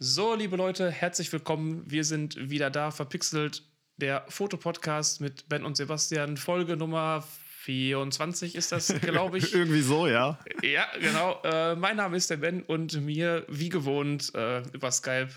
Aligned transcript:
So, 0.00 0.36
liebe 0.36 0.54
Leute, 0.54 0.92
herzlich 0.92 1.32
willkommen. 1.32 1.82
Wir 1.84 2.04
sind 2.04 2.50
wieder 2.50 2.70
da, 2.70 2.92
verpixelt. 2.92 3.64
Der 3.96 4.24
Fotopodcast 4.28 5.20
mit 5.20 5.48
Ben 5.48 5.64
und 5.64 5.76
Sebastian. 5.76 6.36
Folge 6.36 6.76
Nummer 6.76 7.24
24 7.62 8.54
ist 8.54 8.70
das, 8.70 8.94
glaube 9.00 9.38
ich. 9.38 9.52
Irgendwie 9.52 9.80
so, 9.80 10.06
ja. 10.06 10.38
Ja, 10.62 10.86
genau. 11.00 11.42
Äh, 11.42 11.74
mein 11.74 11.96
Name 11.96 12.16
ist 12.16 12.30
der 12.30 12.36
Ben 12.36 12.62
und 12.62 13.00
mir, 13.00 13.44
wie 13.48 13.70
gewohnt, 13.70 14.32
äh, 14.36 14.62
über 14.72 14.92
Skype 14.92 15.30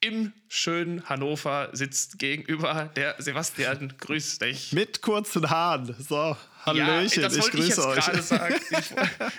im 0.00 0.32
schönen 0.46 1.08
Hannover 1.08 1.70
sitzt 1.72 2.20
gegenüber 2.20 2.92
der 2.94 3.16
Sebastian. 3.18 3.94
Grüß 3.98 4.38
dich. 4.38 4.72
Mit 4.72 5.02
kurzen 5.02 5.50
Haaren. 5.50 5.96
So, 5.98 6.36
Hallöchen, 6.66 7.22
ja, 7.22 7.28
ich 7.28 7.50
grüße 7.50 7.80
ich 7.96 8.08
euch. 8.08 8.22
Sagen. 8.22 8.54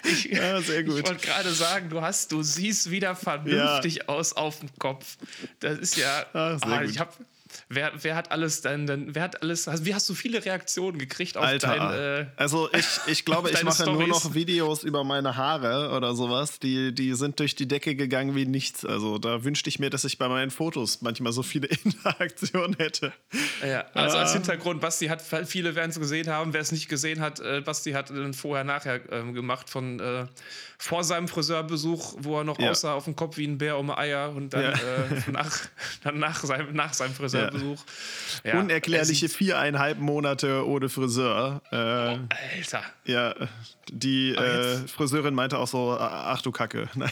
Ich, 0.03 0.25
ich, 0.25 0.31
ja, 0.31 0.61
sehr 0.61 0.83
gut. 0.83 0.99
Ich 0.99 1.07
wollte 1.07 1.25
gerade 1.25 1.51
sagen, 1.51 1.89
du 1.89 2.01
hast, 2.01 2.31
du 2.31 2.41
siehst 2.41 2.89
wieder 2.89 3.15
vernünftig 3.15 3.95
ja. 3.95 4.07
aus 4.07 4.33
auf 4.33 4.59
dem 4.59 4.69
Kopf. 4.79 5.17
Das 5.59 5.77
ist 5.77 5.97
ja. 5.97 6.25
Ach, 6.33 6.57
ah, 6.61 6.83
ich 6.83 6.99
habe 6.99 7.11
Wer, 7.69 7.91
wer 8.01 8.15
hat 8.15 8.31
alles 8.31 8.61
denn, 8.61 8.87
denn, 8.87 9.15
wer 9.15 9.23
hat 9.23 9.41
alles, 9.41 9.67
also 9.67 9.85
wie 9.85 9.93
hast 9.93 10.07
du 10.09 10.13
viele 10.13 10.43
Reaktionen 10.43 10.97
gekriegt 10.97 11.37
auf 11.37 11.43
Alter, 11.43 11.75
dein, 11.75 12.25
äh, 12.25 12.27
Also 12.35 12.69
ich, 12.73 12.85
ich 13.07 13.25
glaube, 13.25 13.49
ich 13.49 13.63
mache 13.63 13.83
Storys. 13.83 13.99
nur 13.99 14.07
noch 14.07 14.33
Videos 14.33 14.83
über 14.83 15.03
meine 15.03 15.35
Haare 15.35 15.95
oder 15.95 16.15
sowas. 16.15 16.59
Die, 16.59 16.93
die 16.93 17.13
sind 17.13 17.39
durch 17.39 17.55
die 17.55 17.67
Decke 17.67 17.95
gegangen 17.95 18.35
wie 18.35 18.45
nichts. 18.45 18.85
Also 18.85 19.17
da 19.17 19.43
wünschte 19.43 19.69
ich 19.69 19.79
mir, 19.79 19.89
dass 19.89 20.03
ich 20.03 20.17
bei 20.17 20.27
meinen 20.27 20.51
Fotos 20.51 21.01
manchmal 21.01 21.33
so 21.33 21.43
viele 21.43 21.67
Interaktionen 21.83 22.75
hätte. 22.77 23.13
Ja, 23.65 23.85
also 23.93 24.17
als 24.17 24.33
Hintergrund, 24.33 24.81
Basti 24.81 25.07
hat, 25.07 25.21
viele 25.21 25.75
werden 25.75 25.91
es 25.91 25.99
gesehen 25.99 26.27
haben, 26.27 26.53
wer 26.53 26.61
es 26.61 26.71
nicht 26.71 26.89
gesehen 26.89 27.19
hat, 27.19 27.39
äh, 27.39 27.61
Basti 27.61 27.91
hat 27.91 28.11
vorher, 28.33 28.63
nachher 28.63 29.01
ähm, 29.11 29.33
gemacht 29.33 29.69
von 29.69 29.99
äh, 29.99 30.25
vor 30.77 31.03
seinem 31.03 31.27
Friseurbesuch, 31.27 32.15
wo 32.19 32.37
er 32.37 32.43
noch 32.43 32.59
ja. 32.59 32.69
aussah 32.69 32.93
auf 32.93 33.05
dem 33.05 33.15
Kopf 33.15 33.37
wie 33.37 33.47
ein 33.47 33.57
Bär 33.57 33.77
um 33.77 33.89
Eier 33.89 34.33
und 34.35 34.53
dann, 34.53 34.61
ja. 34.61 34.71
äh, 34.71 35.31
nach, 35.31 35.59
dann 36.03 36.19
nach, 36.19 36.43
seinem, 36.43 36.73
nach 36.73 36.93
seinem 36.93 37.13
Friseurbesuch. 37.37 37.85
Ja. 38.43 38.59
Unerklärliche 38.59 39.29
viereinhalb 39.29 39.99
Monate 39.99 40.65
ohne 40.65 40.89
Friseur. 40.89 41.61
Äh, 41.71 41.75
oh, 41.75 42.19
Alter. 42.55 42.83
Ja, 43.05 43.35
die 43.89 44.33
äh, 44.33 44.87
Friseurin 44.87 45.33
meinte 45.33 45.57
auch 45.57 45.67
so, 45.67 45.97
ach 45.99 46.41
du 46.41 46.51
Kacke. 46.51 46.89
Nein. 46.95 47.11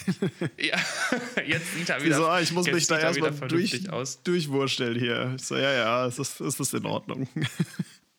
Ja, 0.57 0.77
jetzt 1.45 1.73
sieht 1.73 1.89
er 1.89 2.03
wieder. 2.03 2.17
So, 2.17 2.27
ah, 2.27 2.39
ich 2.39 2.51
muss 2.51 2.67
mich 2.67 2.87
da 2.87 2.99
erstmal 2.99 3.31
durch, 3.31 3.83
durchwursteln 4.23 4.99
hier. 4.99 5.33
Ich 5.35 5.45
so, 5.45 5.55
ja, 5.55 5.71
ja, 5.71 6.05
es 6.05 6.19
ist, 6.19 6.39
es 6.41 6.59
ist 6.59 6.73
in 6.73 6.85
Ordnung. 6.85 7.27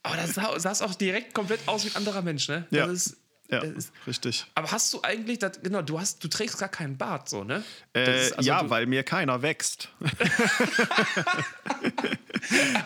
Aber 0.03 0.17
das 0.17 0.35
sah, 0.35 0.59
sah 0.59 0.85
auch 0.85 0.95
direkt 0.95 1.35
komplett 1.35 1.61
aus 1.67 1.85
wie 1.85 1.91
ein 1.91 1.97
anderer 1.97 2.23
Mensch, 2.23 2.49
ne? 2.49 2.67
Das 2.71 2.79
ja. 2.79 2.87
ist 2.87 3.17
ja, 3.51 3.61
ist, 3.61 3.93
richtig. 4.07 4.47
Aber 4.55 4.71
hast 4.73 4.93
du 4.93 5.03
eigentlich, 5.03 5.39
das, 5.39 5.61
genau, 5.63 5.83
du 5.83 6.01
hast, 6.01 6.23
du 6.23 6.29
trägst 6.29 6.59
gar 6.59 6.69
keinen 6.69 6.97
Bart, 6.97 7.29
so, 7.29 7.45
ne? 7.45 7.63
Äh, 7.93 8.31
also 8.37 8.41
ja, 8.41 8.69
weil 8.69 8.87
mir 8.87 9.03
keiner 9.03 9.43
wächst. 9.43 9.89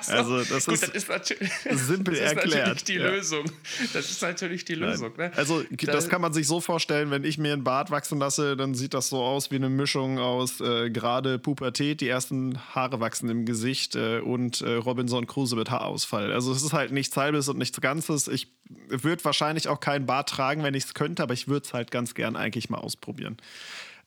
so, 0.02 0.12
also 0.12 0.44
das 0.44 0.66
gut, 0.66 0.74
ist, 0.74 0.82
das 0.88 0.90
ist 0.90 1.08
natürlich, 1.08 1.52
simpel 1.72 2.14
das 2.14 2.32
ist 2.32 2.36
erklärt. 2.36 2.68
Natürlich 2.68 2.84
die 2.84 2.94
ja. 2.94 3.06
Lösung. 3.08 3.44
Das 3.92 4.10
ist 4.10 4.22
natürlich 4.22 4.64
die 4.64 4.74
Lösung. 4.74 5.16
Ne? 5.16 5.32
Also 5.36 5.64
das 5.70 6.08
kann 6.08 6.20
man 6.20 6.32
sich 6.32 6.46
so 6.46 6.60
vorstellen, 6.60 7.10
wenn 7.10 7.24
ich 7.24 7.38
mir 7.38 7.52
einen 7.52 7.64
Bart 7.64 7.90
wachsen 7.90 8.18
lasse, 8.18 8.56
dann 8.56 8.74
sieht 8.74 8.94
das 8.94 9.08
so 9.08 9.22
aus 9.22 9.50
wie 9.50 9.56
eine 9.56 9.68
Mischung 9.68 10.18
aus 10.18 10.60
äh, 10.60 10.90
gerade 10.90 11.38
Pubertät, 11.38 12.00
die 12.00 12.08
ersten 12.08 12.58
Haare 12.74 13.00
wachsen 13.00 13.28
im 13.28 13.46
Gesicht 13.46 13.96
äh, 13.96 14.20
und 14.20 14.60
äh, 14.60 14.74
Robinson 14.74 15.26
Crusoe 15.26 15.56
mit 15.56 15.70
Haarausfall. 15.70 16.32
Also 16.32 16.52
es 16.52 16.62
ist 16.62 16.72
halt 16.72 16.92
nichts 16.92 17.16
Halbes 17.16 17.48
und 17.48 17.58
nichts 17.58 17.80
Ganzes. 17.80 18.28
Ich 18.28 18.48
würde 18.88 19.24
wahrscheinlich 19.24 19.68
auch 19.68 19.80
keinen 19.80 20.06
Bart 20.06 20.28
tragen 20.28 20.49
sagen, 20.50 20.64
wenn 20.64 20.74
ich 20.74 20.84
es 20.84 20.94
könnte, 20.94 21.22
aber 21.22 21.34
ich 21.34 21.46
würde 21.46 21.64
es 21.64 21.72
halt 21.72 21.90
ganz 21.90 22.14
gern 22.14 22.34
eigentlich 22.34 22.70
mal 22.70 22.78
ausprobieren. 22.78 23.36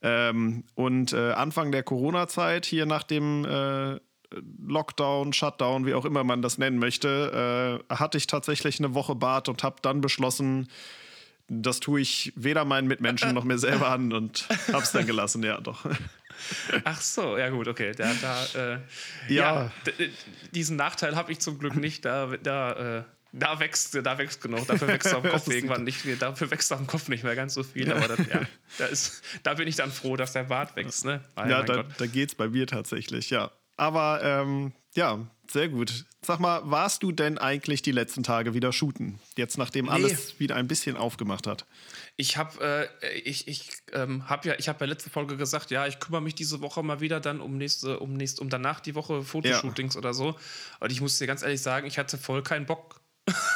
Ähm, 0.02 0.66
und 0.75 1.13
äh, 1.13 1.31
Anfang 1.31 1.72
der 1.72 1.83
Corona-Zeit, 1.83 2.66
hier 2.66 2.86
nach 2.86 3.03
dem 3.03 3.45
äh, 3.45 3.99
Lockdown, 4.67 5.31
Shutdown, 5.31 5.86
wie 5.86 5.94
auch 5.94 6.03
immer 6.03 6.25
man 6.25 6.41
das 6.41 6.58
nennen 6.58 6.80
möchte, 6.80 7.80
äh, 7.89 7.94
hatte 7.95 8.17
ich 8.17 8.27
tatsächlich 8.27 8.80
eine 8.80 8.94
Woche 8.94 9.16
Bart 9.16 9.47
und 9.47 9.64
habe 9.64 9.77
dann 9.81 10.02
beschlossen, 10.02 10.67
das 11.48 11.80
tue 11.80 12.02
ich 12.02 12.33
weder 12.36 12.65
meinen 12.65 12.87
Mitmenschen 12.87 13.33
noch 13.33 13.45
mir 13.45 13.58
selber 13.58 13.89
an 13.89 14.11
und 14.11 14.48
habe 14.67 14.83
es 14.83 14.92
dann 14.92 15.05
gelassen, 15.05 15.43
ja, 15.43 15.61
doch. 15.61 15.86
Ach 16.83 16.99
so, 16.99 17.37
ja 17.37 17.49
gut, 17.49 17.70
okay. 17.70 17.93
Da, 17.95 18.11
da, 18.21 18.45
äh, 18.73 18.80
ja. 19.30 19.71
ja 19.87 20.05
diesen 20.52 20.76
Nachteil 20.76 21.15
habe 21.15 21.32
ich 21.32 21.39
zum 21.39 21.59
Glück 21.59 21.76
nicht. 21.76 22.03
Da, 22.03 22.36
da 22.42 22.98
äh, 22.98 23.03
da 23.33 23.60
wächst, 23.60 23.95
da 23.95 24.17
wächst 24.17 24.42
genug. 24.42 24.67
Dafür 24.67 24.88
wächst 24.88 25.14
am 25.14 25.23
Kopf 25.30 25.48
irgendwann 25.48 25.83
nicht 25.83 26.05
mehr. 26.05 26.16
Dafür 26.16 26.52
wächst 26.52 26.71
am 26.71 26.86
Kopf 26.86 27.10
nicht 27.10 27.23
mehr 27.23 27.36
ganz 27.36 27.55
so 27.55 27.64
viel. 27.64 27.92
Aber 27.92 28.08
das, 28.08 28.20
ja, 28.27 28.42
da, 28.77 28.86
ist, 28.86 29.23
da 29.42 29.55
bin 29.55 29.67
ich 29.67 29.76
dann 29.76 29.92
froh, 29.92 30.16
dass 30.16 30.33
der 30.33 30.44
Bart 30.44 30.76
wächst. 30.76 31.04
Ne? 31.04 31.23
Oh, 31.36 31.42
ja, 31.42 31.64
da, 31.64 31.83
da 31.83 32.05
es 32.05 32.36
bei 32.36 32.48
mir 32.48 32.67
tatsächlich, 32.67 33.32
ja. 33.32 33.52
Aber 33.76 34.21
ähm, 34.23 34.71
ja, 34.95 35.20
sehr 35.49 35.67
gut. 35.70 36.05
Sag 36.21 36.39
mal, 36.39 36.61
warst 36.66 37.02
du 37.02 37.11
denn 37.11 37.39
eigentlich 37.39 37.82
die 37.82 37.92
letzten 37.92 38.21
Tage 38.21 38.54
wieder 38.54 38.71
shooten? 38.71 39.20
Jetzt, 39.36 39.58
nachdem 39.58 39.86
nee. 39.86 39.92
alles 39.92 40.39
wieder 40.39 40.55
ein 40.55 40.67
bisschen 40.67 40.95
aufgemacht 40.95 41.48
hat. 41.48 41.65
Ich 42.15 42.38
habe 42.38 42.89
äh, 43.02 43.20
ich, 43.20 43.48
ich, 43.48 43.71
ähm, 43.94 44.30
hab 44.30 44.45
ja, 44.45 44.54
ich 44.60 44.70
hab 44.70 44.80
ja 44.80 44.86
letzte 44.86 45.10
Folge 45.10 45.38
gesagt, 45.38 45.71
ja, 45.71 45.88
ich 45.88 46.00
kümmere 46.00 46.21
mich 46.21 46.36
diese 46.36 46.61
Woche 46.61 46.83
mal 46.83 47.02
wieder 47.02 47.20
dann 47.20 47.42
um 47.42 47.58
nächste, 47.58 48.00
um 48.00 48.14
nächste, 48.14 48.42
um 48.42 48.50
danach 48.50 48.80
die 48.80 48.94
Woche 48.94 49.23
Fotoshootings 49.23 49.95
ja. 49.95 49.98
oder 49.98 50.14
so. 50.14 50.36
Und 50.80 50.92
ich 50.92 51.02
muss 51.02 51.17
dir 51.17 51.26
ganz 51.26 51.42
ehrlich 51.42 51.61
sagen, 51.61 51.88
ich 51.88 51.98
hatte 51.98 52.20
voll 52.20 52.44
keinen 52.44 52.67
Bock 52.67 53.02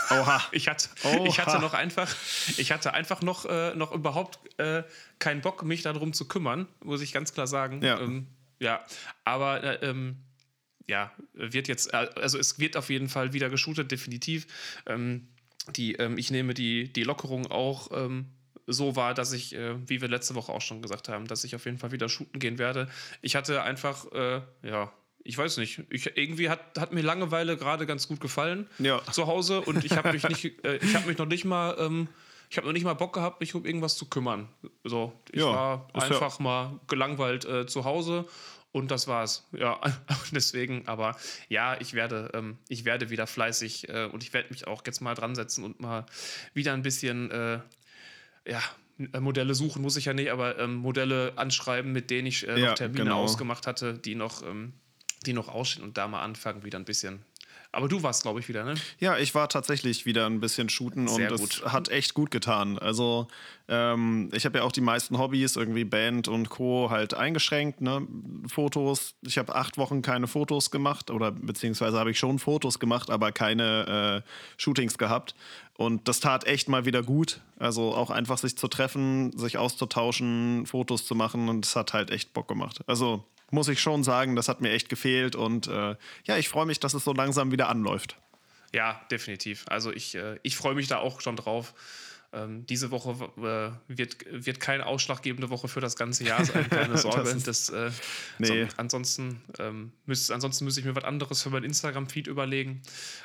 Oha. 0.10 0.42
ich, 0.52 0.68
hatte, 0.68 0.90
Oha. 1.04 1.26
ich 1.26 1.40
hatte 1.40 1.60
noch 1.60 1.74
einfach, 1.74 2.14
ich 2.58 2.72
hatte 2.72 2.94
einfach 2.94 3.22
noch, 3.22 3.46
äh, 3.46 3.76
noch 3.76 3.92
überhaupt 3.92 4.40
äh, 4.60 4.84
keinen 5.20 5.42
Bock, 5.42 5.64
mich 5.64 5.82
darum 5.82 6.14
zu 6.14 6.28
kümmern, 6.28 6.68
muss 6.84 7.02
ich 7.02 7.14
ganz 7.14 7.34
klar 7.34 7.48
sagen. 7.48 7.82
Ja, 7.82 8.00
ähm, 8.00 8.28
ja. 8.60 8.86
aber 9.24 9.64
äh, 9.64 9.88
ähm, 9.88 10.18
ja, 10.88 11.12
wird 11.34 11.68
jetzt, 11.68 11.94
äh, 11.94 12.10
also 12.16 12.38
es 12.38 12.60
wird 12.60 12.78
auf 12.78 12.90
jeden 12.90 13.10
Fall 13.10 13.34
wieder 13.34 13.50
geshootet, 13.50 13.92
definitiv. 13.92 14.48
Ähm, 14.86 15.28
die, 15.76 15.96
ähm, 15.96 16.18
ich 16.18 16.32
nehme 16.32 16.54
die, 16.54 16.92
die 16.92 17.04
Lockerung 17.04 17.48
auch 17.48 17.90
ähm, 17.92 18.28
so 18.68 18.96
wahr, 18.96 19.14
dass 19.14 19.34
ich, 19.34 19.54
äh, 19.54 19.76
wie 19.90 20.02
wir 20.02 20.08
letzte 20.08 20.36
Woche 20.36 20.52
auch 20.52 20.62
schon 20.62 20.82
gesagt 20.82 21.10
haben, 21.10 21.28
dass 21.28 21.44
ich 21.44 21.56
auf 21.56 21.66
jeden 21.66 21.78
Fall 21.78 21.92
wieder 21.92 22.10
shooten 22.10 22.40
gehen 22.40 22.58
werde. 22.58 22.90
Ich 23.22 23.36
hatte 23.36 23.64
einfach, 23.64 24.12
äh, 24.14 24.42
ja, 24.64 24.92
ich 25.28 25.38
weiß 25.38 25.58
nicht, 25.58 25.84
ich, 25.90 26.18
irgendwie 26.18 26.50
hat, 26.50 26.80
hat 26.80 26.94
mir 26.94 27.02
Langeweile 27.02 27.58
gerade 27.58 27.86
ganz 27.86 28.08
gut 28.08 28.22
gefallen 28.22 28.68
ja. 28.80 29.02
zu 29.12 29.28
Hause 29.28 29.60
und 29.62 29.84
ich 29.84 29.92
habe 29.98 30.14
mich 30.14 30.28
nicht, 30.28 30.46
äh, 30.66 30.78
ich 30.78 30.96
habe 30.96 31.08
mich 31.08 31.18
noch 31.18 31.26
nicht 31.26 31.44
mal, 31.44 31.76
ähm, 31.80 32.08
ich 32.50 32.56
habe 32.56 32.66
noch 32.66 32.74
nicht 32.74 32.86
mal 32.86 32.94
Bock 32.94 33.14
gehabt, 33.14 33.42
mich 33.42 33.54
um 33.54 33.66
irgendwas 33.66 33.98
zu 33.98 34.06
kümmern. 34.06 34.48
So, 34.86 35.12
ich 35.32 35.42
ja, 35.42 35.46
war 35.46 35.88
einfach 35.94 36.40
ja. 36.40 36.44
mal 36.44 36.80
gelangweilt 36.88 37.44
äh, 37.44 37.68
zu 37.68 37.84
Hause 37.84 38.26
und 38.72 38.90
das 38.90 39.10
war's. 39.10 39.50
Ja, 39.52 39.82
deswegen, 40.32 40.88
aber 40.88 41.18
ja, 41.50 41.78
ich 41.82 41.94
werde, 41.94 42.32
ähm, 42.34 42.58
ich 42.70 42.86
werde 42.86 43.10
wieder 43.10 43.28
fleißig 43.28 43.90
äh, 43.90 44.06
und 44.06 44.24
ich 44.24 44.32
werde 44.32 44.50
mich 44.50 44.66
auch 44.66 44.82
jetzt 44.86 45.02
mal 45.02 45.14
dran 45.14 45.36
setzen 45.36 45.66
und 45.66 45.82
mal 45.82 46.06
wieder 46.54 46.72
ein 46.72 46.84
bisschen, 46.84 47.32
äh, 47.32 47.60
ja, 48.48 48.62
Modelle 49.20 49.54
suchen 49.54 49.82
muss 49.82 49.98
ich 49.98 50.06
ja 50.06 50.14
nicht, 50.14 50.32
aber 50.32 50.58
ähm, 50.58 50.76
Modelle 50.76 51.34
anschreiben, 51.36 51.92
mit 51.92 52.10
denen 52.10 52.28
ich 52.28 52.48
äh, 52.48 52.58
noch 52.58 52.76
Termine 52.76 53.04
genau. 53.04 53.22
ausgemacht 53.22 53.68
hatte, 53.68 53.94
die 53.94 54.16
noch 54.16 54.42
ähm, 54.42 54.74
die 55.26 55.34
noch 55.34 55.48
ausstehen 55.48 55.86
und 55.86 55.98
da 55.98 56.08
mal 56.08 56.22
anfangen, 56.22 56.64
wieder 56.64 56.80
ein 56.80 56.86
bisschen. 56.86 57.24
Aber 57.72 57.88
du 57.88 58.02
warst, 58.02 58.24
glaube 58.24 58.40
ich, 58.40 58.48
wieder, 58.48 58.64
ne? 58.64 58.76
Ja, 59.00 59.18
ich 59.18 59.36
war 59.36 59.50
tatsächlich 59.50 60.06
wieder 60.06 60.26
ein 60.26 60.40
bisschen 60.40 60.70
shooten 60.70 61.08
Sehr 61.08 61.32
und 61.32 61.40
es 61.40 61.64
hat 61.66 61.90
echt 61.90 62.14
gut 62.14 62.32
getan. 62.32 62.80
Also, 62.80 63.28
ähm, 63.68 64.30
ich 64.34 64.46
habe 64.46 64.60
ja 64.60 64.64
auch 64.64 64.72
die 64.72 64.82
meisten 64.82 65.18
Hobbys, 65.18 65.58
irgendwie 65.58 65.84
Band 65.84 66.28
und 66.28 66.50
Co. 66.50 66.90
halt 66.90 67.14
eingeschränkt, 67.14 67.82
ne? 67.82 68.08
Fotos. 68.48 69.16
Ich 69.22 69.38
habe 69.38 69.54
acht 69.54 69.78
Wochen 69.78 70.02
keine 70.02 70.28
Fotos 70.28 70.72
gemacht 70.72 71.12
oder 71.12 71.32
beziehungsweise 71.32 72.00
habe 72.00 72.12
ich 72.12 72.20
schon 72.20 72.40
Fotos 72.40 72.80
gemacht, 72.80 73.10
aber 73.10 73.32
keine 73.32 74.24
äh, 74.26 74.30
Shootings 74.58 74.98
gehabt. 74.98 75.36
Und 75.76 76.08
das 76.08 76.20
tat 76.20 76.46
echt 76.48 76.70
mal 76.70 76.86
wieder 76.86 77.04
gut. 77.04 77.42
Also 77.60 77.94
auch 77.94 78.10
einfach 78.10 78.38
sich 78.38 78.58
zu 78.58 78.68
treffen, 78.68 79.38
sich 79.38 79.58
auszutauschen, 79.58 80.66
Fotos 80.66 81.06
zu 81.06 81.14
machen 81.14 81.50
und 81.50 81.66
es 81.66 81.76
hat 81.76 81.94
halt 81.94 82.10
echt 82.12 82.34
Bock 82.34 82.48
gemacht. 82.48 82.80
Also 82.88 83.26
muss 83.52 83.68
ich 83.68 83.80
schon 83.80 84.04
sagen, 84.04 84.36
das 84.36 84.50
hat 84.50 84.62
mir 84.62 84.72
echt 84.72 84.90
gefehlt 84.90 85.36
und 85.36 85.68
äh, 85.68 85.96
ja, 86.26 86.38
ich 86.38 86.50
freue 86.50 86.66
mich, 86.66 86.80
dass 86.80 86.94
es 86.94 87.04
so 87.04 87.14
langsam 87.14 87.52
wieder 87.52 87.70
anläuft. 87.70 88.18
Ja, 88.74 89.02
definitiv. 89.10 89.66
Also 89.70 89.92
ich, 89.92 90.16
äh, 90.16 90.38
ich 90.44 90.58
freue 90.58 90.76
mich 90.76 90.88
da 90.88 90.98
auch 90.98 91.22
schon 91.22 91.36
drauf. 91.36 91.74
Ähm, 92.34 92.66
diese 92.66 92.92
Woche 92.92 93.12
äh, 93.38 93.96
wird, 93.96 94.18
wird 94.30 94.60
keine 94.60 94.86
ausschlaggebende 94.86 95.50
Woche 95.50 95.70
für 95.70 95.80
das 95.80 95.96
ganze 95.96 96.26
Jahr 96.26 96.44
sein, 96.46 96.70
keine 96.70 96.98
Sorge. 96.98 97.24
das, 97.24 97.44
das 97.44 97.70
äh, 97.70 97.90
nee. 98.38 98.66
so, 98.66 98.68
ansonsten, 98.76 99.42
ähm, 99.60 99.94
müsste, 100.06 100.34
ansonsten 100.34 100.66
müsste 100.66 100.82
ich 100.82 100.86
mir 100.86 100.94
was 100.94 101.06
anderes 101.06 101.42
für 101.42 101.50
mein 101.50 101.64
Instagram-Feed 101.64 102.28
überlegen. 102.28 102.82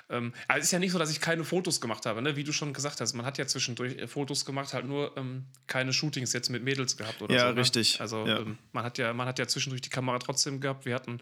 Ähm, 0.08 0.32
aber 0.46 0.60
es 0.60 0.66
ist 0.66 0.70
ja 0.70 0.78
nicht 0.78 0.92
so, 0.92 1.00
dass 1.00 1.10
ich 1.10 1.20
keine 1.20 1.42
Fotos 1.42 1.80
gemacht 1.80 2.06
habe, 2.06 2.22
ne? 2.22 2.36
wie 2.36 2.44
du 2.44 2.52
schon 2.52 2.72
gesagt 2.72 3.00
hast. 3.00 3.14
Man 3.14 3.26
hat 3.26 3.38
ja 3.38 3.46
zwischendurch 3.46 3.96
äh, 3.96 4.06
Fotos 4.06 4.44
gemacht, 4.44 4.72
halt 4.72 4.86
nur 4.86 5.16
ähm, 5.16 5.46
keine 5.66 5.92
Shootings 5.92 6.32
jetzt 6.32 6.50
mit 6.50 6.62
Mädels 6.62 6.96
gehabt 6.96 7.22
oder 7.22 7.34
ja, 7.34 7.40
so. 7.40 7.46
Ja, 7.46 7.52
ne? 7.54 7.60
richtig. 7.60 8.00
Also 8.00 8.24
ja. 8.24 8.38
Ähm, 8.38 8.58
man, 8.70 8.84
hat 8.84 8.98
ja, 8.98 9.12
man 9.12 9.26
hat 9.26 9.40
ja 9.40 9.48
zwischendurch 9.48 9.82
die 9.82 9.90
Kamera 9.90 10.20
trotzdem 10.20 10.60
gehabt. 10.60 10.86
Wir 10.86 10.94
hatten 10.94 11.18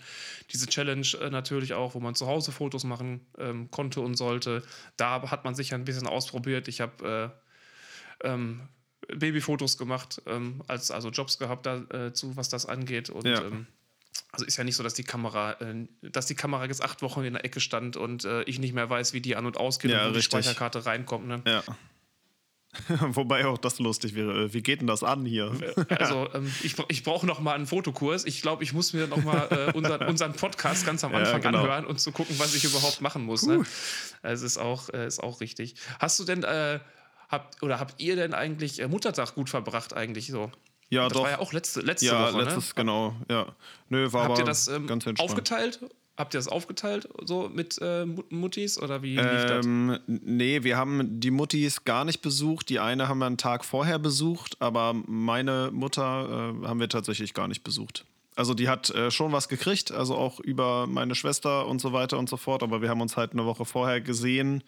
diese 0.52 0.66
Challenge 0.66 1.06
äh, 1.18 1.30
natürlich 1.30 1.72
auch, 1.72 1.94
wo 1.94 2.00
man 2.00 2.14
zu 2.14 2.26
Hause 2.26 2.52
Fotos 2.52 2.84
machen 2.84 3.20
ähm, 3.38 3.70
konnte 3.70 4.02
und 4.02 4.16
sollte. 4.16 4.62
Da 4.98 5.30
hat 5.30 5.44
man 5.44 5.54
sich 5.54 5.70
ja 5.70 5.78
ein 5.78 5.86
bisschen 5.86 6.06
ausprobiert. 6.06 6.68
Ich 6.68 6.82
habe 6.82 7.32
äh, 7.32 7.49
ähm, 8.24 8.68
Babyfotos 9.08 9.78
gemacht, 9.78 10.22
ähm, 10.26 10.62
als, 10.68 10.90
also 10.90 11.10
Jobs 11.10 11.38
gehabt 11.38 11.66
dazu, 11.66 12.30
äh, 12.30 12.36
was 12.36 12.48
das 12.48 12.66
angeht. 12.66 13.10
Und 13.10 13.26
ja. 13.26 13.42
ähm, 13.42 13.66
Also 14.32 14.44
ist 14.44 14.56
ja 14.56 14.64
nicht 14.64 14.76
so, 14.76 14.82
dass 14.82 14.94
die 14.94 15.04
Kamera, 15.04 15.52
äh, 15.60 15.86
dass 16.02 16.26
die 16.26 16.34
Kamera 16.34 16.64
jetzt 16.66 16.82
acht 16.82 17.02
Wochen 17.02 17.24
in 17.24 17.32
der 17.34 17.44
Ecke 17.44 17.60
stand 17.60 17.96
und 17.96 18.24
äh, 18.24 18.42
ich 18.44 18.58
nicht 18.58 18.74
mehr 18.74 18.88
weiß, 18.88 19.12
wie 19.12 19.20
die 19.20 19.36
an- 19.36 19.46
und 19.46 19.56
ausgeht 19.56 19.90
Ja, 19.90 20.06
und 20.06 20.10
wo 20.12 20.16
die. 20.16 20.22
Speicherkarte 20.22 20.86
reinkommt. 20.86 21.26
Ne? 21.26 21.42
Ja. 21.46 21.62
Wobei 23.00 23.46
auch 23.46 23.58
das 23.58 23.80
lustig 23.80 24.14
wäre. 24.14 24.44
Äh, 24.44 24.54
Wie 24.54 24.62
geht 24.62 24.80
denn 24.80 24.86
das 24.86 25.02
an 25.02 25.24
hier? 25.26 25.52
Also 25.88 26.28
ähm, 26.34 26.52
ich, 26.62 26.76
ich 26.88 27.02
brauche 27.02 27.26
noch 27.26 27.40
mal 27.40 27.54
einen 27.54 27.66
Fotokurs. 27.66 28.24
Ich 28.24 28.42
glaube, 28.42 28.62
ich 28.62 28.72
muss 28.72 28.92
mir 28.92 29.08
noch 29.08 29.24
mal 29.24 29.48
äh, 29.50 29.76
unseren, 29.76 30.06
unseren 30.08 30.34
Podcast 30.34 30.86
ganz 30.86 31.02
am 31.02 31.10
Ja, 31.12 31.18
Anfang 31.18 31.40
genau. 31.40 31.62
anhören 31.62 31.84
und 31.84 32.00
zu 32.00 32.12
gucken, 32.12 32.38
was 32.38 32.54
ich 32.54 32.62
überhaupt 32.64 33.00
machen 33.00 33.24
muss. 33.24 33.44
Ne? 33.44 33.64
Es 34.22 34.42
ist 34.42 34.58
auch, 34.58 34.88
äh, 34.90 35.06
ist 35.06 35.20
auch 35.20 35.40
richtig. 35.40 35.74
Hast 35.98 36.20
du 36.20 36.24
denn, 36.24 36.44
äh, 36.44 36.78
habt, 37.30 37.62
oder 37.62 37.80
habt 37.80 38.00
ihr 38.00 38.16
denn 38.16 38.34
eigentlich 38.34 38.80
äh, 38.80 38.88
Muttertag 38.88 39.34
gut 39.34 39.48
verbracht 39.50 39.94
eigentlich 39.94 40.26
so? 40.28 40.50
Ja, 40.88 41.04
das 41.04 41.12
doch. 41.12 41.22
war 41.22 41.30
ja 41.30 41.38
auch 41.38 41.52
letzte, 41.52 41.80
letzte 41.80 42.06
ja, 42.06 42.32
Woche, 42.32 42.42
letztes, 42.42 42.68
ne? 42.68 42.72
genau. 42.76 43.14
Ja. 43.30 43.46
Nö, 43.88 44.12
war 44.12 44.24
Habt 44.24 44.38
ihr 44.38 44.44
das 44.44 44.66
ähm, 44.68 44.86
ganz 44.86 45.06
entspannt. 45.06 45.30
aufgeteilt? 45.30 45.80
Habt 46.16 46.34
ihr 46.34 46.38
das 46.38 46.48
aufgeteilt 46.48 47.08
so 47.24 47.48
mit 47.48 47.78
äh, 47.80 48.04
Mut- 48.04 48.30
Muttis 48.30 48.76
oder 48.78 49.00
wie 49.02 49.16
lief 49.16 49.44
das? 49.46 49.64
Ähm, 49.64 49.98
nee, 50.06 50.62
wir 50.64 50.76
haben 50.76 51.20
die 51.20 51.30
Muttis 51.30 51.84
gar 51.84 52.04
nicht 52.04 52.20
besucht. 52.20 52.68
Die 52.68 52.78
eine 52.80 53.08
haben 53.08 53.18
wir 53.20 53.26
einen 53.26 53.38
Tag 53.38 53.64
vorher 53.64 53.98
besucht, 53.98 54.56
aber 54.60 54.92
meine 55.06 55.70
Mutter 55.72 56.54
äh, 56.62 56.66
haben 56.66 56.80
wir 56.80 56.88
tatsächlich 56.90 57.32
gar 57.32 57.48
nicht 57.48 57.62
besucht. 57.64 58.04
Also 58.36 58.52
die 58.52 58.68
hat 58.68 58.90
äh, 58.90 59.10
schon 59.10 59.32
was 59.32 59.48
gekriegt, 59.48 59.92
also 59.92 60.14
auch 60.16 60.40
über 60.40 60.86
meine 60.86 61.14
Schwester 61.14 61.66
und 61.66 61.80
so 61.80 61.92
weiter 61.92 62.18
und 62.18 62.28
so 62.28 62.36
fort, 62.36 62.62
aber 62.62 62.82
wir 62.82 62.88
haben 62.90 63.00
uns 63.00 63.16
halt 63.16 63.32
eine 63.32 63.46
Woche 63.46 63.64
vorher 63.64 64.00
gesehen. 64.00 64.62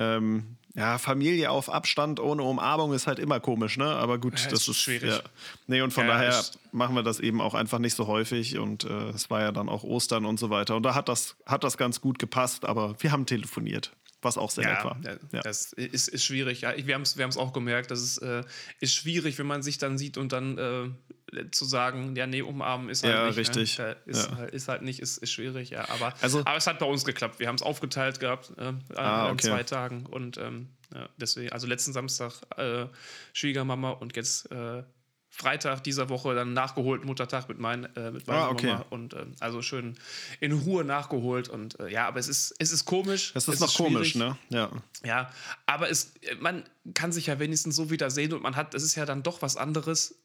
Ähm, 0.00 0.56
ja, 0.76 0.98
Familie 0.98 1.50
auf 1.50 1.68
Abstand 1.68 2.20
ohne 2.20 2.42
Umarmung 2.42 2.92
ist 2.92 3.06
halt 3.08 3.18
immer 3.18 3.40
komisch, 3.40 3.76
ne? 3.76 3.86
Aber 3.86 4.18
gut, 4.18 4.38
Ja, 4.38 4.44
das 4.50 4.62
ist 4.62 4.68
ist 4.68 4.78
schwierig. 4.80 5.10
Ja. 5.10 5.20
Nee, 5.66 5.82
und 5.82 5.92
von 5.92 6.06
Ja, 6.06 6.12
daher 6.14 6.28
ist- 6.38 6.58
machen 6.72 6.94
wir 6.94 7.02
das 7.02 7.18
eben 7.18 7.40
auch 7.40 7.54
einfach 7.54 7.80
nicht 7.80 7.94
so 7.96 8.06
häufig 8.06 8.56
und 8.56 8.84
äh, 8.84 9.08
es 9.10 9.30
war 9.30 9.40
ja 9.40 9.50
dann 9.52 9.68
auch 9.68 9.82
Ostern 9.82 10.24
und 10.24 10.38
so 10.38 10.48
weiter. 10.48 10.76
Und 10.76 10.84
da 10.84 10.94
hat 10.94 11.08
das, 11.08 11.34
hat 11.44 11.64
das 11.64 11.76
ganz 11.76 12.00
gut 12.00 12.18
gepasst, 12.20 12.64
aber 12.64 12.94
wir 13.00 13.10
haben 13.10 13.26
telefoniert, 13.26 13.90
was 14.22 14.38
auch 14.38 14.50
sehr 14.50 14.64
nett 14.72 14.84
war. 14.84 14.96
ja, 15.32 15.40
das 15.42 15.72
ist, 15.72 16.06
ist 16.06 16.24
schwierig. 16.24 16.60
Ja, 16.60 16.72
wir 16.76 16.94
haben 16.94 17.02
es 17.02 17.16
wir 17.16 17.24
haben's 17.24 17.36
auch 17.36 17.52
gemerkt, 17.52 17.90
dass 17.90 17.98
es 18.00 18.18
äh, 18.18 18.44
ist 18.78 18.94
schwierig, 18.94 19.38
wenn 19.40 19.46
man 19.48 19.62
sich 19.64 19.78
dann 19.78 19.98
sieht 19.98 20.16
und 20.18 20.30
dann 20.32 20.56
äh, 20.56 20.88
zu 21.52 21.64
sagen, 21.64 22.14
ja, 22.16 22.26
nee, 22.26 22.42
umarmen 22.42 22.88
ist 22.88 23.02
halt 23.04 23.14
Ja, 23.14 23.26
nicht. 23.26 23.36
richtig. 23.38 23.78
Ne? 23.78 23.96
Ist, 24.06 24.30
Ja. 24.30 24.36
halt, 24.36 24.54
ist 24.54 24.68
halt 24.68 24.82
nicht, 24.82 25.00
ist, 25.00 25.18
ist 25.18 25.30
schwierig, 25.32 25.70
ja. 25.70 25.88
Aber, 25.88 26.14
Also- 26.20 26.40
aber 26.40 26.56
es 26.56 26.66
hat 26.66 26.78
bei 26.78 26.86
uns 26.86 27.04
geklappt. 27.04 27.38
Wir 27.38 27.48
haben 27.48 27.56
es 27.56 27.62
aufgeteilt 27.62 28.20
gehabt 28.20 28.52
äh, 28.58 28.62
an, 28.62 28.82
Ah, 28.96 29.26
an 29.26 29.32
okay. 29.32 29.46
zwei 29.48 29.62
Tagen. 29.62 30.06
Und 30.06 30.38
ähm, 30.38 30.68
ja, 30.94 31.08
deswegen, 31.16 31.52
also 31.52 31.66
letzten 31.66 31.92
Samstag 31.92 32.32
äh, 32.56 32.86
Schwiegermama 33.32 33.90
und 33.90 34.16
jetzt 34.16 34.50
äh, 34.50 34.82
Freitag 35.32 35.84
dieser 35.84 36.08
Woche 36.08 36.34
dann 36.34 36.54
nachgeholt, 36.54 37.04
Muttertag 37.04 37.48
mit, 37.48 37.60
mein, 37.60 37.84
äh, 37.94 38.10
mit 38.10 38.26
meiner 38.26 38.40
Ah, 38.46 38.48
okay. 38.50 38.66
Mama 38.72 38.86
und 38.90 39.14
ähm, 39.14 39.36
also 39.38 39.62
schön 39.62 39.96
in 40.40 40.50
Ruhe 40.50 40.82
nachgeholt 40.84 41.48
und 41.48 41.78
äh, 41.78 41.88
ja, 41.88 42.08
aber 42.08 42.18
es 42.18 42.26
ist, 42.26 42.52
es 42.58 42.72
ist 42.72 42.84
komisch. 42.84 43.30
Es 43.36 43.46
ist 43.46 43.54
es 43.54 43.60
noch 43.60 43.72
komisch, 43.74 44.10
schwierig. 44.10 44.36
ne? 44.50 44.56
Ja. 44.58 44.70
Ja, 45.04 45.30
aber 45.66 45.88
es, 45.88 46.12
man 46.40 46.64
kann 46.94 47.12
sich 47.12 47.26
ja 47.26 47.38
wenigstens 47.38 47.76
so 47.76 47.90
wieder 47.90 48.10
sehen 48.10 48.32
und 48.32 48.42
man 48.42 48.56
hat, 48.56 48.74
es 48.74 48.82
ist 48.82 48.96
ja 48.96 49.06
dann 49.06 49.22
doch 49.22 49.40
was 49.40 49.56
anderes, 49.56 50.16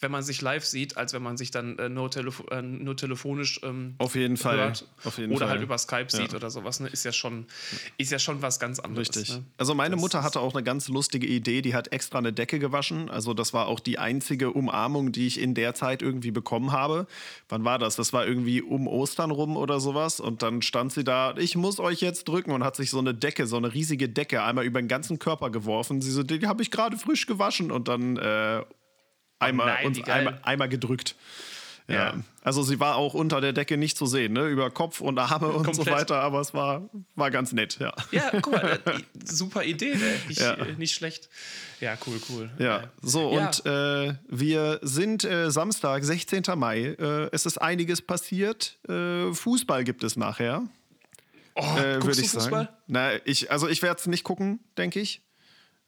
wenn 0.00 0.10
man 0.10 0.22
sich 0.22 0.42
live 0.42 0.64
sieht, 0.64 0.96
als 0.96 1.12
wenn 1.14 1.22
man 1.22 1.36
sich 1.36 1.50
dann 1.50 1.78
äh, 1.78 1.88
nur, 1.88 2.10
telefo 2.10 2.44
äh, 2.50 2.60
nur 2.60 2.96
telefonisch 2.96 3.60
ähm, 3.62 3.94
Auf 3.98 4.16
jeden 4.16 4.36
Fall. 4.36 4.58
hört 4.58 4.86
Auf 5.04 5.16
jeden 5.18 5.30
oder 5.32 5.46
Fall. 5.46 5.50
halt 5.50 5.62
über 5.62 5.78
Skype 5.78 6.08
Ja. 6.10 6.18
sieht 6.18 6.34
oder 6.34 6.50
sowas. 6.50 6.80
Ne? 6.80 6.88
Ist 6.88 7.04
ja 7.04 7.12
schon, 7.12 7.46
ist 7.96 8.10
ja 8.12 8.18
schon 8.18 8.42
was 8.42 8.58
ganz 8.60 8.80
anderes. 8.80 9.08
Richtig. 9.08 9.34
Ne? 9.36 9.44
Also 9.56 9.74
meine 9.74 9.94
Das 9.94 10.00
Mutter 10.02 10.22
hatte 10.22 10.40
auch 10.40 10.52
eine 10.54 10.62
ganz 10.62 10.88
lustige 10.88 11.26
Idee, 11.26 11.62
die 11.62 11.74
hat 11.74 11.92
extra 11.92 12.18
eine 12.18 12.32
Decke 12.32 12.58
gewaschen. 12.58 13.08
Also 13.08 13.32
das 13.34 13.54
war 13.54 13.66
auch 13.66 13.80
die 13.80 13.98
einzige 13.98 14.50
Umarmung, 14.50 15.12
die 15.12 15.26
ich 15.26 15.40
in 15.40 15.54
der 15.54 15.74
Zeit 15.74 16.02
irgendwie 16.02 16.32
bekommen 16.32 16.72
habe. 16.72 17.06
Wann 17.48 17.64
war 17.64 17.78
das? 17.78 17.96
Das 17.96 18.12
war 18.12 18.26
irgendwie 18.26 18.60
um 18.62 18.86
Ostern 18.88 19.30
rum 19.30 19.56
oder 19.56 19.80
sowas. 19.80 20.20
Und 20.20 20.42
dann 20.42 20.60
stand 20.60 20.92
sie 20.92 21.04
da, 21.04 21.34
ich 21.38 21.56
muss 21.56 21.78
euch 21.80 22.00
jetzt 22.00 22.28
drücken 22.28 22.50
und 22.50 22.64
hat 22.64 22.76
sich 22.76 22.90
so 22.90 22.98
eine 22.98 23.14
Decke, 23.14 23.46
so 23.46 23.56
eine 23.56 23.72
riesige 23.72 24.08
Decke 24.08 24.42
einmal 24.42 24.64
über 24.64 24.82
den 24.82 24.88
ganzen 24.88 25.18
Körper 25.18 25.50
geworfen. 25.50 26.02
Sie 26.02 26.10
so, 26.10 26.22
die 26.24 26.46
habe 26.46 26.62
ich 26.62 26.70
gerade 26.70 26.96
frisch 26.98 27.26
gewaschen 27.26 27.70
und 27.70 27.88
dann 27.88 28.16
äh, 28.16 28.62
einmal, 29.38 29.66
nein, 29.66 29.86
uns 29.86 30.02
einmal, 30.08 30.38
einmal 30.42 30.68
gedrückt. 30.68 31.14
Ja. 31.86 31.94
Ja. 31.94 32.14
Also 32.42 32.62
sie 32.62 32.80
war 32.80 32.96
auch 32.96 33.12
unter 33.12 33.42
der 33.42 33.52
Decke 33.52 33.76
nicht 33.76 33.98
zu 33.98 34.06
sehen, 34.06 34.32
ne? 34.32 34.46
über 34.48 34.70
Kopf 34.70 35.02
und 35.02 35.18
Arme 35.18 35.48
und 35.48 35.64
so 35.66 35.82
Komplett. 35.82 35.94
weiter, 35.94 36.16
aber 36.22 36.40
es 36.40 36.54
war, 36.54 36.88
war 37.14 37.30
ganz 37.30 37.52
nett, 37.52 37.78
ja. 37.78 37.92
Ja, 38.10 38.30
guck 38.40 38.54
mal, 38.54 38.78
äh, 38.86 39.00
super 39.22 39.64
Idee, 39.64 39.92
ey. 39.92 39.98
Nicht, 40.28 40.40
Ja. 40.40 40.54
äh, 40.54 40.72
nicht 40.78 40.94
schlecht. 40.94 41.28
Ja, 41.80 41.98
cool, 42.06 42.18
cool. 42.30 42.50
Ja, 42.58 42.84
so 43.02 43.34
Ja. 43.34 43.46
und 43.48 43.66
äh, 43.66 44.14
wir 44.28 44.78
sind 44.80 45.24
äh, 45.24 45.50
Samstag, 45.50 46.04
16. 46.04 46.42
Mai. 46.56 46.96
Äh, 46.98 47.28
es 47.32 47.44
ist 47.44 47.58
einiges 47.60 48.00
passiert. 48.00 48.78
Äh, 48.88 49.34
Fußball 49.34 49.84
gibt 49.84 50.04
es 50.04 50.16
nachher, 50.16 50.62
oh, 51.54 51.62
würde 51.76 52.12
ich 52.18 52.30
Fußball? 52.30 52.64
sagen. 52.64 52.68
Na, 52.86 53.10
ich, 53.26 53.50
also 53.50 53.68
ich 53.68 53.82
werde 53.82 54.00
es 54.00 54.06
nicht 54.06 54.24
gucken, 54.24 54.60
denke 54.78 55.00
ich. 55.00 55.20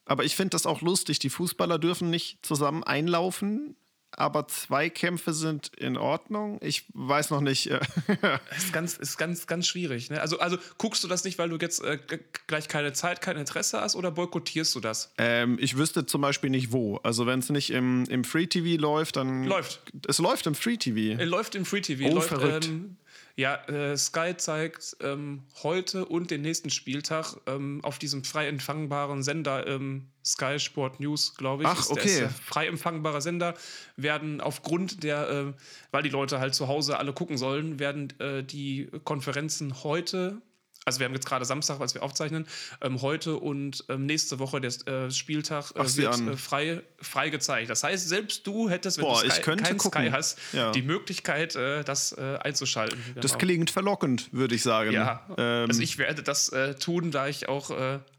Aber 0.07 0.25
ich 0.25 0.37
finde 0.37 0.51
das 0.51 0.67
auch 0.67 0.81
lustig. 0.81 1.19
Die 1.19 1.31
Fußballer 1.31 1.79
dürfen 1.79 2.11
nicht 2.11 2.39
zusammen 2.47 2.85
einlaufen, 2.85 3.77
aber 4.13 4.47
Zweikämpfe 4.49 5.35
sind 5.35 5.73
in 5.77 5.97
Ordnung. 5.97 6.59
Ich 6.63 6.85
weiß 6.95 7.31
noch 7.31 7.41
nicht. 7.41 7.71
Äh, 7.71 7.81
Ist 8.57 8.73
ganz, 8.73 8.97
ist 8.97 9.19
ganz, 9.19 9.47
ganz 9.47 9.67
schwierig. 9.67 10.09
Ne? 10.09 10.21
Also, 10.21 10.39
also 10.39 10.57
guckst 10.79 11.05
du 11.05 11.09
das 11.09 11.25
nicht, 11.25 11.39
weil 11.39 11.51
du 11.51 11.57
jetzt 11.57 11.83
äh, 11.85 11.99
gleich 12.47 12.69
keine 12.69 12.93
Zeit, 12.93 13.21
kein 13.21 13.37
Interesse 13.37 13.81
hast 13.81 13.95
oder 13.97 14.11
boykottierst 14.11 14.75
du 14.75 14.81
das? 14.81 15.13
ähm, 15.19 15.59
ich 15.61 15.77
wüsste 15.77 16.07
zum 16.07 16.23
Beispiel 16.23 16.51
nicht 16.51 16.73
wo. 16.73 16.97
Also 16.99 17.27
wenn 17.27 17.41
es 17.41 17.51
nicht 17.51 17.71
im, 17.71 18.05
im 18.05 18.25
Free 18.25 18.47
TV 18.47 18.81
läuft, 18.81 19.17
dann. 19.17 19.45
Läuft. 19.45 19.83
Es 20.07 20.19
läuft 20.19 20.47
im 20.47 20.55
Free 20.55 20.77
TV. 20.77 21.19
Er 21.21 21.27
läuft 21.27 21.55
im 21.55 21.67
Free 21.67 21.83
TV. 21.83 22.05
Oh, 22.11 22.15
läuft, 22.15 22.29
verrückt. 22.29 22.67
Ähm, 22.69 22.97
ja, 23.37 23.57
äh, 23.69 23.97
Sky 23.99 24.35
zeigt 24.37 24.97
ähm, 25.01 25.43
heute 25.63 26.07
und 26.07 26.31
den 26.31 26.41
nächsten 26.41 26.71
Spieltag 26.71 27.37
ähm, 27.47 27.81
auf 27.83 27.99
diesem 27.99 28.25
frei 28.25 28.49
empfangbaren 28.49 29.23
Sender 29.23 29.67
ähm, 29.67 30.09
Sky 30.25 30.59
Sport 30.59 31.01
News, 31.01 31.35
glaube 31.37 31.65
ich. 31.65 31.69
Ach, 31.69 31.81
ist, 31.81 31.91
der 31.91 31.97
okay. 31.97 32.21
Äh, 32.23 32.29
frei 32.31 32.67
empfangbarer 32.67 33.21
Sender 33.21 33.55
werden 33.97 34.41
aufgrund 34.41 35.03
der, 35.05 35.29
äh, 35.29 35.53
weil 35.91 36.03
die 36.03 36.09
Leute 36.09 36.41
halt 36.41 36.55
zu 36.55 36.67
Hause 36.67 36.99
alle 36.99 37.13
gucken 37.13 37.37
sollen, 37.37 37.79
werden 37.79 38.19
äh, 38.21 38.43
die 38.43 38.89
Konferenzen 39.05 39.85
heute 39.85 40.41
also 40.87 41.01
wir 41.01 41.07
haben 41.07 41.15
jetzt 41.15 41.27
gerade 41.27 41.45
Samstag, 41.45 41.81
was 41.81 41.95
wir 41.95 42.03
aufzeichnen, 42.05 42.47
ähm, 42.81 43.03
heute 43.03 43.37
und 43.37 43.85
ähm, 43.89 44.07
nächste 44.07 44.39
Woche 44.39 44.61
der 44.61 44.71
äh, 44.87 45.11
Spieltag 45.11 45.73
äh, 45.75 45.81
Ach, 45.81 45.97
wird 45.97 46.21
äh, 46.21 46.37
frei, 46.37 46.81
frei 46.99 47.29
gezeigt. 47.29 47.69
Das 47.71 47.83
heißt, 47.83 48.09
selbst 48.09 48.47
du 48.47 48.71
hättest, 48.71 48.99
wenn 48.99 49.05
Boah, 49.05 49.21
du 49.23 49.29
Sky, 49.31 49.43
könnte 49.43 49.65
kein 49.65 49.79
gucken. 49.79 50.03
Sky 50.03 50.11
hast, 50.13 50.39
Ja. 50.53 50.71
die 50.71 50.83
Möglichkeit, 50.83 51.57
äh, 51.57 51.83
das 51.83 52.13
äh, 52.13 52.39
einzuschalten. 52.41 52.99
Das 53.17 53.33
Genau. 53.33 53.39
klingt 53.39 53.71
verlockend, 53.71 54.33
würde 54.33 54.55
ich 54.55 54.63
sagen. 54.63 54.93
Ja, 54.93 55.27
Ähm, 55.37 55.69
also 55.69 55.83
ich 55.83 55.99
werde 55.99 56.23
das 56.23 56.51
äh, 56.51 56.77
tun, 56.77 57.11
da 57.11 57.27
ich 57.29 57.49
auch 57.49 57.71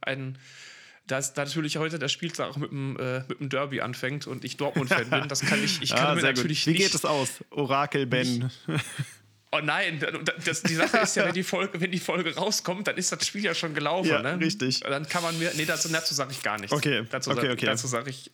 ein 0.01 0.38
dass 1.07 1.33
da 1.33 1.45
natürlich 1.45 1.77
heute 1.77 2.00
der 2.00 2.09
Spieltag 2.09 2.50
auch 2.50 2.57
mit 2.57 2.69
dem, 2.69 2.97
äh, 3.00 3.19
mit 3.29 3.39
dem 3.39 3.47
Derby 3.47 3.79
anfängt 3.79 4.27
und 4.27 4.43
ich 4.43 4.57
Dortmund-Fan 4.57 5.09
bin, 5.09 5.29
das 5.29 5.39
kann 5.39 5.63
ich, 5.63 5.81
ich 5.81 5.91
kann 5.91 6.05
ah, 6.07 6.15
mir 6.15 6.21
natürlich 6.21 6.65
gut. 6.65 6.74
Wie 6.74 6.77
nicht. 6.79 6.88
geht 6.88 6.95
es 6.95 7.05
aus? 7.05 7.29
Orakel 7.50 8.05
Ben. 8.05 8.51
Oh 9.51 9.59
nein, 9.63 10.03
das, 10.43 10.61
die 10.61 10.73
Sache 10.73 10.97
ist 10.97 11.15
ja, 11.15 11.25
wenn 11.25 11.33
die, 11.33 11.43
Folge, 11.43 11.79
wenn 11.79 11.91
die 11.91 11.99
Folge 11.99 12.35
rauskommt, 12.35 12.87
dann 12.87 12.97
ist 12.97 13.11
das 13.11 13.25
Spiel 13.25 13.43
ja 13.45 13.53
schon 13.53 13.73
gelaufen. 13.73 14.09
Ja, 14.09 14.21
ne? 14.21 14.37
richtig. 14.39 14.81
Dann 14.81 15.07
kann 15.07 15.23
man 15.23 15.39
mir. 15.39 15.51
Nee, 15.55 15.65
dazu, 15.65 15.87
dazu 15.87 16.13
sage 16.13 16.31
ich 16.31 16.43
gar 16.43 16.59
nichts. 16.59 16.75
Okay, 16.75 17.03
Dazu 17.09 17.31
okay, 17.31 17.41
sag, 17.41 17.51
okay. 17.51 17.65
Dazu 17.65 17.87
sage 17.87 18.09
ich, 18.09 18.31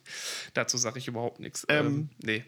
dazu 0.54 0.76
sag 0.76 0.96
ich 0.96 1.06
überhaupt 1.06 1.38
nichts. 1.38 1.64
Ähm, 1.68 1.86
Ähm, 1.86 2.08
nee. 2.22 2.44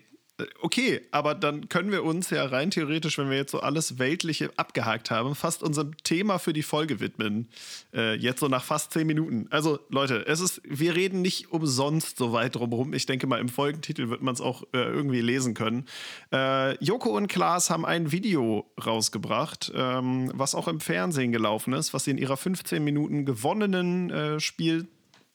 Okay, 0.61 1.01
aber 1.13 1.35
dann 1.35 1.71
können 1.71 1.91
wir 1.91 2.05
uns 2.05 2.29
ja 2.29 2.45
rein 2.45 2.71
theoretisch, 2.71 3.17
wenn 3.17 3.31
wir 3.31 3.39
jetzt 3.39 3.53
so 3.53 3.61
alles 3.61 3.99
Weltliche 3.99 4.51
abgehakt 4.57 5.11
haben, 5.11 5.35
fast 5.35 5.63
unserem 5.63 5.97
Thema 6.05 6.39
für 6.39 6.53
die 6.53 6.63
Folge 6.63 7.01
widmen. 7.01 7.49
Äh, 7.95 8.17
jetzt 8.17 8.41
so 8.41 8.49
nach 8.49 8.63
fast 8.63 8.93
zehn 8.93 9.07
Minuten. 9.07 9.47
Also 9.49 9.79
Leute, 9.89 10.27
es 10.27 10.41
ist, 10.41 10.61
wir 10.63 10.95
reden 10.95 11.23
nicht 11.23 11.53
umsonst 11.53 12.19
so 12.19 12.35
weit 12.35 12.55
drumherum. 12.55 12.93
Ich 12.93 13.07
denke 13.07 13.27
mal, 13.27 13.41
im 13.41 13.49
Folgentitel 13.49 14.11
wird 14.11 14.21
man 14.21 14.35
es 14.35 14.43
auch 14.43 14.65
äh, 14.75 14.79
irgendwie 14.79 15.23
lesen 15.23 15.55
können. 15.55 15.87
Äh, 16.31 16.83
Joko 16.85 17.17
und 17.17 17.29
Klaas 17.29 17.71
haben 17.71 17.87
ein 17.87 18.13
Video 18.13 18.71
rausgebracht, 18.85 19.73
ähm, 19.75 20.31
was 20.35 20.55
auch 20.55 20.69
im 20.69 20.81
Fernsehen 20.81 21.33
gelaufen 21.33 21.73
ist, 21.73 21.95
was 21.95 22.05
sie 22.05 22.11
in 22.11 22.19
ihrer 22.19 22.37
15 22.37 22.85
Minuten 22.85 23.25
gewonnenen 23.25 24.11
äh, 24.11 24.39
Spiel 24.39 24.87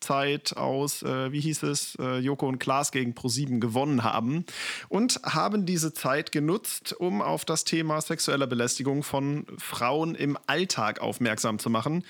Zeit 0.02 0.56
aus, 0.56 1.02
äh, 1.02 1.32
wie 1.32 1.40
hieß 1.40 1.62
es, 1.62 1.96
äh, 1.96 2.18
Joko 2.18 2.46
und 2.46 2.58
Klaas 2.58 2.92
gegen 2.92 3.14
ProSieben 3.14 3.60
gewonnen 3.60 4.04
haben 4.04 4.44
und 4.88 5.20
haben 5.24 5.64
diese 5.64 5.94
Zeit 5.94 6.32
genutzt, 6.32 6.92
um 6.92 7.22
auf 7.22 7.46
das 7.46 7.64
Thema 7.64 8.00
sexueller 8.00 8.46
Belästigung 8.46 9.02
von 9.02 9.46
Frauen 9.56 10.14
im 10.14 10.36
Alltag 10.46 11.00
aufmerksam 11.00 11.58
zu 11.58 11.70
machen. 11.70 12.04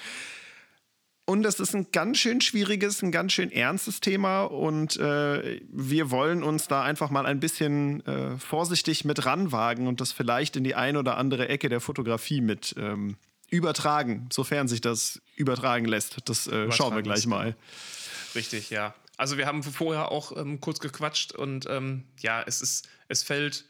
Und 1.25 1.47
es 1.47 1.61
ist 1.61 1.75
ein 1.75 1.87
ganz 1.93 2.19
schön 2.19 2.41
schwieriges, 2.41 3.01
ein 3.01 3.13
ganz 3.13 3.33
schön 3.33 3.53
ernstes 3.53 4.01
Thema 4.01 4.43
und 4.43 4.97
äh, 4.97 5.61
wir 5.71 6.11
wollen 6.11 6.43
uns 6.43 6.67
da 6.67 6.83
einfach 6.83 7.11
mal 7.11 7.27
ein 7.27 7.39
bisschen 7.39 8.05
äh, 8.07 8.37
vorsichtig 8.39 9.05
mit 9.05 9.25
ranwagen 9.25 9.87
und 9.87 10.01
das 10.01 10.11
vielleicht 10.11 10.57
in 10.57 10.65
die 10.65 10.75
ein 10.75 10.97
oder 10.97 11.17
andere 11.19 11.49
Ecke 11.49 11.69
der 11.69 11.81
Fotografie 11.81 12.41
mit 12.41 12.75
ähm, 12.77 13.17
übertragen, 13.53 14.29
sofern 14.33 14.67
sich 14.67 14.81
das 14.81 15.21
übertragen 15.37 15.85
lässt. 15.85 16.17
Das 16.29 16.47
äh, 16.47 16.73
schauen 16.73 16.95
wir 16.97 17.01
Übertragen 17.01 17.03
gleich 17.03 17.27
mal. 17.27 17.55
Richtig, 18.35 18.71
ja. 18.71 18.95
Also 19.19 19.37
wir 19.37 19.47
haben 19.47 19.63
vorher 19.63 20.11
auch 20.11 20.35
ähm, 20.37 20.61
kurz 20.61 20.81
gequatscht 20.81 21.33
und 21.33 21.67
ähm, 21.69 22.05
ja, 22.19 22.43
es 22.43 22.63
ist, 22.63 22.89
es 23.09 23.23
fällt, 23.23 23.67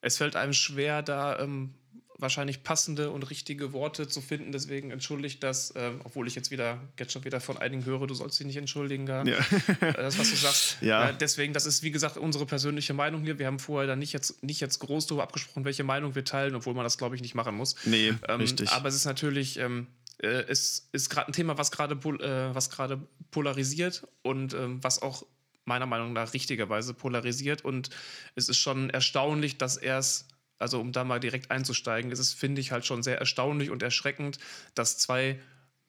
es 0.00 0.16
fällt 0.16 0.34
einem 0.34 0.52
schwer, 0.52 1.02
da 1.02 1.38
ähm, 1.38 1.74
wahrscheinlich 2.20 2.62
passende 2.62 3.10
und 3.10 3.28
richtige 3.30 3.72
Worte 3.72 4.08
zu 4.08 4.20
finden. 4.20 4.52
Deswegen 4.52 4.90
entschuldigt 4.90 5.42
das, 5.42 5.70
äh, 5.72 5.90
obwohl 6.04 6.26
ich 6.26 6.34
jetzt 6.34 6.50
wieder 6.50 6.80
jetzt 6.98 7.12
schon 7.12 7.24
wieder 7.24 7.40
von 7.40 7.58
einigen 7.58 7.84
höre, 7.84 8.06
du 8.06 8.14
sollst 8.14 8.38
dich 8.38 8.46
nicht 8.46 8.56
entschuldigen, 8.56 9.06
da, 9.06 9.24
ja. 9.24 9.38
Äh, 9.80 9.92
das, 9.94 10.18
was 10.18 10.30
du 10.30 10.36
sagst. 10.36 10.78
Ja. 10.80 11.10
Äh, 11.10 11.14
deswegen, 11.18 11.52
das 11.52 11.66
ist 11.66 11.82
wie 11.82 11.90
gesagt 11.90 12.16
unsere 12.16 12.46
persönliche 12.46 12.94
Meinung 12.94 13.22
hier. 13.22 13.38
Wir 13.38 13.46
haben 13.46 13.58
vorher 13.58 13.86
da 13.86 13.96
nicht 13.96 14.12
jetzt, 14.12 14.42
nicht 14.42 14.60
jetzt 14.60 14.78
groß 14.78 15.06
darüber 15.06 15.22
abgesprochen, 15.22 15.64
welche 15.64 15.84
Meinung 15.84 16.14
wir 16.14 16.24
teilen, 16.24 16.54
obwohl 16.54 16.74
man 16.74 16.84
das, 16.84 16.96
glaube 16.98 17.16
ich, 17.16 17.22
nicht 17.22 17.34
machen 17.34 17.54
muss. 17.54 17.76
Nee, 17.84 18.14
ähm, 18.28 18.40
richtig. 18.40 18.70
Aber 18.70 18.88
es 18.88 18.94
ist 18.94 19.04
natürlich, 19.04 19.58
ähm, 19.58 19.88
äh, 20.18 20.44
es 20.48 20.88
ist 20.92 21.10
gerade 21.10 21.28
ein 21.28 21.32
Thema, 21.32 21.58
was 21.58 21.70
gerade 21.70 21.94
äh, 21.94 22.54
was 22.54 22.70
gerade 22.70 23.00
polarisiert 23.30 24.06
und 24.22 24.54
ähm, 24.54 24.82
was 24.82 25.02
auch 25.02 25.24
meiner 25.64 25.86
Meinung 25.86 26.12
nach 26.12 26.34
richtigerweise 26.34 26.94
polarisiert. 26.94 27.64
Und 27.64 27.90
es 28.34 28.48
ist 28.48 28.58
schon 28.58 28.90
erstaunlich, 28.90 29.58
dass 29.58 29.76
er 29.76 29.98
es 29.98 30.26
also 30.60 30.80
um 30.80 30.92
da 30.92 31.04
mal 31.04 31.20
direkt 31.20 31.50
einzusteigen, 31.50 32.12
ist 32.12 32.18
es, 32.18 32.32
finde 32.32 32.60
ich, 32.60 32.70
halt 32.70 32.86
schon 32.86 33.02
sehr 33.02 33.18
erstaunlich 33.18 33.70
und 33.70 33.82
erschreckend, 33.82 34.38
dass 34.74 34.98
zwei 34.98 35.40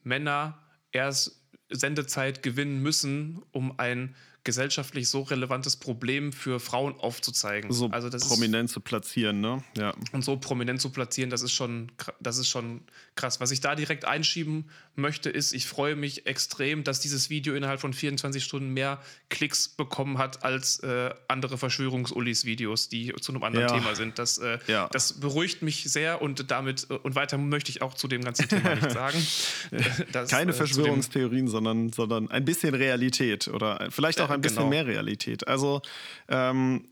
Männer 0.04 0.58
erst 0.92 1.42
Sendezeit 1.70 2.42
gewinnen 2.42 2.82
müssen, 2.82 3.42
um 3.52 3.80
ein 3.80 4.16
gesellschaftlich 4.44 5.08
so 5.08 5.22
relevantes 5.22 5.78
Problem 5.78 6.34
für 6.34 6.60
Frauen 6.60 6.96
aufzuzeigen. 7.00 7.72
So 7.72 7.90
also 7.92 8.10
das 8.10 8.28
prominent 8.28 8.70
ist, 8.70 8.74
zu 8.74 8.80
platzieren, 8.80 9.40
ne? 9.40 9.64
Ja. 9.78 9.94
Und 10.14 10.26
so 10.26 10.38
prominent 10.38 10.82
zu 10.82 10.90
platzieren, 10.90 11.30
das 11.30 11.44
ist 11.44 11.54
schon, 11.54 11.92
das 12.20 12.38
ist 12.38 12.50
schon 12.50 12.82
krass. 13.16 13.40
Was 13.40 13.52
ich 13.52 13.62
da 13.62 13.76
direkt 13.76 14.06
einschieben 14.06 14.70
möchte, 14.96 15.30
ist, 15.30 15.54
ich 15.54 15.68
freue 15.68 15.96
mich 15.96 16.26
extrem, 16.26 16.84
dass 16.84 17.00
dieses 17.00 17.30
Video 17.30 17.54
innerhalb 17.54 17.80
von 17.80 17.94
24 17.94 18.44
Stunden 18.44 18.70
mehr 18.70 19.00
Klicks 19.30 19.70
bekommen 19.70 20.18
hat 20.18 20.44
als 20.44 20.80
äh, 20.80 21.14
andere 21.28 21.60
Verschwörungsullis-Videos, 21.60 22.90
die 22.90 23.14
zu 23.22 23.32
einem 23.32 23.44
anderen 23.44 23.68
ja. 23.68 23.76
Thema 23.76 23.96
sind. 23.96 24.18
Das, 24.18 24.40
äh, 24.40 24.58
ja. 24.66 24.90
das 24.92 25.20
beruhigt 25.20 25.62
mich 25.62 25.84
sehr 25.84 26.22
und 26.22 26.50
damit 26.50 26.88
äh, 26.90 26.94
und 26.96 27.14
weiter 27.14 27.38
möchte 27.38 27.70
ich 27.70 27.84
auch 27.84 27.94
zu 27.94 28.08
dem 28.08 28.24
ganzen 28.24 28.50
Thema 28.50 28.74
nicht 28.74 28.92
sagen. 28.92 29.24
das, 30.12 30.30
Keine 30.32 30.52
äh, 30.52 30.56
Verschwörungstheorien, 30.56 31.48
sondern, 31.48 31.92
sondern 31.92 32.30
ein 32.32 32.44
bisschen 32.44 32.74
Realität 32.74 33.48
oder 33.48 33.88
vielleicht 33.92 34.20
auch 34.20 34.31
ein 34.32 34.42
bisschen 34.42 34.58
genau. 34.58 34.70
mehr 34.70 34.86
Realität. 34.86 35.48
Also 35.48 35.82
ähm, 36.28 36.90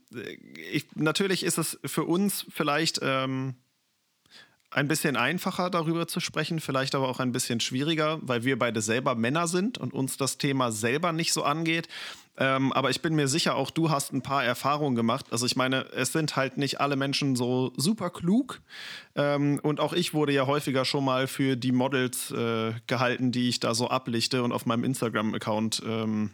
ich, 0.72 0.88
natürlich 0.96 1.44
ist 1.44 1.58
es 1.58 1.80
für 1.86 2.04
uns 2.04 2.46
vielleicht 2.50 3.00
ähm, 3.02 3.56
ein 4.72 4.88
bisschen 4.88 5.18
einfacher 5.18 5.70
darüber 5.70 6.08
zu 6.08 6.20
sprechen, 6.20 6.60
vielleicht 6.60 6.94
aber 6.94 7.10
auch 7.10 7.20
ein 7.20 7.32
bisschen 7.32 7.60
schwieriger, 7.60 8.20
weil 8.22 8.44
wir 8.44 8.60
beide 8.60 8.82
selber 8.82 9.16
Männer 9.16 9.48
sind 9.48 9.78
und 9.78 9.94
uns 9.94 10.18
das 10.18 10.38
Thema 10.38 10.72
selber 10.72 11.12
nicht 11.12 11.34
so 11.34 11.44
angeht. 11.44 11.88
Ähm, 12.38 12.72
aber 12.72 12.90
ich 12.90 13.02
bin 13.02 13.16
mir 13.16 13.28
sicher, 13.28 13.56
auch 13.56 13.72
du 13.72 13.90
hast 13.90 14.14
ein 14.14 14.22
paar 14.22 14.46
Erfahrungen 14.46 14.96
gemacht. 14.96 15.26
Also 15.32 15.46
ich 15.46 15.56
meine, 15.56 15.88
es 15.92 16.14
sind 16.14 16.36
halt 16.36 16.58
nicht 16.58 16.80
alle 16.80 16.96
Menschen 16.96 17.36
so 17.36 17.74
super 17.76 18.12
klug. 18.12 18.62
Ähm, 19.16 19.60
und 19.62 19.80
auch 19.80 19.94
ich 19.94 20.14
wurde 20.14 20.34
ja 20.34 20.46
häufiger 20.46 20.86
schon 20.86 21.04
mal 21.04 21.28
für 21.28 21.58
die 21.58 21.72
Models 21.72 22.32
äh, 22.32 22.74
gehalten, 22.88 23.32
die 23.32 23.50
ich 23.50 23.60
da 23.60 23.74
so 23.74 23.90
ablichte 23.90 24.44
und 24.44 24.52
auf 24.52 24.66
meinem 24.66 24.84
Instagram-Account 24.84 25.84
ähm, 25.86 26.32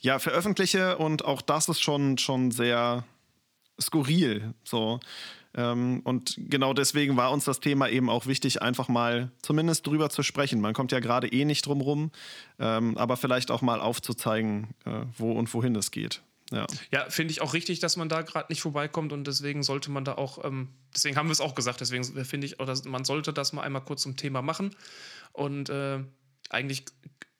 ja, 0.00 0.18
veröffentliche. 0.18 0.98
Und 0.98 1.24
auch 1.24 1.42
das 1.42 1.68
ist 1.68 1.80
schon, 1.80 2.18
schon 2.18 2.50
sehr 2.50 3.04
skurril. 3.80 4.54
So. 4.64 5.00
Ähm, 5.54 6.00
und 6.04 6.34
genau 6.36 6.74
deswegen 6.74 7.16
war 7.16 7.32
uns 7.32 7.44
das 7.44 7.60
Thema 7.60 7.88
eben 7.88 8.10
auch 8.10 8.26
wichtig, 8.26 8.60
einfach 8.60 8.88
mal 8.88 9.30
zumindest 9.40 9.86
drüber 9.86 10.10
zu 10.10 10.22
sprechen. 10.22 10.60
Man 10.60 10.74
kommt 10.74 10.92
ja 10.92 11.00
gerade 11.00 11.28
eh 11.28 11.44
nicht 11.44 11.64
drum 11.64 11.80
rum, 11.80 12.10
ähm, 12.58 12.96
aber 12.98 13.16
vielleicht 13.16 13.50
auch 13.50 13.62
mal 13.62 13.80
aufzuzeigen, 13.80 14.74
äh, 14.84 15.02
wo 15.16 15.32
und 15.32 15.52
wohin 15.54 15.74
es 15.74 15.90
geht. 15.90 16.22
Ja, 16.52 16.66
ja 16.92 17.08
finde 17.08 17.32
ich 17.32 17.40
auch 17.40 17.54
richtig, 17.54 17.80
dass 17.80 17.96
man 17.96 18.08
da 18.08 18.22
gerade 18.22 18.46
nicht 18.50 18.60
vorbeikommt 18.60 19.12
und 19.12 19.26
deswegen 19.26 19.62
sollte 19.62 19.90
man 19.90 20.04
da 20.04 20.14
auch, 20.14 20.44
ähm, 20.44 20.68
deswegen 20.94 21.16
haben 21.16 21.28
wir 21.28 21.32
es 21.32 21.40
auch 21.40 21.54
gesagt, 21.54 21.80
deswegen 21.80 22.04
finde 22.04 22.46
ich 22.46 22.60
auch, 22.60 22.68
man 22.84 23.04
sollte 23.04 23.32
das 23.32 23.52
mal 23.52 23.62
einmal 23.62 23.82
kurz 23.82 24.02
zum 24.02 24.16
Thema 24.16 24.42
machen 24.42 24.76
und 25.32 25.70
äh, 25.70 26.00
eigentlich 26.50 26.84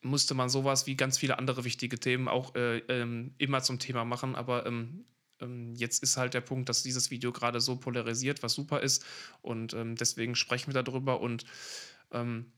musste 0.06 0.34
man 0.34 0.48
sowas 0.48 0.86
wie 0.86 0.96
ganz 0.96 1.18
viele 1.18 1.38
andere 1.38 1.64
wichtige 1.64 1.98
Themen 1.98 2.28
auch 2.28 2.54
äh, 2.54 2.78
ähm, 2.88 3.34
immer 3.38 3.62
zum 3.62 3.78
Thema 3.78 4.04
machen, 4.04 4.34
aber 4.34 4.66
ähm, 4.66 5.04
ähm, 5.40 5.74
jetzt 5.74 6.02
ist 6.02 6.16
halt 6.16 6.34
der 6.34 6.40
Punkt, 6.40 6.68
dass 6.68 6.82
dieses 6.82 7.10
Video 7.10 7.32
gerade 7.32 7.60
so 7.60 7.76
polarisiert, 7.76 8.42
was 8.42 8.54
super 8.54 8.80
ist. 8.80 9.04
Und 9.42 9.74
ähm, 9.74 9.96
deswegen 9.96 10.34
sprechen 10.34 10.72
wir 10.72 10.82
darüber. 10.82 11.20
Und 11.20 11.44
ähm, 12.12 12.52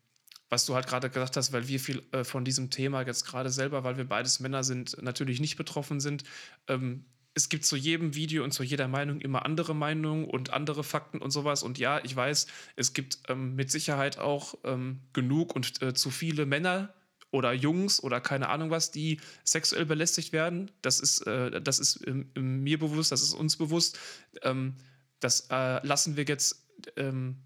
was 0.48 0.64
du 0.64 0.74
halt 0.74 0.86
gerade 0.86 1.10
gesagt 1.10 1.36
hast, 1.36 1.52
weil 1.52 1.68
wir 1.68 1.80
viel 1.80 2.02
äh, 2.12 2.24
von 2.24 2.44
diesem 2.44 2.70
Thema 2.70 3.02
jetzt 3.02 3.24
gerade 3.24 3.50
selber, 3.50 3.84
weil 3.84 3.96
wir 3.96 4.04
beides 4.04 4.40
Männer 4.40 4.64
sind, 4.64 5.00
natürlich 5.02 5.40
nicht 5.40 5.56
betroffen 5.56 6.00
sind. 6.00 6.24
Ähm, 6.68 7.04
es 7.34 7.48
gibt 7.48 7.64
zu 7.64 7.76
jedem 7.76 8.14
Video 8.14 8.42
und 8.42 8.52
zu 8.52 8.62
jeder 8.64 8.88
Meinung 8.88 9.20
immer 9.20 9.44
andere 9.44 9.74
Meinungen 9.74 10.24
und 10.24 10.52
andere 10.52 10.82
Fakten 10.82 11.18
und 11.18 11.30
sowas. 11.30 11.62
Und 11.62 11.78
ja, 11.78 12.02
ich 12.02 12.16
weiß, 12.16 12.46
es 12.76 12.94
gibt 12.94 13.18
ähm, 13.28 13.54
mit 13.54 13.70
Sicherheit 13.70 14.18
auch 14.18 14.54
ähm, 14.64 15.00
genug 15.12 15.54
und 15.54 15.80
äh, 15.82 15.94
zu 15.94 16.10
viele 16.10 16.46
Männer, 16.46 16.94
oder 17.30 17.52
Jungs 17.52 18.02
oder 18.02 18.20
keine 18.20 18.49
Ahnung 18.49 18.70
was, 18.70 18.90
die 18.90 19.20
sexuell 19.44 19.85
belästigt 19.85 20.32
werden. 20.32 20.70
Das 20.82 21.00
ist, 21.00 21.26
äh, 21.26 21.61
das 21.61 21.78
ist 21.78 22.06
ähm, 22.06 22.30
mir 22.35 22.78
bewusst, 22.78 23.12
das 23.12 23.23
ist 23.23 23.35
uns 23.35 23.56
bewusst. 23.56 23.99
Ähm, 24.42 24.76
das 25.20 25.49
äh, 25.50 25.87
lassen 25.87 26.16
wir 26.16 26.25
jetzt 26.25 26.66
ähm, 26.97 27.37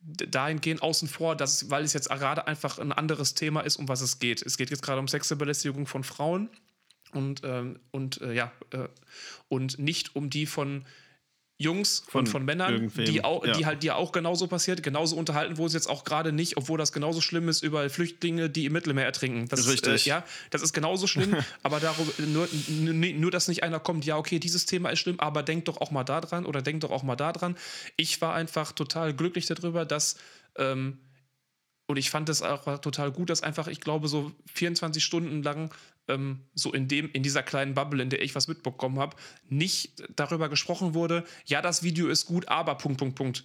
dahingehend 0.00 0.82
außen 0.82 1.08
vor, 1.08 1.36
dass, 1.36 1.70
weil 1.70 1.84
es 1.84 1.92
jetzt 1.92 2.08
gerade 2.08 2.46
einfach 2.46 2.78
ein 2.78 2.92
anderes 2.92 3.34
Thema 3.34 3.60
ist, 3.60 3.76
um 3.76 3.88
was 3.88 4.00
es 4.00 4.18
geht. 4.18 4.42
Es 4.42 4.56
geht 4.56 4.70
jetzt 4.70 4.82
gerade 4.82 4.98
um 4.98 5.08
Sexualbelästigung 5.08 5.86
von 5.86 6.02
Frauen 6.02 6.50
und, 7.12 7.42
ähm, 7.44 7.78
und 7.90 8.20
äh, 8.20 8.32
ja, 8.32 8.52
äh, 8.70 8.88
und 9.48 9.78
nicht 9.78 10.16
um 10.16 10.28
die 10.28 10.46
von 10.46 10.84
Jungs 11.62 12.04
von, 12.08 12.26
von 12.26 12.44
Männern, 12.44 12.92
die, 12.94 13.24
auch, 13.24 13.44
ja. 13.44 13.52
die 13.52 13.66
halt 13.66 13.82
dir 13.82 13.96
auch 13.96 14.12
genauso 14.12 14.46
passiert, 14.46 14.82
genauso 14.82 15.16
unterhalten, 15.16 15.56
wo 15.56 15.66
es 15.66 15.72
jetzt 15.72 15.88
auch 15.88 16.04
gerade 16.04 16.32
nicht, 16.32 16.56
obwohl 16.56 16.78
das 16.78 16.92
genauso 16.92 17.20
schlimm 17.20 17.48
ist, 17.48 17.62
über 17.62 17.88
Flüchtlinge, 17.88 18.50
die 18.50 18.66
im 18.66 18.72
Mittelmeer 18.72 19.04
ertrinken. 19.04 19.48
Das 19.48 19.66
Richtig. 19.68 19.94
Ist, 19.94 20.06
äh, 20.06 20.10
ja, 20.10 20.24
das 20.50 20.62
ist 20.62 20.72
genauso 20.72 21.06
schlimm, 21.06 21.36
aber 21.62 21.80
darüber, 21.80 22.12
nur, 22.22 22.48
nur, 22.68 23.30
dass 23.30 23.48
nicht 23.48 23.62
einer 23.62 23.80
kommt, 23.80 24.04
ja, 24.04 24.16
okay, 24.16 24.38
dieses 24.38 24.66
Thema 24.66 24.90
ist 24.90 24.98
schlimm, 24.98 25.20
aber 25.20 25.42
denk 25.42 25.64
doch 25.64 25.80
auch 25.80 25.90
mal 25.90 26.04
da 26.04 26.20
dran 26.20 26.44
oder 26.44 26.60
denk 26.60 26.80
doch 26.80 26.90
auch 26.90 27.02
mal 27.02 27.16
da 27.16 27.32
dran. 27.32 27.56
Ich 27.96 28.20
war 28.20 28.34
einfach 28.34 28.72
total 28.72 29.14
glücklich 29.14 29.46
darüber, 29.46 29.84
dass 29.84 30.16
ähm, 30.56 30.98
und 31.86 31.98
ich 31.98 32.10
fand 32.10 32.28
es 32.28 32.42
auch 32.42 32.78
total 32.78 33.12
gut, 33.12 33.28
dass 33.28 33.42
einfach, 33.42 33.66
ich 33.66 33.80
glaube, 33.80 34.08
so 34.08 34.32
24 34.54 35.04
Stunden 35.04 35.42
lang 35.42 35.74
ähm, 36.12 36.40
so 36.54 36.72
in 36.72 36.88
dem, 36.88 37.10
in 37.12 37.22
dieser 37.22 37.42
kleinen 37.42 37.74
Bubble, 37.74 38.02
in 38.02 38.10
der 38.10 38.22
ich 38.22 38.34
was 38.34 38.48
mitbekommen 38.48 38.98
habe, 38.98 39.16
nicht 39.48 40.02
darüber 40.16 40.48
gesprochen 40.48 40.94
wurde, 40.94 41.24
ja, 41.46 41.62
das 41.62 41.82
Video 41.82 42.08
ist 42.08 42.26
gut, 42.26 42.48
aber 42.48 42.74
Punkt, 42.76 42.98
Punkt, 42.98 43.16
Punkt. 43.16 43.44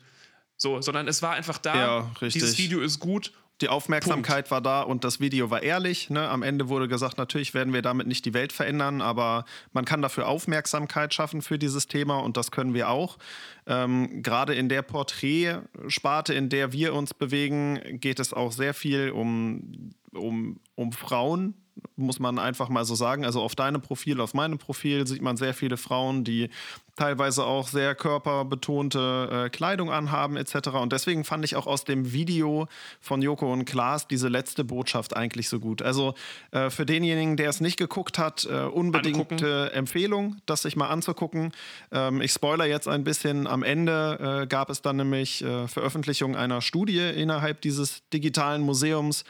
So, 0.55 0.81
sondern 0.81 1.07
es 1.07 1.21
war 1.21 1.33
einfach 1.33 1.59
da, 1.59 1.75
ja, 1.75 2.11
dieses 2.21 2.57
Video 2.57 2.81
ist 2.81 2.99
gut 2.99 3.31
die 3.61 3.69
Aufmerksamkeit 3.69 4.47
Punkt. 4.47 4.51
war 4.51 4.61
da 4.61 4.81
und 4.81 5.03
das 5.03 5.19
Video 5.19 5.49
war 5.49 5.63
ehrlich. 5.63 6.09
Ne? 6.09 6.27
Am 6.27 6.43
Ende 6.43 6.69
wurde 6.69 6.87
gesagt, 6.87 7.17
natürlich 7.17 7.53
werden 7.53 7.73
wir 7.73 7.81
damit 7.81 8.07
nicht 8.07 8.25
die 8.25 8.33
Welt 8.33 8.53
verändern, 8.53 9.01
aber 9.01 9.45
man 9.73 9.83
kann 9.83 10.01
dafür 10.01 10.27
Aufmerksamkeit 10.27 11.13
schaffen 11.13 11.41
für 11.41 11.57
dieses 11.57 11.87
Thema 11.87 12.17
und 12.19 12.37
das 12.37 12.51
können 12.51 12.73
wir 12.73 12.89
auch. 12.89 13.17
Ähm, 13.65 14.21
Gerade 14.21 14.53
in 14.53 14.69
der 14.69 14.83
Porträtsparte, 14.83 16.33
in 16.33 16.49
der 16.49 16.71
wir 16.71 16.93
uns 16.93 17.13
bewegen, 17.13 17.99
geht 17.99 18.19
es 18.19 18.31
auch 18.31 18.51
sehr 18.51 18.73
viel 18.73 19.09
um, 19.09 19.91
um, 20.13 20.59
um 20.75 20.91
Frauen, 20.91 21.53
muss 21.95 22.19
man 22.19 22.39
einfach 22.39 22.69
mal 22.69 22.85
so 22.85 22.95
sagen. 22.95 23.25
Also 23.25 23.41
auf 23.41 23.55
deinem 23.55 23.81
Profil, 23.81 24.21
auf 24.21 24.33
meinem 24.33 24.57
Profil 24.57 25.07
sieht 25.07 25.21
man 25.21 25.37
sehr 25.37 25.53
viele 25.53 25.77
Frauen, 25.77 26.23
die 26.23 26.49
teilweise 26.97 27.45
auch 27.45 27.67
sehr 27.67 27.95
körperbetonte 27.95 29.45
äh, 29.45 29.49
Kleidung 29.49 29.91
anhaben 29.91 30.35
etc. 30.35 30.69
Und 30.69 30.91
deswegen 30.91 31.23
fand 31.23 31.45
ich 31.45 31.55
auch 31.55 31.67
aus 31.67 31.85
dem 31.85 32.11
Video 32.11 32.67
von 32.99 33.21
Joko 33.21 33.53
und 33.53 33.65
Klaas 33.65 34.07
diese 34.07 34.27
letzte 34.27 34.63
Botschaft 34.63 35.15
eigentlich 35.15 35.47
so 35.47 35.59
gut. 35.59 35.81
Also 35.81 36.15
äh, 36.51 36.69
für 36.69 36.85
denjenigen, 36.85 37.37
der 37.37 37.49
es 37.49 37.61
nicht 37.61 37.77
geguckt 37.77 38.17
hat, 38.17 38.45
äh, 38.45 38.63
unbedingte 38.63 39.71
Empfehlung, 39.73 40.37
das 40.45 40.63
sich 40.63 40.75
mal 40.75 40.87
anzugucken. 40.87 41.51
Ähm, 41.91 42.21
ich 42.21 42.31
spoiler 42.31 42.65
jetzt 42.65 42.87
ein 42.87 43.03
bisschen. 43.03 43.45
Am 43.47 43.63
Ende 43.63 44.41
äh, 44.43 44.47
gab 44.47 44.69
es 44.71 44.81
dann 44.81 44.97
nämlich 44.97 45.43
äh, 45.43 45.67
Veröffentlichung 45.67 46.35
einer 46.35 46.61
Studie 46.61 46.99
innerhalb 46.99 47.61
dieses 47.61 48.07
digitalen 48.09 48.63
Museums, 48.63 49.23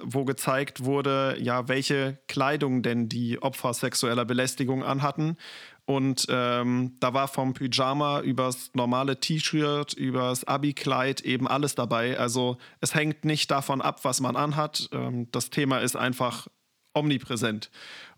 ähm, 0.00 0.02
wo 0.04 0.24
gezeigt 0.24 0.84
wurde, 0.84 1.36
ja, 1.40 1.68
welche 1.68 2.18
Kleidung 2.28 2.82
denn 2.82 3.08
die 3.08 3.42
Opfer 3.42 3.74
sexueller 3.74 4.24
Belästigung 4.24 4.84
anhatten. 4.84 5.36
Und 5.84 6.26
ähm, 6.30 6.96
da 6.98 7.14
war 7.14 7.28
vom 7.28 7.54
Pyjama 7.54 8.20
übers 8.20 8.70
normale 8.74 9.20
T-Shirt, 9.20 9.92
übers 9.94 10.42
Abi-Kleid 10.42 11.20
eben 11.20 11.46
alles 11.46 11.76
dabei. 11.76 12.18
Also 12.18 12.58
es 12.80 12.94
hängt 12.94 13.24
nicht 13.24 13.52
davon 13.52 13.80
ab, 13.80 14.00
was 14.04 14.20
man 14.20 14.34
anhat. 14.34 14.88
Ähm, 14.92 15.28
das 15.30 15.50
Thema 15.50 15.78
ist 15.78 15.94
einfach 15.94 16.48
omnipräsent. 16.92 17.70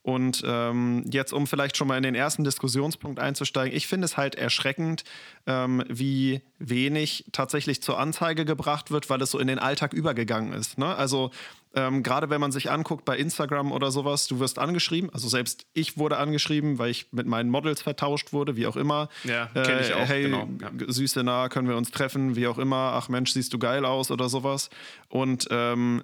Und 0.02 0.42
ähm, 0.46 1.04
jetzt, 1.12 1.34
um 1.34 1.46
vielleicht 1.46 1.76
schon 1.76 1.88
mal 1.88 1.98
in 1.98 2.02
den 2.02 2.14
ersten 2.14 2.42
Diskussionspunkt 2.44 3.18
einzusteigen, 3.20 3.76
ich 3.76 3.86
finde 3.86 4.06
es 4.06 4.16
halt 4.16 4.36
erschreckend, 4.36 5.04
ähm, 5.46 5.84
wie 5.88 6.40
wenig 6.58 7.26
tatsächlich 7.32 7.82
zur 7.82 7.98
Anzeige 7.98 8.46
gebracht 8.46 8.90
wird, 8.90 9.10
weil 9.10 9.20
es 9.20 9.32
so 9.32 9.38
in 9.38 9.48
den 9.48 9.58
Alltag 9.58 9.92
übergegangen 9.92 10.54
ist. 10.54 10.78
Ne? 10.78 10.94
Also 10.94 11.30
Ähm, 11.74 12.02
Gerade 12.02 12.30
wenn 12.30 12.40
man 12.40 12.52
sich 12.52 12.70
anguckt 12.70 13.04
bei 13.04 13.16
Instagram 13.16 13.72
oder 13.72 13.90
sowas, 13.90 14.26
du 14.26 14.40
wirst 14.40 14.58
angeschrieben. 14.58 15.10
Also 15.12 15.28
selbst 15.28 15.66
ich 15.74 15.98
wurde 15.98 16.16
angeschrieben, 16.16 16.78
weil 16.78 16.90
ich 16.90 17.12
mit 17.12 17.26
meinen 17.26 17.50
Models 17.50 17.82
vertauscht 17.82 18.32
wurde, 18.32 18.56
wie 18.56 18.66
auch 18.66 18.76
immer. 18.76 19.08
Ja, 19.24 19.46
kenne 19.46 19.80
ich 19.80 19.92
auch. 19.94 20.00
Äh, 20.00 20.06
hey, 20.06 20.22
genau. 20.22 20.48
Süße 20.86 21.22
nah, 21.24 21.48
können 21.48 21.68
wir 21.68 21.76
uns 21.76 21.90
treffen, 21.90 22.36
wie 22.36 22.46
auch 22.46 22.58
immer. 22.58 22.92
Ach 22.94 23.08
Mensch, 23.08 23.32
siehst 23.32 23.52
du 23.52 23.58
geil 23.58 23.84
aus 23.84 24.10
oder 24.10 24.28
sowas. 24.28 24.70
Und 25.08 25.48
ähm, 25.50 26.02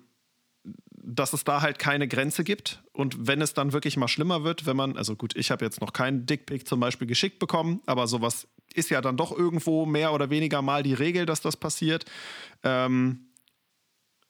dass 1.06 1.34
es 1.34 1.44
da 1.44 1.60
halt 1.60 1.78
keine 1.78 2.08
Grenze 2.08 2.44
gibt. 2.44 2.82
Und 2.92 3.26
wenn 3.26 3.42
es 3.42 3.52
dann 3.52 3.72
wirklich 3.72 3.96
mal 3.96 4.08
schlimmer 4.08 4.42
wird, 4.42 4.66
wenn 4.66 4.76
man, 4.76 4.96
also 4.96 5.16
gut, 5.16 5.36
ich 5.36 5.50
habe 5.50 5.64
jetzt 5.64 5.80
noch 5.80 5.92
keinen 5.92 6.24
Dickpick 6.24 6.66
zum 6.66 6.80
Beispiel 6.80 7.06
geschickt 7.06 7.38
bekommen, 7.38 7.82
aber 7.86 8.06
sowas 8.06 8.48
ist 8.72 8.90
ja 8.90 9.00
dann 9.00 9.16
doch 9.16 9.36
irgendwo 9.36 9.84
mehr 9.84 10.12
oder 10.12 10.30
weniger 10.30 10.62
mal 10.62 10.82
die 10.82 10.94
Regel, 10.94 11.26
dass 11.26 11.42
das 11.42 11.56
passiert. 11.56 12.06
Ähm, 12.62 13.26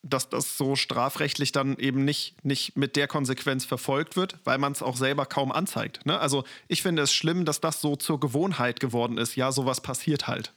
dass 0.05 0.29
das 0.29 0.59
so 0.59 0.77
strafrechtlich 0.77 1.51
dann 1.53 1.77
eben 1.79 2.05
nicht, 2.05 2.45
nicht 2.45 2.77
mit 2.77 2.95
der 2.95 3.09
Konsequenz 3.09 3.65
verfolgt 3.65 4.17
wird, 4.17 4.37
weil 4.45 4.59
man 4.59 4.73
es 4.73 4.83
auch 4.83 4.97
selber 4.97 5.25
kaum 5.25 5.51
anzeigt. 5.51 6.05
Ne? 6.05 6.19
Also 6.19 6.45
ich 6.69 6.83
finde 6.83 7.03
es 7.03 7.13
schlimm, 7.13 7.45
dass 7.45 7.61
das 7.61 7.81
so 7.81 7.97
zur 7.97 8.21
Gewohnheit 8.21 8.81
geworden 8.81 9.17
ist. 9.17 9.35
Ja, 9.35 9.51
sowas 9.51 9.81
passiert 9.81 10.27
halt. 10.27 10.53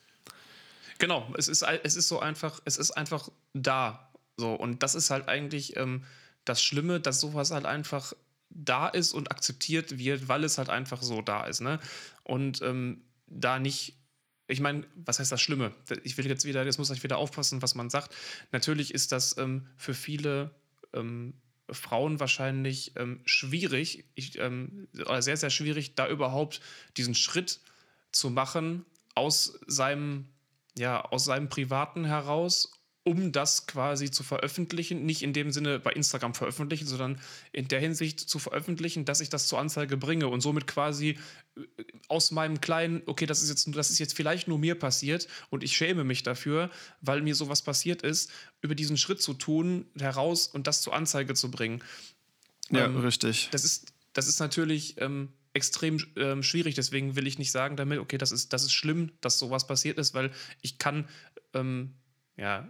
Genau, 1.00 1.32
es 1.38 1.48
ist, 1.48 1.64
es 1.84 1.96
ist 1.96 2.10
so 2.10 2.20
einfach, 2.20 2.60
es 2.66 2.78
ist 2.78 2.92
einfach 2.92 3.30
da. 3.54 4.12
So, 4.36 4.54
und 4.54 4.84
das 4.84 4.96
ist 4.96 5.10
halt 5.10 5.30
eigentlich 5.30 5.78
ähm, 5.78 6.04
das 6.44 6.62
Schlimme, 6.62 7.00
dass 7.00 7.22
sowas 7.22 7.52
halt 7.52 7.66
einfach 7.66 8.14
da 8.50 8.88
ist 8.88 9.14
und 9.14 9.32
akzeptiert 9.32 9.98
wird, 9.98 10.28
weil 10.28 10.44
es 10.44 10.58
halt 10.58 10.70
einfach 10.70 11.02
so 11.02 11.22
da 11.22 11.46
ist. 11.46 11.62
Ne? 11.62 11.80
Und 12.24 12.62
ähm, 12.62 13.02
da 13.28 13.60
nicht 13.60 13.96
ich 14.48 14.62
meine, 14.62 14.86
was 14.96 15.20
heißt 15.20 15.32
das 15.32 15.42
Schlimme? 15.42 15.74
Ich 16.04 16.18
will 16.18 16.28
jetzt 16.28 16.46
wieder, 16.46 16.64
jetzt 16.64 16.78
muss 16.78 16.90
ich 16.90 17.04
wieder 17.04 17.18
aufpassen, 17.18 17.62
was 17.62 17.76
man 17.76 17.90
sagt. 17.90 18.16
Natürlich 18.52 18.94
ist 18.94 19.12
das 19.12 19.38
ähm, 19.38 19.68
für 19.76 19.94
viele 19.94 20.52
ähm, 20.94 21.34
Frauen 21.70 22.20
wahrscheinlich 22.20 22.94
ähm, 22.96 23.22
schwierig, 23.26 24.06
ich, 24.16 24.40
ähm, 24.40 24.88
oder 24.94 25.22
sehr, 25.22 25.38
sehr 25.38 25.50
schwierig, 25.50 25.96
da 25.96 26.08
überhaupt 26.08 26.62
diesen 26.96 27.14
Schritt 27.14 27.60
zu 28.12 28.30
machen 28.30 28.86
aus 29.16 29.60
seinem, 29.68 30.30
ja, 30.78 31.02
aus 31.02 31.26
seinem 31.26 31.50
Privaten 31.50 32.06
heraus 32.06 32.72
um 33.08 33.32
das 33.32 33.68
quasi 33.68 34.12
zu 34.12 34.22
veröffentlichen, 34.22 35.06
nicht 35.06 35.22
in 35.24 35.32
dem 35.32 35.52
Sinne 35.52 35.80
bei 35.80 35.94
Instagram 35.94 36.34
veröffentlichen, 36.34 36.86
sondern 36.86 37.22
in 37.54 37.70
der 37.70 37.80
Hinsicht 37.80 38.20
zu 38.20 38.38
veröffentlichen, 38.38 39.06
dass 39.06 39.22
ich 39.22 39.30
das 39.30 39.48
zur 39.48 39.60
Anzeige 39.60 39.96
bringe 39.96 40.28
und 40.28 40.42
somit 40.42 40.68
quasi 40.68 41.18
äh, 41.56 41.62
aus 42.10 42.32
meinem 42.32 42.60
kleinen, 42.60 43.02
okay, 43.06 43.26
das 43.26 43.42
ist 43.42 43.50
jetzt, 43.50 43.74
das 43.74 43.92
ist 43.92 44.00
jetzt 44.00 44.14
vielleicht 44.14 44.50
nur 44.50 44.60
mir 44.60 44.76
passiert 44.76 45.30
und 45.50 45.64
ich 45.64 45.72
schäme 45.78 46.04
mich 46.04 46.24
dafür, 46.24 46.70
weil 47.00 47.22
mir 47.22 47.34
sowas 47.34 47.62
passiert 47.62 48.02
ist, 48.02 48.30
über 48.62 48.76
diesen 48.76 48.98
Schritt 48.98 49.22
zu 49.22 49.34
tun, 49.34 49.86
heraus 49.98 50.48
und 50.48 50.68
das 50.68 50.82
zur 50.82 50.94
Anzeige 50.94 51.34
zu 51.34 51.50
bringen. 51.50 51.82
Ja, 52.72 52.86
ähm, 52.88 52.98
richtig. 52.98 53.48
Das 53.52 53.64
ist, 53.64 53.94
das 54.12 54.28
ist 54.28 54.42
natürlich 54.42 55.00
ähm, 55.00 55.30
extrem 55.54 56.06
ähm, 56.18 56.44
schwierig, 56.44 56.76
deswegen 56.76 57.16
will 57.16 57.26
ich 57.26 57.40
nicht 57.40 57.54
sagen 57.54 57.78
damit, 57.78 58.00
okay, 58.00 58.18
das 58.18 58.34
ist, 58.34 58.52
das 58.52 58.64
ist 58.64 58.74
schlimm, 58.74 59.14
dass 59.22 59.40
sowas 59.40 59.66
passiert 59.66 59.98
ist, 59.98 60.14
weil 60.14 60.32
ich 60.62 60.78
kann 60.78 61.08
ähm, 61.54 61.94
ja, 62.38 62.70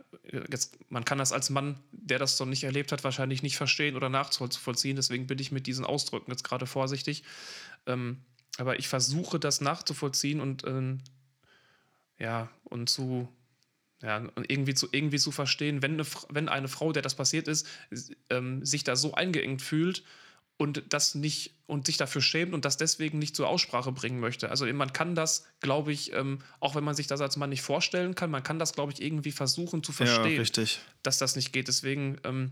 jetzt, 0.50 0.78
man 0.90 1.04
kann 1.04 1.18
das 1.18 1.34
als 1.34 1.50
Mann, 1.50 1.78
der 1.92 2.20
das 2.20 2.40
noch 2.40 2.48
nicht 2.48 2.64
erlebt 2.64 2.94
hat, 2.94 3.04
wahrscheinlich 3.04 3.44
nicht 3.44 3.58
verstehen 3.58 3.98
oder 3.98 4.08
nachzuvollziehen. 4.08 4.96
Deswegen 4.96 5.28
bin 5.28 5.40
ich 5.40 5.52
mit 5.52 5.68
diesen 5.68 5.86
Ausdrücken 5.86 6.32
jetzt 6.32 6.46
gerade 6.46 6.66
vorsichtig. 6.66 7.24
Ähm, 7.86 8.22
aber 8.58 8.80
ich 8.80 8.88
versuche 8.88 9.40
das 9.40 9.60
nachzuvollziehen 9.60 10.40
und 10.40 10.66
ähm, 10.66 11.00
ja, 12.18 12.50
und 12.64 12.90
zu 12.90 13.28
ja, 14.02 14.18
und 14.18 14.50
irgendwie 14.50 14.76
zu, 14.76 14.88
irgendwie 14.92 15.18
zu 15.18 15.32
verstehen, 15.32 15.82
wenn 15.82 15.94
eine, 15.94 16.06
wenn 16.30 16.50
eine 16.50 16.68
Frau, 16.68 16.92
der 16.92 17.02
das 17.02 17.16
passiert 17.16 17.48
ist, 17.48 17.68
ähm, 18.30 18.64
sich 18.64 18.84
da 18.84 18.96
so 18.96 19.16
eingeengt 19.16 19.62
fühlt 19.62 20.04
und 20.58 20.84
das 20.90 21.16
nicht 21.16 21.56
und 21.68 21.86
sich 21.86 21.98
dafür 21.98 22.22
schämt 22.22 22.54
und 22.54 22.66
das 22.66 22.78
deswegen 22.78 23.20
nicht 23.20 23.36
zur 23.36 23.48
Aussprache 23.48 23.92
bringen 23.92 24.20
möchte. 24.20 24.50
Also 24.50 24.66
man 24.74 24.92
kann 24.94 25.16
das, 25.16 25.46
glaube 25.60 25.92
ich, 25.92 26.14
ähm, 26.14 26.40
auch 26.60 26.76
wenn 26.76 26.84
man 26.84 26.96
sich 26.96 27.08
das 27.08 27.22
als 27.22 27.38
Mann 27.38 27.50
nicht 27.50 27.62
vorstellen 27.62 28.16
kann, 28.16 28.32
man 28.32 28.44
kann 28.44 28.58
das, 28.58 28.74
glaube 28.74 28.92
ich, 28.92 29.02
irgendwie 29.02 29.32
versuchen 29.32 29.84
zu 29.84 29.92
verstehen, 29.92 30.44
ja, 30.44 30.64
dass 31.04 31.18
das 31.20 31.36
nicht 31.36 31.54
geht. 31.54 31.68
Deswegen 31.68 32.18
ähm, 32.24 32.52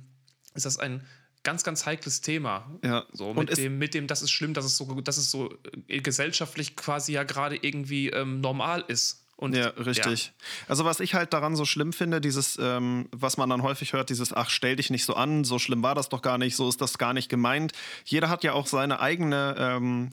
ist 0.53 0.65
das 0.65 0.77
ein 0.77 1.05
ganz, 1.43 1.63
ganz 1.63 1.85
heikles 1.85 2.21
Thema. 2.21 2.69
Ja. 2.83 3.05
So, 3.13 3.33
mit, 3.33 3.55
dem, 3.57 3.77
mit 3.77 3.93
dem, 3.93 4.07
das 4.07 4.21
ist 4.21 4.31
schlimm, 4.31 4.53
dass 4.53 4.65
es 4.65 4.77
so, 4.77 5.01
dass 5.01 5.17
es 5.17 5.31
so 5.31 5.53
äh, 5.87 6.01
gesellschaftlich 6.01 6.75
quasi 6.75 7.13
ja 7.13 7.23
gerade 7.23 7.55
irgendwie 7.55 8.09
ähm, 8.09 8.41
normal 8.41 8.83
ist. 8.87 9.24
Und, 9.37 9.53
ja, 9.55 9.67
richtig. 9.67 10.27
Ja. 10.27 10.31
Also 10.69 10.85
was 10.85 11.01
ich 11.01 11.13
halt 11.13 11.33
daran 11.33 11.55
so 11.55 11.65
schlimm 11.65 11.91
finde, 11.91 12.21
dieses, 12.21 12.57
ähm, 12.61 13.09
was 13.11 13.35
man 13.35 13.49
dann 13.49 13.63
häufig 13.63 13.91
hört, 13.93 14.09
dieses, 14.09 14.31
ach, 14.31 14.49
stell 14.49 14.77
dich 14.77 14.89
nicht 14.89 15.05
so 15.05 15.13
an, 15.13 15.43
so 15.43 15.59
schlimm 15.59 15.83
war 15.83 15.93
das 15.93 16.07
doch 16.07 16.21
gar 16.21 16.37
nicht, 16.37 16.55
so 16.55 16.69
ist 16.69 16.79
das 16.79 16.97
gar 16.97 17.13
nicht 17.13 17.27
gemeint. 17.27 17.73
Jeder 18.05 18.29
hat 18.29 18.43
ja 18.45 18.53
auch 18.53 18.67
seine 18.67 19.01
eigene 19.01 19.55
ähm, 19.57 20.09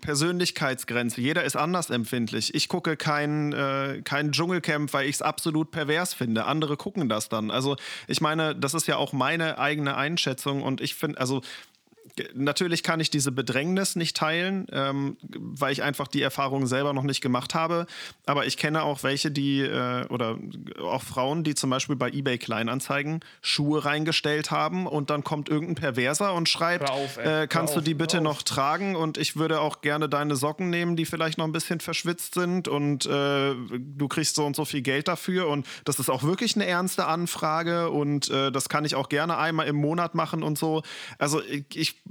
Persönlichkeitsgrenze. 0.00 1.20
Jeder 1.20 1.42
ist 1.42 1.56
anders 1.56 1.90
empfindlich. 1.90 2.54
Ich 2.54 2.68
gucke 2.68 2.96
kein, 2.96 3.52
äh, 3.52 4.02
kein 4.04 4.30
Dschungelcamp, 4.30 4.92
weil 4.92 5.08
ich 5.08 5.16
es 5.16 5.22
absolut 5.22 5.72
pervers 5.72 6.14
finde. 6.14 6.44
Andere 6.44 6.76
gucken 6.76 7.08
das 7.08 7.28
dann. 7.28 7.50
Also 7.50 7.76
ich 8.06 8.20
meine, 8.20 8.54
das 8.54 8.74
ist 8.74 8.86
ja 8.86 8.96
auch 8.96 9.12
meine 9.12 9.58
eigene 9.58 9.96
Einschätzung 9.96 10.62
und 10.62 10.80
ich 10.80 10.94
finde, 10.94 11.18
also 11.18 11.42
natürlich 12.34 12.82
kann 12.82 13.00
ich 13.00 13.10
diese 13.10 13.32
Bedrängnis 13.32 13.96
nicht 13.96 14.16
teilen, 14.16 14.66
ähm, 14.72 15.16
weil 15.22 15.72
ich 15.72 15.82
einfach 15.82 16.08
die 16.08 16.22
Erfahrung 16.22 16.66
selber 16.66 16.92
noch 16.92 17.02
nicht 17.02 17.20
gemacht 17.20 17.54
habe. 17.54 17.86
Aber 18.26 18.46
ich 18.46 18.56
kenne 18.56 18.82
auch 18.82 19.02
welche, 19.02 19.30
die 19.30 19.60
äh, 19.60 20.06
oder 20.08 20.38
auch 20.82 21.02
Frauen, 21.02 21.44
die 21.44 21.54
zum 21.54 21.70
Beispiel 21.70 21.96
bei 21.96 22.10
eBay 22.10 22.38
Kleinanzeigen 22.38 23.20
Schuhe 23.42 23.84
reingestellt 23.84 24.50
haben 24.50 24.86
und 24.86 25.10
dann 25.10 25.24
kommt 25.24 25.48
irgendein 25.48 25.74
Perverser 25.74 26.34
und 26.34 26.48
schreibt, 26.48 26.90
auf, 26.90 27.16
äh, 27.18 27.46
kannst 27.48 27.76
du 27.76 27.80
die 27.80 27.94
bitte 27.94 28.20
noch 28.20 28.42
tragen 28.42 28.96
und 28.96 29.18
ich 29.18 29.36
würde 29.36 29.60
auch 29.60 29.80
gerne 29.80 30.08
deine 30.08 30.36
Socken 30.36 30.70
nehmen, 30.70 30.96
die 30.96 31.06
vielleicht 31.06 31.38
noch 31.38 31.44
ein 31.44 31.52
bisschen 31.52 31.80
verschwitzt 31.80 32.34
sind 32.34 32.68
und 32.68 33.06
äh, 33.06 33.54
du 33.54 34.08
kriegst 34.08 34.36
so 34.36 34.44
und 34.44 34.56
so 34.56 34.64
viel 34.64 34.82
Geld 34.82 35.08
dafür 35.08 35.48
und 35.48 35.66
das 35.84 35.98
ist 35.98 36.10
auch 36.10 36.22
wirklich 36.22 36.54
eine 36.54 36.66
ernste 36.66 37.06
Anfrage 37.06 37.90
und 37.90 38.30
äh, 38.30 38.52
das 38.52 38.68
kann 38.68 38.84
ich 38.84 38.94
auch 38.94 39.08
gerne 39.08 39.38
einmal 39.38 39.66
im 39.66 39.76
Monat 39.76 40.14
machen 40.14 40.42
und 40.42 40.58
so. 40.58 40.82
Also 41.18 41.42
ich 41.72 42.03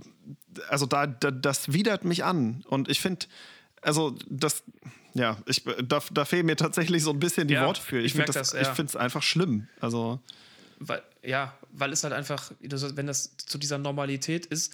also 0.70 0.86
da, 0.86 1.08
da, 1.08 1.32
das 1.32 1.74
widert 1.74 2.06
mich 2.06 2.24
an. 2.24 2.64
Und 2.68 2.90
ich 2.90 3.00
finde, 3.00 3.26
also 3.82 4.16
das, 4.30 4.64
ja, 5.14 5.38
ich, 5.46 5.64
da, 5.84 6.02
da 6.12 6.26
fehlen 6.26 6.46
mir 6.46 6.56
tatsächlich 6.56 7.04
so 7.04 7.12
ein 7.12 7.20
bisschen 7.20 7.48
die 7.48 7.56
ja, 7.56 7.66
Worte 7.66 7.82
für. 7.82 8.00
Ich, 8.00 8.06
ich 8.06 8.14
finde 8.14 8.40
es 8.40 8.54
ja. 8.94 9.00
einfach 9.00 9.24
schlimm. 9.24 9.68
Also. 9.80 10.20
Weil, 10.80 11.04
ja, 11.24 11.58
weil 11.72 11.92
es 11.92 12.04
halt 12.04 12.14
einfach, 12.14 12.52
wenn 12.60 13.08
das 13.08 13.38
zu 13.38 13.58
dieser 13.58 13.78
Normalität 13.78 14.46
ist, 14.46 14.74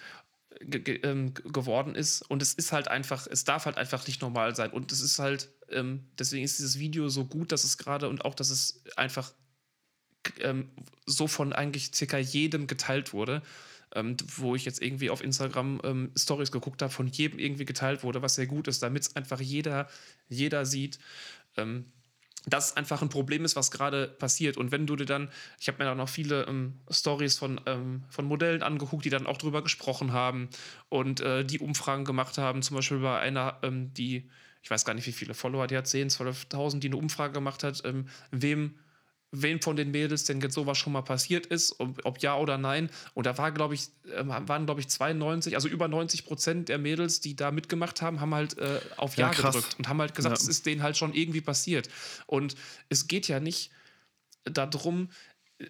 ähm, 0.60 1.32
geworden 1.34 1.94
ist 1.94 2.22
und 2.22 2.42
es 2.42 2.52
ist 2.54 2.72
halt 2.72 2.88
einfach, 2.88 3.26
es 3.26 3.44
darf 3.44 3.64
halt 3.64 3.78
einfach 3.78 4.06
nicht 4.06 4.20
normal 4.20 4.54
sein 4.54 4.70
und 4.70 4.92
es 4.92 5.00
ist 5.00 5.18
halt, 5.18 5.48
ähm, 5.70 6.04
deswegen 6.18 6.44
ist 6.44 6.58
dieses 6.58 6.78
Video 6.78 7.08
so 7.08 7.24
gut, 7.24 7.52
dass 7.52 7.64
es 7.64 7.78
gerade 7.78 8.08
und 8.08 8.24
auch, 8.24 8.34
dass 8.34 8.50
es 8.50 8.82
einfach 8.96 9.32
ähm, 10.40 10.70
so 11.06 11.28
von 11.28 11.52
eigentlich 11.52 11.92
circa 11.94 12.18
jedem 12.18 12.66
geteilt 12.66 13.12
wurde 13.12 13.42
ähm, 13.94 14.16
wo 14.36 14.54
ich 14.54 14.64
jetzt 14.64 14.82
irgendwie 14.82 15.10
auf 15.10 15.22
Instagram 15.22 15.80
ähm, 15.84 16.12
Stories 16.16 16.52
geguckt 16.52 16.82
habe, 16.82 16.92
von 16.92 17.06
jedem 17.06 17.38
irgendwie 17.38 17.64
geteilt 17.64 18.02
wurde, 18.02 18.22
was 18.22 18.34
sehr 18.34 18.46
gut 18.46 18.68
ist, 18.68 18.82
damit 18.82 19.02
es 19.02 19.16
einfach 19.16 19.40
jeder, 19.40 19.88
jeder 20.28 20.64
sieht. 20.66 20.98
Ähm, 21.56 21.86
dass 22.46 22.70
es 22.70 22.76
einfach 22.76 23.02
ein 23.02 23.10
Problem 23.10 23.44
ist, 23.44 23.56
was 23.56 23.70
gerade 23.70 24.08
passiert. 24.08 24.56
Und 24.56 24.72
wenn 24.72 24.86
du 24.86 24.96
dir 24.96 25.04
dann, 25.04 25.28
ich 25.58 25.68
habe 25.68 25.78
mir 25.78 25.84
da 25.84 25.94
noch 25.94 26.08
viele 26.08 26.44
ähm, 26.44 26.80
Stories 26.90 27.36
von, 27.36 27.60
ähm, 27.66 28.04
von 28.08 28.24
Modellen 28.24 28.62
angeguckt, 28.62 29.04
die 29.04 29.10
dann 29.10 29.26
auch 29.26 29.36
drüber 29.36 29.62
gesprochen 29.62 30.12
haben 30.12 30.48
und 30.88 31.20
äh, 31.20 31.44
die 31.44 31.58
Umfragen 31.58 32.04
gemacht 32.04 32.38
haben, 32.38 32.62
zum 32.62 32.76
Beispiel 32.76 33.00
bei 33.00 33.18
einer, 33.18 33.58
ähm, 33.62 33.92
die, 33.92 34.30
ich 34.62 34.70
weiß 34.70 34.84
gar 34.84 34.94
nicht, 34.94 35.06
wie 35.06 35.12
viele 35.12 35.34
Follower 35.34 35.66
die 35.66 35.76
hat, 35.76 35.86
10, 35.86 36.08
12.000, 36.08 36.78
die 36.78 36.88
eine 36.88 36.96
Umfrage 36.96 37.34
gemacht 37.34 37.62
hat, 37.62 37.82
ähm, 37.84 38.06
wem 38.30 38.74
wem 39.32 39.62
von 39.62 39.76
den 39.76 39.90
Mädels 39.90 40.24
denn 40.24 40.40
jetzt 40.40 40.54
sowas 40.54 40.78
schon 40.78 40.92
mal 40.92 41.02
passiert 41.02 41.46
ist, 41.46 41.78
ob, 41.78 42.04
ob 42.04 42.20
ja 42.20 42.36
oder 42.36 42.58
nein. 42.58 42.90
Und 43.14 43.26
da 43.26 43.38
war, 43.38 43.52
glaube 43.52 43.74
ich, 43.74 43.88
äh, 44.12 44.26
waren, 44.26 44.66
glaube 44.66 44.80
ich, 44.80 44.88
92, 44.88 45.54
also 45.54 45.68
über 45.68 45.88
90 45.88 46.24
Prozent 46.24 46.68
der 46.68 46.78
Mädels, 46.78 47.20
die 47.20 47.36
da 47.36 47.50
mitgemacht 47.50 48.02
haben, 48.02 48.20
haben 48.20 48.34
halt 48.34 48.58
äh, 48.58 48.80
auf 48.96 49.16
Ja, 49.16 49.30
ja 49.30 49.34
gedrückt 49.34 49.76
und 49.78 49.88
haben 49.88 50.00
halt 50.00 50.14
gesagt, 50.14 50.36
es 50.36 50.48
ist 50.48 50.66
denen 50.66 50.82
halt 50.82 50.96
schon 50.96 51.14
irgendwie 51.14 51.40
passiert. 51.40 51.88
Und 52.26 52.56
es 52.88 53.06
geht 53.06 53.28
ja 53.28 53.38
nicht 53.40 53.70
darum, 54.44 55.10
äh, 55.58 55.66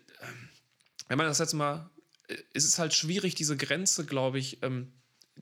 wenn 1.09 1.19
man 1.19 1.27
das 1.27 1.39
jetzt 1.39 1.55
mal, 1.55 1.91
äh, 2.29 2.37
es 2.55 2.65
ist 2.65 2.79
halt 2.79 2.95
schwierig, 2.95 3.35
diese 3.35 3.57
Grenze, 3.57 4.07
glaube 4.07 4.39
ich, 4.39 4.63
ähm, 4.63 4.93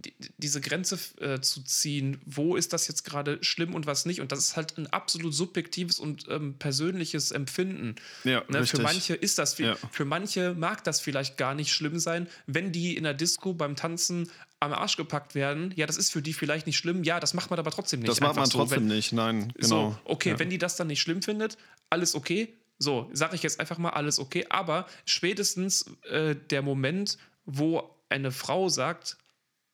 die, 0.04 0.14
diese 0.38 0.60
Grenze 0.60 0.98
äh, 1.20 1.40
zu 1.40 1.62
ziehen, 1.62 2.20
wo 2.24 2.56
ist 2.56 2.72
das 2.72 2.88
jetzt 2.88 3.04
gerade 3.04 3.38
schlimm 3.42 3.74
und 3.74 3.86
was 3.86 4.06
nicht. 4.06 4.20
Und 4.20 4.32
das 4.32 4.38
ist 4.40 4.56
halt 4.56 4.78
ein 4.78 4.86
absolut 4.88 5.34
subjektives 5.34 5.98
und 5.98 6.26
ähm, 6.28 6.54
persönliches 6.58 7.30
Empfinden. 7.30 7.96
Ja, 8.24 8.44
ne? 8.48 8.66
Für 8.66 8.80
manche 8.80 9.14
ist 9.14 9.38
das, 9.38 9.58
ja. 9.58 9.76
für 9.90 10.04
manche 10.04 10.54
mag 10.54 10.84
das 10.84 11.00
vielleicht 11.00 11.36
gar 11.36 11.54
nicht 11.54 11.72
schlimm 11.72 11.98
sein, 11.98 12.28
wenn 12.46 12.72
die 12.72 12.96
in 12.96 13.04
der 13.04 13.14
Disco 13.14 13.54
beim 13.54 13.76
Tanzen 13.76 14.30
am 14.60 14.72
Arsch 14.72 14.96
gepackt 14.96 15.34
werden. 15.34 15.72
Ja, 15.76 15.86
das 15.86 15.96
ist 15.96 16.10
für 16.10 16.22
die 16.22 16.32
vielleicht 16.32 16.66
nicht 16.66 16.76
schlimm. 16.76 17.04
Ja, 17.04 17.20
das 17.20 17.34
macht 17.34 17.50
man 17.50 17.58
aber 17.58 17.70
trotzdem 17.70 18.00
nicht. 18.00 18.10
Das 18.10 18.20
macht 18.20 18.36
man 18.36 18.46
so, 18.46 18.58
trotzdem 18.58 18.88
wenn, 18.88 18.96
nicht, 18.96 19.12
nein, 19.12 19.52
genau. 19.54 19.66
So, 19.66 19.98
okay, 20.04 20.30
ja. 20.30 20.38
wenn 20.38 20.50
die 20.50 20.58
das 20.58 20.76
dann 20.76 20.88
nicht 20.88 21.00
schlimm 21.00 21.22
findet, 21.22 21.56
alles 21.90 22.14
okay 22.14 22.54
So, 22.78 23.08
sage 23.12 23.36
ich 23.36 23.42
jetzt 23.42 23.60
einfach 23.60 23.78
mal 23.78 23.90
alles 23.90 24.18
okay. 24.18 24.46
Aber 24.48 24.86
spätestens 25.04 25.86
äh, 26.10 26.34
der 26.50 26.62
Moment, 26.62 27.18
wo 27.44 27.94
eine 28.08 28.32
Frau 28.32 28.68
sagt, 28.68 29.16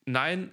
nein, 0.06 0.52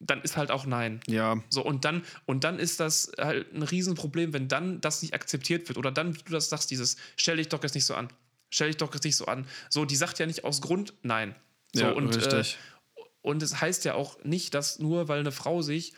dann 0.00 0.22
ist 0.22 0.36
halt 0.36 0.50
auch 0.50 0.64
nein. 0.64 1.00
Ja. 1.06 1.42
So, 1.50 1.62
und 1.62 1.84
dann, 1.84 2.02
und 2.24 2.44
dann 2.44 2.58
ist 2.58 2.80
das 2.80 3.12
halt 3.18 3.52
ein 3.54 3.62
Riesenproblem, 3.62 4.32
wenn 4.32 4.48
dann 4.48 4.80
das 4.80 5.02
nicht 5.02 5.14
akzeptiert 5.14 5.68
wird. 5.68 5.76
Oder 5.76 5.92
dann, 5.92 6.14
wie 6.16 6.22
du 6.22 6.32
das 6.32 6.48
sagst, 6.48 6.70
dieses, 6.70 6.96
stell 7.16 7.36
dich 7.36 7.48
doch 7.48 7.62
jetzt 7.62 7.74
nicht 7.74 7.84
so 7.84 7.94
an. 7.94 8.08
Stell 8.48 8.68
dich 8.68 8.78
doch 8.78 8.92
jetzt 8.94 9.04
nicht 9.04 9.16
so 9.16 9.26
an. 9.26 9.46
So, 9.68 9.84
die 9.84 9.96
sagt 9.96 10.18
ja 10.18 10.26
nicht 10.26 10.44
aus 10.44 10.60
Grund 10.62 10.94
nein. 11.02 11.34
So, 11.74 11.82
ja, 11.82 11.90
und, 11.92 12.16
richtig. 12.16 12.56
Äh, 12.96 13.00
und 13.22 13.42
es 13.42 13.60
heißt 13.60 13.84
ja 13.84 13.94
auch 13.94 14.22
nicht, 14.24 14.54
dass 14.54 14.78
nur 14.78 15.08
weil 15.08 15.20
eine 15.20 15.32
Frau 15.32 15.60
sich 15.60 15.92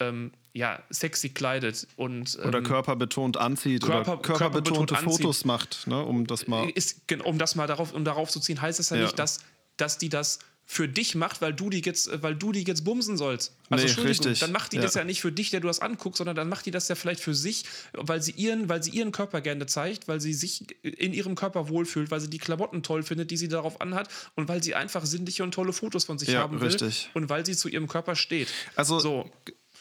ähm, 0.00 0.32
ja, 0.52 0.82
sexy 0.90 1.30
kleidet 1.30 1.86
und 1.96 2.36
ähm, 2.42 2.48
oder 2.48 2.60
körperbetont 2.60 3.36
anzieht 3.36 3.84
Körper, 3.84 4.14
oder 4.14 4.22
körperbetonte 4.22 4.94
körperbetont 4.94 5.16
Fotos 5.16 5.36
anzieht. 5.36 5.46
macht, 5.46 5.86
ne, 5.86 6.02
um 6.02 6.26
das 6.26 6.46
mal. 6.48 6.68
ist, 6.70 7.00
um 7.24 7.38
das 7.38 7.54
mal 7.54 7.66
darauf, 7.66 7.94
um 7.94 8.04
darauf 8.04 8.30
zu 8.30 8.40
ziehen, 8.40 8.60
heißt 8.60 8.80
es 8.80 8.90
ja, 8.90 8.96
Ja. 8.96 9.02
nicht, 9.04 9.18
dass, 9.18 9.40
dass 9.76 9.96
die 9.98 10.08
das 10.08 10.40
für 10.72 10.88
dich 10.88 11.14
macht, 11.14 11.42
weil 11.42 11.52
du 11.52 11.68
die 11.68 11.82
jetzt, 11.84 12.22
weil 12.22 12.34
du 12.34 12.50
die 12.50 12.62
jetzt 12.62 12.82
bumsen 12.82 13.18
sollst. 13.18 13.52
Also 13.68 13.84
Nee, 13.84 13.90
Entschuldigung, 13.90 14.24
richtig. 14.26 14.38
dann 14.40 14.52
macht 14.52 14.72
die 14.72 14.76
Ja. 14.76 14.82
das 14.82 14.94
ja 14.94 15.04
nicht 15.04 15.20
für 15.20 15.30
dich, 15.30 15.50
der 15.50 15.60
du 15.60 15.66
das 15.66 15.80
anguckst, 15.80 16.16
sondern 16.16 16.34
dann 16.34 16.48
macht 16.48 16.64
die 16.64 16.70
das 16.70 16.88
ja 16.88 16.94
vielleicht 16.94 17.20
für 17.20 17.34
sich, 17.34 17.64
weil 17.92 18.22
sie 18.22 18.30
ihren, 18.32 18.70
weil 18.70 18.82
sie 18.82 18.90
ihren 18.90 19.12
Körper 19.12 19.42
gerne 19.42 19.66
zeigt, 19.66 20.08
weil 20.08 20.18
sie 20.22 20.32
sich 20.32 20.64
in 20.82 21.12
ihrem 21.12 21.34
Körper 21.34 21.68
wohlfühlt, 21.68 22.10
weil 22.10 22.20
sie 22.20 22.30
die 22.30 22.38
Klamotten 22.38 22.82
toll 22.82 23.02
findet, 23.02 23.30
die 23.30 23.36
sie 23.36 23.48
darauf 23.48 23.82
anhat 23.82 24.08
und 24.34 24.48
weil 24.48 24.62
sie 24.62 24.74
einfach 24.74 25.04
sinnliche 25.04 25.42
und 25.42 25.52
tolle 25.52 25.74
Fotos 25.74 26.04
von 26.06 26.18
sich 26.18 26.28
Ja, 26.30 26.40
haben 26.40 26.58
will 26.62 26.68
richtig. 26.68 27.10
und 27.12 27.28
weil 27.28 27.44
sie 27.44 27.54
zu 27.54 27.68
ihrem 27.68 27.86
Körper 27.86 28.16
steht. 28.16 28.48
Also 28.74 28.98
So, 28.98 29.30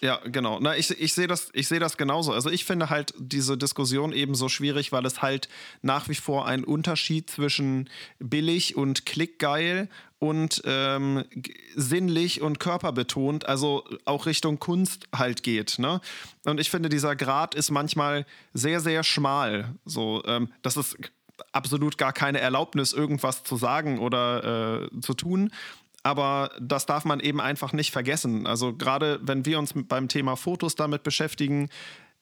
Ja, 0.04 0.20
genau. 0.26 0.60
Na, 0.60 0.76
ich, 0.76 0.90
ich 1.00 1.14
sehe 1.14 1.28
das, 1.28 1.52
sehe 1.54 1.80
das 1.80 1.96
genauso. 1.96 2.34
Also 2.34 2.50
ich 2.50 2.66
finde 2.66 2.90
halt 2.90 3.14
diese 3.20 3.56
Diskussion 3.56 4.14
eben 4.14 4.34
so 4.34 4.50
schwierig, 4.50 4.92
weil 4.92 5.06
es 5.06 5.22
halt 5.22 5.48
nach 5.84 6.10
wie 6.10 6.16
vor 6.16 6.48
einen 6.48 6.64
Unterschied 6.64 7.30
zwischen 7.30 7.88
billig 8.18 8.76
und 8.76 9.06
klickgeil 9.06 9.90
und 10.18 10.64
ähm, 10.66 11.24
sinnlich 11.76 12.42
und 12.42 12.60
körperbetont, 12.60 13.46
also 13.48 13.84
auch 14.06 14.26
Richtung 14.26 14.60
Kunst 14.60 15.08
halt 15.16 15.44
geht. 15.44 15.78
Ne? 15.78 16.02
Und 16.46 16.60
ich 16.60 16.72
finde, 16.72 16.90
dieser 16.90 17.16
Grad 17.16 17.54
ist 17.54 17.70
manchmal 17.70 18.26
sehr, 18.54 18.80
sehr 18.80 19.04
schmal. 19.04 19.76
So, 19.86 20.24
ähm, 20.26 20.52
das 20.64 20.78
ist 20.78 20.98
absolut 21.52 21.98
gar 21.98 22.14
keine 22.14 22.40
Erlaubnis, 22.40 22.94
irgendwas 22.94 23.44
zu 23.44 23.56
sagen 23.56 24.00
oder 24.00 24.90
äh, 24.92 25.02
zu 25.02 25.14
tun. 25.14 25.52
Aber 26.04 26.52
das 26.60 26.86
darf 26.86 27.06
man 27.06 27.20
eben 27.20 27.40
einfach 27.40 27.74
nicht 27.74 27.92
vergessen. 27.92 28.48
Also 28.48 28.76
gerade 28.76 29.20
wenn 29.22 29.46
wir 29.46 29.60
uns 29.60 29.74
beim 29.76 30.08
Thema 30.08 30.36
Fotos 30.36 30.76
damit 30.76 31.04
beschäftigen, 31.04 31.70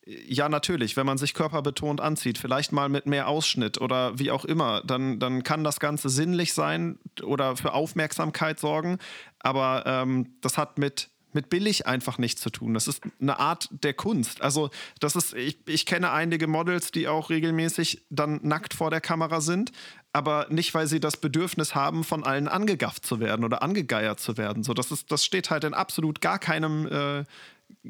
ja, 0.05 0.49
natürlich, 0.49 0.97
wenn 0.97 1.05
man 1.05 1.17
sich 1.17 1.33
körperbetont 1.33 2.01
anzieht, 2.01 2.39
vielleicht 2.39 2.71
mal 2.71 2.89
mit 2.89 3.05
mehr 3.05 3.27
Ausschnitt 3.27 3.79
oder 3.79 4.17
wie 4.17 4.31
auch 4.31 4.43
immer, 4.43 4.81
dann, 4.81 5.19
dann 5.19 5.43
kann 5.43 5.63
das 5.63 5.79
Ganze 5.79 6.09
sinnlich 6.09 6.53
sein 6.53 6.97
oder 7.21 7.55
für 7.55 7.73
Aufmerksamkeit 7.73 8.59
sorgen. 8.59 8.97
Aber 9.39 9.83
ähm, 9.85 10.33
das 10.41 10.57
hat 10.57 10.79
mit, 10.79 11.09
mit 11.33 11.49
billig 11.49 11.85
einfach 11.85 12.17
nichts 12.17 12.41
zu 12.41 12.49
tun. 12.49 12.73
Das 12.73 12.87
ist 12.87 13.03
eine 13.21 13.39
Art 13.39 13.69
der 13.71 13.93
Kunst. 13.93 14.41
Also, 14.41 14.69
das 14.99 15.15
ist, 15.15 15.33
ich, 15.33 15.59
ich 15.67 15.85
kenne 15.85 16.11
einige 16.11 16.47
Models, 16.47 16.91
die 16.91 17.07
auch 17.07 17.29
regelmäßig 17.29 18.05
dann 18.09 18.39
nackt 18.43 18.73
vor 18.73 18.89
der 18.89 19.01
Kamera 19.01 19.41
sind, 19.41 19.71
aber 20.11 20.47
nicht, 20.49 20.73
weil 20.73 20.87
sie 20.87 20.99
das 20.99 21.17
Bedürfnis 21.17 21.75
haben, 21.75 22.03
von 22.03 22.23
allen 22.23 22.47
angegafft 22.47 23.05
zu 23.05 23.19
werden 23.19 23.45
oder 23.45 23.61
angegeiert 23.61 24.19
zu 24.19 24.37
werden. 24.37 24.63
So, 24.63 24.73
das, 24.73 24.91
ist, 24.91 25.11
das 25.11 25.23
steht 25.23 25.49
halt 25.49 25.63
in 25.63 25.73
absolut 25.73 26.21
gar 26.21 26.39
keinem, 26.39 26.87
äh, 26.87 27.25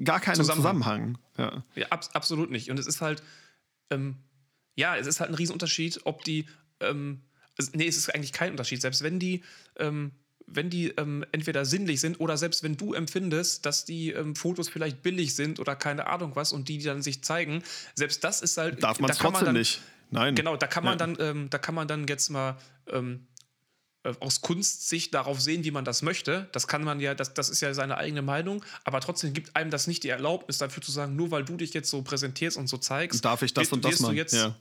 gar 0.04 0.19
keinem 0.19 0.36
Zusammenhang. 0.36 0.65
Zusammenhang. 0.65 1.17
Ja. 1.38 1.63
Ja, 1.75 1.88
abs 1.91 2.10
absolut 2.10 2.52
nicht. 2.52 2.69
Und 2.69 2.78
es 2.78 2.88
ist 2.88 3.02
halt, 3.02 3.23
ähm, 3.89 4.17
ja, 4.75 4.97
es 4.97 5.08
ist 5.08 5.19
halt 5.19 5.32
ein 5.32 5.36
Riesenunterschied, 5.36 6.02
ob 6.04 6.23
die, 6.23 6.45
ähm, 6.82 7.21
es, 7.58 7.73
nee, 7.73 7.88
es 7.88 7.97
ist 7.97 8.13
eigentlich 8.13 8.34
kein 8.34 8.52
Unterschied. 8.52 8.82
Selbst 8.82 9.02
wenn 9.02 9.19
die, 9.19 9.43
ähm, 9.78 10.12
wenn 10.53 10.69
die 10.69 10.89
ähm, 10.89 11.25
entweder 11.31 11.65
sinnlich 11.65 11.99
sind 12.01 12.19
oder 12.19 12.38
selbst 12.38 12.63
wenn 12.63 12.77
du 12.77 12.93
empfindest, 12.93 13.65
dass 13.65 13.85
die 13.85 14.12
ähm, 14.12 14.35
Fotos 14.35 14.69
vielleicht 14.69 15.01
billig 15.03 15.35
sind 15.35 15.59
oder 15.59 15.75
keine 15.75 16.07
Ahnung 16.07 16.35
was 16.35 16.51
und 16.53 16.69
die, 16.69 16.77
die 16.77 16.85
dann 16.85 17.01
sich 17.01 17.23
zeigen, 17.23 17.63
selbst 17.95 18.23
das 18.23 18.41
ist 18.41 18.57
halt. 18.57 18.83
Darf 18.83 18.99
man 18.99 19.09
da 19.09 19.13
kann 19.15 19.31
trotzdem 19.31 19.45
dann, 19.45 19.55
nicht. 19.55 19.81
Nein. 20.12 20.33
Genau, 20.35 20.57
da 20.57 20.67
kann 20.67 20.83
man 20.83 20.93
Ja. 20.93 21.05
dann, 21.05 21.17
ähm, 21.19 21.49
da 21.49 21.57
kann 21.59 21.75
man 21.75 21.88
dann 21.88 22.07
jetzt 22.07 22.29
mal 22.29 22.57
ähm, 22.91 23.27
äh, 23.29 23.29
aus 24.19 24.41
Kunstsicht 24.41 25.13
darauf 25.13 25.39
sehen, 25.41 25.63
wie 25.63 25.72
man 25.72 25.86
das 25.86 26.02
möchte. 26.02 26.48
Das 26.52 26.67
kann 26.67 26.84
man 26.84 27.00
ja, 27.00 27.15
das, 27.15 27.34
das 27.34 27.50
ist 27.50 27.62
ja 27.62 27.74
seine 27.74 27.98
eigene 27.98 28.22
Meinung, 28.22 28.63
aber 28.84 29.02
trotzdem 29.02 29.34
gibt 29.34 29.56
einem 29.56 29.72
das 29.72 29.88
nicht 29.88 30.04
die 30.04 30.10
Erlaubnis 30.10 30.58
dafür 30.58 30.84
zu 30.84 30.91
sagen, 30.91 31.15
nur 31.15 31.32
weil 31.32 31.43
du 31.43 31.58
dich 31.58 31.74
jetzt 31.74 31.89
so 31.89 32.02
präsentierst 32.02 32.58
und 32.58 32.67
so 32.67 32.78
zeigst, 32.78 33.24
Darf 33.24 33.41
ich 33.41 33.54
das 33.54 33.63
wirst- 33.63 33.74
und 33.74 33.86
das 33.86 34.00
machen, 34.00 34.15
Jetzt, 34.15 34.34
ja. 34.34 34.56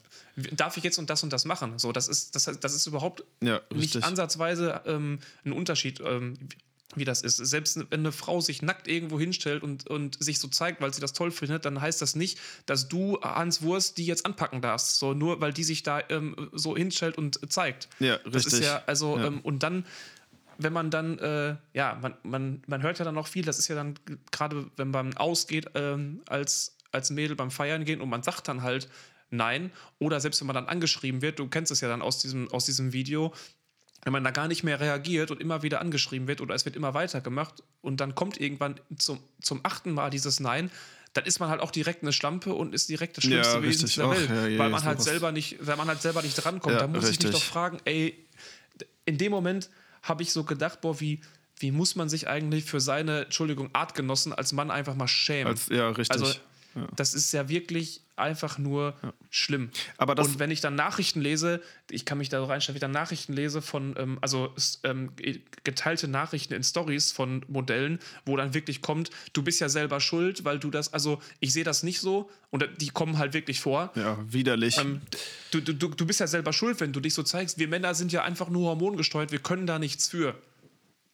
Darf 0.53 0.77
ich 0.77 0.85
jetzt 0.85 0.99
und 0.99 1.11
das 1.11 1.23
und 1.23 1.33
das 1.33 1.45
machen? 1.45 1.79
So, 1.79 1.91
das 1.93 2.09
ist, 2.09 2.35
das, 2.35 2.45
das 2.45 2.75
ist 2.75 2.87
überhaupt 2.87 3.25
Ja, 3.41 3.61
nicht 3.75 4.03
ansatzweise 4.03 4.83
ähm, 4.87 5.19
ein 5.45 5.53
Unterschied, 5.53 6.01
ähm, 6.01 6.35
wie 6.95 7.05
das 7.05 7.23
ist. 7.23 7.37
Selbst 7.37 7.79
wenn 7.91 8.01
eine 8.01 8.13
Frau 8.13 8.41
sich 8.41 8.63
nackt 8.63 8.89
irgendwo 8.89 9.21
hinstellt 9.21 9.63
und, 9.63 9.87
und 9.89 10.23
sich 10.23 10.39
so 10.39 10.49
zeigt, 10.49 10.81
weil 10.81 10.93
sie 10.95 11.01
das 11.01 11.13
toll 11.13 11.31
findet, 11.31 11.65
dann 11.65 11.81
heißt 11.81 12.01
das 12.01 12.17
nicht, 12.17 12.39
dass 12.67 12.89
du, 12.89 13.21
Hans 13.21 13.63
Wurst, 13.63 13.99
die 13.99 14.07
jetzt 14.07 14.25
anpacken 14.25 14.63
darfst. 14.63 14.99
So, 14.99 15.13
nur 15.13 15.41
weil 15.41 15.53
die 15.53 15.65
sich 15.65 15.83
da 15.83 16.01
ähm, 16.09 16.49
so 16.53 16.77
hinstellt 16.77 17.19
und 17.19 17.53
zeigt. 17.53 17.89
Ja, 17.99 18.19
Das 18.19 18.47
ist 18.47 18.55
richtig. 18.55 18.69
ja, 18.69 18.83
also, 18.87 19.19
Ja. 19.19 19.27
Ähm, 19.27 19.41
und 19.41 19.63
dann, 19.63 19.85
wenn 20.57 20.73
man 20.73 20.91
dann, 20.91 21.19
äh, 21.19 21.57
ja, 21.75 21.99
man, 22.01 22.15
man, 22.23 22.63
man 22.67 22.83
hört 22.83 22.99
ja 22.99 23.05
dann 23.05 23.15
noch 23.15 23.27
viel, 23.27 23.45
das 23.45 23.59
ist 23.59 23.69
ja 23.69 23.75
dann 23.75 23.95
gerade, 24.31 24.71
wenn 24.77 24.91
man 24.91 25.17
ausgeht, 25.17 25.67
ähm, 25.75 26.23
als, 26.27 26.77
als 26.91 27.11
Mädel 27.11 27.37
beim 27.37 27.51
Feiern 27.51 27.85
gehen 27.85 28.01
und 28.01 28.09
man 28.09 28.23
sagt 28.23 28.49
dann 28.49 28.63
halt 28.63 28.89
nein, 29.31 29.71
oder 29.99 30.21
selbst 30.21 30.41
wenn 30.41 30.47
man 30.47 30.55
dann 30.55 30.67
angeschrieben 30.67 31.23
wird, 31.23 31.39
du 31.39 31.49
kennst 31.49 31.71
es 31.71 31.81
ja 31.81 31.89
dann 31.89 32.03
aus 32.03 32.19
diesem, 32.19 32.51
aus 32.51 32.65
diesem 32.65 32.93
Video, 32.93 33.35
wenn 34.05 34.13
man 34.13 34.25
da 34.25 34.31
gar 34.31 34.49
nicht 34.49 34.63
mehr 34.63 34.81
reagiert 34.81 35.31
und 35.31 35.41
immer 35.41 35.63
wieder 35.63 35.81
angeschrieben 35.81 36.29
wird 36.29 36.41
oder 36.41 36.55
es 36.55 36.65
wird 36.65 36.77
immer 36.77 36.95
weitergemacht 36.95 37.63
und 37.83 38.01
dann 38.01 38.15
kommt 38.15 38.41
irgendwann 38.41 38.81
zum, 38.97 39.19
zum 39.43 39.61
achten 39.65 39.93
Mal 39.93 40.11
dieses 40.11 40.41
Nein, 40.41 40.71
dann 41.15 41.25
ist 41.25 41.41
man 41.41 41.51
halt 41.51 41.61
auch 41.61 41.71
direkt 41.71 42.03
eine 42.03 42.13
Schlampe 42.13 42.55
und 42.55 42.75
ist 42.75 42.89
direkt 42.89 43.17
das 43.17 43.25
schlimmste 43.25 43.57
Ja, 43.57 43.63
Wesen 43.63 43.87
richtig. 43.87 43.95
der 43.97 44.11
Welt, 44.11 44.53
ja, 44.53 44.59
weil 44.59 44.71
man 44.71 44.85
halt 44.85 45.03
selber 45.03 45.33
nicht, 45.33 45.57
weil 45.61 45.77
man 45.77 45.89
halt 45.89 46.01
selber 46.03 46.23
nicht 46.23 46.35
drankommt. 46.35 46.75
Ja, 46.75 46.81
da 46.81 46.87
muss 46.87 47.05
ich 47.05 47.19
mich 47.19 47.27
richtig. 47.27 47.33
doch 47.33 47.43
fragen, 47.43 47.79
ey, 47.85 48.27
in 49.05 49.19
dem 49.19 49.33
Moment 49.33 49.71
habe 50.03 50.23
ich 50.23 50.33
so 50.33 50.45
gedacht, 50.45 50.81
boah, 50.81 51.01
wie, 51.01 51.21
wie 51.59 51.73
muss 51.73 51.97
man 51.97 52.09
sich 52.09 52.29
eigentlich 52.29 52.65
für 52.65 52.81
seine, 52.81 53.25
Entschuldigung, 53.25 53.71
Artgenossen 53.73 54.33
als 54.33 54.53
Mann 54.53 54.71
einfach 54.71 54.95
mal 54.95 55.09
schämen? 55.09 55.49
Als, 55.53 55.69
ja, 55.71 55.89
richtig. 55.89 56.11
Also, 56.11 56.39
das 56.95 57.15
ist 57.15 57.33
ja 57.33 57.49
wirklich 57.49 58.03
einfach 58.19 58.59
nur 58.59 58.95
schlimm. 59.31 59.71
Aber 59.97 60.15
das- 60.15 60.29
und 60.29 60.39
wenn 60.39 60.51
ich 60.51 60.61
dann 60.61 60.75
Nachrichten 60.75 61.21
lese, 61.21 61.61
ich 61.91 62.05
kann 62.05 62.19
mich 62.19 62.29
da 62.29 62.39
so 62.39 62.45
reinstellen, 62.47 62.75
wenn 62.75 62.79
ich 62.79 62.81
dann 62.81 62.91
Nachrichten 62.91 63.33
lese 63.33 63.63
von, 63.63 63.95
ähm, 63.99 64.19
also 64.21 64.55
ähm, 64.85 65.11
geteilte 65.65 66.09
Nachrichten 66.09 66.55
in 66.55 66.63
Stories 66.65 67.13
von 67.13 67.45
Modellen, 67.49 67.99
wo 68.25 68.37
dann 68.37 68.55
wirklich 68.55 68.83
kommt, 68.83 69.11
du 69.33 69.43
bist 69.43 69.61
ja 69.61 69.69
selber 69.69 70.01
schuld, 70.01 70.45
weil 70.45 70.59
du 70.59 70.71
das, 70.71 70.93
also 70.93 71.21
ich 71.41 71.53
sehe 71.53 71.65
das 71.65 71.83
nicht 71.83 72.01
so 72.01 72.31
und 72.51 72.67
die 72.81 72.89
kommen 72.89 73.19
halt 73.19 73.35
wirklich 73.35 73.61
vor. 73.61 73.93
ja, 73.95 74.19
widerlich. 74.31 74.79
Ähm, 74.79 75.01
du, 75.51 75.61
du, 75.61 75.75
du 75.75 76.07
bist 76.07 76.21
ja 76.21 76.27
selber 76.27 76.53
schuld, 76.53 76.81
wenn 76.81 76.93
du 76.93 77.01
dich 77.01 77.15
so 77.15 77.23
zeigst. 77.23 77.59
Wir 77.59 77.69
Männer 77.69 77.95
sind 77.95 78.13
ja 78.13 78.23
einfach 78.25 78.49
nur 78.49 78.69
hormongesteuert, 78.69 79.33
wir 79.33 79.39
können 79.41 79.67
da 79.67 79.79
nichts 79.79 80.09
für 80.09 80.35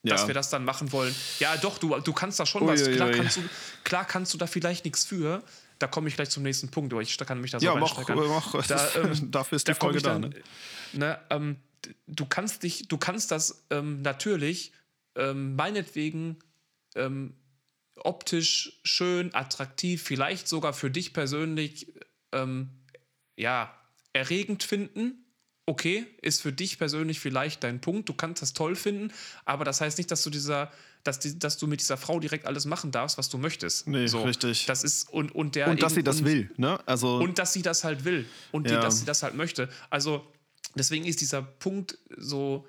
dass 0.06 0.20
Ja. 0.20 0.26
wir 0.26 0.34
das 0.34 0.50
dann 0.50 0.66
machen 0.66 0.92
wollen. 0.92 1.14
Ja, 1.38 1.56
doch, 1.56 1.78
du, 1.78 1.98
du 1.98 2.12
kannst 2.12 2.38
da 2.38 2.44
schon 2.44 2.66
was. 2.66 2.82
Uiuiui. 2.82 2.96
Klar 2.96 3.10
kannst, 3.12 3.36
du, 3.38 3.40
klar 3.84 4.04
kannst 4.04 4.34
du 4.34 4.38
da 4.38 4.46
vielleicht 4.46 4.84
nichts 4.84 5.06
für. 5.06 5.42
Da 5.84 5.88
komme 5.88 6.08
ich 6.08 6.14
gleich 6.16 6.30
zum 6.30 6.42
nächsten 6.44 6.70
Punkt. 6.70 6.94
aber 6.94 7.02
Ich 7.02 7.18
kann 7.18 7.42
mich 7.42 7.50
da 7.50 7.60
so 7.60 7.66
Ja, 7.66 7.74
mach- 7.74 7.98
reinsteigern. 7.98 8.26
mach- 8.26 8.66
Da, 8.66 8.88
ähm, 9.02 9.30
dafür 9.30 9.56
ist 9.56 9.68
da 9.68 9.74
die 9.74 9.78
Folge 9.78 10.00
da, 10.00 10.18
dann, 10.18 10.34
ne? 10.94 11.20
ähm, 11.28 11.56
du 12.06 12.24
kannst 12.24 12.62
dich, 12.62 12.88
du 12.88 12.96
kannst 12.96 13.30
das 13.30 13.66
ähm, 13.68 14.00
natürlich 14.00 14.72
ähm, 15.14 15.56
meinetwegen 15.56 16.38
ähm, 16.96 17.34
optisch 17.96 18.80
schön, 18.82 19.34
attraktiv, 19.34 20.02
vielleicht 20.02 20.48
sogar 20.48 20.72
für 20.72 20.90
dich 20.90 21.12
persönlich 21.12 21.92
ähm, 22.32 22.70
ja, 23.36 23.78
erregend 24.14 24.62
finden. 24.62 25.26
Okay, 25.66 26.06
ist 26.22 26.40
für 26.40 26.52
dich 26.54 26.78
persönlich 26.78 27.20
vielleicht 27.20 27.62
dein 27.62 27.82
Punkt. 27.82 28.08
Du 28.08 28.14
kannst 28.14 28.40
das 28.40 28.54
toll 28.54 28.74
finden, 28.74 29.12
aber 29.44 29.66
das 29.66 29.82
heißt 29.82 29.98
nicht, 29.98 30.10
dass 30.10 30.22
du 30.22 30.30
dieser, 30.30 30.72
dass, 31.04 31.18
die, 31.20 31.38
dass 31.38 31.58
du 31.58 31.66
mit 31.66 31.80
dieser 31.80 31.96
Frau 31.96 32.18
direkt 32.18 32.46
alles 32.46 32.64
machen 32.64 32.90
darfst, 32.90 33.16
was 33.18 33.28
du 33.28 33.38
möchtest. 33.38 33.86
Nee, 33.86 34.06
richtig. 34.06 34.66
Das 34.66 34.82
ist 34.82 35.08
und 35.10 35.34
und 35.34 35.54
der 35.54 35.68
und 35.68 35.82
dass 35.82 35.92
eben- 35.92 36.00
sie 36.00 36.02
das 36.04 36.18
und, 36.20 36.24
will, 36.24 36.50
ne? 36.56 36.78
Also, 36.86 37.18
und 37.18 37.38
dass 37.38 37.52
sie 37.52 37.62
das 37.62 37.84
halt 37.84 38.04
will 38.04 38.26
und 38.52 38.66
die, 38.68 38.72
Ja. 38.74 38.80
dass 38.80 38.98
sie 39.00 39.04
das 39.04 39.22
halt 39.22 39.34
möchte. 39.34 39.68
Also 39.90 40.26
deswegen 40.74 41.04
ist 41.04 41.20
dieser 41.20 41.42
Punkt 41.42 41.98
so, 42.16 42.66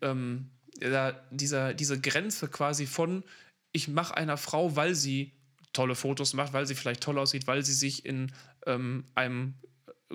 ähm, 0.00 0.50
dieser, 1.30 1.74
diese 1.74 2.00
Grenze 2.00 2.48
quasi 2.48 2.86
von, 2.86 3.22
ich 3.72 3.88
mache 3.88 4.16
einer 4.16 4.36
Frau, 4.36 4.76
weil 4.76 4.94
sie 4.94 5.32
tolle 5.72 5.94
Fotos 5.94 6.34
macht, 6.34 6.52
weil 6.52 6.66
sie 6.66 6.74
vielleicht 6.74 7.02
toll 7.02 7.18
aussieht, 7.18 7.46
weil 7.46 7.64
sie 7.64 7.72
sich 7.72 8.04
in 8.06 8.32
ähm, 8.66 9.04
einem 9.14 9.54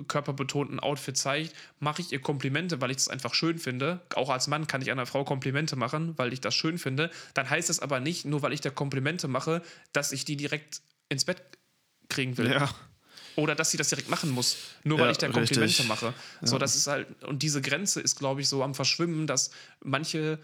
körperbetonten 0.06 0.80
Outfit 0.80 1.16
zeigt, 1.16 1.54
mache 1.78 2.02
ich 2.02 2.12
ihr 2.12 2.20
Komplimente, 2.20 2.80
weil 2.80 2.90
ich 2.90 2.98
das 2.98 3.08
einfach 3.08 3.34
schön 3.34 3.58
finde. 3.58 4.00
Auch 4.14 4.30
als 4.30 4.46
Mann 4.48 4.66
kann 4.66 4.82
ich 4.82 4.90
einer 4.90 5.06
Frau 5.06 5.24
Komplimente 5.24 5.76
machen, 5.76 6.16
weil 6.16 6.32
ich 6.32 6.40
das 6.40 6.54
schön 6.54 6.78
finde. 6.78 7.10
Dann 7.34 7.48
heißt 7.48 7.70
es 7.70 7.80
aber 7.80 8.00
nicht, 8.00 8.24
nur 8.24 8.42
weil 8.42 8.52
ich 8.52 8.60
der 8.60 8.72
Komplimente 8.72 9.28
mache, 9.28 9.62
dass 9.92 10.12
ich 10.12 10.24
die 10.24 10.36
direkt 10.36 10.82
ins 11.08 11.24
Bett 11.24 11.42
kriegen 12.08 12.36
will. 12.36 12.50
ja. 12.50 12.68
Oder 13.36 13.54
dass 13.54 13.70
sie 13.70 13.76
das 13.76 13.88
direkt 13.88 14.10
machen 14.10 14.30
muss, 14.30 14.56
nur 14.82 14.98
weil 14.98 15.12
ich 15.12 15.18
der 15.18 15.30
Komplimente 15.30 15.64
richtig. 15.64 15.88
mache. 15.88 16.12
So, 16.42 16.58
das 16.58 16.74
ist 16.74 16.88
halt, 16.88 17.06
und 17.22 17.42
diese 17.42 17.62
Grenze 17.62 18.00
ist, 18.00 18.16
glaube 18.16 18.40
ich, 18.40 18.48
so 18.48 18.62
am 18.62 18.74
Verschwimmen, 18.74 19.26
dass 19.26 19.50
manche 19.82 20.40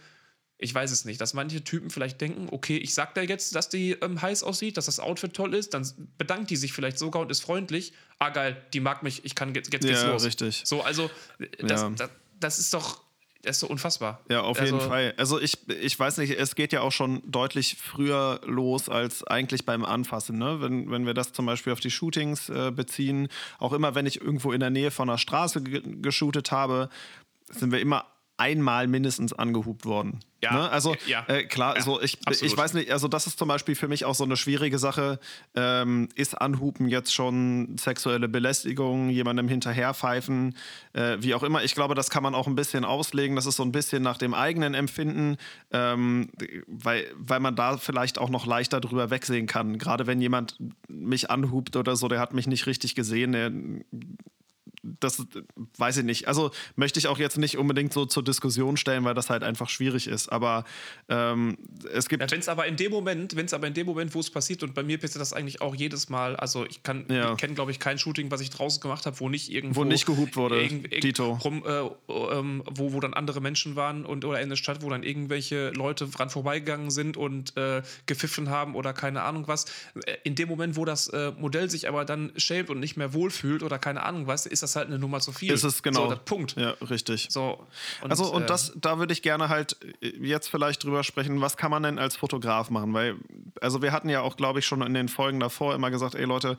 ich 0.59 0.75
weiß 0.75 0.91
es 0.91 1.05
nicht, 1.05 1.21
dass 1.21 1.35
manche 1.35 1.63
Typen 1.63 1.91
vielleicht 1.91 2.21
denken, 2.21 2.49
okay, 2.51 2.79
ich 2.79 2.95
sag 2.95 3.15
da 3.15 3.21
jetzt, 3.21 3.55
dass 3.55 3.69
die 3.69 3.93
ähm, 3.93 4.23
heiß 4.23 4.43
aussieht, 4.43 4.77
dass 4.77 4.87
das 4.87 5.01
Outfit 5.01 5.35
toll 5.35 5.55
ist, 5.55 5.75
dann 5.75 5.87
bedankt 6.17 6.51
die 6.51 6.57
sich 6.57 6.73
vielleicht 6.73 6.99
sogar 6.99 7.23
und 7.23 7.31
ist 7.31 7.43
freundlich. 7.43 7.93
Ah, 8.19 8.31
geil, 8.31 8.57
die 8.73 8.81
mag 8.81 9.03
mich, 9.03 9.25
ich 9.25 9.35
kann 9.35 9.55
jetzt, 9.55 9.73
jetzt 9.73 9.85
geht's 9.85 10.03
ja, 10.03 10.11
los. 10.11 10.25
richtig. 10.25 10.63
So, 10.65 10.83
also, 10.83 11.11
das, 11.61 11.83
ja. 11.83 11.91
das, 11.91 12.11
das 12.41 12.59
ist 12.59 12.73
doch, 12.73 13.03
das 13.43 13.57
ist 13.57 13.61
so 13.61 13.67
unfassbar. 13.67 14.23
Ja, 14.31 14.41
auf 14.41 14.59
also, 14.59 14.77
jeden 14.77 14.89
Fall. 14.89 15.13
Also 15.19 15.39
ich, 15.39 15.69
ich 15.69 15.99
weiß 15.99 16.17
nicht, 16.19 16.33
es 16.33 16.55
geht 16.55 16.73
ja 16.73 16.81
auch 16.81 16.93
schon 16.93 17.23
deutlich 17.31 17.77
früher 17.79 18.41
los 18.47 18.89
als 18.89 19.25
eigentlich 19.25 19.67
beim 19.67 19.85
Anfassen. 19.85 20.39
Ne? 20.39 20.63
Wenn, 20.63 20.91
wenn 20.91 21.05
wir 21.05 21.13
das 21.13 21.33
zum 21.33 21.45
Beispiel 21.45 21.75
auf 21.75 21.81
die 21.81 21.91
Shootings 21.91 22.49
äh, 22.49 22.71
beziehen, 22.71 23.29
auch 23.59 23.75
immer 23.75 23.95
wenn 23.95 24.07
ich 24.07 24.23
irgendwo 24.23 24.53
in 24.53 24.61
der 24.61 24.71
Nähe 24.71 24.91
von 24.91 25.11
einer 25.11 25.19
Straße 25.19 25.63
geshootet 25.63 26.51
habe, 26.51 26.89
sind 27.51 27.73
wir 27.73 27.81
immer 27.81 28.07
einmal 28.37 28.87
mindestens 28.87 29.33
angehupt 29.33 29.85
worden. 29.87 30.21
Ja, 30.43 30.53
ne? 30.53 30.71
Also 30.71 30.95
ja, 31.07 31.25
äh, 31.29 31.45
klar, 31.45 31.77
ja, 31.77 31.83
so 31.83 32.01
ich, 32.01 32.19
ich 32.29 32.57
weiß 32.57 32.75
nicht, 32.75 32.93
also 32.93 33.09
das 33.09 33.27
ist 33.27 33.39
zum 33.39 33.49
Beispiel 33.49 33.75
für 33.75 33.89
mich 33.89 34.05
auch 34.05 34.15
so 34.15 34.25
eine 34.25 34.37
schwierige 34.37 34.79
Sache. 34.79 35.19
Ähm, 35.55 36.09
ist 36.15 36.41
Anhupen 36.41 36.89
jetzt 36.89 37.15
schon 37.15 37.77
sexuelle 37.79 38.29
Belästigung, 38.29 39.09
jemandem 39.09 39.49
hinterherpfeifen, 39.49 40.55
äh, 40.93 41.17
wie 41.21 41.35
auch 41.35 41.43
immer. 41.43 41.65
Ich 41.65 41.75
glaube, 41.75 41.95
das 41.95 42.11
kann 42.11 42.23
man 42.23 42.35
auch 42.35 42.47
ein 42.47 42.55
bisschen 42.55 42.85
auslegen. 42.85 43.35
Das 43.35 43.47
ist 43.47 43.57
so 43.57 43.63
ein 43.63 43.73
bisschen 43.73 44.03
nach 44.03 44.19
dem 44.19 44.35
eigenen 44.35 44.75
Empfinden, 44.75 45.39
ähm, 45.73 46.29
weil, 46.67 47.07
weil 47.17 47.41
man 47.41 47.57
da 47.57 47.79
vielleicht 47.79 48.19
auch 48.19 48.29
noch 48.29 48.47
leichter 48.47 48.81
drüber 48.81 49.09
wegsehen 49.11 49.47
kann. 49.47 49.79
Gerade 49.79 50.07
wenn 50.07 50.21
jemand 50.21 50.59
mich 50.89 51.31
anhupt 51.31 51.77
oder 51.77 51.97
so, 51.97 52.09
der 52.09 52.21
hat 52.21 52.35
mich 52.35 52.47
nicht 52.47 52.67
richtig 52.67 52.95
gesehen, 52.95 53.33
der 53.33 53.51
das 55.01 55.25
weiß 55.79 55.99
ich 55.99 56.05
nicht. 56.05 56.29
Also 56.29 56.51
möchte 56.77 56.99
ich 56.99 57.09
auch 57.09 57.19
jetzt 57.19 57.39
nicht 57.39 57.57
unbedingt 57.57 57.93
so 57.93 58.07
zur 58.07 58.25
Diskussion 58.25 58.77
stellen, 58.77 59.05
weil 59.05 59.15
das 59.15 59.31
halt 59.31 59.43
einfach 59.43 59.69
schwierig 59.69 60.07
ist. 60.07 60.29
Aber 60.29 60.65
ähm, 61.09 61.59
es 61.93 62.09
gibt. 62.09 62.23
Ja, 62.23 62.31
wenn 62.31 62.41
es 62.41 62.49
aber 62.49 62.67
in 62.67 62.77
dem 62.77 62.93
Moment, 62.93 63.37
wenn 63.37 63.47
es 63.47 63.55
aber 63.55 63.67
in 63.67 63.75
dem 63.75 63.87
Moment, 63.87 64.15
wo 64.15 64.21
es 64.21 64.31
passiert, 64.31 64.63
und 64.63 64.75
bei 64.75 64.83
mir 64.83 64.99
passiert 64.99 65.21
das 65.21 65.33
eigentlich 65.33 65.61
auch 65.61 65.75
jedes 65.75 66.09
Mal, 66.09 66.37
also 66.37 66.65
ich 66.67 66.83
kann, 66.83 67.07
ja. 67.09 67.35
kenne, 67.35 67.55
glaube 67.55 67.71
ich, 67.71 67.79
kein 67.79 67.99
Shooting, 67.99 68.31
was 68.31 68.41
ich 68.41 68.51
draußen 68.51 68.81
gemacht 68.81 69.07
habe, 69.07 69.19
wo 69.21 69.29
nicht 69.29 69.51
irgendwo. 69.51 69.81
Wo 69.81 69.85
nicht 69.85 70.07
gehupt 70.07 70.37
wurde, 70.37 70.63
irgend, 70.63 70.85
irgend, 70.85 71.03
Tito. 71.03 71.39
Rum, 71.45 71.65
äh, 71.67 71.83
ähm, 72.13 72.63
wo, 72.71 72.93
wo 72.93 73.01
dann 73.01 73.15
andere 73.15 73.41
Menschen 73.41 73.77
waren 73.77 74.05
und 74.05 74.25
oder 74.25 74.41
in 74.41 74.49
der 74.49 74.57
Stadt, 74.57 74.83
wo 74.83 74.91
dann 74.91 75.03
irgendwelche 75.03 75.71
Leute 75.71 76.07
dran 76.07 76.31
vorbeigegangen 76.31 76.91
sind 76.91 77.17
und 77.17 77.57
äh, 77.57 77.83
gepfiffen 78.07 78.51
haben 78.51 78.75
oder 78.75 78.93
keine 78.93 79.23
Ahnung 79.23 79.49
was. 79.49 79.67
In 80.25 80.35
dem 80.35 80.49
Moment, 80.49 80.77
wo 80.77 80.85
das 80.85 81.09
äh, 81.09 81.33
Modell 81.39 81.71
sich 81.71 81.89
aber 81.89 82.05
dann 82.05 82.33
schämt 82.37 82.71
und 82.71 82.81
nicht 82.81 82.97
mehr 82.97 83.13
wohlfühlt 83.13 83.63
oder 83.63 83.79
keine 83.79 84.05
Ahnung 84.05 84.27
was, 84.27 84.47
ist 84.47 84.63
das 84.63 84.76
halt 84.77 84.89
eine 84.89 84.99
Nummer 84.99 85.21
zu 85.21 85.33
viel. 85.33 85.53
Ist 85.53 85.65
es 85.65 85.83
genau. 85.83 86.11
So, 86.11 86.17
Punkt. 86.25 86.57
Ja, 86.57 86.71
richtig. 86.89 87.29
So, 87.31 87.67
und, 88.03 88.11
also, 88.11 88.33
und 88.33 88.43
äh, 88.43 88.47
das, 88.47 88.73
da 88.77 88.99
würde 88.99 89.13
ich 89.13 89.23
gerne 89.23 89.49
halt 89.49 89.77
jetzt 90.01 90.49
vielleicht 90.49 90.85
drüber 90.85 91.05
sprechen, 91.05 91.41
was 91.41 91.57
kann 91.57 91.71
man 91.71 91.83
denn 91.83 91.99
als 91.99 92.17
Fotograf 92.17 92.71
machen? 92.71 92.93
Weil, 92.95 93.17
also 93.61 93.83
wir 93.83 93.93
hatten 93.93 94.09
ja 94.09 94.21
auch, 94.21 94.37
glaube 94.37 94.59
ich, 94.59 94.67
schon 94.67 94.83
in 94.83 94.95
den 94.95 95.09
Folgen 95.09 95.41
davor 95.41 95.75
immer 95.75 95.91
gesagt, 95.91 96.15
ey 96.15 96.25
Leute, 96.25 96.57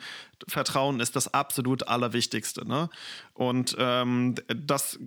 Vertrauen 0.48 1.00
ist 1.00 1.16
das 1.16 1.34
absolut 1.34 1.88
Allerwichtigste. 1.88 2.68
Ne? 2.68 2.90
Und 3.34 3.76
ähm, 3.80 4.36
das, 4.48 5.00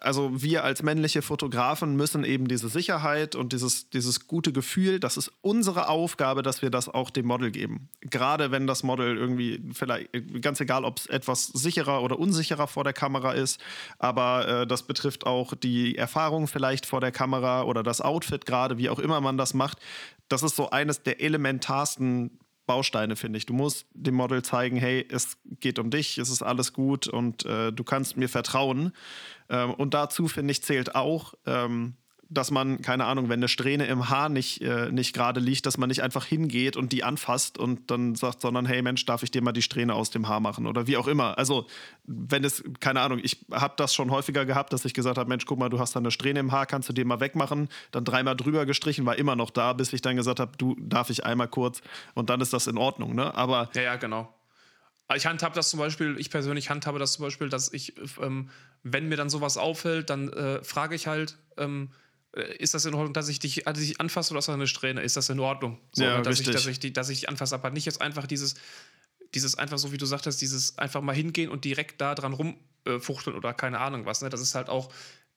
also 0.00 0.30
wir 0.42 0.64
als 0.64 0.82
männliche 0.82 1.22
Fotografen 1.22 1.96
müssen 1.96 2.24
eben 2.24 2.48
diese 2.48 2.68
Sicherheit 2.68 3.34
und 3.34 3.52
dieses, 3.52 3.90
dieses 3.90 4.26
gute 4.26 4.52
Gefühl, 4.52 5.00
das 5.00 5.16
ist 5.16 5.32
unsere 5.42 5.88
Aufgabe, 5.88 6.42
dass 6.42 6.62
wir 6.62 6.70
das 6.70 6.88
auch 6.88 7.10
dem 7.10 7.26
Model 7.26 7.50
geben. 7.50 7.88
Gerade 8.00 8.50
wenn 8.50 8.66
das 8.66 8.82
Model 8.82 9.16
irgendwie, 9.16 9.62
vielleicht, 9.72 10.10
ganz 10.40 10.60
egal, 10.60 10.84
ob 10.84 10.98
es 10.98 11.06
etwas 11.06 11.46
sicherer 11.46 12.02
oder 12.02 12.18
unsicherer 12.18 12.45
vor 12.68 12.84
der 12.84 12.92
Kamera 12.92 13.32
ist, 13.32 13.60
aber 13.98 14.48
äh, 14.48 14.66
das 14.66 14.84
betrifft 14.84 15.26
auch 15.26 15.54
die 15.54 15.96
Erfahrung 15.96 16.46
vielleicht 16.46 16.86
vor 16.86 17.00
der 17.00 17.12
Kamera 17.12 17.62
oder 17.62 17.82
das 17.82 18.00
Outfit 18.00 18.46
gerade, 18.46 18.78
wie 18.78 18.88
auch 18.88 18.98
immer 18.98 19.20
man 19.20 19.36
das 19.36 19.54
macht. 19.54 19.78
Das 20.28 20.42
ist 20.42 20.56
so 20.56 20.70
eines 20.70 21.02
der 21.02 21.20
elementarsten 21.20 22.38
Bausteine, 22.66 23.16
finde 23.16 23.38
ich. 23.38 23.46
Du 23.46 23.54
musst 23.54 23.86
dem 23.92 24.14
Model 24.14 24.42
zeigen, 24.42 24.76
hey, 24.76 25.06
es 25.08 25.38
geht 25.60 25.78
um 25.78 25.90
dich, 25.90 26.18
es 26.18 26.28
ist 26.28 26.42
alles 26.42 26.72
gut 26.72 27.06
und 27.06 27.44
äh, 27.46 27.72
du 27.72 27.84
kannst 27.84 28.16
mir 28.16 28.28
vertrauen. 28.28 28.92
Ähm, 29.48 29.72
und 29.74 29.94
dazu, 29.94 30.28
finde 30.28 30.52
ich, 30.52 30.62
zählt 30.62 30.94
auch, 30.94 31.34
ähm, 31.46 31.94
dass 32.28 32.50
man, 32.50 32.82
keine 32.82 33.04
Ahnung, 33.04 33.28
wenn 33.28 33.38
eine 33.38 33.48
Strähne 33.48 33.86
im 33.86 34.08
Haar 34.08 34.28
nicht, 34.28 34.60
äh, 34.60 34.90
nicht 34.90 35.14
gerade 35.14 35.38
liegt, 35.38 35.64
dass 35.66 35.78
man 35.78 35.88
nicht 35.88 36.02
einfach 36.02 36.24
hingeht 36.24 36.76
und 36.76 36.92
die 36.92 37.04
anfasst 37.04 37.56
und 37.56 37.90
dann 37.90 38.14
sagt, 38.14 38.40
sondern 38.40 38.66
hey 38.66 38.82
Mensch, 38.82 39.04
darf 39.06 39.22
ich 39.22 39.30
dir 39.30 39.42
mal 39.42 39.52
die 39.52 39.62
Strähne 39.62 39.94
aus 39.94 40.10
dem 40.10 40.28
Haar 40.28 40.40
machen 40.40 40.66
oder 40.66 40.86
wie 40.86 40.96
auch 40.96 41.06
immer. 41.06 41.38
Also, 41.38 41.66
wenn 42.04 42.42
es, 42.44 42.64
keine 42.80 43.00
Ahnung, 43.00 43.20
ich 43.22 43.44
habe 43.52 43.74
das 43.76 43.94
schon 43.94 44.10
häufiger 44.10 44.44
gehabt, 44.44 44.72
dass 44.72 44.84
ich 44.84 44.94
gesagt 44.94 45.18
habe, 45.18 45.28
Mensch, 45.28 45.46
guck 45.46 45.58
mal, 45.58 45.68
du 45.68 45.78
hast 45.78 45.94
da 45.94 46.00
eine 46.00 46.10
Strähne 46.10 46.40
im 46.40 46.52
Haar, 46.52 46.66
kannst 46.66 46.88
du 46.88 46.92
dir 46.92 47.04
mal 47.04 47.20
wegmachen? 47.20 47.68
Dann 47.92 48.04
dreimal 48.04 48.36
drüber 48.36 48.66
gestrichen, 48.66 49.06
war 49.06 49.16
immer 49.16 49.36
noch 49.36 49.50
da, 49.50 49.72
bis 49.72 49.92
ich 49.92 50.02
dann 50.02 50.16
gesagt 50.16 50.40
habe, 50.40 50.52
du 50.58 50.76
darf 50.80 51.10
ich 51.10 51.24
einmal 51.24 51.48
kurz 51.48 51.80
und 52.14 52.28
dann 52.28 52.40
ist 52.40 52.52
das 52.52 52.66
in 52.66 52.76
Ordnung, 52.76 53.14
ne? 53.14 53.34
Aber. 53.34 53.70
Ja, 53.74 53.82
ja, 53.82 53.96
genau. 53.96 54.32
Ich 55.14 55.26
handhabe 55.26 55.54
das 55.54 55.70
zum 55.70 55.78
Beispiel, 55.78 56.16
ich 56.18 56.30
persönlich 56.30 56.68
handhabe 56.68 56.98
das 56.98 57.12
zum 57.12 57.24
Beispiel, 57.24 57.48
dass 57.48 57.72
ich, 57.72 57.94
ähm, 58.20 58.50
wenn 58.82 59.08
mir 59.08 59.16
dann 59.16 59.30
sowas 59.30 59.56
auffällt, 59.56 60.10
dann 60.10 60.32
äh, 60.32 60.64
frage 60.64 60.96
ich 60.96 61.06
halt, 61.06 61.38
ähm, 61.56 61.90
äh, 61.90 62.05
ist 62.36 62.74
das 62.74 62.84
in 62.84 62.94
Ordnung, 62.94 63.14
dass 63.14 63.28
ich 63.28 63.38
dich, 63.38 63.64
dass 63.64 63.80
ich 63.80 64.00
anfasse 64.00 64.32
oder 64.32 64.40
ist 64.40 64.48
das 64.48 64.54
eine 64.54 64.66
Strähne? 64.66 65.02
Ist 65.02 65.16
das 65.16 65.30
in 65.30 65.40
Ordnung? 65.40 65.78
So, 65.92 66.04
ja, 66.04 66.20
dass, 66.20 66.38
ich, 66.40 66.50
dass, 66.50 66.66
ich, 66.66 66.78
die, 66.78 66.92
dass 66.92 67.08
ich 67.08 67.28
anfasse, 67.28 67.54
aber 67.54 67.70
nicht 67.70 67.86
jetzt 67.86 68.00
einfach 68.00 68.26
dieses, 68.26 68.54
dieses 69.34 69.56
einfach 69.56 69.78
so, 69.78 69.92
wie 69.92 69.96
du 69.96 70.06
sagtest, 70.06 70.40
dieses 70.42 70.78
einfach 70.78 71.00
mal 71.00 71.14
hingehen 71.14 71.50
und 71.50 71.64
direkt 71.64 72.00
da 72.00 72.14
dran 72.14 72.34
rumfuchteln 72.34 73.34
äh, 73.34 73.38
oder 73.38 73.54
keine 73.54 73.80
Ahnung 73.80 74.04
was. 74.04 74.20
Ne? 74.20 74.28
Das 74.28 74.40
ist 74.40 74.54
halt 74.54 74.68
auch, 74.68 74.92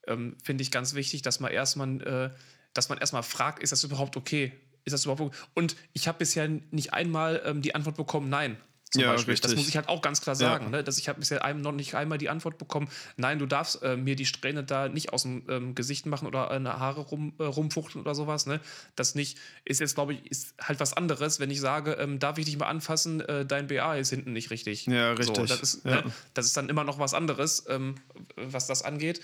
ähm, 0.07 0.35
finde 0.43 0.61
ich, 0.61 0.71
ganz 0.71 0.93
wichtig, 0.93 1.21
dass 1.21 1.39
man 1.39 1.51
erstmal, 1.51 2.01
äh, 2.01 2.37
dass 2.73 2.89
man 2.89 2.97
erstmal 2.97 3.23
fragt, 3.23 3.63
ist 3.63 3.71
das 3.71 3.83
überhaupt 3.83 4.17
okay? 4.17 4.51
Ist 4.83 4.93
das 4.93 5.05
überhaupt 5.05 5.21
okay? 5.21 5.37
Und 5.53 5.77
ich 5.93 6.07
habe 6.07 6.17
bisher 6.17 6.47
nicht 6.47 6.93
einmal 6.93 7.41
ähm, 7.45 7.61
die 7.61 7.75
Antwort 7.75 7.95
bekommen, 7.95 8.29
nein 8.29 8.57
zum 8.89 9.03
ja, 9.03 9.11
Beispiel. 9.11 9.33
Richtig. 9.33 9.51
Das 9.51 9.57
muss 9.57 9.67
ich 9.67 9.75
halt 9.75 9.87
auch 9.87 10.01
ganz 10.01 10.19
klar 10.21 10.35
sagen. 10.35 10.65
Ja. 10.65 10.71
Ne? 10.71 10.83
Dass 10.83 10.97
ich 10.97 11.09
habe 11.09 11.19
bisher 11.19 11.43
einem 11.45 11.61
noch 11.61 11.71
nicht 11.71 11.93
einmal 11.93 12.17
die 12.17 12.29
Antwort 12.29 12.57
bekommen, 12.57 12.89
nein, 13.17 13.37
du 13.37 13.45
darfst 13.45 13.83
äh, 13.83 13.95
mir 13.95 14.15
die 14.15 14.25
Strähne 14.25 14.63
da 14.63 14.89
nicht 14.89 15.13
aus 15.13 15.23
dem 15.23 15.43
ähm, 15.47 15.75
Gesicht 15.75 16.07
machen 16.07 16.27
oder 16.27 16.49
eine 16.49 16.79
Haare 16.79 17.01
rum, 17.01 17.33
äh, 17.37 17.43
rumfuchteln 17.43 18.01
oder 18.03 18.15
sowas. 18.15 18.47
Ne? 18.47 18.59
Das 18.95 19.13
nicht, 19.13 19.37
ist 19.63 19.79
jetzt, 19.79 19.93
glaube 19.93 20.13
ich, 20.13 20.25
ist 20.31 20.55
halt 20.59 20.79
was 20.79 20.93
anderes, 20.93 21.39
wenn 21.39 21.51
ich 21.51 21.61
sage, 21.61 21.93
ähm, 21.93 22.17
darf 22.17 22.39
ich 22.39 22.45
dich 22.45 22.57
mal 22.57 22.67
anfassen, 22.67 23.21
äh, 23.21 23.45
dein 23.45 23.67
BA 23.67 23.95
ist 23.95 24.09
hinten 24.09 24.33
nicht 24.33 24.49
richtig. 24.49 24.87
Ja, 24.87 25.11
richtig. 25.11 25.35
So, 25.35 25.45
das, 25.45 25.61
ist, 25.61 25.85
ja. 25.85 26.01
Ne? 26.01 26.11
das 26.33 26.47
ist 26.47 26.57
dann 26.57 26.67
immer 26.67 26.83
noch 26.83 26.97
was 26.97 27.13
anderes, 27.13 27.65
ähm, 27.69 27.95
was 28.35 28.65
das 28.65 28.81
angeht. 28.81 29.21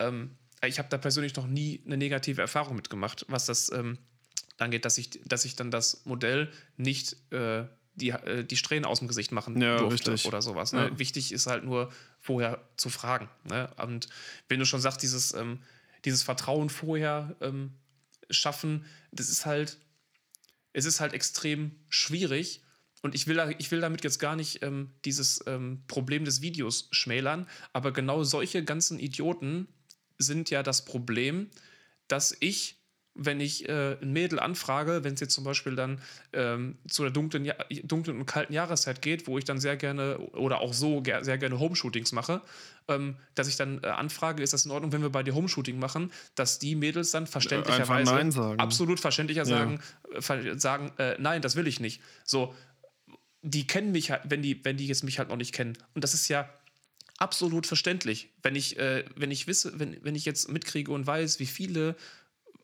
Ähm, 0.00 0.36
ich 0.66 0.78
habe 0.78 0.88
da 0.88 0.98
persönlich 0.98 1.36
noch 1.36 1.46
nie 1.46 1.80
eine 1.86 1.96
negative 1.96 2.40
Erfahrung 2.40 2.74
mitgemacht, 2.74 3.24
was 3.28 3.46
das 3.46 3.70
ähm, 3.72 3.98
angeht, 4.58 4.84
dass 4.84 4.98
ich, 4.98 5.20
dass 5.24 5.44
ich 5.44 5.54
dann 5.54 5.70
das 5.70 6.04
Modell 6.04 6.50
nicht 6.76 7.16
äh, 7.32 7.64
die, 8.00 8.10
äh, 8.10 8.44
die 8.44 8.56
Strähnen 8.56 8.84
aus 8.84 8.98
dem 8.98 9.08
Gesicht 9.08 9.32
machen 9.32 9.60
ja, 9.60 9.78
durfte 9.78 10.12
richtig. 10.12 10.28
oder 10.28 10.42
sowas. 10.42 10.72
Ne? 10.72 10.88
Ja. 10.88 10.98
Wichtig 10.98 11.32
ist 11.32 11.46
halt 11.46 11.64
nur 11.64 11.92
vorher 12.18 12.62
zu 12.76 12.88
fragen. 12.90 13.28
Ne? 13.44 13.70
Und 13.76 14.08
wenn 14.48 14.58
du 14.58 14.66
schon 14.66 14.80
sagst, 14.80 15.02
dieses, 15.02 15.34
ähm, 15.34 15.60
dieses 16.04 16.22
Vertrauen 16.22 16.70
vorher 16.70 17.36
ähm, 17.40 17.72
schaffen, 18.30 18.84
das 19.12 19.28
ist 19.28 19.46
halt, 19.46 19.78
es 20.72 20.84
ist 20.84 21.00
halt 21.00 21.12
extrem 21.12 21.72
schwierig. 21.88 22.62
Und 23.02 23.14
ich 23.14 23.26
will, 23.26 23.54
ich 23.58 23.70
will 23.70 23.80
damit 23.80 24.04
jetzt 24.04 24.18
gar 24.18 24.36
nicht 24.36 24.62
ähm, 24.62 24.90
dieses 25.04 25.42
ähm, 25.46 25.82
Problem 25.86 26.24
des 26.24 26.42
Videos 26.42 26.88
schmälern, 26.90 27.48
aber 27.72 27.92
genau 27.92 28.24
solche 28.24 28.62
ganzen 28.62 28.98
Idioten 28.98 29.68
sind 30.18 30.50
ja 30.50 30.62
das 30.62 30.84
Problem, 30.84 31.50
dass 32.08 32.36
ich 32.40 32.79
wenn 33.14 33.40
ich 33.40 33.68
äh, 33.68 33.96
ein 34.00 34.12
Mädel 34.12 34.38
anfrage, 34.38 35.02
wenn 35.04 35.14
es 35.14 35.20
jetzt 35.20 35.34
zum 35.34 35.44
Beispiel 35.44 35.74
dann 35.74 36.00
ähm, 36.32 36.78
zu 36.88 37.02
der 37.02 37.10
dunklen, 37.10 37.52
dunklen 37.82 38.18
und 38.18 38.26
kalten 38.26 38.52
Jahreszeit 38.52 39.02
geht, 39.02 39.26
wo 39.26 39.36
ich 39.36 39.44
dann 39.44 39.58
sehr 39.58 39.76
gerne 39.76 40.18
oder 40.18 40.60
auch 40.60 40.72
so 40.72 41.02
ger 41.02 41.24
sehr 41.24 41.36
gerne 41.36 41.58
Homeshootings 41.58 42.12
mache, 42.12 42.40
ähm, 42.88 43.16
dass 43.34 43.48
ich 43.48 43.56
dann 43.56 43.82
äh, 43.82 43.88
anfrage, 43.88 44.42
ist 44.42 44.52
das 44.52 44.64
in 44.64 44.70
Ordnung, 44.70 44.92
wenn 44.92 45.02
wir 45.02 45.10
bei 45.10 45.22
dir 45.22 45.34
Homeshooting 45.34 45.78
machen, 45.78 46.12
dass 46.34 46.58
die 46.58 46.76
Mädels 46.76 47.10
dann 47.10 47.26
verständlicherweise 47.26 48.32
absolut 48.58 49.00
verständlicher 49.00 49.44
sagen, 49.44 49.80
ja. 50.12 50.34
äh, 50.34 50.58
sagen 50.58 50.92
äh, 50.98 51.16
nein, 51.18 51.42
das 51.42 51.56
will 51.56 51.66
ich 51.66 51.80
nicht. 51.80 52.00
So, 52.24 52.54
die 53.42 53.66
kennen 53.66 53.92
mich 53.92 54.10
halt, 54.10 54.22
wenn 54.28 54.42
die, 54.42 54.64
wenn 54.64 54.76
die 54.76 54.86
jetzt 54.86 55.02
mich 55.02 55.18
halt 55.18 55.28
noch 55.28 55.36
nicht 55.36 55.52
kennen. 55.52 55.76
Und 55.94 56.04
das 56.04 56.14
ist 56.14 56.28
ja 56.28 56.48
absolut 57.18 57.66
verständlich, 57.66 58.30
wenn 58.42 58.56
ich, 58.56 58.78
äh, 58.78 59.04
wenn 59.14 59.30
ich 59.30 59.46
wisse, 59.46 59.78
wenn, 59.78 59.96
wenn 60.02 60.14
ich 60.14 60.24
jetzt 60.24 60.48
mitkriege 60.48 60.90
und 60.90 61.06
weiß, 61.06 61.38
wie 61.38 61.46
viele 61.46 61.94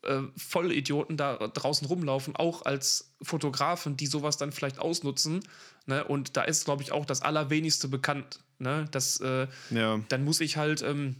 äh, 0.03 0.21
Vollidioten 0.35 1.17
da 1.17 1.35
draußen 1.35 1.87
rumlaufen, 1.87 2.35
auch 2.35 2.63
als 2.63 3.13
Fotografen, 3.21 3.97
die 3.97 4.07
sowas 4.07 4.37
dann 4.37 4.51
vielleicht 4.51 4.79
ausnutzen. 4.79 5.41
Ne? 5.85 6.03
Und 6.03 6.37
da 6.37 6.43
ist, 6.43 6.65
glaube 6.65 6.83
ich, 6.83 6.91
auch 6.91 7.05
das 7.05 7.21
Allerwenigste 7.21 7.87
bekannt. 7.87 8.39
Ne? 8.59 8.87
Das, 8.91 9.19
äh, 9.19 9.47
ja. 9.69 9.99
Dann 10.09 10.23
muss 10.23 10.41
ich 10.41 10.57
halt. 10.57 10.81
Ähm, 10.81 11.17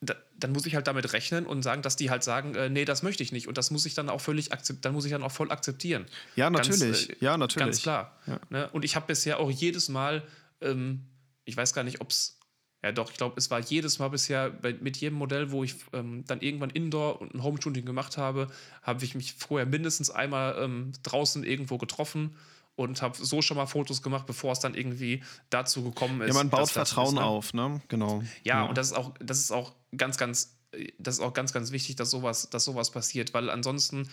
da, 0.00 0.14
dann 0.36 0.52
muss 0.52 0.66
ich 0.66 0.74
halt 0.74 0.86
damit 0.86 1.14
rechnen 1.14 1.46
und 1.46 1.62
sagen, 1.62 1.80
dass 1.80 1.96
die 1.96 2.10
halt 2.10 2.22
sagen, 2.22 2.54
äh, 2.56 2.68
nee, 2.68 2.84
das 2.84 3.02
möchte 3.02 3.22
ich 3.22 3.32
nicht. 3.32 3.48
Und 3.48 3.56
das 3.56 3.70
muss 3.70 3.86
ich 3.86 3.94
dann 3.94 4.10
auch 4.10 4.20
völlig 4.20 4.52
akzeptieren, 4.52 4.82
dann 4.82 4.92
muss 4.92 5.06
ich 5.06 5.12
dann 5.12 5.22
auch 5.22 5.32
voll 5.32 5.50
akzeptieren. 5.50 6.04
Ja, 6.36 6.50
natürlich. 6.50 7.08
Ganz, 7.08 7.08
äh, 7.08 7.24
ja, 7.24 7.38
natürlich. 7.38 7.64
Ganz 7.64 7.82
klar. 7.82 8.18
Ja. 8.26 8.38
Ne? 8.50 8.68
Und 8.72 8.84
ich 8.84 8.96
habe 8.96 9.06
bisher 9.06 9.40
auch 9.40 9.50
jedes 9.50 9.88
Mal 9.88 10.22
ähm, 10.60 11.06
ich 11.44 11.56
weiß 11.56 11.74
gar 11.74 11.84
nicht, 11.84 12.00
ob 12.00 12.10
es, 12.10 12.38
ja 12.84 12.92
doch, 12.92 13.10
ich 13.10 13.16
glaube, 13.16 13.36
es 13.38 13.50
war 13.50 13.60
jedes 13.60 13.98
Mal 13.98 14.08
bisher 14.08 14.50
bei, 14.50 14.74
mit 14.74 14.98
jedem 14.98 15.16
Modell, 15.16 15.50
wo 15.50 15.64
ich 15.64 15.76
ähm, 15.94 16.22
dann 16.26 16.42
irgendwann 16.42 16.68
Indoor 16.68 17.18
und 17.18 17.34
ein 17.34 17.42
Home-Shooting 17.42 17.86
gemacht 17.86 18.18
habe, 18.18 18.48
habe 18.82 19.02
ich 19.06 19.14
mich 19.14 19.32
vorher 19.32 19.64
mindestens 19.64 20.10
einmal 20.10 20.56
ähm, 20.60 20.92
draußen 21.02 21.44
irgendwo 21.44 21.78
getroffen 21.78 22.36
und 22.76 23.00
habe 23.00 23.16
so 23.16 23.40
schon 23.40 23.56
mal 23.56 23.64
Fotos 23.64 24.02
gemacht, 24.02 24.26
bevor 24.26 24.52
es 24.52 24.60
dann 24.60 24.74
irgendwie 24.74 25.22
dazu 25.48 25.82
gekommen 25.82 26.20
ist. 26.20 26.28
Ja, 26.28 26.34
man 26.34 26.50
baut 26.50 26.70
Vertrauen 26.70 27.08
ist, 27.08 27.14
ne? 27.14 27.24
auf, 27.24 27.54
ne? 27.54 27.80
Genau. 27.88 28.22
Ja, 28.42 28.56
ja, 28.56 28.64
und 28.64 28.76
das 28.76 28.88
ist 28.88 28.92
auch, 28.92 29.14
das 29.18 29.38
ist 29.38 29.50
auch 29.50 29.72
ganz, 29.96 30.18
ganz, 30.18 30.58
das 30.98 31.14
ist 31.14 31.20
auch 31.20 31.32
ganz, 31.32 31.54
ganz 31.54 31.72
wichtig, 31.72 31.96
dass 31.96 32.10
sowas, 32.10 32.50
dass 32.50 32.66
sowas 32.66 32.90
passiert, 32.90 33.32
weil 33.32 33.48
ansonsten, 33.48 34.10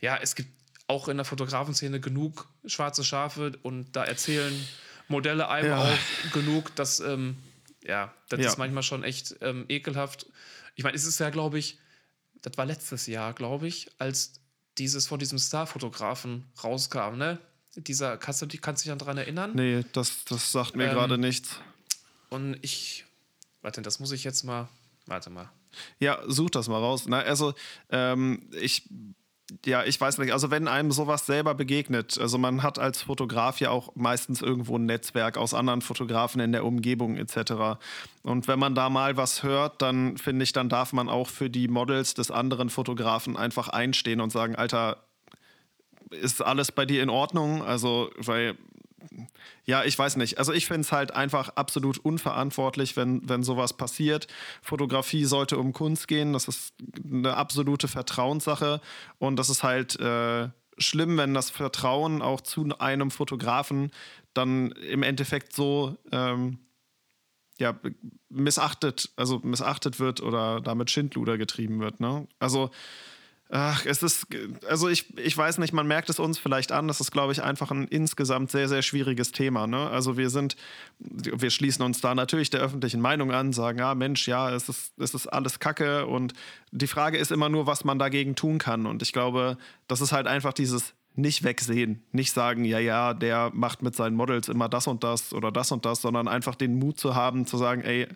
ja, 0.00 0.16
es 0.16 0.36
gibt 0.36 0.50
auch 0.86 1.08
in 1.08 1.16
der 1.16 1.26
Fotografenszene 1.26 1.98
genug 1.98 2.48
schwarze 2.66 3.02
Schafe 3.02 3.58
und 3.64 3.96
da 3.96 4.04
erzählen 4.04 4.54
Modelle 5.08 5.48
einem 5.48 5.70
ja. 5.70 5.82
auch 5.82 6.32
genug, 6.32 6.72
dass, 6.76 7.00
ähm, 7.00 7.36
ja, 7.84 8.14
das 8.28 8.40
ja. 8.40 8.48
ist 8.48 8.58
manchmal 8.58 8.82
schon 8.82 9.04
echt 9.04 9.36
ähm, 9.40 9.64
ekelhaft. 9.68 10.26
Ich 10.74 10.84
meine, 10.84 10.96
es 10.96 11.04
ist 11.04 11.18
ja, 11.18 11.30
glaube 11.30 11.58
ich, 11.58 11.78
das 12.42 12.56
war 12.56 12.66
letztes 12.66 13.06
Jahr, 13.06 13.32
glaube 13.32 13.68
ich, 13.68 13.90
als 13.98 14.40
dieses 14.78 15.06
von 15.06 15.18
diesem 15.18 15.38
Starfotografen 15.38 16.44
rauskam, 16.62 17.16
ne? 17.16 17.38
Dieser, 17.74 18.18
kannst 18.18 18.42
du, 18.42 18.46
kannst 18.58 18.84
du 18.84 18.90
dich 18.90 18.98
daran 18.98 19.16
erinnern? 19.16 19.52
Nee, 19.54 19.84
das, 19.92 20.24
das 20.24 20.52
sagt 20.52 20.76
mir 20.76 20.88
ähm, 20.88 20.94
gerade 20.94 21.16
nichts. 21.16 21.58
Und 22.28 22.58
ich, 22.60 23.06
warte, 23.62 23.80
das 23.80 23.98
muss 23.98 24.12
ich 24.12 24.24
jetzt 24.24 24.42
mal, 24.42 24.68
warte 25.06 25.30
mal. 25.30 25.50
Ja, 25.98 26.20
such 26.26 26.50
das 26.50 26.68
mal 26.68 26.78
raus. 26.78 27.04
Na, 27.06 27.20
also, 27.20 27.54
ähm, 27.88 28.50
ich 28.60 28.88
ja, 29.64 29.84
ich 29.84 30.00
weiß 30.00 30.18
nicht. 30.18 30.32
Also 30.32 30.50
wenn 30.50 30.68
einem 30.68 30.92
sowas 30.92 31.26
selber 31.26 31.54
begegnet, 31.54 32.18
also 32.18 32.38
man 32.38 32.62
hat 32.62 32.78
als 32.78 33.02
Fotograf 33.02 33.60
ja 33.60 33.70
auch 33.70 33.94
meistens 33.94 34.42
irgendwo 34.42 34.76
ein 34.76 34.86
Netzwerk 34.86 35.36
aus 35.36 35.54
anderen 35.54 35.82
Fotografen 35.82 36.40
in 36.40 36.52
der 36.52 36.64
Umgebung 36.64 37.16
etc. 37.16 37.78
Und 38.22 38.48
wenn 38.48 38.58
man 38.58 38.74
da 38.74 38.90
mal 38.90 39.16
was 39.16 39.42
hört, 39.42 39.82
dann 39.82 40.16
finde 40.18 40.44
ich, 40.44 40.52
dann 40.52 40.68
darf 40.68 40.92
man 40.92 41.08
auch 41.08 41.28
für 41.28 41.50
die 41.50 41.68
Models 41.68 42.14
des 42.14 42.30
anderen 42.30 42.70
Fotografen 42.70 43.36
einfach 43.36 43.68
einstehen 43.68 44.20
und 44.20 44.30
sagen, 44.30 44.56
Alter, 44.56 44.98
ist 46.10 46.42
alles 46.42 46.72
bei 46.72 46.84
dir 46.84 47.02
in 47.02 47.10
Ordnung? 47.10 47.62
Also, 47.62 48.10
weil 48.18 48.56
ja, 49.64 49.84
ich 49.84 49.98
weiß 49.98 50.16
nicht. 50.16 50.38
Also 50.38 50.52
ich 50.52 50.66
finde 50.66 50.82
es 50.82 50.92
halt 50.92 51.12
einfach 51.12 51.50
absolut 51.50 51.98
unverantwortlich, 51.98 52.96
wenn, 52.96 53.28
wenn 53.28 53.42
sowas 53.42 53.72
passiert. 53.74 54.26
Fotografie 54.62 55.24
sollte 55.24 55.58
um 55.58 55.72
Kunst 55.72 56.08
gehen. 56.08 56.32
Das 56.32 56.48
ist 56.48 56.74
eine 57.04 57.36
absolute 57.36 57.88
Vertrauenssache. 57.88 58.80
Und 59.18 59.36
das 59.36 59.50
ist 59.50 59.62
halt 59.62 59.98
äh, 60.00 60.48
schlimm, 60.78 61.16
wenn 61.18 61.34
das 61.34 61.50
Vertrauen 61.50 62.22
auch 62.22 62.40
zu 62.40 62.66
einem 62.78 63.10
Fotografen 63.10 63.90
dann 64.34 64.72
im 64.72 65.02
Endeffekt 65.02 65.54
so 65.54 65.96
ähm, 66.10 66.58
ja, 67.58 67.78
missachtet, 68.28 69.10
also 69.16 69.40
missachtet 69.42 70.00
wird 70.00 70.20
oder 70.20 70.60
damit 70.60 70.90
Schindluder 70.90 71.38
getrieben 71.38 71.80
wird. 71.80 72.00
Ne? 72.00 72.26
Also 72.38 72.70
Ach, 73.54 73.84
es 73.84 74.02
ist, 74.02 74.28
also 74.66 74.88
ich, 74.88 75.18
ich 75.18 75.36
weiß 75.36 75.58
nicht, 75.58 75.74
man 75.74 75.86
merkt 75.86 76.08
es 76.08 76.18
uns 76.18 76.38
vielleicht 76.38 76.72
an, 76.72 76.88
das 76.88 77.02
ist, 77.02 77.10
glaube 77.10 77.32
ich, 77.32 77.42
einfach 77.42 77.70
ein 77.70 77.86
insgesamt 77.86 78.50
sehr, 78.50 78.66
sehr 78.66 78.80
schwieriges 78.80 79.30
Thema. 79.30 79.66
Ne? 79.66 79.90
Also 79.90 80.16
wir 80.16 80.30
sind, 80.30 80.56
wir 80.98 81.50
schließen 81.50 81.84
uns 81.84 82.00
da 82.00 82.14
natürlich 82.14 82.48
der 82.48 82.62
öffentlichen 82.62 83.02
Meinung 83.02 83.30
an, 83.30 83.52
sagen, 83.52 83.78
ja, 83.78 83.94
Mensch, 83.94 84.26
ja, 84.26 84.50
es 84.50 84.70
ist, 84.70 84.98
es 84.98 85.12
ist 85.12 85.26
alles 85.26 85.58
Kacke 85.58 86.06
und 86.06 86.32
die 86.70 86.86
Frage 86.86 87.18
ist 87.18 87.30
immer 87.30 87.50
nur, 87.50 87.66
was 87.66 87.84
man 87.84 87.98
dagegen 87.98 88.36
tun 88.36 88.56
kann. 88.56 88.86
Und 88.86 89.02
ich 89.02 89.12
glaube, 89.12 89.58
das 89.86 90.00
ist 90.00 90.12
halt 90.12 90.26
einfach 90.26 90.54
dieses 90.54 90.94
nicht 91.14 91.42
wegsehen, 91.42 92.02
nicht 92.10 92.32
sagen, 92.32 92.64
ja, 92.64 92.78
ja, 92.78 93.12
der 93.12 93.50
macht 93.52 93.82
mit 93.82 93.94
seinen 93.94 94.16
Models 94.16 94.48
immer 94.48 94.70
das 94.70 94.86
und 94.86 95.04
das 95.04 95.34
oder 95.34 95.52
das 95.52 95.70
und 95.72 95.84
das, 95.84 96.00
sondern 96.00 96.26
einfach 96.26 96.54
den 96.54 96.78
Mut 96.78 96.98
zu 96.98 97.14
haben, 97.14 97.44
zu 97.44 97.58
sagen, 97.58 97.82
ey, 97.82 98.08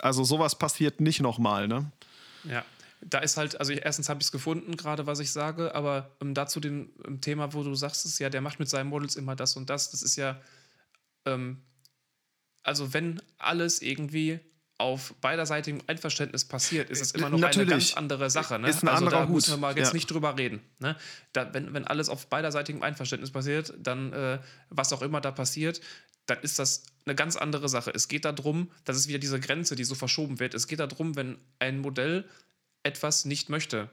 also 0.00 0.24
sowas 0.24 0.58
passiert 0.58 1.00
nicht 1.00 1.22
nochmal, 1.22 1.68
ne? 1.68 1.92
Ja, 2.42 2.64
da 3.00 3.18
ist 3.18 3.36
halt, 3.36 3.58
also 3.60 3.72
ich, 3.72 3.84
erstens 3.84 4.08
habe 4.08 4.20
ich 4.20 4.26
es 4.26 4.32
gefunden, 4.32 4.76
gerade 4.76 5.06
was 5.06 5.20
ich 5.20 5.30
sage, 5.32 5.74
aber 5.74 6.16
um, 6.20 6.34
dazu 6.34 6.60
dem 6.60 6.90
um 7.04 7.20
Thema, 7.20 7.52
wo 7.52 7.62
du 7.62 7.74
sagst, 7.74 8.04
ist 8.04 8.18
ja, 8.18 8.30
der 8.30 8.40
macht 8.40 8.58
mit 8.58 8.68
seinen 8.68 8.88
Models 8.88 9.16
immer 9.16 9.36
das 9.36 9.56
und 9.56 9.70
das, 9.70 9.90
das 9.90 10.02
ist 10.02 10.16
ja, 10.16 10.40
ähm, 11.24 11.62
also 12.62 12.92
wenn 12.94 13.20
alles 13.38 13.82
irgendwie 13.82 14.40
auf 14.78 15.14
beiderseitigem 15.20 15.80
Einverständnis 15.86 16.44
passiert, 16.44 16.90
ist 16.90 17.00
es 17.00 17.12
immer 17.12 17.30
noch 17.30 17.38
Natürlich. 17.38 17.68
eine 17.68 17.78
ganz 17.78 17.94
andere 17.94 18.28
Sache. 18.28 18.58
Ne? 18.58 18.68
Ist 18.68 18.82
ein 18.82 18.88
also 18.88 19.08
da 19.08 19.26
Hut. 19.26 19.34
müssen 19.34 19.52
wir 19.52 19.56
mal 19.56 19.76
jetzt 19.76 19.88
ja. 19.88 19.94
nicht 19.94 20.10
drüber 20.10 20.36
reden. 20.36 20.60
Ne? 20.80 20.96
Da, 21.32 21.54
wenn, 21.54 21.72
wenn 21.72 21.84
alles 21.84 22.10
auf 22.10 22.26
beiderseitigem 22.26 22.82
Einverständnis 22.82 23.30
passiert, 23.30 23.72
dann 23.78 24.12
äh, 24.12 24.38
was 24.68 24.92
auch 24.92 25.00
immer 25.00 25.22
da 25.22 25.30
passiert, 25.30 25.80
dann 26.26 26.38
ist 26.40 26.58
das 26.58 26.82
eine 27.06 27.14
ganz 27.14 27.36
andere 27.36 27.68
Sache. 27.68 27.90
Es 27.94 28.08
geht 28.08 28.26
darum, 28.26 28.70
das 28.84 28.96
ist 28.96 29.08
wieder 29.08 29.18
diese 29.18 29.40
Grenze, 29.40 29.76
die 29.76 29.84
so 29.84 29.94
verschoben 29.94 30.40
wird. 30.40 30.54
Es 30.54 30.66
geht 30.66 30.80
darum, 30.80 31.16
wenn 31.16 31.38
ein 31.58 31.78
Modell 31.78 32.28
etwas 32.86 33.24
nicht 33.24 33.50
möchte. 33.50 33.90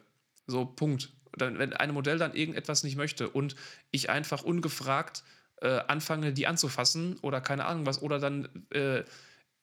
So, 0.47 0.65
Punkt. 0.65 1.09
Dann, 1.35 1.57
wenn 1.57 1.73
ein 1.73 1.91
Modell 1.91 2.19
dann 2.19 2.35
irgendetwas 2.35 2.83
nicht 2.83 2.95
möchte 2.95 3.27
und 3.27 3.55
ich 3.91 4.09
einfach 4.11 4.43
ungefragt 4.43 5.23
äh, 5.61 5.79
anfange, 5.87 6.31
die 6.31 6.45
anzufassen 6.45 7.17
oder 7.21 7.41
keine 7.41 7.65
Ahnung 7.65 7.85
was, 7.87 8.01
oder 8.01 8.19
dann, 8.19 8.47
äh, 8.69 9.03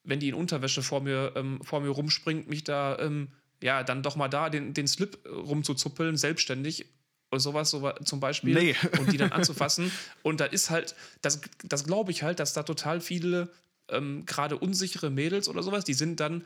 wenn 0.03 0.19
die 0.19 0.29
in 0.29 0.35
Unterwäsche 0.35 0.83
vor 0.83 1.01
mir, 1.01 1.31
ähm, 1.35 1.61
vor 1.63 1.79
mir 1.79 1.89
rumspringt, 1.89 2.49
mich 2.49 2.65
da, 2.65 2.99
ähm, 2.99 3.29
ja, 3.63 3.83
dann 3.83 4.03
doch 4.03 4.17
mal 4.17 4.27
da 4.27 4.49
den, 4.49 4.73
den 4.73 4.87
Slip 4.87 5.17
rumzuzuppeln, 5.25 6.17
selbstständig 6.17 6.87
oder 7.31 7.39
sowas, 7.39 7.69
so, 7.69 7.89
zum 8.03 8.19
Beispiel, 8.19 8.53
nee. 8.53 8.75
und 8.99 9.13
die 9.13 9.17
dann 9.17 9.31
anzufassen. 9.31 9.91
Und 10.23 10.41
da 10.41 10.45
ist 10.45 10.69
halt, 10.69 10.95
das, 11.21 11.39
das 11.63 11.85
glaube 11.85 12.11
ich 12.11 12.23
halt, 12.23 12.39
dass 12.39 12.51
da 12.51 12.63
total 12.63 12.99
viele 12.99 13.49
ähm, 13.87 14.25
gerade 14.25 14.57
unsichere 14.57 15.09
Mädels 15.09 15.47
oder 15.47 15.63
sowas, 15.63 15.85
die 15.85 15.93
sind 15.93 16.19
dann 16.19 16.43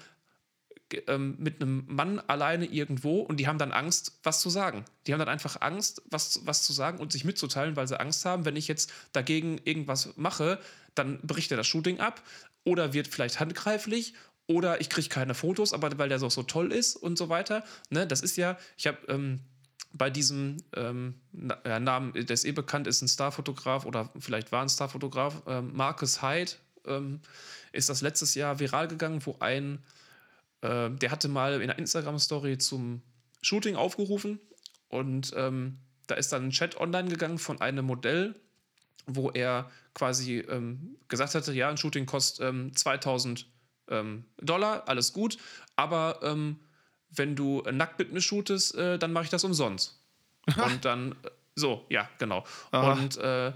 ähm, 1.08 1.36
mit 1.40 1.62
einem 1.62 1.86
Mann 1.88 2.20
alleine 2.20 2.66
irgendwo 2.66 3.22
und 3.22 3.40
die 3.40 3.48
haben 3.48 3.58
dann 3.58 3.72
Angst, 3.72 4.20
was 4.24 4.40
zu 4.40 4.50
sagen. 4.50 4.86
Die 5.08 5.14
haben 5.14 5.20
dann 5.20 5.30
einfach 5.30 5.62
Angst, 5.62 6.02
was, 6.10 6.42
was 6.46 6.64
zu 6.64 6.74
sagen 6.74 7.00
und 7.00 7.12
sich 7.12 7.26
mitzuteilen, 7.26 7.76
weil 7.76 7.88
sie 7.88 8.00
Angst 8.00 8.26
haben, 8.26 8.46
wenn 8.46 8.56
ich 8.56 8.68
jetzt 8.68 8.92
dagegen 9.12 9.60
irgendwas 9.64 10.16
mache, 10.16 10.60
dann 10.94 11.20
bricht 11.22 11.52
er 11.52 11.58
das 11.58 11.68
Shooting 11.68 12.00
ab 12.00 12.22
oder 12.64 12.94
wird 12.94 13.08
vielleicht 13.08 13.40
handgreiflich 13.40 14.14
oder 14.48 14.80
ich 14.80 14.90
kriege 14.90 15.10
keine 15.10 15.34
Fotos, 15.34 15.74
aber 15.74 15.98
weil 15.98 16.10
der 16.10 16.20
so, 16.20 16.30
so 16.30 16.44
toll 16.44 16.72
ist 16.72 16.96
und 16.96 17.18
so 17.18 17.30
weiter. 17.30 17.64
Ne, 17.90 18.06
das 18.06 18.22
ist 18.22 18.38
ja, 18.38 18.58
ich 18.78 18.88
habe 18.88 19.00
ähm, 19.08 19.40
bei 19.94 20.10
diesem 20.10 20.58
ähm, 20.76 21.16
ja, 21.66 21.80
Namen, 21.80 22.14
der 22.14 22.30
ist 22.30 22.46
eh 22.46 22.52
bekannt, 22.52 22.86
ist 22.86 23.02
ein 23.02 23.08
Starfotograf 23.08 23.86
oder 23.86 24.12
vielleicht 24.20 24.52
war 24.52 24.62
ein 24.62 24.70
Starfotograf, 24.70 25.42
ähm, 25.48 25.72
Marcus 25.74 26.22
Hyde, 26.22 26.52
ähm, 26.86 27.22
ist 27.72 27.90
das 27.90 28.02
letztes 28.02 28.36
Jahr 28.36 28.60
viral 28.60 28.88
gegangen, 28.88 29.26
wo 29.26 29.38
ein 29.40 29.80
äh, 30.66 30.90
der 30.90 31.12
hatte 31.12 31.28
mal 31.28 31.56
in 31.56 31.70
einer 31.70 31.78
Instagram-Story 31.78 32.58
zum 32.58 33.02
Shooting 33.42 33.76
aufgerufen 33.76 34.40
und 34.88 35.34
ähm, 35.36 35.78
da 36.08 36.16
ist 36.16 36.32
dann 36.32 36.48
ein 36.48 36.50
Chat 36.52 36.78
online 36.78 37.10
gegangen 37.10 37.38
von 37.38 37.62
einem 37.62 37.86
Modell, 37.86 38.36
wo 39.06 39.30
er 39.30 39.70
quasi 39.94 40.40
ähm, 40.40 40.98
gesagt 41.08 41.36
hatte, 41.36 41.54
ja, 41.54 41.70
ein 41.70 41.78
Shooting 41.78 42.06
kostet 42.06 42.48
ähm, 42.48 42.76
2000 42.76 43.48
ähm, 43.90 44.26
Dollar, 44.42 44.88
alles 44.88 45.14
gut, 45.14 45.38
aber 45.76 46.20
ähm, 46.24 46.60
wenn 47.10 47.36
du 47.36 47.62
nackt 47.72 48.00
mit 48.00 48.12
mir 48.12 48.22
shootest, 48.22 48.76
äh, 48.76 48.98
dann 48.98 49.14
mache 49.14 49.26
ich 49.26 49.30
das 49.30 49.44
umsonst. 49.44 50.02
und 50.64 50.86
dann, 50.86 51.12
äh, 51.12 51.30
so, 51.56 51.86
ja, 51.90 52.10
genau. 52.18 52.44
Aha. 52.72 52.94
Und 52.94 53.18
äh, 53.18 53.54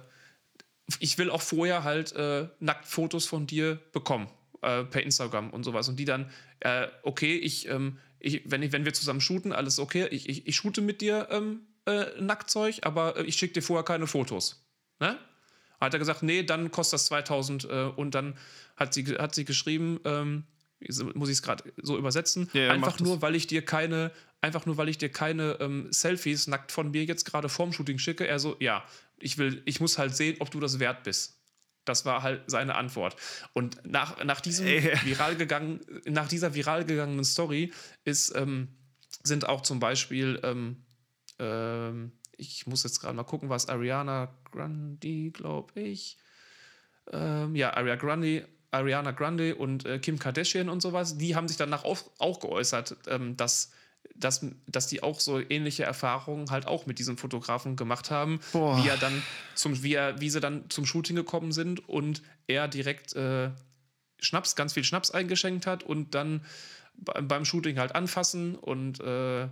ich 1.00 1.18
will 1.18 1.30
auch 1.30 1.42
vorher 1.42 1.84
halt 1.84 2.14
äh, 2.14 2.48
Nacktfotos 2.60 3.26
von 3.26 3.48
dir 3.48 3.80
bekommen 3.92 4.30
äh, 4.62 4.84
per 4.84 5.04
Instagram 5.04 5.50
und 5.50 5.64
sowas. 5.64 5.88
Und 5.90 5.98
die 5.98 6.06
dann, 6.06 6.30
äh, 6.60 6.88
okay, 7.04 7.36
ich, 7.36 7.68
ähm, 7.68 7.98
ich, 8.20 8.44
wenn, 8.46 8.62
ich, 8.64 8.72
wenn 8.72 8.86
wir 8.86 8.94
zusammen 8.94 9.22
shooten, 9.22 9.54
alles 9.54 9.80
okay, 9.80 10.08
ich, 10.12 10.28
ich, 10.30 10.48
ich 10.48 10.56
shoote 10.56 10.82
mit 10.82 11.02
dir 11.02 11.28
ähm, 11.32 11.62
äh, 11.86 12.06
Nacktzeug, 12.20 12.80
aber 12.84 13.18
äh, 13.18 13.24
ich 13.24 13.36
schicke 13.36 13.54
dir 13.54 13.62
vorher 13.62 13.84
keine 13.84 14.08
Fotos. 14.08 14.66
Ne? 15.00 15.18
Hat 15.80 15.94
er 15.94 16.00
gesagt, 16.00 16.24
nee, 16.24 16.44
dann 16.44 16.72
kostet 16.72 16.96
das 16.96 17.06
2000 17.06 17.66
äh, 17.66 17.84
und 17.96 18.16
dann 18.16 18.38
hat 18.76 18.94
sie, 18.94 19.06
hat 19.06 19.34
sie 19.34 19.46
geschrieben, 19.46 20.00
ähm, 20.04 20.44
muss 21.14 21.30
ich 21.30 21.34
es 21.34 21.42
gerade 21.42 21.64
so 21.82 21.98
übersetzen, 21.98 22.50
ja, 22.54 22.64
ja, 22.64 22.72
einfach 22.72 23.00
nur, 23.00 23.22
weil 23.22 23.36
ich 23.36 23.48
dir 23.48 23.64
keine, 23.64 24.12
einfach 24.42 24.66
nur, 24.66 24.78
weil 24.78 24.88
ich 24.88 24.98
dir 24.98 25.10
keine 25.10 25.58
ähm, 25.60 25.92
Selfies 25.92 26.48
nackt 26.48 26.72
von 26.72 26.92
mir 26.92 27.04
jetzt 27.04 27.26
gerade 27.26 27.50
vorm 27.50 27.74
Shooting 27.74 27.98
schicke. 27.98 28.26
Er 28.26 28.40
so, 28.40 28.56
ja, 28.60 28.86
ich 29.20 29.38
will, 29.38 29.62
ich 29.66 29.82
muss 29.82 29.98
halt 29.98 30.16
sehen, 30.16 30.38
ob 30.40 30.52
du 30.52 30.60
das 30.60 30.80
wert 30.80 31.04
bist. 31.04 31.39
Das 31.86 32.06
war 32.06 32.24
halt 32.24 32.44
seine 32.48 32.76
Antwort. 32.76 33.16
Und 33.54 33.86
nach, 33.86 34.24
nach, 34.24 34.42
diesem 34.42 34.66
viral 34.68 35.36
gegangen, 35.36 35.80
nach 36.06 36.28
dieser 36.28 36.54
viral 36.54 36.86
gegangenen 36.86 37.24
Story 37.24 37.74
ist, 38.04 38.36
ähm, 38.36 38.70
sind 39.24 39.48
auch 39.48 39.62
zum 39.62 39.80
Beispiel, 39.80 40.40
ähm, 40.44 40.84
ähm, 41.40 42.12
ich 42.38 42.68
muss 42.68 42.84
jetzt 42.84 43.00
gerade 43.02 43.16
mal 43.16 43.24
gucken, 43.24 43.50
was 43.50 43.68
Ariana 43.70 44.34
Grande, 44.52 45.32
glaube 45.32 45.80
ich. 45.80 46.18
Ähm, 47.12 47.56
ja, 47.56 47.74
Ariana 47.74 47.96
Grande, 47.96 48.48
Ariana 48.72 49.12
Grande 49.12 49.56
und 49.56 49.86
äh, 49.86 50.00
Kim 50.00 50.20
Kardashian 50.20 50.70
und 50.70 50.82
sowas, 50.82 51.18
die 51.18 51.36
haben 51.36 51.48
sich 51.48 51.58
danach 51.58 51.84
auch, 51.84 52.00
auch 52.20 52.40
geäußert, 52.40 52.96
ähm, 53.08 53.36
dass 53.36 53.72
dass, 54.16 54.46
dass 54.68 54.88
die 54.88 55.02
auch 55.02 55.20
so 55.20 55.40
ähnliche 55.40 55.84
Erfahrungen 55.84 56.52
halt 56.52 56.68
auch 56.68 56.86
mit 56.86 57.00
diesem 57.00 57.18
Fotografen 57.18 57.76
gemacht 57.76 58.12
haben, 58.12 58.40
Boah. 58.52 58.82
wie 58.84 58.88
er 58.90 58.98
dann 58.98 59.24
zum, 59.56 59.82
wie 59.84 59.94
er, 59.94 60.20
wie 60.20 60.30
sie 60.30 60.40
dann 60.40 60.70
zum 60.70 60.86
Shooting 60.86 61.16
gekommen 61.16 61.52
sind 61.52 61.88
und 61.88 62.22
er 62.48 62.68
direkt 62.68 63.16
äh, 63.16 63.52
Schnaps, 64.20 64.56
ganz 64.56 64.74
viel 64.74 64.84
Schnaps 64.84 65.12
eingeschenkt 65.12 65.66
hat 65.66 65.84
und 65.84 66.16
dann 66.16 66.46
beim 66.98 67.46
Shooting 67.46 67.80
halt 67.80 67.96
anfassen 67.96 68.56
und 68.56 69.00
äh, 69.00 69.48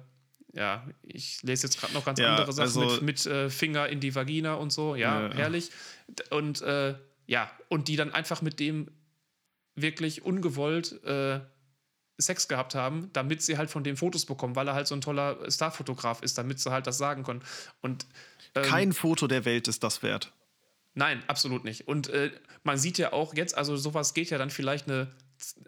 ja, 0.54 0.88
ich 1.04 1.42
lese 1.44 1.68
jetzt 1.68 1.80
gerade 1.80 1.94
noch 1.94 2.04
ganz 2.04 2.20
ja, 2.20 2.32
andere 2.32 2.52
Sachen 2.52 2.82
also, 2.82 2.96
mit, 2.96 3.02
mit 3.02 3.26
äh, 3.26 3.50
Finger 3.50 3.88
in 3.88 4.00
die 4.00 4.16
Vagina 4.16 4.56
und 4.56 4.72
so, 4.72 4.96
ja, 4.96 5.28
ja. 5.28 5.34
herrlich. 5.34 5.72
Und 6.30 6.62
äh, 6.62 6.96
ja, 7.28 7.52
und 7.70 7.88
die 7.88 7.96
dann 7.96 8.12
einfach 8.12 8.42
mit 8.42 8.60
dem 8.60 8.90
wirklich 9.76 10.24
ungewollt 10.24 11.04
äh, 11.04 11.42
Sex 12.18 12.48
gehabt 12.48 12.76
haben, 12.76 13.10
damit 13.14 13.42
sie 13.42 13.58
halt 13.58 13.70
von 13.70 13.84
dem 13.84 13.98
Fotos 13.98 14.26
bekommen, 14.26 14.56
weil 14.56 14.68
er 14.68 14.74
halt 14.74 14.88
so 14.88 14.96
ein 14.96 15.02
toller 15.02 15.50
Starfotograf 15.50 16.22
ist, 16.22 16.38
damit 16.38 16.60
sie 16.60 16.72
halt 16.72 16.88
das 16.88 16.98
sagen 16.98 17.24
können. 17.24 17.44
Und 17.82 18.06
ähm, 18.56 18.64
kein 18.64 18.94
Foto 18.94 19.28
der 19.28 19.46
Welt 19.46 19.68
ist 19.68 19.84
das 19.84 20.04
wert. 20.04 20.34
Nein, 20.96 21.22
absolut 21.28 21.64
nicht. 21.64 21.88
Und 21.88 22.10
äh, 22.10 22.32
man 22.64 22.78
sieht 22.78 22.98
ja 22.98 23.14
auch 23.14 23.36
jetzt, 23.36 23.56
also 23.56 23.78
sowas 23.78 24.16
geht 24.16 24.32
ja 24.32 24.40
dann 24.40 24.50
vielleicht 24.50 24.88
eine, 24.88 25.14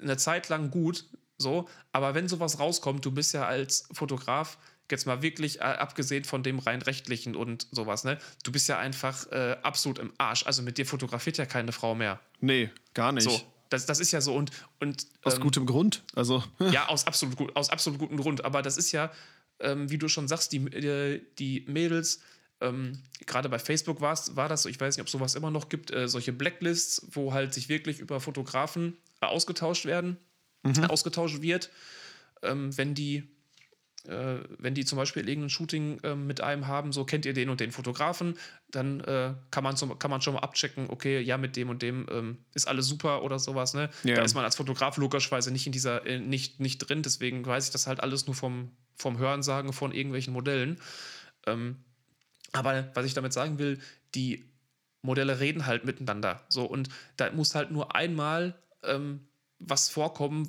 eine 0.01 0.17
Zeit 0.17 0.49
lang 0.49 0.71
gut, 0.71 1.05
so, 1.37 1.69
aber 1.91 2.15
wenn 2.15 2.27
sowas 2.27 2.59
rauskommt, 2.59 3.05
du 3.05 3.11
bist 3.11 3.33
ja 3.33 3.45
als 3.45 3.87
Fotograf 3.93 4.57
jetzt 4.91 5.05
mal 5.05 5.21
wirklich 5.21 5.59
äh, 5.59 5.63
abgesehen 5.63 6.23
von 6.23 6.41
dem 6.41 6.59
rein 6.59 6.81
rechtlichen 6.81 7.35
und 7.35 7.67
sowas, 7.71 8.03
ne? 8.03 8.17
Du 8.43 8.51
bist 8.51 8.67
ja 8.67 8.79
einfach 8.79 9.31
äh, 9.31 9.55
absolut 9.61 9.99
im 9.99 10.11
Arsch. 10.17 10.45
Also 10.45 10.63
mit 10.63 10.77
dir 10.79 10.85
fotografiert 10.85 11.37
ja 11.37 11.45
keine 11.45 11.71
Frau 11.71 11.93
mehr. 11.95 12.19
Nee, 12.39 12.71
gar 12.95 13.11
nicht. 13.11 13.29
So, 13.29 13.39
das, 13.69 13.85
das 13.85 13.99
ist 13.99 14.11
ja 14.11 14.21
so 14.21 14.35
und. 14.35 14.51
und 14.79 15.07
aus 15.23 15.35
ähm, 15.35 15.41
gutem 15.41 15.65
Grund. 15.65 16.03
Also. 16.15 16.43
ja, 16.71 16.87
aus 16.87 17.07
absolut, 17.07 17.55
aus 17.55 17.69
absolut 17.69 17.99
gutem 17.99 18.17
Grund. 18.17 18.43
Aber 18.43 18.61
das 18.61 18.77
ist 18.77 18.91
ja, 18.91 19.11
ähm, 19.59 19.89
wie 19.89 19.97
du 19.97 20.07
schon 20.07 20.27
sagst, 20.27 20.51
die, 20.51 20.59
die, 20.59 21.21
die 21.37 21.65
Mädels, 21.67 22.21
ähm, 22.61 22.99
gerade 23.25 23.47
bei 23.49 23.59
Facebook 23.59 24.01
war 24.01 24.49
das 24.49 24.63
so, 24.63 24.69
ich 24.69 24.79
weiß 24.79 24.97
nicht, 24.97 25.01
ob 25.01 25.09
sowas 25.09 25.35
immer 25.35 25.51
noch 25.51 25.69
gibt, 25.69 25.91
äh, 25.91 26.07
solche 26.07 26.33
Blacklists, 26.33 27.07
wo 27.11 27.33
halt 27.33 27.53
sich 27.53 27.69
wirklich 27.69 27.99
über 27.99 28.19
Fotografen 28.19 28.97
äh, 29.21 29.27
ausgetauscht 29.27 29.85
werden, 29.85 30.17
mhm. 30.63 30.85
ausgetauscht 30.85 31.41
wird, 31.41 31.69
ähm, 32.41 32.75
wenn 32.77 32.95
die 32.95 33.23
äh, 34.05 34.39
wenn 34.57 34.73
die 34.73 34.85
zum 34.85 34.97
Beispiel 34.97 35.27
irgendein 35.27 35.49
Shooting 35.49 35.99
äh, 36.03 36.15
mit 36.15 36.41
einem 36.41 36.67
haben, 36.67 36.91
so 36.91 37.05
kennt 37.05 37.25
ihr 37.25 37.33
den 37.33 37.49
und 37.49 37.59
den 37.59 37.71
Fotografen, 37.71 38.35
dann 38.71 39.01
äh, 39.01 39.33
kann, 39.51 39.63
man 39.63 39.75
zum, 39.75 39.99
kann 39.99 40.09
man 40.09 40.21
schon 40.21 40.35
mal 40.35 40.39
abchecken, 40.39 40.89
okay, 40.89 41.19
ja, 41.19 41.37
mit 41.37 41.55
dem 41.55 41.69
und 41.69 41.81
dem 41.81 42.07
ähm, 42.09 42.37
ist 42.53 42.67
alles 42.67 42.87
super 42.87 43.23
oder 43.23 43.39
sowas. 43.39 43.73
Ne? 43.73 43.89
Ja. 44.03 44.15
Da 44.15 44.23
ist 44.23 44.35
man 44.35 44.45
als 44.45 44.55
Fotograf 44.55 44.97
logischerweise 44.97 45.51
nicht 45.51 45.65
in 45.65 45.71
dieser, 45.71 46.05
äh, 46.05 46.19
nicht, 46.19 46.59
nicht 46.59 46.77
drin, 46.79 47.01
deswegen 47.01 47.45
weiß 47.45 47.65
ich 47.65 47.71
das 47.71 47.87
halt 47.87 47.99
alles 47.99 48.25
nur 48.25 48.35
vom, 48.35 48.71
vom 48.95 49.17
Hörensagen 49.17 49.73
von 49.73 49.91
irgendwelchen 49.91 50.33
Modellen. 50.33 50.79
Ähm, 51.45 51.77
aber 52.51 52.89
was 52.93 53.05
ich 53.05 53.13
damit 53.13 53.33
sagen 53.33 53.59
will, 53.59 53.79
die 54.15 54.45
Modelle 55.01 55.39
reden 55.39 55.65
halt 55.65 55.85
miteinander. 55.85 56.45
So, 56.49 56.65
und 56.65 56.89
da 57.17 57.31
muss 57.31 57.55
halt 57.55 57.71
nur 57.71 57.95
einmal 57.95 58.55
ähm, 58.83 59.27
was 59.59 59.89
vorkommen, 59.89 60.47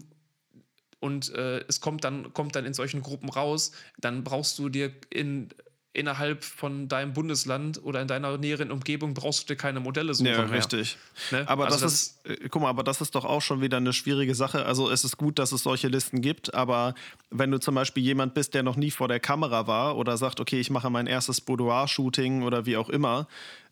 und 1.00 1.34
äh, 1.34 1.64
es 1.66 1.80
kommt 1.80 2.04
dann, 2.04 2.32
kommt 2.32 2.54
dann 2.54 2.64
in 2.64 2.74
solchen 2.74 3.02
Gruppen 3.02 3.28
raus, 3.30 3.72
dann 3.98 4.22
brauchst 4.22 4.58
du 4.58 4.68
dir 4.68 4.92
in, 5.08 5.48
innerhalb 5.92 6.44
von 6.44 6.88
deinem 6.88 7.14
Bundesland 7.14 7.82
oder 7.82 8.00
in 8.00 8.06
deiner 8.06 8.38
näheren 8.38 8.70
Umgebung 8.70 9.14
brauchst 9.14 9.42
du 9.42 9.54
dir 9.54 9.56
keine 9.56 9.80
Modelle 9.80 10.14
suchen. 10.14 10.26
Ja, 10.26 10.42
richtig. 10.42 10.98
Ne? 11.32 11.48
Aber 11.48 11.64
also 11.64 11.80
das, 11.80 11.92
ist, 11.92 12.26
äh, 12.26 12.48
guck 12.48 12.62
mal, 12.62 12.68
aber 12.68 12.84
das 12.84 13.00
ist 13.00 13.14
doch 13.14 13.24
auch 13.24 13.42
schon 13.42 13.60
wieder 13.60 13.78
eine 13.78 13.92
schwierige 13.92 14.34
Sache. 14.34 14.66
Also 14.66 14.90
es 14.90 15.04
ist 15.04 15.16
gut, 15.16 15.38
dass 15.38 15.50
es 15.52 15.64
solche 15.64 15.88
Listen 15.88 16.20
gibt, 16.20 16.54
aber 16.54 16.94
wenn 17.30 17.50
du 17.50 17.58
zum 17.58 17.74
Beispiel 17.74 18.04
jemand 18.04 18.34
bist, 18.34 18.54
der 18.54 18.62
noch 18.62 18.76
nie 18.76 18.90
vor 18.90 19.08
der 19.08 19.18
Kamera 19.18 19.66
war 19.66 19.96
oder 19.96 20.16
sagt, 20.16 20.38
okay, 20.38 20.60
ich 20.60 20.70
mache 20.70 20.90
mein 20.90 21.06
erstes 21.08 21.40
Boudoir-Shooting 21.40 22.42
oder 22.42 22.66
wie 22.66 22.76
auch 22.76 22.88
immer 22.88 23.26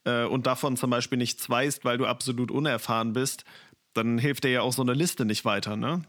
äh, 0.05 0.25
und 0.25 0.47
davon 0.47 0.77
zum 0.77 0.91
Beispiel 0.91 1.19
nichts 1.19 1.49
weißt, 1.49 1.85
weil 1.85 1.99
du 1.99 2.07
absolut 2.07 2.51
unerfahren 2.51 3.13
bist, 3.13 3.45
dann 3.99 4.19
hilft 4.19 4.45
dir 4.45 4.51
ja 4.51 4.61
auch 4.63 4.73
so 4.73 4.83
eine 4.83 4.95
Liste 4.95 5.25
nicht 5.25 5.45
weiter, 5.45 5.77
ne? 5.77 6.03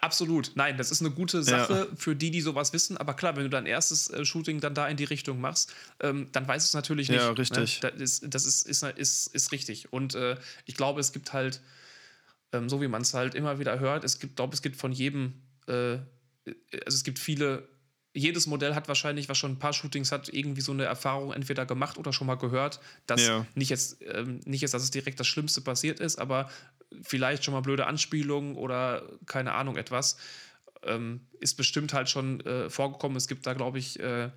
Absolut. 0.00 0.52
Nein, 0.54 0.76
das 0.78 0.90
ist 0.90 1.00
eine 1.00 1.10
gute 1.10 1.42
Sache 1.42 1.88
ja. 1.90 1.96
für 1.96 2.16
die, 2.16 2.30
die 2.30 2.40
sowas 2.40 2.72
wissen. 2.72 2.96
Aber 2.96 3.14
klar, 3.14 3.36
wenn 3.36 3.44
du 3.44 3.50
dein 3.50 3.66
erstes 3.66 4.10
äh, 4.10 4.24
Shooting 4.24 4.60
dann 4.60 4.74
da 4.74 4.88
in 4.88 4.96
die 4.96 5.04
Richtung 5.04 5.40
machst, 5.40 5.72
ähm, 6.00 6.28
dann 6.32 6.46
weißt 6.48 6.66
du 6.66 6.68
es 6.68 6.74
natürlich 6.74 7.08
nicht. 7.08 7.20
Ja, 7.20 7.30
ne? 7.30 7.38
richtig. 7.38 7.82
Ne? 7.82 7.92
Das, 7.92 8.00
ist, 8.00 8.24
das 8.34 8.44
ist, 8.46 8.66
ist, 8.66 8.82
ist, 8.82 9.26
ist 9.34 9.52
richtig. 9.52 9.92
Und 9.92 10.14
äh, 10.14 10.36
ich 10.64 10.74
glaube, 10.76 11.00
es 11.00 11.12
gibt 11.12 11.32
halt, 11.32 11.60
ähm, 12.52 12.68
so 12.68 12.80
wie 12.80 12.88
man 12.88 13.02
es 13.02 13.14
halt 13.14 13.34
immer 13.34 13.58
wieder 13.58 13.78
hört, 13.78 14.04
es 14.04 14.18
gibt, 14.18 14.36
glaube 14.36 14.54
es 14.54 14.62
gibt 14.62 14.76
von 14.76 14.92
jedem, 14.92 15.34
äh, 15.66 15.98
also 16.84 16.96
es 16.96 17.04
gibt 17.04 17.18
viele 17.18 17.68
jedes 18.16 18.46
Modell 18.46 18.74
hat 18.74 18.88
wahrscheinlich, 18.88 19.28
was 19.28 19.36
schon 19.36 19.52
ein 19.52 19.58
paar 19.58 19.74
Shootings 19.74 20.10
hat, 20.10 20.30
irgendwie 20.32 20.62
so 20.62 20.72
eine 20.72 20.84
Erfahrung 20.84 21.32
entweder 21.32 21.66
gemacht 21.66 21.98
oder 21.98 22.12
schon 22.12 22.26
mal 22.26 22.36
gehört, 22.36 22.80
dass 23.06 23.26
ja. 23.26 23.46
nicht, 23.54 23.68
jetzt, 23.68 23.98
ähm, 24.02 24.40
nicht 24.46 24.62
jetzt, 24.62 24.72
dass 24.72 24.82
es 24.82 24.90
direkt 24.90 25.20
das 25.20 25.26
Schlimmste 25.26 25.60
passiert 25.60 26.00
ist, 26.00 26.18
aber 26.18 26.50
vielleicht 27.02 27.44
schon 27.44 27.54
mal 27.54 27.60
blöde 27.60 27.86
Anspielungen 27.86 28.56
oder 28.56 29.02
keine 29.26 29.52
Ahnung 29.52 29.76
etwas. 29.76 30.16
Ähm, 30.82 31.26
ist 31.40 31.56
bestimmt 31.56 31.92
halt 31.92 32.08
schon 32.08 32.40
äh, 32.40 32.70
vorgekommen. 32.70 33.16
Es 33.16 33.28
gibt 33.28 33.46
da, 33.46 33.54
glaube 33.54 33.78
ich, 33.78 33.98
äh, 33.98 34.30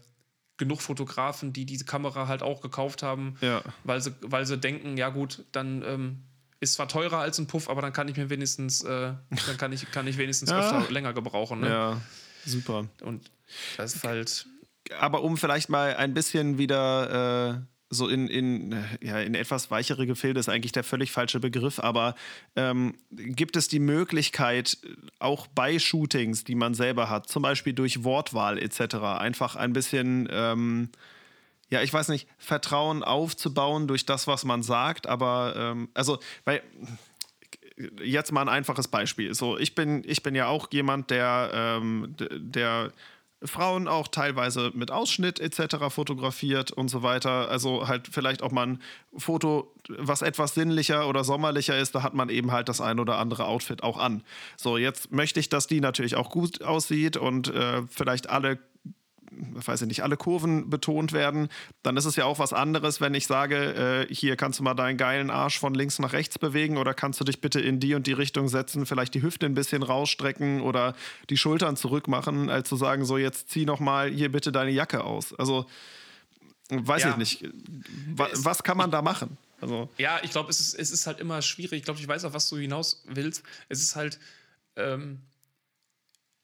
genug 0.57 0.81
Fotografen, 0.81 1.53
die 1.53 1.65
diese 1.65 1.85
Kamera 1.85 2.27
halt 2.27 2.43
auch 2.43 2.61
gekauft 2.61 3.01
haben, 3.01 3.37
ja. 3.41 3.63
weil, 3.83 4.01
sie, 4.01 4.13
weil 4.21 4.45
sie 4.45 4.57
denken, 4.57 4.97
ja 4.97 5.09
gut, 5.09 5.45
dann 5.51 5.83
ähm, 5.83 6.23
ist 6.59 6.73
zwar 6.73 6.87
teurer 6.87 7.19
als 7.19 7.39
ein 7.39 7.47
Puff, 7.47 7.69
aber 7.69 7.81
dann 7.81 7.93
kann 7.93 8.07
ich 8.07 8.17
mir 8.17 8.29
wenigstens, 8.29 8.83
äh, 8.83 9.13
dann 9.47 9.57
kann 9.57 9.71
ich, 9.71 9.89
kann 9.91 10.05
ich 10.05 10.17
wenigstens 10.17 10.49
ja. 10.49 10.85
länger 10.89 11.13
gebrauchen. 11.13 11.61
Ne? 11.61 11.69
Ja, 11.69 12.01
super. 12.45 12.87
Und 13.01 13.31
das 13.77 13.95
ist 13.95 14.03
halt. 14.03 14.45
Aber 14.99 15.23
um 15.23 15.37
vielleicht 15.37 15.69
mal 15.69 15.95
ein 15.95 16.13
bisschen 16.13 16.57
wieder 16.57 17.55
äh, 17.55 17.78
so 17.89 18.07
in, 18.07 18.27
in, 18.27 18.83
ja, 19.01 19.19
in 19.19 19.33
etwas 19.33 19.71
weichere 19.71 20.05
Gefilde 20.05 20.39
ist 20.39 20.49
eigentlich 20.49 20.71
der 20.71 20.83
völlig 20.83 21.11
falsche 21.11 21.39
Begriff, 21.39 21.79
aber 21.79 22.15
ähm, 22.55 22.95
gibt 23.11 23.55
es 23.55 23.67
die 23.67 23.79
Möglichkeit, 23.79 24.77
auch 25.17 25.47
bei 25.47 25.79
Shootings, 25.79 26.43
die 26.43 26.55
man 26.55 26.73
selber 26.73 27.09
hat, 27.09 27.27
zum 27.29 27.41
Beispiel 27.41 27.73
durch 27.73 28.03
Wortwahl 28.03 28.59
etc., 28.59 28.95
einfach 28.95 29.55
ein 29.55 29.73
bisschen, 29.73 30.27
ähm, 30.31 30.89
ja, 31.69 31.81
ich 31.81 31.91
weiß 31.91 32.09
nicht, 32.09 32.27
Vertrauen 32.37 33.03
aufzubauen 33.03 33.87
durch 33.87 34.05
das, 34.05 34.27
was 34.27 34.45
man 34.45 34.61
sagt, 34.61 35.07
aber 35.07 35.55
ähm, 35.57 35.89
also, 35.93 36.19
weil 36.45 36.61
jetzt 38.03 38.31
mal 38.31 38.41
ein 38.41 38.49
einfaches 38.49 38.87
Beispiel. 38.87 39.33
So, 39.33 39.57
ich 39.57 39.73
bin, 39.73 40.03
ich 40.05 40.21
bin 40.21 40.35
ja 40.35 40.47
auch 40.47 40.67
jemand, 40.71 41.11
der, 41.11 41.51
ähm, 41.53 42.15
der 42.19 42.91
Frauen 43.43 43.87
auch 43.87 44.09
teilweise 44.09 44.71
mit 44.73 44.91
Ausschnitt 44.91 45.39
etc. 45.39 45.77
fotografiert 45.89 46.71
und 46.71 46.89
so 46.89 47.03
weiter. 47.03 47.49
Also 47.49 47.87
halt 47.87 48.09
vielleicht 48.11 48.43
auch 48.43 48.51
mal 48.51 48.67
ein 48.67 48.81
Foto, 49.17 49.73
was 49.87 50.21
etwas 50.21 50.53
sinnlicher 50.53 51.07
oder 51.07 51.23
sommerlicher 51.23 51.77
ist, 51.77 51.95
da 51.95 52.03
hat 52.03 52.13
man 52.13 52.29
eben 52.29 52.51
halt 52.51 52.67
das 52.67 52.81
ein 52.81 52.99
oder 52.99 53.17
andere 53.17 53.45
Outfit 53.45 53.81
auch 53.81 53.97
an. 53.97 54.23
So, 54.57 54.77
jetzt 54.77 55.11
möchte 55.11 55.39
ich, 55.39 55.47
dass 55.47 55.67
die 55.67 55.79
natürlich 55.79 56.15
auch 56.15 56.29
gut 56.29 56.61
aussieht 56.63 57.15
und 57.15 57.47
äh, 57.53 57.83
vielleicht 57.89 58.29
alle 58.29 58.59
weiß 59.31 59.81
ich 59.81 59.87
nicht, 59.87 60.03
alle 60.03 60.17
Kurven 60.17 60.69
betont 60.69 61.13
werden, 61.13 61.49
dann 61.83 61.97
ist 61.97 62.05
es 62.05 62.15
ja 62.15 62.25
auch 62.25 62.39
was 62.39 62.53
anderes, 62.53 63.01
wenn 63.01 63.13
ich 63.13 63.27
sage, 63.27 64.07
äh, 64.09 64.13
hier 64.13 64.35
kannst 64.35 64.59
du 64.59 64.63
mal 64.63 64.73
deinen 64.73 64.97
geilen 64.97 65.29
Arsch 65.29 65.59
von 65.59 65.73
links 65.73 65.99
nach 65.99 66.13
rechts 66.13 66.39
bewegen 66.39 66.77
oder 66.77 66.93
kannst 66.93 67.19
du 67.19 67.23
dich 67.23 67.41
bitte 67.41 67.59
in 67.59 67.79
die 67.79 67.93
und 67.93 68.07
die 68.07 68.13
Richtung 68.13 68.47
setzen, 68.47 68.85
vielleicht 68.85 69.13
die 69.13 69.21
Hüfte 69.21 69.45
ein 69.45 69.53
bisschen 69.53 69.83
rausstrecken 69.83 70.61
oder 70.61 70.95
die 71.29 71.37
Schultern 71.37 71.75
zurückmachen, 71.75 72.49
als 72.49 72.69
zu 72.69 72.75
sagen, 72.75 73.05
so 73.05 73.17
jetzt 73.17 73.49
zieh 73.49 73.65
noch 73.65 73.79
mal 73.79 74.09
hier 74.09 74.31
bitte 74.31 74.51
deine 74.51 74.71
Jacke 74.71 75.03
aus. 75.03 75.33
Also 75.37 75.65
weiß 76.69 77.03
ja. 77.03 77.11
ich 77.11 77.17
nicht. 77.17 77.49
Was, 78.15 78.45
was 78.45 78.63
kann 78.63 78.77
man 78.77 78.91
da 78.91 79.01
machen? 79.01 79.37
Also. 79.61 79.89
Ja, 79.97 80.19
ich 80.23 80.31
glaube, 80.31 80.49
es 80.49 80.59
ist, 80.59 80.73
es 80.73 80.91
ist 80.91 81.07
halt 81.07 81.19
immer 81.19 81.41
schwierig. 81.41 81.79
Ich 81.79 81.83
glaube, 81.83 81.99
ich 81.99 82.07
weiß 82.07 82.25
auch, 82.25 82.33
was 82.33 82.49
du 82.49 82.57
hinaus 82.57 83.03
willst. 83.07 83.43
Es 83.67 83.81
ist 83.81 83.95
halt 83.95 84.19
ähm, 84.75 85.19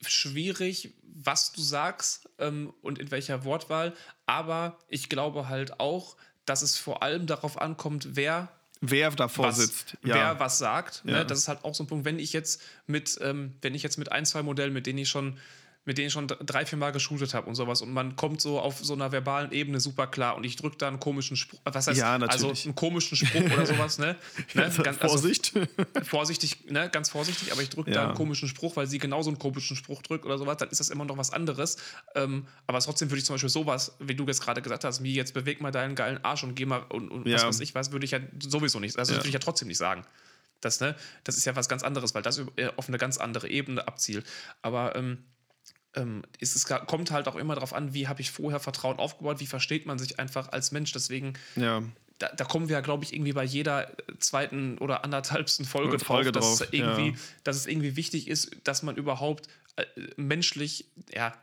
schwierig, 0.10 0.94
was 1.04 1.52
du 1.52 1.62
sagst 1.62 2.30
ähm, 2.40 2.74
und 2.82 3.00
in 3.00 3.12
welcher 3.12 3.44
Wortwahl. 3.44 3.94
Aber 4.26 4.78
ich 4.90 5.10
glaube 5.10 5.48
halt 5.50 5.80
auch, 5.80 6.18
dass 6.46 6.62
es 6.62 6.78
vor 6.78 7.04
allem 7.04 7.26
darauf 7.26 7.60
ankommt, 7.60 8.16
wer 8.16 8.50
wer 8.82 9.12
davor 9.12 9.48
was, 9.48 9.58
sitzt. 9.58 9.98
Ja. 10.04 10.16
Wer 10.16 10.40
was 10.40 10.58
sagt. 10.58 11.06
Ne? 11.06 11.14
Ja. 11.14 11.18
Ne? 11.20 11.26
Das 11.26 11.40
ist 11.40 11.48
halt 11.48 11.64
auch 11.64 11.74
so 11.74 11.84
ein 11.84 11.88
Punkt, 11.88 12.06
wenn 12.06 12.20
ich 12.20 12.34
jetzt 12.34 12.62
mit, 12.88 13.18
ähm, 13.22 13.54
wenn 13.62 13.74
ich 13.74 13.84
jetzt 13.84 13.98
mit 13.98 14.12
ein, 14.12 14.26
zwei 14.26 14.44
Modellen, 14.44 14.74
mit 14.74 14.86
denen 14.86 15.00
ich 15.00 15.10
schon 15.10 15.38
mit 15.86 16.00
denen 16.00 16.08
ich 16.08 16.14
schon 16.14 16.28
drei, 16.28 16.66
vier 16.66 16.80
Mal 16.80 16.92
geshootet 16.92 17.36
habe 17.36 17.48
und 17.48 17.54
sowas. 17.54 17.82
Und 17.82 17.94
man 17.94 18.16
kommt 18.16 18.42
so 18.42 18.60
auf 18.60 18.80
so 18.80 18.94
einer 18.94 19.12
verbalen 19.12 19.52
Ebene 19.52 19.80
super 19.80 20.08
klar 20.08 20.36
und 20.36 20.44
ich 20.44 20.56
drücke 20.56 20.78
da 20.78 20.88
einen 20.88 21.00
komischen 21.00 21.38
Spruch, 21.38 21.60
was 21.64 21.88
heißt, 21.88 22.00
ja, 22.00 22.16
also 22.16 22.52
einen 22.52 22.76
komischen 22.76 23.16
Spruch 23.16 23.46
oder 23.54 23.66
sowas, 23.68 24.00
ne? 24.00 24.16
ne? 24.56 24.72
Ganz, 24.72 24.80
also, 24.80 25.08
Vorsicht. 25.08 25.54
vorsichtig, 26.04 26.72
ne? 26.72 26.90
Ganz 26.90 27.10
vorsichtig, 27.10 27.52
aber 27.52 27.62
ich 27.62 27.70
drücke 27.70 27.92
ja. 27.92 27.98
da 27.98 28.06
einen 28.08 28.16
komischen 28.16 28.50
Spruch, 28.50 28.76
weil 28.76 28.88
sie 28.88 28.98
genauso 28.98 29.30
einen 29.30 29.38
komischen 29.38 29.78
Spruch 29.78 30.02
drückt 30.02 30.26
oder 30.26 30.40
sowas, 30.40 30.58
dann 30.58 30.70
ist 30.70 30.80
das 30.80 30.90
immer 30.90 31.06
noch 31.06 31.18
was 31.18 31.32
anderes. 31.32 31.78
Ähm, 32.16 32.48
aber 32.66 32.80
trotzdem 32.80 33.12
würde 33.12 33.20
ich 33.20 33.26
zum 33.26 33.36
Beispiel 33.36 33.50
sowas, 33.50 33.96
wie 34.00 34.16
du 34.16 34.26
jetzt 34.26 34.42
gerade 34.42 34.64
gesagt 34.64 34.84
hast, 34.84 35.04
wie 35.04 35.14
jetzt 35.14 35.36
beweg 35.36 35.62
mal 35.62 35.72
deinen 35.72 35.94
geilen 35.94 36.24
Arsch 36.24 36.44
und 36.44 36.56
geh 36.56 36.66
mal 36.66 36.80
und, 36.90 37.10
und 37.10 37.28
ja. 37.28 37.36
was 37.36 37.46
weiß 37.46 37.60
ich 37.60 37.76
was, 37.76 37.92
würde 37.92 38.06
ich 38.06 38.12
ja 38.12 38.20
sowieso 38.42 38.80
nicht, 38.80 38.98
also 38.98 39.14
ja. 39.14 39.20
würde 39.20 39.28
ich 39.28 39.34
ja 39.34 39.40
trotzdem 39.40 39.68
nicht 39.68 39.78
sagen. 39.78 40.04
Das, 40.62 40.80
ne, 40.80 40.96
das 41.24 41.38
ist 41.38 41.46
ja 41.46 41.56
was 41.56 41.70
ganz 41.70 41.84
anderes, 41.84 42.16
weil 42.16 42.24
das 42.24 42.42
auf 42.76 42.88
eine 42.88 42.98
ganz 42.98 43.18
andere 43.18 43.50
Ebene 43.50 43.88
abzielt. 43.88 44.26
Aber 44.64 44.96
ähm, 44.96 45.20
ähm, 45.96 46.24
ist 46.40 46.56
es 46.56 46.66
kommt 46.66 47.12
halt 47.12 47.28
auch 47.28 47.36
immer 47.36 47.56
darauf 47.56 47.74
an, 47.74 47.94
wie 47.94 48.08
habe 48.08 48.22
ich 48.22 48.32
vorher 48.32 48.60
Vertrauen 48.60 48.98
aufgebaut, 48.98 49.40
wie 49.40 49.48
versteht 49.48 49.86
man 49.86 49.98
sich 49.98 50.20
einfach 50.20 50.52
als 50.52 50.72
Mensch. 50.72 50.92
Deswegen, 50.92 51.34
ja. 51.56 51.84
da, 52.18 52.30
da, 52.30 52.46
kommen 52.46 52.70
wir 52.70 52.76
ja, 52.76 52.82
glaube 52.82 53.04
ich, 53.04 53.14
irgendwie 53.14 53.34
bei 53.34 53.44
jeder 53.44 53.96
zweiten 54.20 54.78
oder 54.78 55.04
anderthalbsten 55.04 55.66
Folge, 55.66 56.00
Folge 56.00 56.32
drauf, 56.32 56.44
drauf, 56.44 56.60
dass, 56.60 56.68
es 56.68 56.74
irgendwie, 56.74 57.10
ja. 57.10 57.18
dass 57.44 57.56
es 57.56 57.68
irgendwie 57.68 57.96
wichtig 57.96 58.28
ist, 58.28 58.56
dass 58.64 58.84
man 58.84 58.96
überhaupt 58.96 59.48
äh, 59.76 59.86
menschlich, 60.18 60.86
ja, 61.14 61.34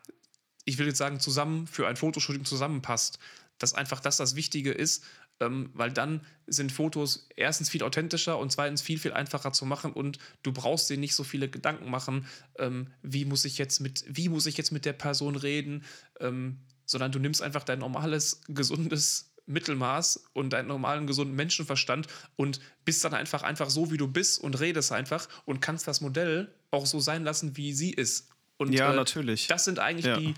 ich 0.65 0.79
will 0.79 0.87
jetzt 0.87 0.99
sagen, 0.99 1.21
zusammen 1.21 1.67
für 1.67 1.89
ein 1.89 1.97
Fotoshooting 1.97 2.45
zusammenpasst. 2.45 3.19
Dass 3.59 3.75
einfach 3.75 4.01
das 4.01 4.17
das 4.17 4.35
Wichtige 4.35 4.73
ist, 4.73 5.05
ähm, 5.43 5.71
weil 5.75 5.93
dann 5.93 6.21
sind 6.47 6.73
Fotos 6.73 7.29
erstens 7.37 7.69
viel 7.69 7.83
authentischer 7.83 8.39
und 8.39 8.53
zweitens 8.53 8.81
viel, 8.81 8.99
viel 8.99 9.13
einfacher 9.13 9.53
zu 9.53 9.67
machen 9.67 9.93
und 9.93 10.19
du 10.43 10.53
brauchst 10.53 10.89
dir 10.89 10.97
nicht 10.97 11.15
so 11.15 11.25
viele 11.25 11.49
Gedanken 11.49 11.91
machen, 11.91 12.27
ähm, 12.59 12.89
wie, 13.03 13.25
muss 13.25 13.45
ich 13.45 13.59
jetzt 13.59 13.81
mit, 13.81 14.05
wie 14.09 14.29
muss 14.29 14.47
ich 14.47 14.57
jetzt 14.57 14.71
mit 14.71 14.85
der 14.85 14.93
Person 14.93 15.37
reden, 15.37 15.85
ähm, 16.21 16.59
sondern 16.87 17.13
du 17.13 17.19
nimmst 17.19 17.43
einfach 17.43 17.65
dein 17.65 17.81
normales, 17.81 18.43
gesundes 18.49 19.33
Mittelmaß 19.47 20.25
und 20.33 20.53
deinen 20.53 20.69
normalen, 20.69 21.07
gesunden 21.07 21.35
Menschenverstand 21.35 22.07
und 22.37 22.61
bist 22.85 23.05
dann 23.05 23.15
einfach, 23.15 23.43
einfach 23.43 23.71
so, 23.71 23.91
wie 23.91 23.97
du 23.97 24.07
bist 24.07 24.41
und 24.41 24.61
redest 24.61 24.93
einfach 24.93 25.29
und 25.45 25.61
kannst 25.61 25.89
das 25.89 26.01
Modell 26.01 26.55
auch 26.71 26.87
so 26.87 27.01
sein 27.01 27.25
lassen, 27.25 27.57
wie 27.57 27.73
sie 27.73 27.91
ist. 27.91 28.29
Und, 28.59 28.73
ja, 28.73 28.93
äh, 28.93 28.97
natürlich. 28.97 29.49
Das 29.49 29.65
sind 29.65 29.81
eigentlich 29.81 30.07
ja. 30.07 30.17
die, 30.19 30.35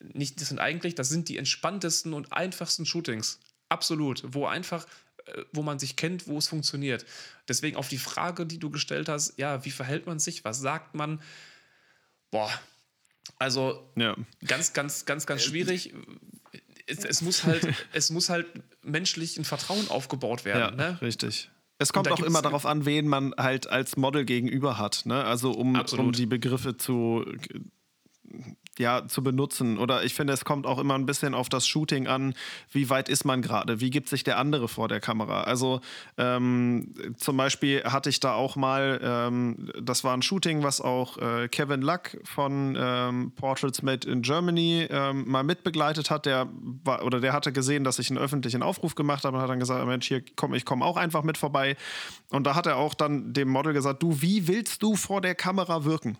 nicht, 0.00 0.40
das 0.40 0.48
sind 0.48 0.58
eigentlich, 0.58 0.94
das 0.94 1.08
sind 1.08 1.28
die 1.28 1.38
entspanntesten 1.38 2.12
und 2.12 2.32
einfachsten 2.32 2.84
Shootings. 2.84 3.40
Absolut. 3.70 4.22
Wo 4.26 4.46
einfach, 4.46 4.86
äh, 5.24 5.44
wo 5.52 5.62
man 5.62 5.78
sich 5.78 5.96
kennt, 5.96 6.28
wo 6.28 6.36
es 6.36 6.48
funktioniert. 6.48 7.06
Deswegen 7.48 7.76
auf 7.76 7.88
die 7.88 7.98
Frage, 7.98 8.44
die 8.44 8.58
du 8.58 8.68
gestellt 8.68 9.08
hast, 9.08 9.38
ja, 9.38 9.64
wie 9.64 9.70
verhält 9.70 10.06
man 10.06 10.18
sich, 10.18 10.44
was 10.44 10.60
sagt 10.60 10.94
man? 10.94 11.22
Boah, 12.30 12.50
also 13.38 13.90
ja. 13.96 14.16
ganz, 14.46 14.72
ganz, 14.72 15.06
ganz, 15.06 15.26
ganz 15.26 15.42
schwierig. 15.42 15.94
Es, 16.86 17.04
es, 17.04 17.22
muss 17.22 17.44
halt, 17.44 17.66
es 17.92 18.10
muss 18.10 18.28
halt 18.28 18.46
menschlich 18.82 19.38
ein 19.38 19.44
Vertrauen 19.44 19.88
aufgebaut 19.88 20.44
werden. 20.44 20.78
Ja, 20.78 20.90
ne? 20.92 21.00
richtig. 21.00 21.50
Es 21.78 21.94
kommt 21.94 22.10
auch 22.10 22.20
immer 22.20 22.42
darauf 22.42 22.66
an, 22.66 22.84
wen 22.84 23.08
man 23.08 23.34
halt 23.38 23.66
als 23.66 23.96
Model 23.96 24.26
gegenüber 24.26 24.76
hat. 24.76 25.06
Ne? 25.06 25.24
Also 25.24 25.52
um, 25.52 25.80
um 25.96 26.12
die 26.12 26.26
Begriffe 26.26 26.76
zu 26.76 27.24
ja, 28.80 29.06
zu 29.06 29.22
benutzen. 29.22 29.78
Oder 29.78 30.04
ich 30.04 30.14
finde, 30.14 30.32
es 30.32 30.44
kommt 30.44 30.66
auch 30.66 30.78
immer 30.78 30.94
ein 30.94 31.06
bisschen 31.06 31.34
auf 31.34 31.48
das 31.48 31.66
Shooting 31.66 32.06
an, 32.06 32.34
wie 32.72 32.88
weit 32.88 33.08
ist 33.08 33.24
man 33.24 33.42
gerade, 33.42 33.80
wie 33.80 33.90
gibt 33.90 34.08
sich 34.08 34.24
der 34.24 34.38
andere 34.38 34.68
vor 34.68 34.88
der 34.88 35.00
Kamera. 35.00 35.42
Also 35.42 35.80
ähm, 36.16 36.94
zum 37.16 37.36
Beispiel 37.36 37.84
hatte 37.84 38.08
ich 38.08 38.20
da 38.20 38.34
auch 38.34 38.56
mal, 38.56 38.98
ähm, 39.02 39.70
das 39.80 40.02
war 40.02 40.16
ein 40.16 40.22
Shooting, 40.22 40.62
was 40.62 40.80
auch 40.80 41.18
äh, 41.18 41.48
Kevin 41.48 41.82
Luck 41.82 42.16
von 42.24 42.76
ähm, 42.80 43.32
Portraits 43.36 43.82
Made 43.82 44.08
in 44.08 44.22
Germany 44.22 44.88
ähm, 44.90 45.28
mal 45.28 45.44
mitbegleitet 45.44 46.10
hat. 46.10 46.24
Der 46.24 46.48
war, 46.84 47.04
oder 47.04 47.20
der 47.20 47.34
hatte 47.34 47.52
gesehen, 47.52 47.84
dass 47.84 47.98
ich 47.98 48.08
einen 48.10 48.18
öffentlichen 48.18 48.62
Aufruf 48.62 48.94
gemacht 48.94 49.24
habe 49.24 49.36
und 49.36 49.42
hat 49.42 49.50
dann 49.50 49.60
gesagt, 49.60 49.86
Mensch, 49.86 50.08
hier 50.08 50.22
komm, 50.36 50.54
ich 50.54 50.64
komme 50.64 50.84
auch 50.84 50.96
einfach 50.96 51.22
mit 51.22 51.36
vorbei. 51.36 51.76
Und 52.30 52.46
da 52.46 52.54
hat 52.54 52.66
er 52.66 52.78
auch 52.78 52.94
dann 52.94 53.34
dem 53.34 53.48
Model 53.48 53.74
gesagt, 53.74 54.02
du, 54.02 54.22
wie 54.22 54.48
willst 54.48 54.82
du 54.82 54.96
vor 54.96 55.20
der 55.20 55.34
Kamera 55.34 55.84
wirken? 55.84 56.16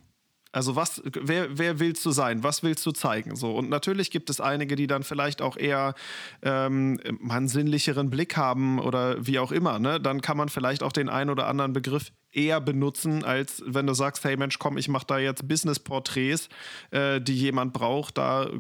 Also 0.52 0.74
was, 0.74 1.00
wer, 1.04 1.58
wer 1.58 1.78
willst 1.78 2.04
du 2.04 2.10
sein? 2.10 2.42
Was 2.42 2.64
willst 2.64 2.84
du 2.84 2.90
zeigen? 2.90 3.36
So 3.36 3.54
und 3.54 3.70
natürlich 3.70 4.10
gibt 4.10 4.30
es 4.30 4.40
einige, 4.40 4.74
die 4.74 4.88
dann 4.88 5.04
vielleicht 5.04 5.42
auch 5.42 5.56
eher 5.56 5.94
ähm, 6.42 6.98
einen 7.28 7.46
sinnlicheren 7.46 8.10
Blick 8.10 8.36
haben 8.36 8.80
oder 8.80 9.24
wie 9.24 9.38
auch 9.38 9.52
immer. 9.52 9.78
Ne? 9.78 10.00
Dann 10.00 10.20
kann 10.20 10.36
man 10.36 10.48
vielleicht 10.48 10.82
auch 10.82 10.92
den 10.92 11.08
einen 11.08 11.30
oder 11.30 11.46
anderen 11.46 11.72
Begriff 11.72 12.10
eher 12.32 12.60
benutzen, 12.60 13.24
als 13.24 13.62
wenn 13.64 13.86
du 13.86 13.94
sagst, 13.94 14.24
hey 14.24 14.36
Mensch, 14.36 14.58
komm, 14.58 14.76
ich 14.76 14.88
mache 14.88 15.06
da 15.06 15.18
jetzt 15.18 15.46
Business-Porträts, 15.46 16.48
äh, 16.90 17.20
die 17.20 17.36
jemand 17.36 17.72
braucht. 17.72 18.18
Da 18.18 18.50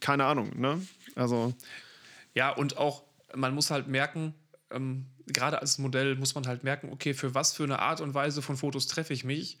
keine 0.00 0.24
Ahnung. 0.24 0.58
Ne? 0.58 0.84
Also 1.14 1.54
ja 2.34 2.50
und 2.50 2.78
auch 2.78 3.04
man 3.36 3.54
muss 3.54 3.70
halt 3.70 3.86
merken. 3.86 4.34
Ähm, 4.72 5.06
gerade 5.26 5.60
als 5.60 5.78
Modell 5.78 6.16
muss 6.16 6.34
man 6.34 6.48
halt 6.48 6.64
merken, 6.64 6.90
okay, 6.90 7.14
für 7.14 7.36
was 7.36 7.54
für 7.54 7.62
eine 7.62 7.78
Art 7.78 8.00
und 8.00 8.14
Weise 8.14 8.42
von 8.42 8.56
Fotos 8.56 8.88
treffe 8.88 9.12
ich 9.12 9.22
mich 9.22 9.58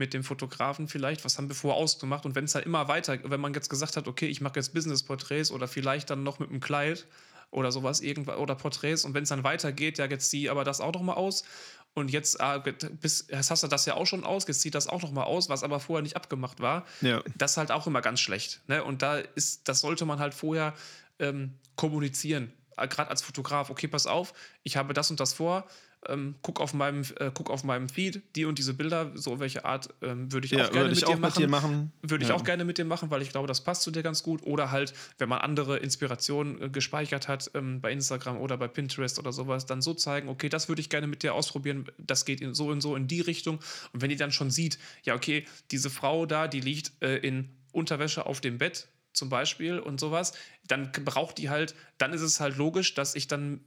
mit 0.00 0.14
dem 0.14 0.24
Fotografen 0.24 0.88
vielleicht, 0.88 1.24
was 1.24 1.36
haben 1.36 1.48
wir 1.48 1.54
vorher 1.54 1.80
ausgemacht 1.80 2.24
und 2.24 2.34
wenn 2.34 2.44
es 2.46 2.54
halt 2.54 2.64
immer 2.64 2.88
weiter, 2.88 3.18
wenn 3.22 3.38
man 3.38 3.52
jetzt 3.52 3.68
gesagt 3.68 3.96
hat, 3.96 4.08
okay, 4.08 4.26
ich 4.26 4.40
mache 4.40 4.54
jetzt 4.56 4.72
Business-Porträts 4.72 5.52
oder 5.52 5.68
vielleicht 5.68 6.08
dann 6.08 6.22
noch 6.22 6.38
mit 6.38 6.48
einem 6.48 6.60
Kleid 6.60 7.06
oder 7.50 7.70
sowas 7.70 8.00
irgendwas 8.00 8.38
oder 8.38 8.54
Porträts 8.54 9.04
und 9.04 9.12
wenn 9.12 9.24
es 9.24 9.28
dann 9.28 9.44
weitergeht, 9.44 9.98
ja, 9.98 10.06
jetzt 10.06 10.30
zieh 10.30 10.48
aber 10.48 10.64
das 10.64 10.80
auch 10.80 10.94
noch 10.94 11.02
mal 11.02 11.14
aus 11.14 11.44
und 11.92 12.10
jetzt, 12.10 12.40
äh, 12.40 12.60
bis, 13.00 13.26
jetzt 13.28 13.50
hast 13.50 13.62
du 13.62 13.68
das 13.68 13.84
ja 13.84 13.94
auch 13.94 14.06
schon 14.06 14.24
aus, 14.24 14.46
jetzt 14.48 14.62
zieht 14.62 14.74
das 14.74 14.86
auch 14.86 15.02
noch 15.02 15.12
mal 15.12 15.24
aus, 15.24 15.50
was 15.50 15.62
aber 15.62 15.80
vorher 15.80 16.02
nicht 16.02 16.16
abgemacht 16.16 16.60
war. 16.60 16.86
Ja. 17.02 17.22
Das 17.36 17.52
ist 17.52 17.56
halt 17.58 17.70
auch 17.70 17.86
immer 17.86 18.00
ganz 18.00 18.20
schlecht. 18.20 18.62
Ne? 18.68 18.82
Und 18.82 19.02
da 19.02 19.18
ist, 19.18 19.68
das 19.68 19.80
sollte 19.80 20.06
man 20.06 20.18
halt 20.18 20.32
vorher 20.32 20.74
ähm, 21.18 21.58
kommunizieren. 21.76 22.52
Äh, 22.76 22.88
Gerade 22.88 23.10
als 23.10 23.22
Fotograf, 23.22 23.70
okay, 23.70 23.88
pass 23.88 24.06
auf, 24.06 24.32
ich 24.62 24.76
habe 24.76 24.94
das 24.94 25.10
und 25.10 25.20
das 25.20 25.34
vor 25.34 25.66
ähm, 26.08 26.34
guck, 26.42 26.60
auf 26.60 26.72
meinem, 26.72 27.02
äh, 27.16 27.30
guck 27.32 27.50
auf 27.50 27.62
meinem 27.64 27.88
Feed, 27.88 28.22
die 28.34 28.44
und 28.44 28.58
diese 28.58 28.74
Bilder, 28.74 29.10
so 29.14 29.38
welche 29.38 29.64
Art 29.64 29.90
ähm, 30.02 30.32
würde 30.32 30.46
ich 30.46 30.52
ja, 30.52 30.66
auch 30.66 30.72
gerne 30.72 30.88
mit, 30.88 31.00
dir, 31.00 31.08
auch 31.08 31.18
mit 31.18 31.36
dir 31.36 31.48
machen. 31.48 31.92
Würde 32.02 32.24
ich 32.24 32.30
ja. 32.30 32.34
auch 32.34 32.44
gerne 32.44 32.64
mit 32.64 32.78
dir 32.78 32.84
machen, 32.84 33.10
weil 33.10 33.22
ich 33.22 33.30
glaube, 33.30 33.46
das 33.46 33.62
passt 33.62 33.82
zu 33.82 33.90
dir 33.90 34.02
ganz 34.02 34.22
gut. 34.22 34.42
Oder 34.42 34.70
halt, 34.70 34.94
wenn 35.18 35.28
man 35.28 35.40
andere 35.40 35.78
Inspirationen 35.78 36.62
äh, 36.62 36.68
gespeichert 36.70 37.28
hat 37.28 37.50
ähm, 37.54 37.80
bei 37.80 37.92
Instagram 37.92 38.38
oder 38.38 38.56
bei 38.56 38.68
Pinterest 38.68 39.18
oder 39.18 39.32
sowas, 39.32 39.66
dann 39.66 39.82
so 39.82 39.92
zeigen, 39.94 40.28
okay, 40.28 40.48
das 40.48 40.68
würde 40.68 40.80
ich 40.80 40.88
gerne 40.88 41.06
mit 41.06 41.22
dir 41.22 41.34
ausprobieren, 41.34 41.86
das 41.98 42.24
geht 42.24 42.40
in, 42.40 42.54
so 42.54 42.68
und 42.68 42.80
so 42.80 42.96
in 42.96 43.06
die 43.06 43.20
Richtung. 43.20 43.58
Und 43.92 44.00
wenn 44.00 44.08
die 44.08 44.16
dann 44.16 44.32
schon 44.32 44.50
sieht, 44.50 44.78
ja, 45.02 45.14
okay, 45.14 45.44
diese 45.70 45.90
Frau 45.90 46.24
da, 46.24 46.48
die 46.48 46.60
liegt 46.60 46.92
äh, 47.02 47.16
in 47.16 47.50
Unterwäsche 47.72 48.26
auf 48.26 48.40
dem 48.40 48.58
Bett, 48.58 48.88
zum 49.12 49.28
Beispiel 49.28 49.78
und 49.78 49.98
sowas, 49.98 50.32
dann 50.66 50.92
braucht 51.04 51.38
die 51.38 51.50
halt, 51.50 51.74
dann 51.98 52.12
ist 52.12 52.22
es 52.22 52.40
halt 52.40 52.56
logisch, 52.56 52.94
dass 52.94 53.14
ich 53.16 53.26
dann 53.26 53.60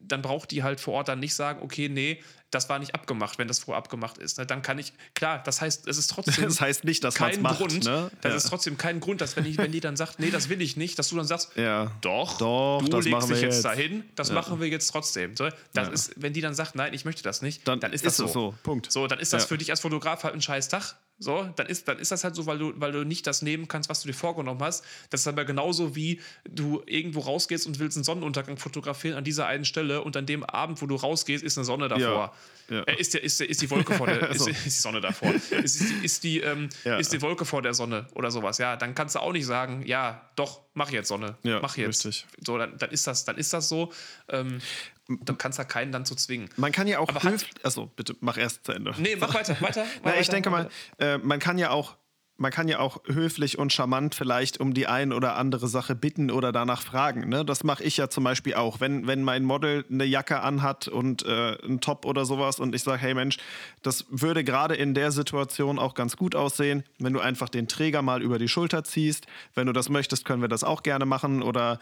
dann 0.00 0.22
braucht 0.22 0.50
die 0.50 0.62
halt 0.62 0.80
vor 0.80 0.94
Ort 0.94 1.08
dann 1.08 1.20
nicht 1.20 1.34
sagen, 1.34 1.62
okay, 1.62 1.88
nee, 1.88 2.22
das 2.50 2.68
war 2.70 2.78
nicht 2.78 2.94
abgemacht, 2.94 3.38
wenn 3.38 3.46
das 3.46 3.58
vorher 3.58 3.78
abgemacht 3.78 4.16
ist. 4.16 4.38
Ne? 4.38 4.46
Dann 4.46 4.62
kann 4.62 4.78
ich, 4.78 4.94
klar, 5.14 5.42
das 5.42 5.60
heißt, 5.60 5.86
es 5.86 5.98
ist 5.98 6.08
trotzdem. 6.10 6.44
Das 6.48 6.60
heißt 6.60 6.84
nicht, 6.84 7.04
dass 7.04 7.14
kein 7.14 7.42
macht, 7.42 7.58
Grund. 7.58 7.84
Ne? 7.84 8.10
Das 8.22 8.30
ja. 8.30 8.36
ist 8.36 8.48
trotzdem 8.48 8.78
kein 8.78 9.00
Grund, 9.00 9.20
dass 9.20 9.36
wenn, 9.36 9.44
ich, 9.44 9.58
wenn 9.58 9.70
die 9.70 9.80
dann 9.80 9.96
sagt, 9.96 10.18
nee, 10.18 10.30
das 10.30 10.48
will 10.48 10.62
ich 10.62 10.76
nicht, 10.76 10.98
dass 10.98 11.08
du 11.08 11.16
dann 11.16 11.26
sagst, 11.26 11.56
ja. 11.56 11.92
doch, 12.00 12.38
doch, 12.38 12.80
du 12.82 12.88
das 12.88 13.04
legst 13.04 13.10
machen 13.12 13.28
wir 13.28 13.34
dich 13.36 13.44
jetzt 13.44 13.56
jetzt 13.56 13.64
dahin, 13.64 14.04
das 14.14 14.28
ja. 14.28 14.34
machen 14.34 14.60
wir 14.60 14.68
jetzt 14.68 14.88
trotzdem. 14.88 15.36
So, 15.36 15.48
das 15.74 15.88
ist, 15.88 16.12
wenn 16.16 16.32
die 16.32 16.40
dann 16.40 16.54
sagt, 16.54 16.74
nein, 16.74 16.94
ich 16.94 17.04
möchte 17.04 17.22
das 17.22 17.42
nicht, 17.42 17.66
Dann, 17.68 17.80
dann, 17.80 17.92
ist 17.92 18.06
das 18.06 18.12
es 18.12 18.18
so. 18.18 18.26
so. 18.26 18.54
Punkt. 18.62 18.90
So, 18.90 19.06
dann 19.06 19.18
ist 19.18 19.32
das 19.32 19.44
für 19.44 19.58
dich 19.58 19.70
als 19.70 19.80
Fotograf 19.80 20.24
halt 20.24 20.34
ein 20.34 20.42
scheiß 20.42 20.68
Tag. 20.68 20.96
So, 21.20 21.48
dann 21.56 21.66
ist, 21.66 21.88
dann 21.88 21.98
ist 21.98 22.12
das 22.12 22.22
halt 22.22 22.36
so, 22.36 22.46
weil 22.46 22.58
du, 22.58 22.72
weil 22.76 22.92
du 22.92 23.04
nicht 23.04 23.26
das 23.26 23.42
nehmen 23.42 23.66
kannst, 23.66 23.88
was 23.90 24.02
du 24.02 24.06
dir 24.08 24.14
vorgenommen 24.14 24.60
hast. 24.62 24.84
Das 25.10 25.22
ist 25.22 25.26
aber 25.26 25.44
genauso 25.44 25.96
wie 25.96 26.20
du 26.48 26.82
irgendwo 26.86 27.20
rausgehst 27.20 27.66
und 27.66 27.80
willst 27.80 27.96
einen 27.96 28.04
Sonnenuntergang 28.04 28.56
fotografieren 28.56 29.16
an 29.16 29.24
dieser 29.24 29.46
einen 29.46 29.64
Stelle 29.64 30.02
und 30.02 30.16
an 30.16 30.26
dem 30.26 30.44
Abend, 30.44 30.80
wo 30.80 30.86
du 30.86 30.94
rausgehst, 30.94 31.42
ist 31.42 31.58
eine 31.58 31.64
Sonne 31.64 31.88
davor. 31.88 32.32
Ja. 32.70 32.82
Äh, 32.82 33.00
ist, 33.00 33.14
der, 33.14 33.24
ist, 33.24 33.40
der, 33.40 33.48
ist 33.50 33.60
die 33.62 33.70
Wolke 33.70 33.94
vor 33.94 34.06
der 34.06 34.32
So. 34.38 34.48
ist, 34.48 34.58
ist 34.58 34.64
die 34.64 34.70
Sonne 34.82 35.00
davor. 35.00 35.32
ist, 35.34 35.50
ist, 35.52 35.80
die, 35.80 36.04
ist, 36.04 36.22
die, 36.24 36.40
ähm, 36.40 36.68
Ja. 36.84 36.98
ist 36.98 37.12
die 37.12 37.20
Wolke 37.20 37.44
vor 37.44 37.62
der 37.62 37.74
Sonne 37.74 38.06
oder 38.14 38.30
sowas. 38.30 38.58
Ja, 38.58 38.76
dann 38.76 38.94
kannst 38.94 39.14
du 39.16 39.18
auch 39.20 39.32
nicht 39.32 39.46
sagen, 39.46 39.82
ja, 39.86 40.30
doch, 40.36 40.60
mach 40.74 40.90
jetzt 40.90 41.08
Sonne. 41.08 41.36
Ja, 41.42 41.58
mach 41.60 41.76
jetzt. 41.76 42.04
richtig. 42.06 42.26
So, 42.46 42.58
dann, 42.58 42.78
dann 42.78 42.90
ist 42.90 43.06
das, 43.08 43.24
dann 43.24 43.36
ist 43.38 43.52
das 43.52 43.68
so. 43.68 43.92
Ähm, 44.28 44.60
dann 45.08 45.38
kannst 45.38 45.58
du 45.58 45.62
ja 45.62 45.68
keinen 45.68 45.90
dann 45.92 46.04
zu 46.04 46.14
zwingen. 46.14 46.48
Man 46.56 46.72
kann 46.72 46.86
ja 46.86 46.98
auch. 46.98 47.08
Aber 47.08 47.22
hat- 47.22 47.32
höf- 47.32 47.46
Achso, 47.64 47.86
bitte, 47.96 48.14
mach 48.20 48.36
erst 48.36 48.64
zu 48.66 48.72
Ende. 48.72 48.94
Nee, 48.98 49.16
mach 49.16 49.32
weiter, 49.34 49.56
weiter. 49.60 49.84
mach 50.02 50.12
Na, 50.12 50.12
ich 50.14 50.20
weiter, 50.28 50.32
denke 50.32 50.50
mach 50.50 50.64
mal, 50.64 50.70
äh, 50.98 51.18
man 51.18 51.38
kann 51.38 51.58
ja 51.58 51.70
auch. 51.70 51.96
Man 52.40 52.52
kann 52.52 52.68
ja 52.68 52.78
auch 52.78 53.02
höflich 53.06 53.58
und 53.58 53.72
charmant 53.72 54.14
vielleicht 54.14 54.60
um 54.60 54.72
die 54.72 54.86
ein 54.86 55.12
oder 55.12 55.34
andere 55.34 55.66
Sache 55.66 55.96
bitten 55.96 56.30
oder 56.30 56.52
danach 56.52 56.82
fragen. 56.82 57.28
Ne? 57.28 57.44
Das 57.44 57.64
mache 57.64 57.82
ich 57.82 57.96
ja 57.96 58.10
zum 58.10 58.22
Beispiel 58.22 58.54
auch. 58.54 58.78
Wenn, 58.78 59.08
wenn 59.08 59.24
mein 59.24 59.42
Model 59.42 59.84
eine 59.90 60.04
Jacke 60.04 60.38
anhat 60.38 60.86
und 60.86 61.24
äh, 61.26 61.58
einen 61.64 61.80
Top 61.80 62.04
oder 62.04 62.24
sowas 62.26 62.60
und 62.60 62.76
ich 62.76 62.84
sage, 62.84 63.02
hey 63.02 63.12
Mensch, 63.14 63.38
das 63.82 64.04
würde 64.08 64.44
gerade 64.44 64.76
in 64.76 64.94
der 64.94 65.10
Situation 65.10 65.80
auch 65.80 65.94
ganz 65.94 66.16
gut 66.16 66.36
aussehen, 66.36 66.84
wenn 67.00 67.12
du 67.12 67.18
einfach 67.18 67.48
den 67.48 67.66
Träger 67.66 68.02
mal 68.02 68.22
über 68.22 68.38
die 68.38 68.46
Schulter 68.46 68.84
ziehst. 68.84 69.26
Wenn 69.56 69.66
du 69.66 69.72
das 69.72 69.88
möchtest, 69.88 70.24
können 70.24 70.40
wir 70.40 70.48
das 70.48 70.62
auch 70.62 70.84
gerne 70.84 71.06
machen 71.06 71.42
oder 71.42 71.80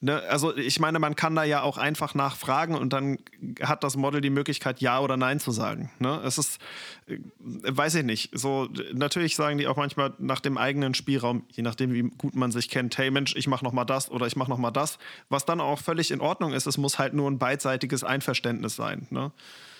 Ne, 0.00 0.22
also 0.28 0.54
ich 0.54 0.78
meine, 0.78 0.98
man 0.98 1.16
kann 1.16 1.34
da 1.34 1.42
ja 1.42 1.62
auch 1.62 1.78
einfach 1.78 2.14
nachfragen 2.14 2.74
und 2.74 2.92
dann 2.92 3.16
hat 3.62 3.82
das 3.82 3.96
Model 3.96 4.20
die 4.20 4.28
Möglichkeit, 4.28 4.82
ja 4.82 5.00
oder 5.00 5.16
nein 5.16 5.40
zu 5.40 5.52
sagen. 5.52 5.90
Ne? 6.00 6.20
Es 6.22 6.36
ist, 6.36 6.58
äh, 7.06 7.18
weiß 7.40 7.94
ich 7.94 8.04
nicht. 8.04 8.38
So 8.38 8.68
natürlich 8.92 9.36
sagen 9.36 9.56
die 9.56 9.66
auch 9.66 9.76
manchmal 9.76 10.12
nach 10.18 10.40
dem 10.40 10.58
eigenen 10.58 10.92
Spielraum, 10.92 11.46
je 11.50 11.62
nachdem 11.62 11.94
wie 11.94 12.02
gut 12.02 12.36
man 12.36 12.52
sich 12.52 12.68
kennt, 12.68 12.98
hey 12.98 13.10
Mensch, 13.10 13.34
ich 13.36 13.46
mach 13.46 13.62
noch 13.62 13.72
mal 13.72 13.86
das 13.86 14.10
oder 14.10 14.26
ich 14.26 14.36
mach 14.36 14.48
noch 14.48 14.58
mal 14.58 14.70
das, 14.70 14.98
was 15.30 15.46
dann 15.46 15.62
auch 15.62 15.80
völlig 15.80 16.10
in 16.10 16.20
Ordnung 16.20 16.52
ist. 16.52 16.66
Es 16.66 16.76
muss 16.76 16.98
halt 16.98 17.14
nur 17.14 17.30
ein 17.30 17.38
beidseitiges 17.38 18.04
Einverständnis 18.04 18.76
sein. 18.76 19.06
Ne? 19.08 19.32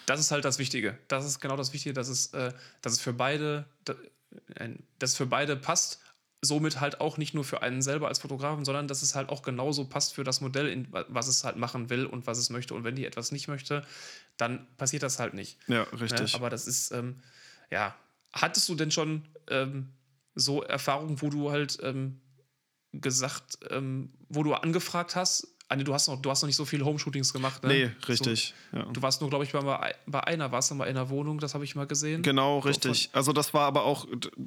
Das 0.06 0.18
ist 0.18 0.30
halt 0.30 0.46
das 0.46 0.58
Wichtige. 0.58 0.96
Das 1.08 1.26
ist 1.26 1.40
genau 1.40 1.56
das 1.56 1.74
Wichtige, 1.74 1.92
dass 1.92 2.08
es, 2.08 2.32
äh, 2.32 2.54
dass 2.80 2.94
es 2.94 3.00
für 3.00 3.12
beide, 3.12 3.66
dass 3.84 5.10
es 5.10 5.16
für 5.16 5.26
beide 5.26 5.56
passt. 5.56 6.00
Somit 6.46 6.80
halt 6.80 7.00
auch 7.00 7.18
nicht 7.18 7.34
nur 7.34 7.44
für 7.44 7.62
einen 7.62 7.82
selber 7.82 8.08
als 8.08 8.20
Fotografen, 8.20 8.64
sondern 8.64 8.88
dass 8.88 9.02
es 9.02 9.14
halt 9.14 9.28
auch 9.28 9.42
genauso 9.42 9.84
passt 9.84 10.14
für 10.14 10.24
das 10.24 10.40
Modell, 10.40 10.68
in, 10.68 10.88
was 10.90 11.28
es 11.28 11.44
halt 11.44 11.56
machen 11.56 11.90
will 11.90 12.06
und 12.06 12.26
was 12.26 12.38
es 12.38 12.50
möchte. 12.50 12.74
Und 12.74 12.84
wenn 12.84 12.96
die 12.96 13.04
etwas 13.04 13.32
nicht 13.32 13.48
möchte, 13.48 13.84
dann 14.36 14.66
passiert 14.76 15.02
das 15.02 15.18
halt 15.18 15.34
nicht. 15.34 15.58
Ja, 15.68 15.86
Ne? 15.92 16.00
richtig. 16.00 16.34
Aber 16.34 16.48
das 16.50 16.66
ist, 16.66 16.92
ähm, 16.92 17.22
ja. 17.70 17.94
Hattest 18.32 18.68
du 18.68 18.74
denn 18.74 18.90
schon 18.90 19.26
ähm, 19.48 19.92
so 20.34 20.62
Erfahrungen, 20.62 21.20
wo 21.22 21.30
du 21.30 21.50
halt 21.50 21.78
ähm, 21.82 22.20
gesagt, 22.92 23.58
ähm, 23.70 24.12
wo 24.28 24.42
du 24.42 24.54
angefragt 24.54 25.16
hast, 25.16 25.55
Anne, 25.68 25.82
du 25.82 25.92
hast 25.92 26.06
noch, 26.06 26.22
du 26.22 26.30
hast 26.30 26.42
noch 26.42 26.46
nicht 26.46 26.56
so 26.56 26.64
viele 26.64 26.84
Homeshootings 26.84 27.32
gemacht, 27.32 27.64
ne? 27.64 27.68
Nee, 27.68 27.90
richtig. 28.08 28.54
So, 28.70 28.78
ja. 28.78 28.84
Du 28.84 29.02
warst 29.02 29.20
nur, 29.20 29.28
glaube 29.30 29.44
ich, 29.44 29.50
bei, 29.50 29.94
bei 30.06 30.20
einer, 30.22 30.52
warst 30.52 30.70
du 30.70 30.76
mal 30.76 30.84
in 30.84 30.96
einer 30.96 31.10
Wohnung, 31.10 31.40
das 31.40 31.54
habe 31.54 31.64
ich 31.64 31.74
mal 31.74 31.88
gesehen. 31.88 32.22
Genau, 32.22 32.60
richtig. 32.60 33.10
Also 33.12 33.32
das 33.32 33.52
war 33.52 33.66
aber 33.66 33.82
auch 33.82 34.06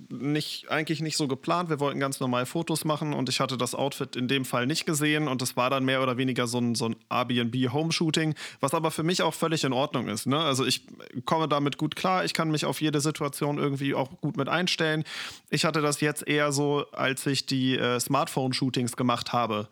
nicht, 0.09 0.71
eigentlich 0.71 1.01
nicht 1.01 1.17
so 1.17 1.27
geplant. 1.27 1.69
Wir 1.69 1.81
wollten 1.81 1.99
ganz 1.99 2.21
normal 2.21 2.45
Fotos 2.45 2.85
machen 2.85 3.13
und 3.13 3.27
ich 3.27 3.41
hatte 3.41 3.57
das 3.57 3.75
Outfit 3.75 4.15
in 4.15 4.29
dem 4.29 4.45
Fall 4.45 4.65
nicht 4.65 4.85
gesehen 4.85 5.27
und 5.27 5.41
es 5.41 5.57
war 5.57 5.69
dann 5.69 5.83
mehr 5.83 6.01
oder 6.01 6.15
weniger 6.15 6.47
so 6.47 6.59
ein, 6.59 6.73
so 6.75 6.85
ein 6.85 6.95
Airbnb-Homeshooting, 7.09 8.33
was 8.61 8.73
aber 8.73 8.89
für 8.89 9.03
mich 9.03 9.21
auch 9.21 9.33
völlig 9.33 9.65
in 9.65 9.73
Ordnung 9.73 10.07
ist. 10.07 10.25
Ne? 10.25 10.39
Also 10.39 10.65
ich 10.65 10.83
komme 11.25 11.49
damit 11.49 11.77
gut 11.77 11.97
klar, 11.97 12.23
ich 12.23 12.33
kann 12.33 12.49
mich 12.49 12.63
auf 12.63 12.79
jede 12.79 13.01
Situation 13.01 13.57
irgendwie 13.57 13.93
auch 13.93 14.09
gut 14.21 14.37
mit 14.37 14.47
einstellen. 14.47 15.03
Ich 15.49 15.65
hatte 15.65 15.81
das 15.81 15.99
jetzt 15.99 16.25
eher 16.25 16.53
so, 16.53 16.85
als 16.93 17.25
ich 17.25 17.45
die 17.45 17.77
äh, 17.77 17.99
Smartphone-Shootings 17.99 18.95
gemacht 18.95 19.33
habe 19.33 19.67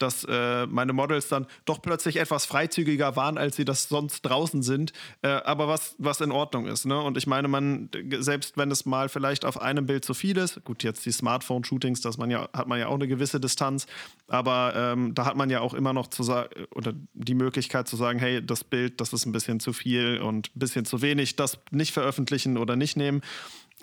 dass 0.00 0.24
äh, 0.24 0.66
meine 0.66 0.92
Models 0.92 1.28
dann 1.28 1.46
doch 1.64 1.82
plötzlich 1.82 2.16
etwas 2.16 2.46
freizügiger 2.46 3.16
waren, 3.16 3.38
als 3.38 3.56
sie 3.56 3.64
das 3.64 3.88
sonst 3.88 4.22
draußen 4.22 4.62
sind, 4.62 4.92
äh, 5.22 5.28
aber 5.28 5.68
was, 5.68 5.94
was 5.98 6.20
in 6.20 6.32
Ordnung 6.32 6.66
ist. 6.66 6.86
Ne? 6.86 7.00
Und 7.00 7.16
ich 7.16 7.26
meine, 7.26 7.48
man, 7.48 7.90
selbst 8.18 8.56
wenn 8.56 8.70
es 8.70 8.86
mal 8.86 9.08
vielleicht 9.08 9.44
auf 9.44 9.60
einem 9.60 9.86
Bild 9.86 10.04
zu 10.04 10.14
viel 10.14 10.36
ist, 10.36 10.64
gut, 10.64 10.82
jetzt 10.82 11.04
die 11.06 11.12
Smartphone-Shootings, 11.12 12.00
das 12.00 12.18
man 12.18 12.30
ja, 12.30 12.48
hat 12.52 12.66
man 12.66 12.78
ja 12.78 12.88
auch 12.88 12.94
eine 12.94 13.08
gewisse 13.08 13.40
Distanz, 13.40 13.86
aber 14.28 14.72
ähm, 14.74 15.14
da 15.14 15.26
hat 15.26 15.36
man 15.36 15.50
ja 15.50 15.60
auch 15.60 15.74
immer 15.74 15.92
noch 15.92 16.08
zu 16.08 16.30
oder 16.74 16.92
die 17.14 17.34
Möglichkeit 17.34 17.88
zu 17.88 17.96
sagen, 17.96 18.18
hey, 18.18 18.44
das 18.44 18.62
Bild, 18.62 19.00
das 19.00 19.12
ist 19.12 19.26
ein 19.26 19.32
bisschen 19.32 19.58
zu 19.58 19.72
viel 19.72 20.18
und 20.18 20.48
ein 20.54 20.58
bisschen 20.58 20.84
zu 20.84 21.02
wenig, 21.02 21.36
das 21.36 21.58
nicht 21.70 21.92
veröffentlichen 21.92 22.56
oder 22.56 22.76
nicht 22.76 22.96
nehmen. 22.96 23.22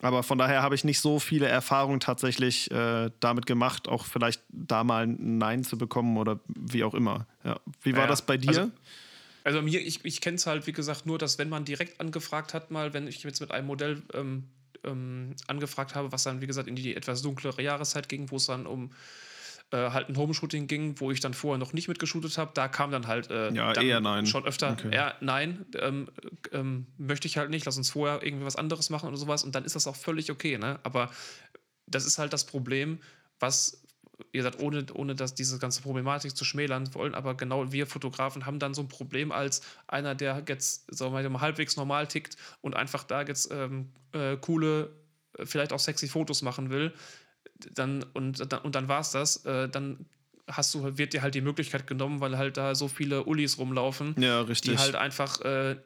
Aber 0.02 0.24
von 0.24 0.38
daher 0.38 0.62
habe 0.62 0.76
ich 0.76 0.84
nicht 0.84 1.00
so 1.00 1.20
viele 1.20 1.48
Erfahrungen 1.48 2.00
tatsächlich 2.00 2.70
äh, 2.72 3.10
damit 3.20 3.46
gemacht, 3.46 3.88
auch 3.88 4.06
vielleicht 4.06 4.42
da 4.50 4.84
mal 4.84 5.08
ein 5.08 5.38
Nein 5.38 5.64
zu 5.64 5.78
bekommen 5.78 6.18
oder 6.18 6.40
wie 6.48 6.84
auch 6.84 6.94
immer. 6.94 7.26
Ja. 7.44 7.60
Wie 7.82 7.94
war 7.94 8.02
ja, 8.02 8.08
das 8.08 8.22
bei 8.22 8.38
dir? 8.38 8.50
Also, 8.50 8.72
also 9.44 9.62
mir, 9.62 9.82
ich, 9.82 10.04
ich 10.06 10.22
kenne 10.22 10.36
es 10.36 10.46
halt, 10.46 10.68
wie 10.68 10.74
gesagt, 10.74 11.06
nur, 11.06 11.18
dass 11.18 11.40
wenn 11.40 11.50
man 11.50 11.66
direkt 11.66 12.00
angefragt 12.00 12.54
hat, 12.54 12.70
mal, 12.70 12.94
wenn 12.94 13.08
ich 13.08 13.24
jetzt 13.24 13.40
mit 13.40 13.52
einem 13.52 13.68
Modell 13.68 14.04
ähm, 14.14 14.44
ähm, 14.84 15.36
angefragt 15.48 15.96
habe, 15.96 16.12
was 16.12 16.24
dann, 16.24 16.42
wie 16.42 16.48
gesagt, 16.48 16.68
in 16.68 16.76
die 16.76 16.96
etwas 16.96 17.22
dunklere 17.22 17.62
Jahreszeit 17.62 18.10
ging, 18.10 18.30
wo 18.30 18.36
es 18.36 18.46
dann 18.46 18.68
um 18.68 18.92
äh, 19.72 19.92
halt 19.92 20.10
ein 20.10 20.18
Home-Shooting 20.18 20.68
ging, 20.68 21.00
wo 21.00 21.12
ich 21.12 21.20
dann 21.20 21.34
vorher 21.34 21.58
noch 21.58 21.74
nicht 21.74 21.88
mitgeshootet 21.88 22.38
habe, 22.38 22.52
da 22.54 22.68
kam 22.68 22.92
dann 22.92 23.08
halt 23.08 23.30
äh, 23.30 23.52
ja, 23.52 23.74
dann 23.74 23.86
eher 23.86 24.00
nein. 24.00 24.26
schon 24.26 24.46
öfter, 24.46 24.72
okay. 24.72 24.94
eher 24.94 25.16
nein, 25.20 25.66
ähm, 25.80 26.10
ähm, 26.52 26.88
möchte 26.98 27.28
ich 27.28 27.38
halt 27.38 27.50
nicht, 27.50 27.66
lass 27.66 27.78
uns 27.78 27.90
vorher 27.90 28.24
irgendwie 28.24 28.46
was 28.46 28.56
anderes 28.56 28.90
machen 28.90 29.10
oder 29.10 29.18
sowas 29.18 29.44
und 29.44 29.56
dann 29.56 29.66
ist 29.66 29.76
das 29.76 29.88
auch 29.88 29.96
völlig 29.96 30.32
okay, 30.32 30.58
ne? 30.58 30.80
Aber 30.84 31.12
das 31.86 32.06
ist 32.06 32.18
halt 32.18 32.32
das 32.32 32.46
Problem, 32.46 33.00
was 33.40 33.84
ihr 34.32 34.44
sagt, 34.44 34.62
ohne, 34.62 34.86
ohne 34.94 35.16
dass 35.16 35.36
diese 35.36 35.60
ganze 35.60 35.82
Problematik 35.82 36.36
zu 36.36 36.46
schmälern 36.46 36.94
wollen, 36.94 37.14
aber 37.14 37.36
genau 37.36 37.72
wir 37.72 37.88
Fotografen 37.88 38.46
haben 38.46 38.60
dann 38.60 38.74
so 38.74 38.82
ein 38.82 38.88
Problem 38.88 39.32
als 39.32 39.62
einer, 39.88 40.16
der 40.16 40.44
jetzt, 40.48 40.94
sagen 40.96 41.14
wir 41.14 41.30
mal, 41.30 41.42
halbwegs 41.42 41.76
normal 41.76 42.08
tickt 42.08 42.38
und 42.62 42.76
einfach 42.76 43.04
da 43.04 43.22
jetzt 43.22 43.52
ähm, 43.52 43.92
äh, 44.14 44.38
coole, 44.38 44.92
äh, 45.38 45.46
vielleicht 45.46 45.74
auch 45.74 45.80
sexy 45.80 46.08
Fotos 46.08 46.42
machen 46.42 46.70
will, 46.70 46.94
dann, 47.74 48.04
und, 48.14 48.42
und 48.42 48.76
dann 48.76 48.88
war 48.88 49.02
es 49.02 49.12
das, 49.12 49.46
äh, 49.46 49.70
dann 49.70 50.06
hast 50.48 50.74
du, 50.74 50.98
wird 50.98 51.14
dir 51.14 51.22
halt 51.22 51.36
die 51.36 51.42
Möglichkeit 51.42 51.88
genommen, 51.88 52.22
weil 52.22 52.38
halt 52.38 52.58
da 52.58 52.76
so 52.76 52.88
viele 52.88 53.26
Ullis 53.26 53.58
rumlaufen, 53.58 54.16
ja, 54.18 54.44
die 54.44 54.78
halt 54.78 54.96
einfach 54.96 55.42
äh, 55.42 55.78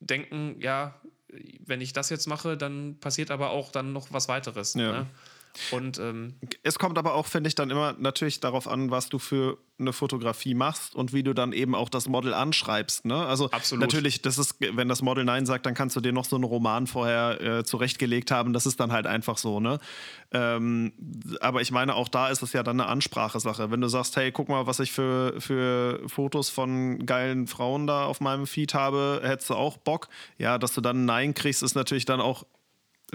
denken, 0.00 0.56
ja, 0.60 1.00
wenn 1.64 1.80
ich 1.80 1.92
das 1.92 2.10
jetzt 2.10 2.26
mache, 2.26 2.56
dann 2.56 2.98
passiert 3.00 3.30
aber 3.30 3.50
auch 3.50 3.70
dann 3.70 3.92
noch 3.92 4.12
was 4.12 4.28
weiteres. 4.28 4.74
Ja. 4.74 4.92
Ne? 4.92 5.06
Und 5.70 5.98
ähm, 5.98 6.34
es 6.62 6.78
kommt 6.78 6.98
aber 6.98 7.14
auch, 7.14 7.26
finde 7.26 7.48
ich, 7.48 7.54
dann 7.54 7.70
immer 7.70 7.94
natürlich 7.98 8.40
darauf 8.40 8.66
an, 8.68 8.90
was 8.90 9.08
du 9.08 9.18
für 9.18 9.58
eine 9.78 9.92
Fotografie 9.92 10.54
machst 10.54 10.94
und 10.94 11.12
wie 11.12 11.22
du 11.22 11.34
dann 11.34 11.52
eben 11.52 11.74
auch 11.74 11.88
das 11.88 12.08
Model 12.08 12.34
anschreibst. 12.34 13.04
Ne? 13.04 13.16
Also 13.16 13.50
Absolut. 13.50 13.82
natürlich, 13.82 14.22
das 14.22 14.38
ist, 14.38 14.56
wenn 14.60 14.88
das 14.88 15.02
Model 15.02 15.24
Nein 15.24 15.44
sagt, 15.44 15.66
dann 15.66 15.74
kannst 15.74 15.96
du 15.96 16.00
dir 16.00 16.12
noch 16.12 16.24
so 16.24 16.36
einen 16.36 16.44
Roman 16.44 16.86
vorher 16.86 17.40
äh, 17.40 17.64
zurechtgelegt 17.64 18.30
haben. 18.30 18.52
Das 18.52 18.66
ist 18.66 18.80
dann 18.80 18.92
halt 18.92 19.06
einfach 19.06 19.38
so. 19.38 19.60
Ne? 19.60 19.78
Ähm, 20.30 20.92
aber 21.40 21.60
ich 21.60 21.70
meine, 21.70 21.94
auch 21.94 22.08
da 22.08 22.28
ist 22.28 22.42
es 22.42 22.52
ja 22.52 22.62
dann 22.62 22.80
eine 22.80 22.88
Ansprachesache. 22.88 23.70
Wenn 23.70 23.80
du 23.80 23.88
sagst, 23.88 24.16
hey, 24.16 24.32
guck 24.32 24.48
mal, 24.48 24.66
was 24.66 24.80
ich 24.80 24.92
für, 24.92 25.40
für 25.40 26.00
Fotos 26.08 26.48
von 26.48 27.04
geilen 27.04 27.46
Frauen 27.46 27.86
da 27.86 28.04
auf 28.04 28.20
meinem 28.20 28.46
Feed 28.46 28.74
habe, 28.74 29.20
hättest 29.22 29.50
du 29.50 29.54
auch 29.54 29.76
Bock? 29.76 30.08
Ja, 30.38 30.58
dass 30.58 30.74
du 30.74 30.80
dann 30.80 31.04
Nein 31.04 31.34
kriegst, 31.34 31.62
ist 31.62 31.74
natürlich 31.74 32.04
dann 32.04 32.20
auch 32.20 32.44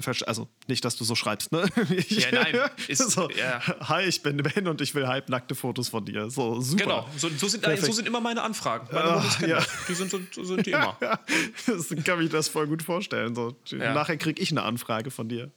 also 0.06 0.48
nicht, 0.68 0.86
dass 0.86 0.96
du 0.96 1.04
so 1.04 1.16
schreibst, 1.16 1.52
ne? 1.52 1.66
Ja, 2.10 2.32
nein. 2.32 2.56
Ist, 2.88 3.10
so, 3.10 3.30
ja. 3.32 3.62
Hi, 3.88 4.04
ich 4.04 4.22
bin 4.22 4.38
Ben 4.38 4.68
und 4.68 4.82
ich 4.82 4.94
will 4.94 5.08
halbnackte 5.08 5.56
Fotos 5.56 5.90
von 5.90 6.06
dir. 6.06 6.30
So, 6.30 6.62
super. 6.62 6.84
Genau, 6.84 7.10
so, 7.18 7.30
so, 7.30 7.48
sind, 7.48 7.66
so 7.66 7.92
sind, 7.92 8.08
immer 8.08 8.22
meine 8.22 8.44
Anfragen. 8.44 8.88
Meine 8.92 9.08
Ach, 9.08 9.42
ja. 9.42 9.64
Die 9.88 9.94
sind, 9.94 10.12
so, 10.12 10.20
sind 10.44 10.66
die 10.66 10.72
immer. 10.72 10.98
Ja, 11.02 11.20
das 11.68 11.94
kann 12.04 12.22
ich 12.22 12.30
das 12.30 12.48
voll 12.48 12.68
gut 12.68 12.84
vorstellen. 12.84 13.36
So, 13.36 13.56
Nachher 13.72 14.18
kriege 14.18 14.42
ich 14.42 14.52
eine 14.52 14.64
Anfrage 14.64 15.12
von 15.12 15.30
dir. 15.30 15.52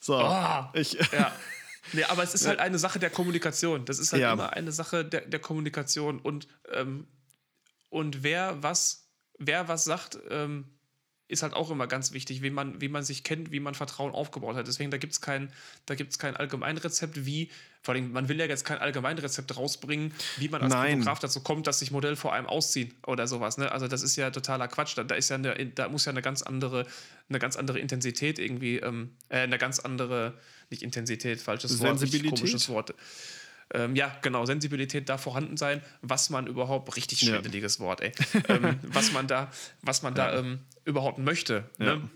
So, 0.00 0.18
oh, 0.18 0.64
ich. 0.74 0.92
Ja. 1.12 1.32
Nee, 1.92 2.04
aber 2.04 2.22
es 2.22 2.34
ist 2.34 2.46
halt 2.46 2.58
eine 2.58 2.78
Sache 2.78 2.98
der 2.98 3.10
Kommunikation. 3.10 3.84
Das 3.84 3.98
ist 3.98 4.12
halt 4.12 4.22
immer 4.22 4.52
eine 4.52 4.72
Sache 4.72 5.04
der, 5.04 5.22
der 5.22 5.40
Kommunikation. 5.40 6.20
Und, 6.20 6.48
ähm, 6.72 7.06
und 7.88 8.22
wer 8.22 8.62
was, 8.62 9.08
wer 9.38 9.68
was 9.68 9.84
sagt, 9.84 10.18
ähm, 10.30 10.77
ist 11.28 11.42
halt 11.42 11.52
auch 11.52 11.70
immer 11.70 11.86
ganz 11.86 12.12
wichtig, 12.12 12.42
wie 12.42 12.50
man, 12.50 12.80
wie 12.80 12.88
man 12.88 13.04
sich 13.04 13.22
kennt, 13.22 13.52
wie 13.52 13.60
man 13.60 13.74
Vertrauen 13.74 14.12
aufgebaut 14.12 14.56
hat. 14.56 14.66
Deswegen, 14.66 14.90
da 14.90 14.96
gibt 14.96 15.12
es 15.12 15.20
kein, 15.20 15.50
kein 16.18 16.36
Allgemeinrezept, 16.36 17.26
wie, 17.26 17.50
vor 17.82 17.94
allem, 17.94 18.12
man 18.12 18.28
will 18.28 18.38
ja 18.38 18.46
jetzt 18.46 18.64
kein 18.64 18.78
Allgemeinrezept 18.78 19.54
rausbringen, 19.54 20.12
wie 20.38 20.48
man 20.48 20.62
als 20.62 20.72
Nein. 20.72 20.92
Fotograf 20.98 21.18
dazu 21.18 21.40
kommt, 21.42 21.66
dass 21.66 21.80
sich 21.80 21.90
Modell 21.90 22.16
vor 22.16 22.32
einem 22.32 22.46
ausziehen 22.46 22.94
oder 23.06 23.26
sowas. 23.26 23.58
Ne? 23.58 23.70
Also 23.70 23.88
das 23.88 24.02
ist 24.02 24.16
ja 24.16 24.30
totaler 24.30 24.68
Quatsch. 24.68 24.96
Da, 24.96 25.04
da, 25.04 25.14
ist 25.14 25.28
ja 25.28 25.36
eine, 25.36 25.66
da 25.66 25.88
muss 25.90 26.06
ja 26.06 26.12
eine 26.12 26.22
ganz 26.22 26.42
andere, 26.42 26.86
eine 27.28 27.38
ganz 27.38 27.56
andere 27.56 27.78
Intensität 27.78 28.38
irgendwie, 28.38 28.78
ähm, 28.78 29.10
äh, 29.28 29.40
eine 29.40 29.58
ganz 29.58 29.80
andere, 29.80 30.32
nicht 30.70 30.82
Intensität, 30.82 31.42
falsches 31.42 31.78
Wort, 31.80 32.00
komisches 32.00 32.68
Wort 32.70 32.94
ähm, 33.74 33.96
ja, 33.96 34.16
genau, 34.22 34.46
Sensibilität 34.46 35.08
da 35.08 35.18
vorhanden 35.18 35.56
sein, 35.56 35.82
was 36.00 36.30
man 36.30 36.46
überhaupt, 36.46 36.96
richtig 36.96 37.20
schwindeliges 37.20 37.78
ja. 37.78 37.84
Wort, 37.84 38.00
ey, 38.00 38.12
ähm, 38.48 38.78
was 38.82 39.12
man 39.12 39.26
da, 39.26 39.50
was 39.82 40.02
man 40.02 40.14
da 40.14 40.38
ähm, 40.38 40.60
überhaupt 40.84 41.18
möchte. 41.18 41.64
Ne? 41.78 42.08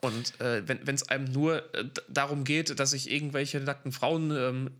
Und 0.00 0.40
äh, 0.40 0.62
wenn 0.66 0.94
es 0.94 1.08
einem 1.08 1.24
nur 1.24 1.74
äh, 1.74 1.84
darum 2.08 2.44
geht, 2.44 2.78
dass 2.78 2.92
ich 2.92 3.10
irgendwelche 3.10 3.60
nackten 3.60 3.92
Frauen 3.92 4.30
ähm, 4.30 4.70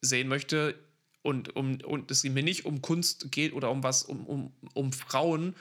sehen 0.00 0.28
möchte 0.28 0.74
und, 1.22 1.54
um, 1.54 1.78
und 1.82 2.10
es 2.10 2.24
mir 2.24 2.42
nicht 2.42 2.64
um 2.64 2.82
Kunst 2.82 3.30
geht 3.30 3.52
oder 3.52 3.70
um 3.70 3.82
was, 3.82 4.02
um, 4.02 4.26
um, 4.26 4.52
um 4.74 4.92
Frauen, 4.92 5.54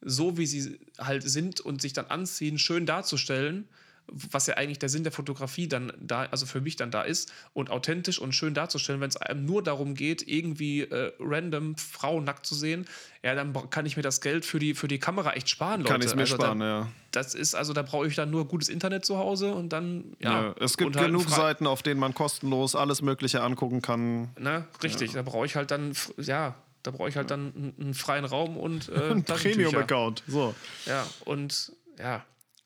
so 0.00 0.38
wie 0.38 0.46
sie 0.46 0.78
halt 0.98 1.24
sind 1.24 1.60
und 1.60 1.82
sich 1.82 1.92
dann 1.92 2.06
anziehen, 2.06 2.58
schön 2.58 2.86
darzustellen, 2.86 3.68
was 4.10 4.46
ja 4.46 4.54
eigentlich 4.54 4.78
der 4.78 4.88
Sinn 4.88 5.02
der 5.02 5.12
Fotografie 5.12 5.68
dann 5.68 5.92
da, 6.00 6.26
also 6.30 6.46
für 6.46 6.60
mich 6.60 6.76
dann 6.76 6.90
da 6.90 7.02
ist, 7.02 7.32
und 7.52 7.70
authentisch 7.70 8.18
und 8.18 8.32
schön 8.32 8.54
darzustellen, 8.54 9.00
wenn 9.00 9.08
es 9.08 9.16
einem 9.16 9.44
nur 9.44 9.62
darum 9.62 9.94
geht, 9.94 10.26
irgendwie 10.26 10.82
äh, 10.82 11.12
random 11.18 11.76
Frauen 11.76 12.24
nackt 12.24 12.46
zu 12.46 12.54
sehen, 12.54 12.86
ja, 13.22 13.34
dann 13.34 13.52
kann 13.70 13.86
ich 13.86 13.96
mir 13.96 14.02
das 14.02 14.20
Geld 14.20 14.44
für 14.44 14.58
die, 14.58 14.74
für 14.74 14.88
die 14.88 14.98
Kamera 14.98 15.32
echt 15.32 15.48
sparen, 15.48 15.80
Leute. 15.80 15.92
Kann 15.92 16.02
ich 16.02 16.14
mir 16.14 16.22
also 16.22 16.36
sparen, 16.36 16.60
da, 16.60 16.66
ja. 16.66 16.88
Das 17.10 17.34
ist, 17.34 17.54
also 17.54 17.72
da 17.72 17.82
brauche 17.82 18.06
ich 18.06 18.14
dann 18.14 18.30
nur 18.30 18.46
gutes 18.46 18.68
Internet 18.68 19.04
zu 19.04 19.18
Hause 19.18 19.52
und 19.52 19.72
dann, 19.72 20.16
ja. 20.20 20.42
ja 20.42 20.54
es 20.60 20.76
gibt 20.76 20.96
halt 20.96 21.06
genug 21.06 21.28
Seiten, 21.28 21.66
auf 21.66 21.82
denen 21.82 22.00
man 22.00 22.14
kostenlos 22.14 22.74
alles 22.74 23.02
Mögliche 23.02 23.42
angucken 23.42 23.82
kann. 23.82 24.30
Ne, 24.38 24.66
richtig, 24.82 25.12
ja. 25.12 25.22
da 25.22 25.30
brauche 25.30 25.46
ich 25.46 25.56
halt 25.56 25.70
dann, 25.70 25.92
ja, 26.18 26.54
da 26.82 26.90
brauche 26.90 27.08
ich 27.08 27.16
halt 27.16 27.30
dann 27.30 27.52
einen, 27.54 27.74
einen 27.80 27.94
freien 27.94 28.24
Raum 28.24 28.56
und 28.56 28.88
äh, 28.88 29.10
ein 29.10 29.24
Premium-Account. 29.24 30.22
So. 30.26 30.54
Ja, 30.86 31.06
und 31.24 31.72
ja. 31.98 32.24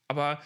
Aber 0.09 0.41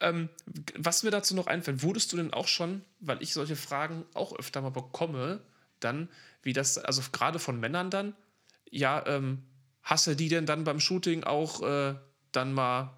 ähm, 0.00 0.28
was 0.76 1.02
mir 1.02 1.10
dazu 1.10 1.34
noch 1.34 1.46
einfällt, 1.46 1.82
wurdest 1.82 2.12
du 2.12 2.16
denn 2.16 2.32
auch 2.32 2.48
schon, 2.48 2.82
weil 3.00 3.22
ich 3.22 3.32
solche 3.32 3.56
Fragen 3.56 4.04
auch 4.14 4.36
öfter 4.38 4.60
mal 4.62 4.70
bekomme, 4.70 5.40
dann, 5.80 6.08
wie 6.42 6.52
das, 6.52 6.78
also 6.78 7.02
gerade 7.12 7.38
von 7.38 7.58
Männern 7.60 7.90
dann, 7.90 8.14
ja, 8.70 9.04
ähm, 9.06 9.42
hast 9.82 10.06
du 10.06 10.14
die 10.14 10.28
denn 10.28 10.46
dann 10.46 10.64
beim 10.64 10.80
Shooting 10.80 11.24
auch 11.24 11.62
äh, 11.62 11.94
dann 12.32 12.52
mal, 12.52 12.96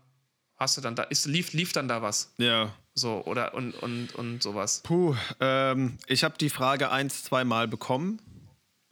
hast 0.57 0.76
du 0.76 0.80
dann 0.80 0.94
da, 0.94 1.05
ist, 1.05 1.26
lief, 1.26 1.53
lief 1.53 1.72
dann 1.72 1.88
da 1.88 2.03
was? 2.03 2.34
Ja. 2.38 2.74
So, 2.94 3.24
oder 3.24 3.55
und, 3.55 3.72
und, 3.74 4.14
und 4.14 4.42
sowas. 4.42 4.82
Puh, 4.82 5.16
ähm, 5.40 5.96
ich 6.07 6.24
habe 6.24 6.36
die 6.38 6.50
Frage 6.50 6.90
ein, 6.90 7.09
zwei 7.09 7.44
Mal 7.44 7.66
bekommen. 7.66 8.20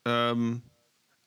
Ähm, 0.06 0.62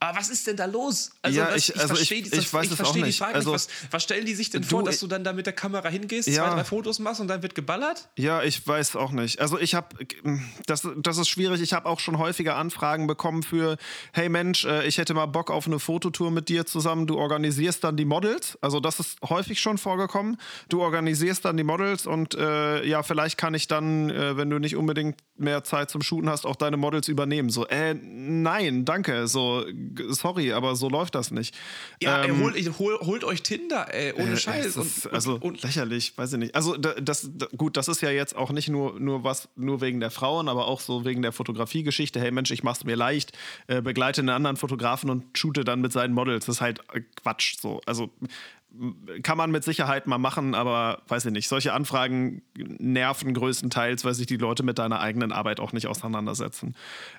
Aber 0.04 0.20
was 0.20 0.30
ist 0.30 0.46
denn 0.48 0.58
da 0.58 0.66
los? 0.66 1.12
Also, 1.22 1.40
ja, 1.40 1.56
ich, 1.56 1.80
also 1.80 1.94
ich, 1.94 2.12
ich, 2.12 2.34
ich 2.34 2.54
weiß 2.54 2.70
ich 2.70 2.82
auch 2.82 2.94
nicht. 2.94 3.20
Frage 3.20 3.36
also, 3.36 3.54
nicht. 3.54 3.70
Was, 3.70 3.92
was, 3.92 4.04
stellen 4.04 4.26
die 4.26 4.36
sich 4.36 4.50
denn 4.50 4.62
du, 4.62 4.68
vor, 4.68 4.84
dass 4.84 5.00
du 5.00 5.08
dann 5.08 5.24
da 5.24 5.32
mit 5.32 5.46
der 5.46 5.54
Kamera 5.54 5.88
hingehst, 5.88 6.28
ja, 6.28 6.46
zwei, 6.46 6.56
drei 6.56 6.64
Fotos 6.66 7.00
machst 7.00 7.22
und 7.22 7.30
dann 7.30 7.42
wird 7.42 7.56
geballert? 7.56 8.10
Ja, 8.18 8.44
ich 8.44 8.68
weiß 8.68 8.98
auch 8.98 9.12
nicht. 9.12 9.40
Also 9.40 9.58
ich 9.58 9.76
habe, 9.76 9.96
das, 10.66 10.86
das 10.98 11.18
ist 11.18 11.30
schwierig. 11.30 11.62
Ich 11.62 11.72
habe 11.72 11.88
auch 11.88 12.02
schon 12.02 12.18
häufiger 12.18 12.58
Anfragen 12.58 13.08
bekommen 13.08 13.44
für, 13.44 13.78
hey 14.12 14.28
Mensch, 14.28 14.66
äh, 14.66 14.86
ich 14.86 14.98
hätte 14.98 15.14
mal 15.14 15.28
Bock 15.28 15.50
auf 15.50 15.68
eine 15.68 15.80
Fototour 15.80 16.32
mit 16.32 16.50
dir 16.50 16.66
zusammen. 16.66 17.08
Du 17.08 17.18
organisierst 17.18 17.82
dann 17.86 17.96
die 17.96 18.04
Models. 18.04 18.58
Also 18.60 18.82
das 18.82 19.00
ist 19.00 19.20
häufig 19.30 19.62
schon 19.62 19.78
vorgekommen. 19.78 20.36
Du 20.68 20.82
organisierst 20.82 21.46
dann 21.46 21.56
die 21.56 21.64
Models 21.64 22.08
und 22.08 22.36
äh, 22.36 22.86
ja, 22.86 23.04
vielleicht 23.04 23.38
kann 23.38 23.54
ich 23.54 23.70
dann, 23.70 24.10
äh, 24.10 24.36
wenn 24.36 24.50
du 24.50 24.60
nicht 24.60 24.76
unbedingt 24.76 25.16
mehr 25.38 25.64
Zeit 25.64 25.90
zum 25.90 26.02
Shooten 26.02 26.30
hast, 26.30 26.46
auch 26.46 26.58
deine 26.58 26.76
Models 26.76 27.08
übernehmen. 27.08 27.50
So, 27.50 27.66
äh, 27.68 27.94
nein, 27.94 28.84
danke. 28.84 29.28
So, 29.28 29.64
sorry, 30.10 30.54
aber 30.54 30.76
so 30.76 30.90
läuft 30.90 31.16
das 31.16 31.32
nicht. 31.32 31.56
Ja, 32.02 32.24
ähm, 32.24 32.36
ey, 32.54 32.66
holt, 32.66 32.80
hol, 32.80 33.00
holt 33.02 33.24
euch 33.24 33.44
Tinder, 33.44 33.94
ey, 33.94 34.14
ohne 34.14 34.34
äh, 34.34 34.38
Scheiß. 34.38 34.78
Ist, 34.78 35.06
und, 35.06 35.14
also 35.14 35.38
und, 35.40 35.62
lächerlich, 35.62 36.18
weiß 36.18 36.34
ich 36.34 36.40
nicht. 36.40 36.56
Also 36.56 36.78
das, 36.78 37.30
das, 37.34 37.50
gut, 37.58 37.78
das 37.78 37.88
ist 37.88 38.02
ja 38.02 38.10
jetzt 38.10 38.36
auch 38.36 38.52
nicht 38.52 38.70
nur, 38.70 39.00
nur 39.00 39.24
was, 39.24 39.50
nur 39.56 39.82
wegen 39.82 40.00
der 40.00 40.12
Frauen, 40.12 40.50
aber 40.50 40.68
auch 40.68 40.80
so 40.80 41.06
wegen 41.06 41.22
der 41.22 41.32
Fotografiegeschichte. 41.32 42.20
Hey 42.20 42.32
Mensch, 42.32 42.52
ich 42.52 42.64
mach's 42.64 42.84
mir 42.84 42.96
leicht, 42.96 43.32
äh, 43.68 43.82
begleite 43.82 44.22
einen 44.22 44.30
anderen 44.30 44.58
Fotografen 44.58 45.10
und 45.10 45.38
shoote 45.38 45.64
dann 45.64 45.82
mit 45.82 45.92
seinen 45.92 46.14
Models. 46.14 46.46
Das 46.46 46.56
ist 46.56 46.62
halt 46.62 46.80
äh, 46.94 47.02
Quatsch. 47.16 47.56
So, 47.60 47.82
also 47.86 48.12
kann 49.22 49.38
man 49.38 49.52
mit 49.52 49.64
Sicherheit 49.64 50.08
mal 50.08 50.18
machen, 50.18 50.56
aber 50.56 51.04
weiß 51.08 51.26
ich 51.26 51.32
nicht. 51.32 51.48
Solche 51.48 51.74
Anfragen 51.74 52.42
nerven 52.56 53.34
größtenteils, 53.34 54.04
weil 54.04 54.16
sich 54.16 54.26
die 54.26 54.38
Leute 54.38 54.64
mit 54.64 54.80
deiner 54.80 55.00
eigenen 55.00 55.32
Arbeit 55.32 55.60
auch 55.60 55.74
nicht 55.74 55.88
auseinandersetzen. 55.88 56.76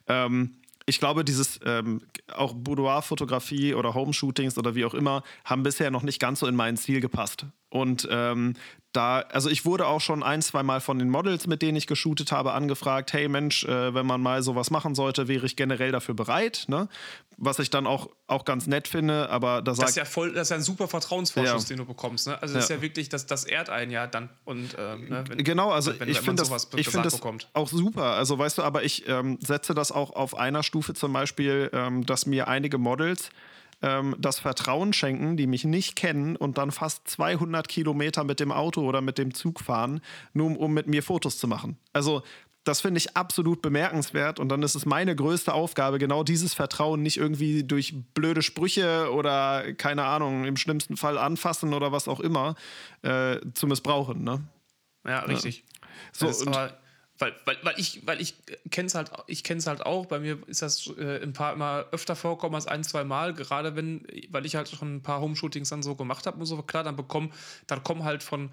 Ähm, 0.09 0.57
ich 0.87 0.99
glaube, 0.99 1.25
dieses 1.25 1.61
ähm, 1.65 2.03
auch 2.33 2.53
Boudoir-Fotografie 2.55 3.75
oder 3.75 3.95
Home-Shootings 3.95 4.59
oder 4.59 4.75
wie 4.75 4.85
auch 4.85 4.95
immer 4.95 5.23
haben 5.45 5.63
bisher 5.63 5.91
noch 5.91 6.03
nicht 6.03 6.21
ganz 6.21 6.41
so 6.41 6.47
in 6.47 6.57
mein 6.57 6.77
Ziel 6.77 7.01
gepasst. 7.01 7.47
Und 7.71 8.07
ähm, 8.11 8.55
da, 8.95 9.21
also 9.33 9.51
ich 9.51 9.65
wurde 9.65 9.87
auch 9.87 10.01
schon 10.01 10.23
ein, 10.23 10.41
zwei 10.41 10.63
Mal 10.63 10.81
von 10.81 10.99
den 10.99 11.11
Models, 11.11 11.47
mit 11.47 11.63
denen 11.63 11.77
ich 11.77 11.87
geshootet 11.87 12.31
habe, 12.31 12.53
angefragt, 12.53 13.13
hey 13.13 13.29
Mensch, 13.29 13.65
äh, 13.65 13.93
wenn 13.93 14.07
man 14.07 14.21
mal 14.21 14.43
sowas 14.43 14.71
machen 14.71 14.95
sollte, 14.95 15.27
wäre 15.27 15.45
ich 15.45 15.57
generell 15.57 15.91
dafür 15.91 16.15
bereit. 16.15 16.65
Ne? 16.69 16.89
Was 17.37 17.59
ich 17.59 17.71
dann 17.71 17.89
auch, 17.89 18.09
auch 18.29 18.45
ganz 18.45 18.69
nett 18.69 18.87
finde, 18.87 19.29
aber 19.31 19.63
da 19.63 19.75
sagt, 19.75 19.89
Das 19.89 19.91
ist 19.91 19.97
ja 19.97 20.05
voll, 20.05 20.33
das 20.33 20.43
ist 20.43 20.51
ja 20.51 20.57
ein 20.57 20.63
super 20.63 20.87
Vertrauensvorschuss, 20.87 21.65
ja. 21.65 21.69
den 21.69 21.79
du 21.79 21.85
bekommst. 21.87 22.29
Ne? 22.29 22.41
Also 22.41 22.55
das 22.55 22.69
ja. 22.69 22.75
ist 22.75 22.79
ja 22.79 22.83
wirklich, 22.83 23.09
das, 23.09 23.27
das 23.27 23.45
ehrt 23.45 23.69
einen 23.69 23.91
ja 23.91 24.07
dann. 24.07 24.29
Und, 24.45 24.77
ähm, 24.79 25.09
ne, 25.09 25.25
wenn, 25.29 25.43
genau, 25.43 25.71
also 25.73 25.99
wenn, 25.99 26.09
ich 26.09 26.21
finde 26.21 26.45
das, 26.45 26.69
ich 26.77 26.89
find 26.89 27.05
das 27.05 27.21
auch 27.53 27.69
super. 27.69 28.13
Also 28.13 28.39
weißt 28.39 28.59
du, 28.59 28.63
aber 28.63 28.85
ich 28.85 29.09
ähm, 29.09 29.39
setze 29.41 29.75
das 29.75 29.91
auch 29.91 30.15
auf 30.15 30.37
einer 30.37 30.63
Stufe 30.63 30.95
zum 30.95 31.13
Beispiel, 31.13 31.69
ähm, 31.73 32.07
dass 32.07 32.27
mir 32.27 32.47
einige 32.47 32.79
Models 32.79 33.31
ähm, 33.85 34.17
das 34.19 34.39
Vertrauen 34.39 34.95
schenken, 34.95 35.37
die 35.37 35.47
mich 35.47 35.65
nicht 35.65 35.95
kennen 35.95 36.37
und 36.37 36.57
dann 36.57 36.71
fast 36.71 37.07
200 37.07 37.69
Kilometer 37.69 38.25
mit 38.25 38.41
dem 38.41 38.51
Auto 38.51 38.81
oder 38.81 39.03
mit 39.03 39.19
dem 39.19 39.35
Zug 39.35 39.61
fahren, 39.61 40.01
nur 40.33 40.59
um 40.59 40.73
mit 40.73 40.87
mir 40.87 41.03
Fotos 41.03 41.39
zu 41.39 41.47
machen. 41.47 41.77
Also 41.93 42.23
das 42.65 42.81
finde 42.81 42.97
ich 42.97 43.15
absolut 43.15 43.61
bemerkenswert 43.61 44.41
und 44.41 44.49
dann 44.49 44.63
ist 44.63 44.75
es 44.75 44.87
meine 44.87 45.15
größte 45.15 45.53
Aufgabe, 45.53 45.99
genau 45.99 46.25
dieses 46.25 46.55
Vertrauen 46.55 47.03
nicht 47.03 47.19
irgendwie 47.19 47.63
durch 47.63 47.95
blöde 48.15 48.41
Sprüche 48.41 49.13
oder 49.13 49.75
keine 49.75 50.05
Ahnung, 50.05 50.47
im 50.47 50.57
schlimmsten 50.57 50.97
Fall 50.97 51.19
anfassen 51.19 51.75
oder 51.75 51.93
was 51.93 52.09
auch 52.09 52.21
immer 52.21 52.55
äh, 53.03 53.37
zu 53.53 53.67
missbrauchen. 53.67 54.25
Ne? 54.25 54.41
Ja, 55.07 55.21
richtig. 55.21 55.63
Ja. 56.21 56.33
So, 56.33 56.47
und, 56.47 56.57
weil, 57.25 57.35
weil, 57.47 57.57
weil 57.63 57.75
ich, 57.79 58.07
weil 58.07 58.21
ich 58.21 58.35
kenne 58.71 58.87
es 58.87 58.95
halt, 58.95 59.11
ich 59.27 59.45
kenne 59.45 59.63
halt 59.65 59.85
auch. 59.87 60.07
Bei 60.07 60.19
mir 60.19 60.39
ist 60.47 60.61
das 60.61 60.91
äh, 60.99 61.23
ein 61.23 61.33
paar 61.33 61.55
immer 61.55 61.87
öfter 61.91 62.17
vorkommen 62.17 62.55
als 62.55 62.67
ein, 62.67 62.85
zwei 62.85 63.05
Mal. 63.05 63.33
Gerade 63.33 63.77
wenn, 63.77 64.07
weil 64.31 64.45
ich 64.45 64.57
halt 64.57 64.69
schon 64.69 64.97
ein 64.97 65.03
paar 65.03 65.21
Homeshootings 65.21 65.71
dann 65.71 65.83
so 65.83 65.95
gemacht 65.95 66.27
habe 66.27 66.39
und 66.39 66.47
so, 66.47 66.61
klar, 66.63 66.85
dann 66.85 66.97
bekommen, 66.97 67.33
dann 67.67 67.83
kommen 67.83 68.05
halt 68.05 68.23
von 68.23 68.51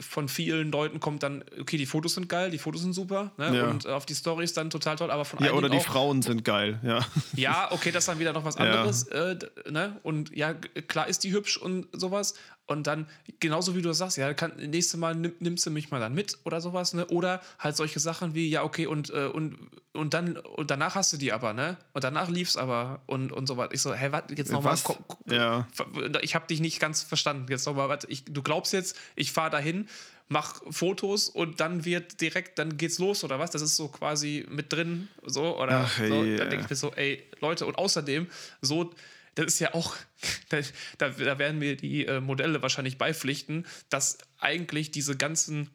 von 0.00 0.28
vielen 0.28 0.72
Leuten 0.72 1.00
kommt 1.00 1.22
dann, 1.22 1.44
okay, 1.60 1.76
die 1.76 1.84
Fotos 1.84 2.14
sind 2.14 2.30
geil, 2.30 2.50
die 2.50 2.58
Fotos 2.58 2.80
sind 2.80 2.94
super, 2.94 3.32
ne? 3.36 3.54
ja. 3.54 3.66
und 3.66 3.86
auf 3.86 4.06
die 4.06 4.14
Stories 4.14 4.54
dann 4.54 4.70
total 4.70 4.96
toll, 4.96 5.10
aber 5.10 5.26
von 5.26 5.44
Ja, 5.44 5.52
oder 5.52 5.68
die 5.68 5.76
auch, 5.76 5.84
Frauen 5.84 6.22
sind 6.22 6.44
geil, 6.44 6.80
ja. 6.82 7.00
Ja, 7.34 7.68
okay, 7.70 7.92
das 7.92 8.04
ist 8.04 8.08
dann 8.08 8.18
wieder 8.18 8.32
noch 8.32 8.44
was 8.44 8.56
anderes, 8.56 9.06
ja. 9.12 9.32
äh, 9.32 9.38
ne? 9.70 10.00
Und 10.02 10.34
ja, 10.34 10.54
klar 10.54 11.08
ist 11.08 11.24
die 11.24 11.32
hübsch 11.32 11.58
und 11.58 11.88
sowas. 11.92 12.34
Und 12.66 12.88
dann, 12.88 13.06
genauso 13.38 13.76
wie 13.76 13.82
du 13.82 13.92
sagst, 13.92 14.16
ja, 14.16 14.34
kann, 14.34 14.52
nächstes 14.56 14.98
Mal 14.98 15.14
nimm, 15.14 15.32
nimmst 15.38 15.64
du 15.66 15.70
mich 15.70 15.90
mal 15.92 16.00
dann 16.00 16.14
mit 16.14 16.36
oder 16.44 16.60
sowas, 16.60 16.94
ne? 16.94 17.06
Oder 17.06 17.40
halt 17.60 17.76
solche 17.76 18.00
Sachen 18.00 18.34
wie, 18.34 18.48
ja, 18.48 18.64
okay, 18.64 18.86
und, 18.86 19.10
äh, 19.10 19.26
und, 19.26 19.56
und 19.92 20.14
dann, 20.14 20.36
und 20.36 20.70
danach 20.70 20.96
hast 20.96 21.12
du 21.12 21.16
die 21.16 21.32
aber, 21.32 21.52
ne? 21.52 21.76
Und 21.92 22.02
danach 22.02 22.28
lief's 22.28 22.56
aber 22.56 23.02
und, 23.06 23.30
und 23.30 23.46
so 23.46 23.56
weiter. 23.56 23.72
Ich 23.72 23.82
so, 23.82 23.94
hä, 23.94 24.08
warte, 24.10 24.34
jetzt 24.34 24.50
nochmal. 24.50 24.76
Ja. 25.30 25.68
Ich 26.22 26.34
habe 26.34 26.48
dich 26.48 26.60
nicht 26.60 26.80
ganz 26.80 27.04
verstanden. 27.04 27.46
Jetzt 27.48 27.66
nochmal, 27.66 27.88
warte, 27.88 28.08
du 28.08 28.42
glaubst 28.42 28.72
jetzt, 28.72 28.98
ich 29.14 29.30
fahre 29.30 29.50
dahin, 29.50 29.88
mach 30.28 30.60
Fotos 30.70 31.28
und 31.28 31.60
dann 31.60 31.84
wird 31.84 32.20
direkt, 32.20 32.58
dann 32.58 32.76
geht's 32.76 32.98
los 32.98 33.22
oder 33.22 33.38
was? 33.38 33.52
Das 33.52 33.62
ist 33.62 33.76
so 33.76 33.86
quasi 33.86 34.44
mit 34.50 34.72
drin, 34.72 35.08
so, 35.24 35.56
oder 35.56 35.86
Ach, 35.86 35.98
so. 35.98 36.02
Yeah. 36.02 36.38
Dann 36.38 36.50
denke 36.50 36.64
ich 36.64 36.70
mir 36.70 36.76
so, 36.76 36.92
ey, 36.94 37.22
Leute, 37.40 37.64
und 37.66 37.78
außerdem, 37.78 38.26
so 38.60 38.92
das 39.36 39.46
ist 39.46 39.60
ja 39.60 39.74
auch, 39.74 39.94
da, 40.48 40.60
da 40.98 41.38
werden 41.38 41.60
mir 41.60 41.76
die 41.76 42.06
äh, 42.06 42.20
Modelle 42.20 42.62
wahrscheinlich 42.62 42.98
beipflichten, 42.98 43.66
dass 43.88 44.18
eigentlich 44.38 44.90
diese 44.90 45.16
ganzen 45.16 45.70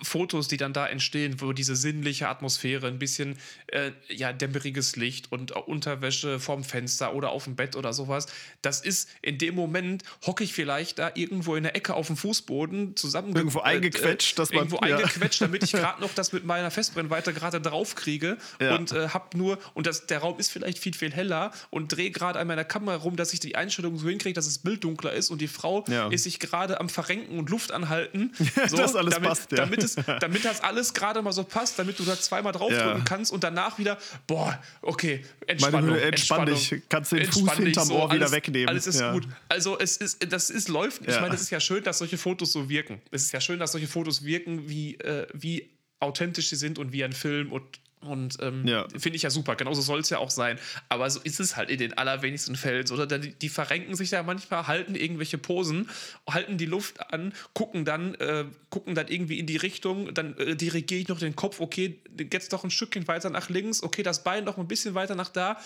Fotos, 0.00 0.46
die 0.46 0.56
dann 0.56 0.72
da 0.72 0.86
entstehen, 0.86 1.40
wo 1.40 1.52
diese 1.52 1.74
sinnliche 1.74 2.28
Atmosphäre, 2.28 2.86
ein 2.86 2.98
bisschen 2.98 3.36
äh, 3.66 3.90
ja, 4.08 4.32
dämmeriges 4.32 4.96
Licht 4.96 5.32
und 5.32 5.52
Unterwäsche 5.52 6.38
vorm 6.38 6.62
Fenster 6.62 7.14
oder 7.14 7.30
auf 7.30 7.44
dem 7.44 7.56
Bett 7.56 7.74
oder 7.74 7.92
sowas, 7.92 8.26
das 8.62 8.80
ist 8.80 9.08
in 9.22 9.38
dem 9.38 9.56
Moment, 9.56 10.04
hocke 10.24 10.44
ich 10.44 10.52
vielleicht 10.52 10.98
da 11.00 11.10
irgendwo 11.14 11.56
in 11.56 11.64
der 11.64 11.74
Ecke 11.74 11.94
auf 11.94 12.06
dem 12.06 12.16
Fußboden 12.16 12.96
zusammen. 12.96 13.34
Irgendwo 13.34 13.60
eingequetscht, 13.60 14.34
äh, 14.34 14.36
dass 14.36 14.50
man. 14.50 14.68
Irgendwo 14.68 14.86
ja. 14.86 14.96
eingequetscht, 14.96 15.40
damit 15.40 15.64
ich 15.64 15.72
gerade 15.72 16.00
noch 16.00 16.14
das 16.14 16.32
mit 16.32 16.44
meiner 16.44 16.70
Festbrennweite 16.70 17.32
gerade 17.32 17.60
drauf 17.60 17.96
kriege 17.96 18.38
ja. 18.60 18.76
und 18.76 18.92
äh, 18.92 19.08
hab 19.08 19.34
nur, 19.34 19.58
und 19.74 19.86
das, 19.86 20.06
der 20.06 20.18
Raum 20.20 20.38
ist 20.38 20.52
vielleicht 20.52 20.78
viel, 20.78 20.94
viel 20.94 21.12
heller 21.12 21.52
und 21.70 21.88
drehe 21.88 22.12
gerade 22.12 22.38
an 22.38 22.46
meiner 22.46 22.64
Kamera 22.64 22.96
rum, 22.96 23.16
dass 23.16 23.32
ich 23.32 23.40
die 23.40 23.56
Einstellung 23.56 23.98
so 23.98 24.08
hinkriege, 24.08 24.34
dass 24.34 24.44
das 24.44 24.58
Bild 24.58 24.84
dunkler 24.84 25.12
ist 25.12 25.30
und 25.30 25.40
die 25.40 25.48
Frau 25.48 25.84
ja. 25.88 26.08
ist 26.08 26.22
sich 26.22 26.38
gerade 26.38 26.78
am 26.78 26.88
Verrenken 26.88 27.38
und 27.38 27.50
Luft 27.50 27.72
anhalten. 27.72 28.32
So, 28.68 28.76
das 28.76 28.96
alles 28.96 29.14
damit, 29.14 29.28
passt, 29.28 29.52
ja. 29.52 29.58
damit 29.58 29.82
es, 29.96 30.04
damit 30.20 30.44
das 30.44 30.62
alles 30.62 30.94
gerade 30.94 31.22
mal 31.22 31.32
so 31.32 31.44
passt, 31.44 31.78
damit 31.78 31.98
du 31.98 32.04
da 32.04 32.18
zweimal 32.18 32.52
draufdrücken 32.52 32.98
ja. 32.98 33.04
kannst 33.04 33.32
und 33.32 33.44
danach 33.44 33.78
wieder, 33.78 33.98
boah, 34.26 34.62
okay, 34.82 35.24
Entspannung. 35.46 35.90
Meine, 35.90 36.02
entspann 36.02 36.46
dich, 36.46 36.82
kannst 36.88 37.12
den 37.12 37.30
Fuß 37.30 37.52
hinterm 37.52 37.86
so, 37.86 37.94
Ohr 37.94 38.10
wieder 38.10 38.22
alles, 38.22 38.32
wegnehmen. 38.32 38.68
Alles 38.68 38.86
ist 38.86 39.00
ja. 39.00 39.12
gut. 39.12 39.26
Also 39.48 39.78
es 39.78 39.96
ist, 39.96 40.32
das 40.32 40.50
ist, 40.50 40.68
läuft. 40.68 41.02
Ich 41.06 41.20
meine, 41.20 41.34
es 41.34 41.42
ist 41.42 41.50
ja 41.50 41.60
schön, 41.60 41.82
dass 41.84 41.98
solche 41.98 42.18
Fotos 42.18 42.52
so 42.52 42.68
wirken. 42.68 43.00
Es 43.10 43.24
ist 43.24 43.32
ja 43.32 43.40
schön, 43.40 43.58
dass 43.58 43.72
solche 43.72 43.88
Fotos 43.88 44.24
wirken, 44.24 44.68
wie, 44.68 44.96
äh, 44.96 45.26
wie 45.32 45.70
authentisch 46.00 46.48
sie 46.48 46.56
sind 46.56 46.78
und 46.78 46.92
wie 46.92 47.04
ein 47.04 47.12
Film 47.12 47.52
und 47.52 47.62
und 48.00 48.36
ähm, 48.40 48.66
ja. 48.66 48.86
finde 48.96 49.16
ich 49.16 49.22
ja 49.22 49.30
super, 49.30 49.56
genauso 49.56 49.80
soll 49.80 50.00
es 50.00 50.10
ja 50.10 50.18
auch 50.18 50.30
sein. 50.30 50.58
Aber 50.88 51.10
so 51.10 51.20
ist 51.20 51.40
es 51.40 51.56
halt 51.56 51.68
in 51.68 51.78
den 51.78 51.98
allerwenigsten 51.98 52.54
Fällen. 52.54 52.88
Oder 52.90 53.06
die, 53.06 53.32
die, 53.32 53.48
verrenken 53.48 53.96
sich 53.96 54.10
ja 54.12 54.22
manchmal, 54.22 54.66
halten 54.66 54.94
irgendwelche 54.94 55.38
Posen, 55.38 55.88
halten 56.28 56.58
die 56.58 56.66
Luft 56.66 57.12
an, 57.12 57.32
gucken 57.54 57.84
dann, 57.84 58.14
äh, 58.16 58.44
gucken 58.70 58.94
dann 58.94 59.08
irgendwie 59.08 59.38
in 59.38 59.46
die 59.46 59.56
Richtung, 59.56 60.14
dann 60.14 60.36
äh, 60.38 60.54
dirigiere 60.54 61.00
ich 61.00 61.08
noch 61.08 61.18
den 61.18 61.34
Kopf, 61.34 61.60
okay, 61.60 61.98
jetzt 62.32 62.52
doch 62.52 62.64
ein 62.64 62.70
Stückchen 62.70 63.08
weiter 63.08 63.30
nach 63.30 63.48
links, 63.48 63.82
okay, 63.82 64.02
das 64.02 64.22
Bein 64.22 64.44
noch 64.44 64.58
ein 64.58 64.68
bisschen 64.68 64.94
weiter 64.94 65.14
nach 65.14 65.30
da 65.30 65.58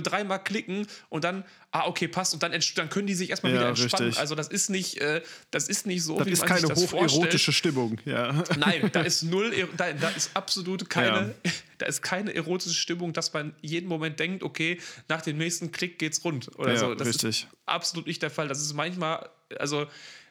dreimal 0.00 0.42
klicken 0.42 0.86
und 1.08 1.24
dann, 1.24 1.44
ah, 1.70 1.86
okay, 1.86 2.08
passt. 2.08 2.34
Und 2.34 2.42
dann, 2.42 2.52
dann 2.74 2.88
können 2.88 3.06
die 3.06 3.14
sich 3.14 3.30
erstmal 3.30 3.52
ja, 3.52 3.58
wieder 3.58 3.68
entspannen. 3.68 4.08
Richtig. 4.08 4.20
Also 4.20 4.34
das 4.34 4.48
ist 4.48 4.70
nicht, 4.70 4.98
äh, 5.00 5.22
das 5.50 5.68
ist 5.68 5.86
nicht 5.86 6.02
so, 6.02 6.18
das 6.18 6.26
wie 6.26 6.32
ist 6.32 6.40
man 6.40 6.48
keine 6.48 6.60
sich 6.60 6.68
das 6.70 6.92
hocherotische 6.92 7.52
Stimmung, 7.52 7.98
ja. 8.04 8.44
Nein, 8.58 8.90
da 8.92 9.00
ist 9.02 9.22
null, 9.22 9.68
da, 9.76 9.92
da 9.92 10.08
ist 10.10 10.30
absolut 10.34 10.88
keine, 10.88 11.34
ja. 11.44 11.52
da 11.78 11.86
ist 11.86 12.02
keine 12.02 12.34
erotische 12.34 12.74
Stimmung, 12.74 13.12
dass 13.12 13.32
man 13.32 13.54
jeden 13.60 13.88
Moment 13.88 14.18
denkt, 14.20 14.42
okay, 14.42 14.80
nach 15.08 15.22
dem 15.22 15.38
nächsten 15.38 15.72
Klick 15.72 15.98
geht's 15.98 16.24
rund 16.24 16.50
oder 16.58 16.72
ja, 16.72 16.78
so. 16.78 16.94
Das 16.94 17.08
richtig. 17.08 17.42
ist 17.42 17.46
absolut 17.66 18.06
nicht 18.06 18.22
der 18.22 18.30
Fall. 18.30 18.48
Das 18.48 18.60
ist 18.60 18.74
manchmal, 18.74 19.28
also 19.58 19.86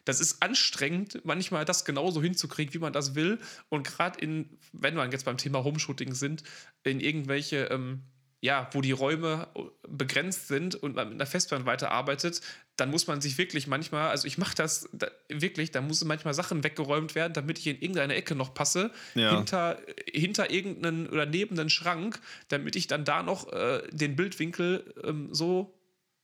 das 0.06 0.22
ist 0.22 0.42
anstrengend, 0.42 1.22
manchmal 1.26 1.66
das 1.66 1.84
genauso 1.84 2.22
hinzukriegen, 2.22 2.74
wie 2.74 2.80
man 2.80 2.94
das 2.94 3.16
will. 3.16 3.40
Und 3.70 3.86
gerade 3.86 4.20
in, 4.20 4.58
wenn 4.72 4.96
wir 4.96 5.06
jetzt 5.10 5.26
beim 5.26 5.38
Thema 5.38 5.64
Homeshooting 5.64 6.14
sind, 6.14 6.44
in 6.84 7.00
irgendwelche 7.00 7.66
ähm, 7.66 8.04
ja, 8.42 8.70
wo 8.74 8.82
die 8.82 8.92
Räume 8.92 9.48
äh, 9.56 9.62
begrenzt 9.88 10.48
sind 10.48 10.76
und 10.76 10.96
man 10.96 11.10
mit 11.10 11.16
einer 11.16 11.26
Festplatte 11.26 11.66
weiterarbeitet, 11.66 12.42
dann 12.78 12.92
muss 12.92 13.08
man 13.08 13.22
sich 13.22 13.38
wirklich 13.38 13.68
manchmal, 13.68 14.10
also 14.10 14.28
ich 14.28 14.38
mache 14.38 14.56
das 14.56 14.90
da, 14.92 15.08
wirklich, 15.30 15.72
da 15.72 15.82
müssen 15.82 16.08
manchmal 16.08 16.34
Sachen 16.34 16.64
weggeräumt 16.64 17.16
werden, 17.16 17.34
damit 17.34 17.58
ich 17.60 17.68
in 17.68 17.80
irgendeine 17.80 18.16
Ecke 18.16 18.36
noch 18.36 18.54
passe, 18.54 18.92
ja. 19.14 19.36
hinter, 19.36 19.80
hinter 20.12 20.52
irgendeinen 20.52 21.08
oder 21.08 21.26
neben 21.26 21.58
einen 21.58 21.70
Schrank, 21.70 22.20
damit 22.50 22.76
ich 22.76 22.88
dann 22.88 23.06
da 23.06 23.24
noch 23.24 23.52
äh, 23.52 23.82
den 23.92 24.16
Bildwinkel 24.16 24.94
ähm, 25.04 25.30
so 25.32 25.74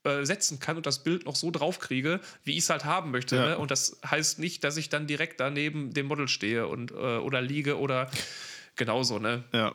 äh, 0.03 0.25
setzen 0.25 0.59
kann 0.59 0.77
und 0.77 0.85
das 0.85 1.03
Bild 1.03 1.25
noch 1.25 1.35
so 1.35 1.51
draufkriege, 1.51 2.19
wie 2.43 2.53
ich 2.53 2.59
es 2.63 2.69
halt 2.69 2.85
haben 2.85 3.11
möchte. 3.11 3.35
Ja. 3.35 3.49
Ne? 3.49 3.57
Und 3.57 3.71
das 3.71 3.99
heißt 4.05 4.39
nicht, 4.39 4.63
dass 4.63 4.77
ich 4.77 4.89
dann 4.89 5.07
direkt 5.07 5.39
daneben 5.39 5.93
dem 5.93 6.07
Model 6.07 6.27
stehe 6.27 6.67
und, 6.67 6.91
äh, 6.91 6.95
oder 6.95 7.41
liege 7.41 7.77
oder 7.77 8.09
genauso, 8.75 9.19
ne? 9.19 9.43
Ja. 9.53 9.73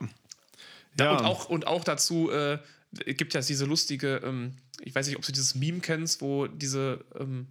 Ja. 0.99 1.19
Und, 1.19 1.25
auch, 1.25 1.49
und 1.49 1.67
auch 1.67 1.85
dazu, 1.85 2.31
äh, 2.31 2.59
es 3.05 3.17
gibt 3.17 3.35
ja 3.35 3.41
diese 3.41 3.65
lustige, 3.67 4.21
ähm, 4.25 4.57
ich 4.83 4.95
weiß 4.95 5.07
nicht, 5.07 5.17
ob 5.17 5.25
du 5.25 5.33
dieses 5.33 5.55
Meme 5.55 5.81
kennst, 5.81 6.23
wo 6.23 6.47
diese, 6.47 7.05
ähm, 7.19 7.49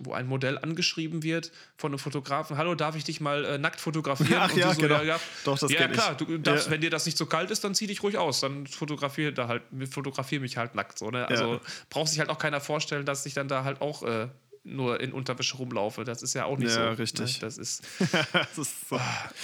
wo 0.00 0.12
ein 0.12 0.28
Modell 0.28 0.58
angeschrieben 0.58 1.24
wird 1.24 1.50
von 1.76 1.90
einem 1.90 1.98
Fotografen, 1.98 2.56
hallo, 2.56 2.76
darf 2.76 2.94
ich 2.94 3.02
dich 3.02 3.20
mal 3.20 3.44
äh, 3.44 3.58
nackt 3.58 3.80
fotografieren? 3.80 4.32
Ach, 4.40 4.54
ja, 4.56 4.72
so, 4.72 4.80
genau. 4.82 5.02
ja. 5.02 5.18
Doch, 5.44 5.58
das 5.58 5.72
ja 5.72 5.78
kenn 5.80 5.92
klar, 5.92 6.16
du 6.16 6.38
darfst, 6.38 6.66
Ja. 6.66 6.72
wenn 6.72 6.80
dir 6.80 6.90
das 6.90 7.04
nicht 7.06 7.18
so 7.18 7.26
kalt 7.26 7.50
ist, 7.50 7.64
dann 7.64 7.74
zieh 7.74 7.88
dich 7.88 8.02
ruhig 8.04 8.16
aus, 8.16 8.38
dann 8.40 8.68
fotografiere 8.68 9.32
da 9.32 9.48
halt, 9.48 9.62
fotografiere 9.90 10.40
mich 10.40 10.56
halt 10.56 10.76
nackt, 10.76 10.98
so, 10.98 11.10
ne? 11.10 11.26
Also 11.26 11.54
Ja. 11.54 11.60
braucht 11.90 12.08
sich 12.10 12.20
halt 12.20 12.30
auch 12.30 12.38
keiner 12.38 12.60
vorstellen, 12.60 13.06
dass 13.06 13.26
ich 13.26 13.34
dann 13.34 13.48
da 13.48 13.64
halt 13.64 13.80
auch 13.80 14.04
äh, 14.04 14.28
nur 14.64 15.00
in 15.00 15.12
Unterwäsche 15.12 15.56
rumlaufe. 15.56 16.04
Das 16.04 16.22
ist 16.22 16.34
ja 16.34 16.44
auch 16.44 16.58
nicht 16.58 16.68
Ja, 16.74 16.90
so. 16.94 17.02
richtig. 17.02 17.34
Ne? 17.36 17.40
Das 17.40 17.58
ist 17.58 17.82
Das 18.32 18.58
ist 18.58 18.88
so. 18.88 19.00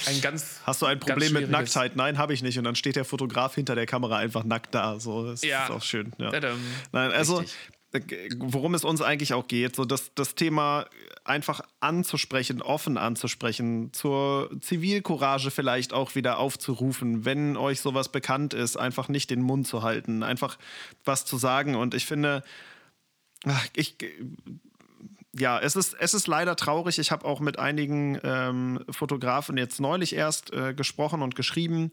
ein 0.07 0.21
ganz. 0.21 0.61
Hast 0.63 0.81
du 0.81 0.85
ein 0.85 0.99
Problem 0.99 1.33
mit 1.33 1.49
Nacktheit? 1.49 1.95
Nein, 1.95 2.17
habe 2.17 2.33
ich 2.33 2.43
nicht. 2.43 2.57
Und 2.57 2.63
dann 2.63 2.75
steht 2.75 2.95
der 2.95 3.05
Fotograf 3.05 3.55
hinter 3.55 3.75
der 3.75 3.85
Kamera 3.85 4.17
einfach 4.17 4.43
nackt 4.43 4.73
da. 4.75 4.99
So, 4.99 5.25
das 5.27 5.41
Ja. 5.43 5.65
ist 5.65 5.71
auch 5.71 5.83
schön. 5.83 6.13
Ja. 6.17 6.29
Tadam. 6.31 6.59
Nein, 6.91 7.11
also 7.11 7.37
Richtig. 7.37 7.55
äh, 8.11 8.29
worum 8.39 8.73
es 8.75 8.83
uns 8.83 9.01
eigentlich 9.01 9.33
auch 9.33 9.47
geht, 9.47 9.75
so 9.75 9.85
das, 9.85 10.11
das 10.15 10.35
Thema 10.35 10.85
einfach 11.23 11.61
anzusprechen, 11.79 12.61
offen 12.61 12.97
anzusprechen, 12.99 13.91
zur 13.93 14.51
Zivilcourage 14.61 15.49
vielleicht 15.49 15.91
auch 15.91 16.13
wieder 16.13 16.37
aufzurufen, 16.37 17.25
wenn 17.25 17.57
euch 17.57 17.81
sowas 17.81 18.09
bekannt 18.09 18.53
ist, 18.53 18.77
einfach 18.77 19.07
nicht 19.09 19.31
den 19.31 19.41
Mund 19.41 19.65
zu 19.67 19.81
halten, 19.81 20.21
einfach 20.21 20.59
was 21.03 21.25
zu 21.25 21.37
sagen. 21.37 21.75
Und 21.75 21.95
ich 21.95 22.05
finde, 22.05 22.43
ich 23.75 23.95
ja, 25.37 25.59
es 25.59 25.75
ist, 25.75 25.95
es 25.99 26.13
ist 26.13 26.27
leider 26.27 26.55
traurig. 26.55 26.97
Ich 26.97 27.11
habe 27.11 27.25
auch 27.25 27.39
mit 27.39 27.59
einigen 27.59 28.19
ähm, 28.23 28.83
Fotografen 28.89 29.57
jetzt 29.57 29.81
neulich 29.81 30.15
erst 30.15 30.53
äh, 30.53 30.73
gesprochen 30.73 31.21
und 31.21 31.35
geschrieben, 31.35 31.91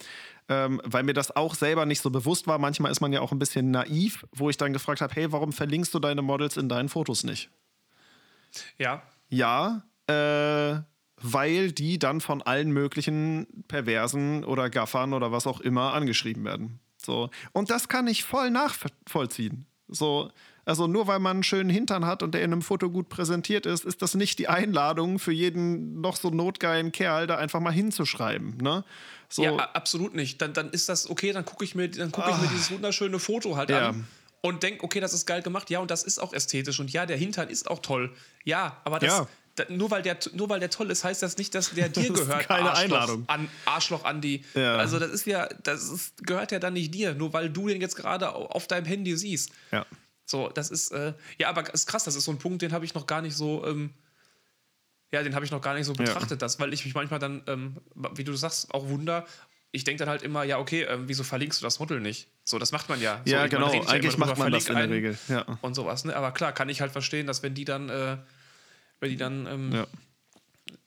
ähm, 0.49 0.81
weil 0.85 1.03
mir 1.03 1.13
das 1.13 1.35
auch 1.35 1.55
selber 1.55 1.85
nicht 1.85 2.01
so 2.01 2.11
bewusst 2.11 2.47
war. 2.47 2.59
Manchmal 2.59 2.93
ist 2.93 3.01
man 3.01 3.13
ja 3.13 3.21
auch 3.21 3.33
ein 3.33 3.39
bisschen 3.39 3.71
naiv, 3.71 4.25
wo 4.33 4.49
ich 4.49 4.57
dann 4.57 4.73
gefragt 4.73 5.01
habe, 5.01 5.15
hey, 5.15 5.33
warum 5.33 5.53
verlinkst 5.53 5.93
du 5.93 5.99
deine 5.99 6.23
Models 6.23 6.57
in 6.57 6.69
deinen 6.69 6.89
Fotos 6.89 7.25
nicht? 7.25 7.51
Ja, 8.79 9.03
Ja, 9.29 9.83
äh, 10.07 10.81
weil 11.23 11.73
die 11.73 11.99
dann 11.99 12.21
von 12.21 12.43
allen 12.43 12.71
möglichen 12.71 13.65
Perversen 13.69 14.45
oder 14.45 14.71
Gaffern 14.71 15.15
oder 15.15 15.33
was 15.33 15.47
auch 15.47 15.61
immer 15.61 15.95
angeschrieben 15.95 16.45
werden. 16.45 16.81
So. 16.97 17.31
Und 17.53 17.71
das 17.71 17.89
kann 17.89 18.07
ich 18.07 18.25
voll 18.25 18.51
nachvollziehen. 18.51 19.67
So, 19.89 20.31
also 20.65 20.87
nur 20.87 21.07
weil 21.07 21.19
man 21.19 21.37
einen 21.39 21.43
schönen 21.43 21.71
Hintern 21.71 22.07
hat 22.07 22.23
und 22.23 22.33
der 22.35 22.43
in 22.43 22.53
einem 22.53 22.63
Foto 22.63 22.89
gut 22.91 23.09
präsentiert 23.09 23.67
ist, 23.67 23.85
ist 23.85 24.01
das 24.03 24.15
nicht 24.15 24.39
die 24.39 24.49
Einladung 24.49 25.19
für 25.19 25.33
jeden 25.33 26.01
noch 26.01 26.17
so 26.17 26.31
notgeilen 26.31 26.93
Kerl, 26.93 27.27
da 27.27 27.37
einfach 27.37 27.61
mal 27.61 27.73
hinzuschreiben. 27.73 28.59
Ne? 28.59 28.85
So, 29.29 29.43
ja, 29.45 29.57
absolut 29.57 30.15
nicht. 30.15 30.41
Dann, 30.43 30.53
dann 30.53 30.71
ist 30.71 30.89
das 30.89 31.09
okay, 31.11 31.33
dann 31.33 31.45
gucke 31.45 31.65
ich, 31.65 31.75
mir, 31.75 31.89
dann 31.91 32.13
guck 32.13 32.25
ich 32.29 32.37
mir 32.37 32.49
dieses 32.49 32.71
wunderschöne 32.71 33.19
Foto 33.19 33.57
halt 33.57 33.71
Ah. 33.73 33.81
Ja. 33.81 33.89
an 33.91 34.07
und 34.43 34.63
denke, 34.63 34.83
okay, 34.85 34.99
das 35.01 35.15
ist 35.15 35.25
geil 35.27 35.41
gemacht. 35.43 35.71
Ja, 35.71 35.79
und 35.79 35.91
das 35.91 36.03
ist 36.03 36.19
auch 36.19 36.33
ästhetisch. 36.33 36.81
Und 36.81 36.93
ja, 36.93 37.07
der 37.07 37.17
Hintern 37.17 37.49
ist 37.49 37.71
auch 37.71 37.79
toll. 37.79 38.13
Ja, 38.45 38.77
aber 38.85 38.99
das. 38.99 39.19
Ja. 39.19 39.29
Da, 39.55 39.65
nur, 39.69 39.91
weil 39.91 40.01
der, 40.03 40.17
nur 40.33 40.49
weil 40.49 40.61
der 40.61 40.71
toll 40.71 40.91
ist, 40.91 41.05
heißt 41.05 41.23
das 41.23 41.37
nicht, 41.37 41.55
dass 41.55 41.73
der 41.73 41.89
dir 41.91 42.09
Das 42.09 42.21
gehört. 42.21 42.49
keine 42.49 42.71
Arschloch, 42.71 42.83
Einladung. 42.83 43.25
An, 43.27 43.49
Arschloch 43.67 44.05
Andi. 44.05 44.45
Ja. 44.55 44.77
Also, 44.77 44.99
das 44.99 45.11
ist 45.11 45.27
ja, 45.27 45.47
das 45.63 45.91
ist, 45.91 46.27
gehört 46.27 46.53
ja 46.53 46.59
dann 46.59 46.73
nicht 46.73 46.93
dir, 46.95 47.15
nur 47.15 47.33
weil 47.35 47.51
du 47.51 47.69
den 47.69 47.81
jetzt 47.81 47.95
gerade 47.97 48.35
au- 48.35 48.47
auf 48.47 48.67
deinem 48.67 48.87
Handy 48.87 49.17
siehst. 49.17 49.51
ja. 49.71 49.85
So, 50.33 50.49
das 50.49 50.71
ist, 50.71 50.93
äh, 50.93 51.13
ja, 51.37 51.51
aber 51.51 51.73
ist 51.75 51.87
krass, 51.87 52.05
das 52.05 52.17
ist 52.17 52.25
so 52.25 52.31
ein 52.31 52.39
Punkt, 52.39 52.63
den 52.63 52.73
habe 52.73 52.87
ich 52.87 52.95
noch 52.95 53.07
gar 53.07 53.21
nicht 53.21 53.37
so, 53.37 53.67
ähm, 53.67 53.91
ja, 55.13 55.23
den 55.23 55.35
habe 55.35 55.45
ich 55.45 55.51
noch 55.51 55.61
gar 55.61 55.75
nicht 55.75 55.85
so 55.85 55.93
betrachtet, 55.93 56.41
das, 56.41 56.59
weil 56.59 56.73
ich 56.73 56.87
mich 56.87 56.95
manchmal 56.95 57.21
dann, 57.21 57.43
ähm, 57.47 57.77
wie 58.15 58.25
du 58.25 58.35
sagst, 58.35 58.73
auch 58.73 58.89
wunder, 58.89 59.27
ich 59.73 59.85
denke 59.85 59.99
dann 59.99 60.09
halt 60.09 60.23
immer, 60.23 60.43
ja, 60.43 60.59
okay, 60.59 60.85
ähm, 60.85 61.07
wieso 61.07 61.23
verlinkst 61.23 61.61
du 61.61 61.65
das 61.65 61.81
Model 61.81 62.01
nicht? 62.01 62.29
So, 62.45 62.59
das 62.59 62.73
macht 62.73 62.89
man 62.89 62.99
ja. 62.99 63.21
So, 63.27 63.31
Ja, 63.31 63.47
genau. 63.47 63.75
ja 63.75 63.83
Eigentlich 63.89 64.15
immer 64.15 64.25
macht 64.25 64.39
drüber, 64.39 64.45
man 64.45 64.53
das 64.53 64.69
in 64.71 64.77
der 64.77 64.89
Regel. 64.89 65.19
Ja. 65.29 65.59
Und 65.61 65.75
sowas, 65.75 66.07
ne? 66.07 66.17
Aber 66.17 66.33
klar, 66.33 66.53
kann 66.53 66.71
ich 66.71 66.81
halt 66.81 66.93
verstehen, 66.93 67.27
dass 67.27 67.43
wenn 67.43 67.53
die 67.55 67.67
dann, 67.67 67.91
äh, 67.91 68.17
wenn 69.01 69.11
die 69.11 69.19
dann 69.19 69.47
ähm, 69.47 69.73
Ja. 69.73 69.87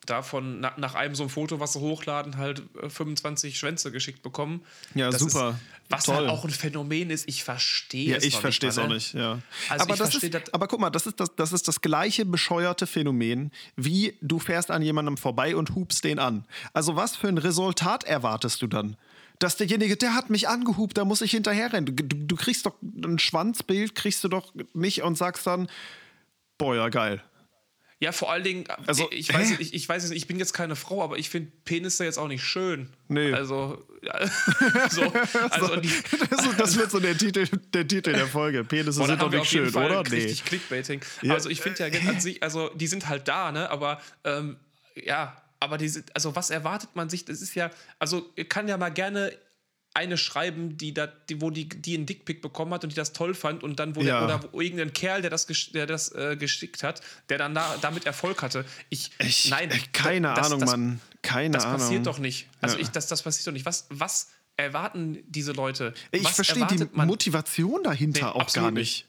Davon 0.06 0.60
na, 0.60 0.74
nach 0.78 0.94
einem 0.96 1.16
so 1.16 1.24
einem 1.24 1.30
Foto, 1.30 1.60
was 1.60 1.74
sie 1.74 1.80
hochladen, 1.80 2.38
halt 2.38 2.62
äh, 2.82 2.90
25 2.90 3.58
Schwänze 3.58 3.92
geschickt 3.92 4.22
bekommen. 4.22 4.62
Ja, 4.94 5.10
Das 5.10 5.20
super. 5.22 5.52
Ist, 5.52 5.90
was 5.92 6.04
Toll. 6.06 6.16
halt 6.16 6.30
auch 6.30 6.44
ein 6.44 6.50
Phänomen 6.52 7.10
ist, 7.10 7.28
ich 7.28 7.44
verstehe 7.44 8.12
Ja, 8.12 8.18
es 8.18 8.24
ich 8.24 8.34
noch 8.34 8.42
verstehe 8.42 8.70
es 8.70 8.78
auch 8.78 8.88
nicht, 8.88 9.14
ja. 9.14 9.40
Also 9.70 9.84
aber, 9.84 9.94
ich 9.94 10.00
das 10.00 10.16
ist, 10.16 10.34
das- 10.34 10.54
aber 10.54 10.68
guck 10.68 10.80
mal, 10.80 10.90
das 10.90 11.06
ist 11.08 11.20
das, 11.20 11.36
das 11.36 11.54
ist 11.54 11.68
das 11.68 11.82
gleiche 11.82 12.26
bescheuerte 12.26 12.88
Phänomen, 12.88 13.52
wie 13.76 14.18
du 14.22 14.40
fährst 14.40 14.72
an 14.72 14.82
jemandem 14.82 15.18
vorbei 15.18 15.56
und 15.56 15.76
hupst 15.76 16.04
den 16.04 16.20
an. 16.20 16.46
Also 16.74 16.96
was 16.96 17.16
für 17.16 17.28
ein 17.28 17.38
Resultat 17.38 18.04
erwartest 18.04 18.62
du 18.62 18.68
dann? 18.68 18.98
Dass 19.40 19.58
derjenige, 19.58 19.98
der 19.98 20.14
hat 20.16 20.30
mich 20.30 20.48
angehupt, 20.48 20.98
da 20.98 21.04
muss 21.04 21.22
ich 21.22 21.32
hinterherrennen. 21.32 21.86
Du, 21.86 21.92
du, 22.04 22.16
du 22.16 22.36
kriegst 22.38 22.66
doch 22.66 22.76
ein 22.82 23.20
Schwanzbild, 23.20 23.94
kriegst 23.94 24.24
du 24.24 24.30
doch 24.30 24.54
nicht 24.74 25.02
und 25.04 25.18
sagst 25.18 25.46
dann, 25.46 25.68
boah, 26.58 26.76
ja, 26.76 26.88
geil. 26.90 27.22
Ja, 28.00 28.12
vor 28.12 28.30
allen 28.30 28.44
Dingen, 28.44 28.66
Also, 28.88 29.10
ich, 29.12 29.30
ich, 29.30 29.34
weiß, 29.34 29.52
ich, 29.60 29.74
ich 29.74 29.88
weiß 29.88 30.04
es 30.04 30.10
nicht, 30.10 30.20
ich 30.20 30.28
bin 30.28 30.38
jetzt 30.38 30.54
keine 30.54 30.76
Frau, 30.76 31.02
aber 31.02 31.18
ich 31.18 31.30
finde 31.30 31.52
Penisse 31.64 32.04
jetzt 32.04 32.18
auch 32.18 32.28
nicht 32.28 32.44
schön. 32.44 32.90
Nee. 33.08 33.32
Also, 33.32 33.86
ja, 34.02 34.20
so, 34.90 35.14
also 35.50 35.78
die, 35.78 35.90
Das, 36.30 36.46
ist, 36.46 36.60
das 36.60 36.78
wird 36.78 36.92
so 36.92 37.00
der 37.00 37.18
Titel, 37.18 37.48
der 37.74 37.88
Titel 37.88 38.12
der 38.12 38.28
Folge. 38.28 38.66
Penisse 38.66 39.06
sind 39.06 39.22
doch 39.22 39.32
nicht 39.32 39.50
schön, 39.50 39.70
Fall 39.72 39.86
oder? 39.86 40.04
Nee. 40.10 40.16
richtig 40.18 40.44
Clickbaiting. 40.44 41.02
Ja. 41.22 41.34
Also 41.34 41.50
ich 41.50 41.62
finde 41.62 41.88
ja 41.88 42.10
an 42.10 42.20
sich, 42.20 42.44
also 42.44 42.70
die 42.76 42.88
sind 42.88 43.08
halt 43.08 43.28
da, 43.28 43.52
ne? 43.54 43.70
Aber 43.70 44.02
ähm, 44.26 44.58
ja, 44.96 45.42
aber 45.60 45.78
die 45.78 45.88
sind, 45.88 46.14
also 46.14 46.36
was 46.36 46.50
erwartet 46.50 46.90
man 46.96 47.10
sich? 47.10 47.24
Das 47.26 47.42
ist 47.42 47.56
ja, 47.56 47.72
also 47.98 48.30
kann 48.50 48.68
ja 48.68 48.78
mal 48.78 48.90
gerne 48.90 49.32
eine 49.96 50.18
schreiben, 50.18 50.78
die 50.78 50.94
da, 50.94 51.08
die, 51.08 51.42
wo 51.42 51.50
die, 51.50 51.68
die 51.70 51.96
einen 51.96 52.06
Dickpick 52.06 52.42
bekommen 52.42 52.74
hat 52.74 52.84
und 52.84 52.92
die 52.92 52.96
das 52.96 53.14
toll 53.14 53.34
fand 53.34 53.64
und 53.64 53.80
dann 53.80 53.96
wo 53.96 54.02
Ja. 54.02 54.26
der, 54.28 54.40
oder 54.42 54.54
wo 54.54 54.62
irgendein 54.62 54.92
Kerl, 54.94 55.22
der 55.22 55.30
das, 55.32 55.48
der 55.74 55.88
das 55.88 56.12
äh, 56.14 56.36
geschickt 56.38 56.84
hat, 56.84 57.02
der 57.30 57.38
dann 57.38 57.56
da, 57.56 57.78
damit 57.82 58.06
Erfolg 58.06 58.42
hatte. 58.42 58.66
Ich, 58.90 59.12
Ich, 59.20 59.50
nein, 59.50 59.72
äh, 59.72 59.78
keine 59.94 60.34
das, 60.36 60.48
Ahnung, 60.48 60.60
das, 60.60 60.70
Mann. 60.70 61.02
Keine 61.22 61.54
Das 61.54 61.66
Ahnung. 61.66 61.80
passiert 61.80 62.06
doch 62.06 62.20
nicht. 62.20 62.48
Also 62.62 62.76
Ja. 62.76 62.82
ich, 62.84 62.90
das, 62.90 63.08
das 63.08 63.24
passiert 63.24 63.48
doch 63.48 63.54
nicht. 63.54 63.66
Was, 63.66 63.88
was 63.90 64.30
erwarten 64.58 65.24
diese 65.28 65.54
Leute? 65.54 65.94
Ich 66.12 66.24
was 66.26 66.36
verstehe 66.36 66.68
die 66.68 66.86
man? 66.92 67.08
Motivation 67.08 67.82
dahinter 67.84 68.26
Nee, 68.36 68.42
auch 68.42 68.54
gar 68.54 68.72
nicht. 68.72 69.06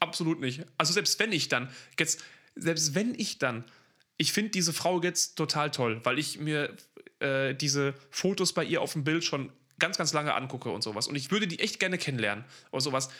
Absolut 0.00 0.40
nicht. 0.40 0.62
Also 0.78 0.92
selbst 0.92 1.18
wenn 1.20 1.32
ich 1.32 1.48
dann, 1.48 1.70
jetzt, 1.98 2.22
selbst 2.56 2.94
wenn 2.94 3.14
ich 3.18 3.38
dann, 3.38 3.64
ich 4.16 4.32
finde 4.32 4.50
diese 4.50 4.72
Frau 4.72 5.00
jetzt 5.00 5.36
total 5.36 5.70
toll, 5.70 6.00
weil 6.04 6.18
ich 6.18 6.38
mir 6.40 6.76
äh, 7.20 7.54
diese 7.54 7.94
Fotos 8.10 8.52
bei 8.52 8.64
ihr 8.64 8.82
auf 8.82 8.92
dem 8.92 9.04
Bild 9.04 9.24
schon 9.24 9.50
ganz, 9.84 9.98
ganz 9.98 10.14
lange 10.14 10.32
angucke 10.34 10.70
und 10.70 10.82
sowas. 10.82 11.06
Und 11.08 11.14
ich 11.14 11.30
würde 11.30 11.46
die 11.46 11.58
echt 11.60 11.78
gerne 11.78 11.98
kennenlernen 11.98 12.44
oder 12.72 12.80
sowas. 12.80 13.10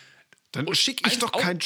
Dann 0.53 0.73
schicke 0.75 1.11
ich 1.11 1.19
doch 1.19 1.31
kein. 1.33 1.59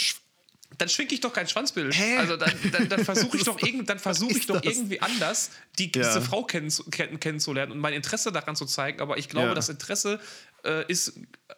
Dann 0.77 0.89
schwinge 0.91 1.13
ich 1.13 1.21
doch 1.21 1.33
kein 1.33 1.49
Schwanzbild. 1.49 1.95
Hä? 1.97 2.17
Also 2.17 2.37
dann, 2.37 2.53
dann, 2.73 2.89
dann 2.91 3.03
versuche 3.13 3.39
ich 3.39 3.45
doch, 3.45 3.59
irgend, 3.63 3.89
dann 3.89 3.99
versuch 3.99 4.31
ich 4.31 4.47
doch 4.47 4.63
irgendwie 4.63 5.01
anders, 5.01 5.51
die, 5.79 5.85
Ja. 5.87 5.91
diese 6.03 6.21
Frau 6.21 6.43
kenn, 6.45 6.71
kenn, 6.91 7.19
kennenzulernen 7.21 7.73
und 7.73 7.79
mein 7.79 7.95
Interesse 7.95 8.33
daran 8.33 8.55
zu 8.55 8.67
zeigen. 8.67 9.01
Aber 9.01 9.17
ich 9.17 9.31
glaube, 9.31 9.49
Ja. 9.49 9.55
das 9.55 9.71
Interesse 9.71 10.21
äh, 10.65 10.85
ist 10.91 11.15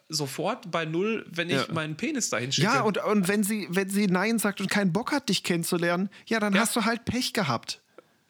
sofort 0.07 0.71
bei 0.71 0.85
null, 0.85 1.25
wenn 1.29 1.49
ich 1.49 1.55
Ja. 1.67 1.73
meinen 1.73 1.97
Penis 1.97 2.29
dahin 2.29 2.51
schicke. 2.53 2.67
Ja, 2.67 2.81
und, 2.81 2.99
und 2.99 3.27
wenn, 3.27 3.43
sie, 3.43 3.67
wenn 3.69 3.89
sie 3.89 4.07
Nein 4.07 4.39
sagt 4.39 4.61
und 4.61 4.69
keinen 4.69 4.93
Bock 4.93 5.11
hat, 5.11 5.27
dich 5.27 5.43
kennenzulernen, 5.43 6.09
ja, 6.27 6.39
dann 6.39 6.57
hast 6.57 6.75
du 6.77 6.85
halt 6.85 7.03
Pech 7.03 7.33
gehabt. 7.33 7.81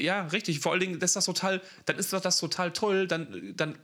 Ja, 0.02 0.26
richtig. 0.28 0.60
Vor 0.60 0.72
allen 0.72 0.82
Dingen 0.82 1.00
ist 1.00 1.16
das 1.16 1.26
total, 1.26 1.62
dann 1.86 1.98
ist 1.98 2.12
das 2.12 2.40
total 2.40 2.72
toll. 2.74 3.08
Dann, 3.08 3.54
dann 3.56 3.76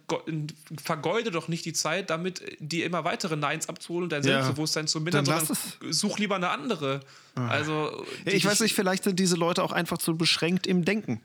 vergeude 0.83 1.31
doch 1.31 1.47
nicht 1.47 1.63
die 1.65 1.73
Zeit, 1.73 2.09
damit 2.09 2.41
die 2.59 2.83
immer 2.83 3.03
weitere 3.03 3.35
Neins 3.35 3.69
abzuholen 3.69 4.03
und 4.03 4.11
dein 4.11 4.23
Ja. 4.23 4.41
Selbstbewusstsein 4.41 4.87
zu 4.87 4.99
mindern, 5.01 5.25
Dann 5.25 5.45
sondern 5.45 5.93
such 5.93 6.17
lieber 6.19 6.35
eine 6.35 6.49
andere. 6.49 7.01
Also, 7.35 8.05
Ja, 8.25 8.31
ich 8.33 8.45
weiß 8.45 8.61
nicht, 8.61 8.73
vielleicht 8.73 9.03
sind 9.03 9.19
diese 9.19 9.35
Leute 9.35 9.63
auch 9.63 9.71
einfach 9.71 9.97
zu 9.99 10.17
beschränkt 10.17 10.65
im 10.67 10.83
Denken. 10.85 11.21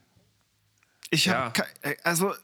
Ich 1.11 1.27
Ja. 1.27 1.53
habe 1.55 1.65
also 2.05 2.35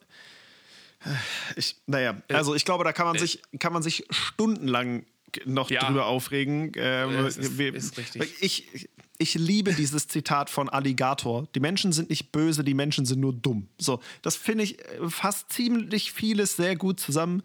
ich, 1.57 1.76
naja, 1.86 2.16
also 2.28 2.55
ich 2.55 2.64
glaube, 2.64 2.84
da 2.84 2.92
kann 2.92 3.07
man 3.07 3.18
sich 3.18 3.40
kann 3.59 3.72
man 3.72 3.82
sich 3.82 4.05
stundenlang 4.11 5.05
noch 5.44 5.70
Ja. 5.70 5.84
drüber 5.84 6.07
aufregen. 6.07 6.72
Ähm, 6.76 7.26
ist- 7.26 7.59
wir- 7.59 7.74
ist 7.74 7.96
richtig. 7.99 8.32
Ich, 8.40 8.88
ich 9.19 9.35
liebe 9.35 9.75
dieses 9.75 10.07
Zitat 10.07 10.49
von 10.49 10.69
Alligator. 10.69 11.49
Die 11.55 11.61
Menschen 11.61 11.93
sind 11.93 12.09
nicht 12.09 12.31
böse, 12.31 12.62
die 12.62 12.75
Menschen 12.75 13.05
sind 13.05 13.21
nur 13.21 13.33
dumm. 13.33 13.69
So, 13.77 14.01
das 14.23 14.37
finde 14.37 14.64
ich 14.64 14.79
äh, 14.79 15.09
fasst 15.09 15.53
ziemlich 15.53 16.12
vieles 16.12 16.57
sehr 16.57 16.77
gut 16.77 17.01
zusammen. 17.01 17.43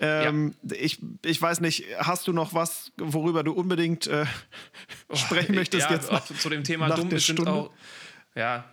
Ähm, 0.00 0.54
ich, 0.64 0.98
ich 1.24 1.40
weiß 1.40 1.60
nicht, 1.60 1.84
hast 1.98 2.26
du 2.26 2.32
noch 2.32 2.54
was, 2.54 2.90
worüber 2.98 3.44
du 3.44 3.52
unbedingt 3.52 4.08
äh, 4.08 4.26
sprechen 5.14 5.54
möchtest 5.54 5.88
ja, 5.88 5.94
jetzt? 5.94 6.10
auch 6.10 6.24
zu 6.24 6.50
dem 6.50 6.64
Thema 6.64 6.88
nach 6.88 6.98
dumm 6.98 7.16
Stunde? 7.20 7.52
auch, 7.52 7.70
ja, 8.34 8.64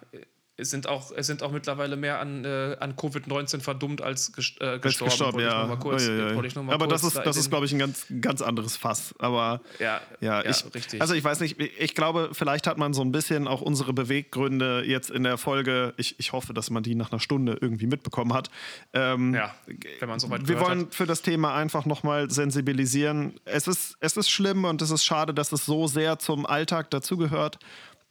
es 0.59 0.69
sind 0.69 0.87
auch, 0.87 1.11
es 1.15 1.27
sind 1.27 1.41
auch 1.41 1.51
mittlerweile 1.51 1.95
mehr 1.95 2.19
an, 2.19 2.43
äh, 2.43 2.75
an 2.79 2.95
Covid-19 2.95 3.61
verdummt 3.61 4.01
als 4.01 4.29
äh, 4.29 4.79
gestorben. 4.79 4.81
gestorben 4.81 5.39
ja. 5.39 5.75
Kurz, 5.77 6.07
oh, 6.07 6.11
ja, 6.11 6.31
ja. 6.31 6.73
Aber 6.73 6.87
das 6.87 7.03
ist, 7.03 7.17
da 7.17 7.23
das 7.23 7.37
ist 7.37 7.49
glaube 7.49 7.65
ich, 7.65 7.73
ein 7.73 7.79
ganz, 7.79 8.05
ganz 8.21 8.41
anderes 8.41 8.75
Fass. 8.75 9.15
Aber 9.19 9.61
ja, 9.79 10.01
ja, 10.19 10.43
ich, 10.43 10.63
richtig. 10.73 11.01
Also 11.01 11.13
ich 11.13 11.23
weiß 11.23 11.39
nicht, 11.39 11.59
ich 11.59 11.95
glaube, 11.95 12.29
vielleicht 12.33 12.67
hat 12.67 12.77
man 12.77 12.93
so 12.93 13.01
ein 13.01 13.11
bisschen 13.11 13.47
auch 13.47 13.61
unsere 13.61 13.93
Beweggründe 13.93 14.83
jetzt 14.85 15.09
in 15.09 15.23
der 15.23 15.37
Folge, 15.37 15.93
ich, 15.97 16.19
ich 16.19 16.33
hoffe, 16.33 16.53
dass 16.53 16.69
man 16.69 16.83
die 16.83 16.95
nach 16.95 17.11
einer 17.11 17.19
Stunde 17.19 17.57
irgendwie 17.59 17.87
mitbekommen 17.87 18.33
hat. 18.33 18.49
Ähm, 18.93 19.33
ja, 19.33 19.55
wenn 19.99 20.09
man 20.09 20.19
so 20.19 20.29
weit 20.29 20.47
Wir 20.47 20.59
wollen 20.59 20.87
hat. 20.87 20.95
für 20.95 21.05
das 21.05 21.21
Thema 21.21 21.55
einfach 21.55 21.85
nochmal 21.85 22.29
sensibilisieren. 22.29 23.39
Es 23.45 23.67
ist, 23.67 23.95
es 24.01 24.17
ist 24.17 24.29
schlimm 24.29 24.65
und 24.65 24.81
es 24.81 24.91
ist 24.91 25.05
schade, 25.05 25.33
dass 25.33 25.51
es 25.51 25.65
so 25.65 25.87
sehr 25.87 26.19
zum 26.19 26.45
Alltag 26.45 26.89
dazugehört. 26.89 27.59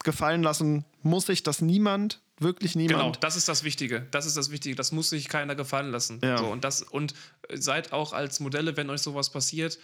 Gefallen 0.03 0.43
lassen 0.43 0.85
muss 1.03 1.25
sich 1.25 1.43
das 1.43 1.61
niemand 1.61 2.21
wirklich 2.39 2.75
niemand. 2.75 2.99
Genau, 2.99 3.11
das 3.19 3.35
ist 3.35 3.47
das 3.47 3.63
Wichtige. 3.63 4.05
Das 4.11 4.25
ist 4.25 4.37
das 4.37 4.51
Wichtige. 4.51 4.75
Das 4.75 4.91
muss 4.91 5.09
sich 5.09 5.27
keiner 5.27 5.55
gefallen 5.55 5.91
lassen. 5.91 6.19
Ja. 6.23 6.37
So, 6.37 6.47
und, 6.47 6.63
das, 6.63 6.81
und 6.81 7.13
seid 7.53 7.93
auch 7.93 8.13
als 8.13 8.39
Modelle, 8.39 8.77
wenn 8.77 8.89
euch 8.89 9.01
sowas 9.01 9.29
passiert, 9.29 9.79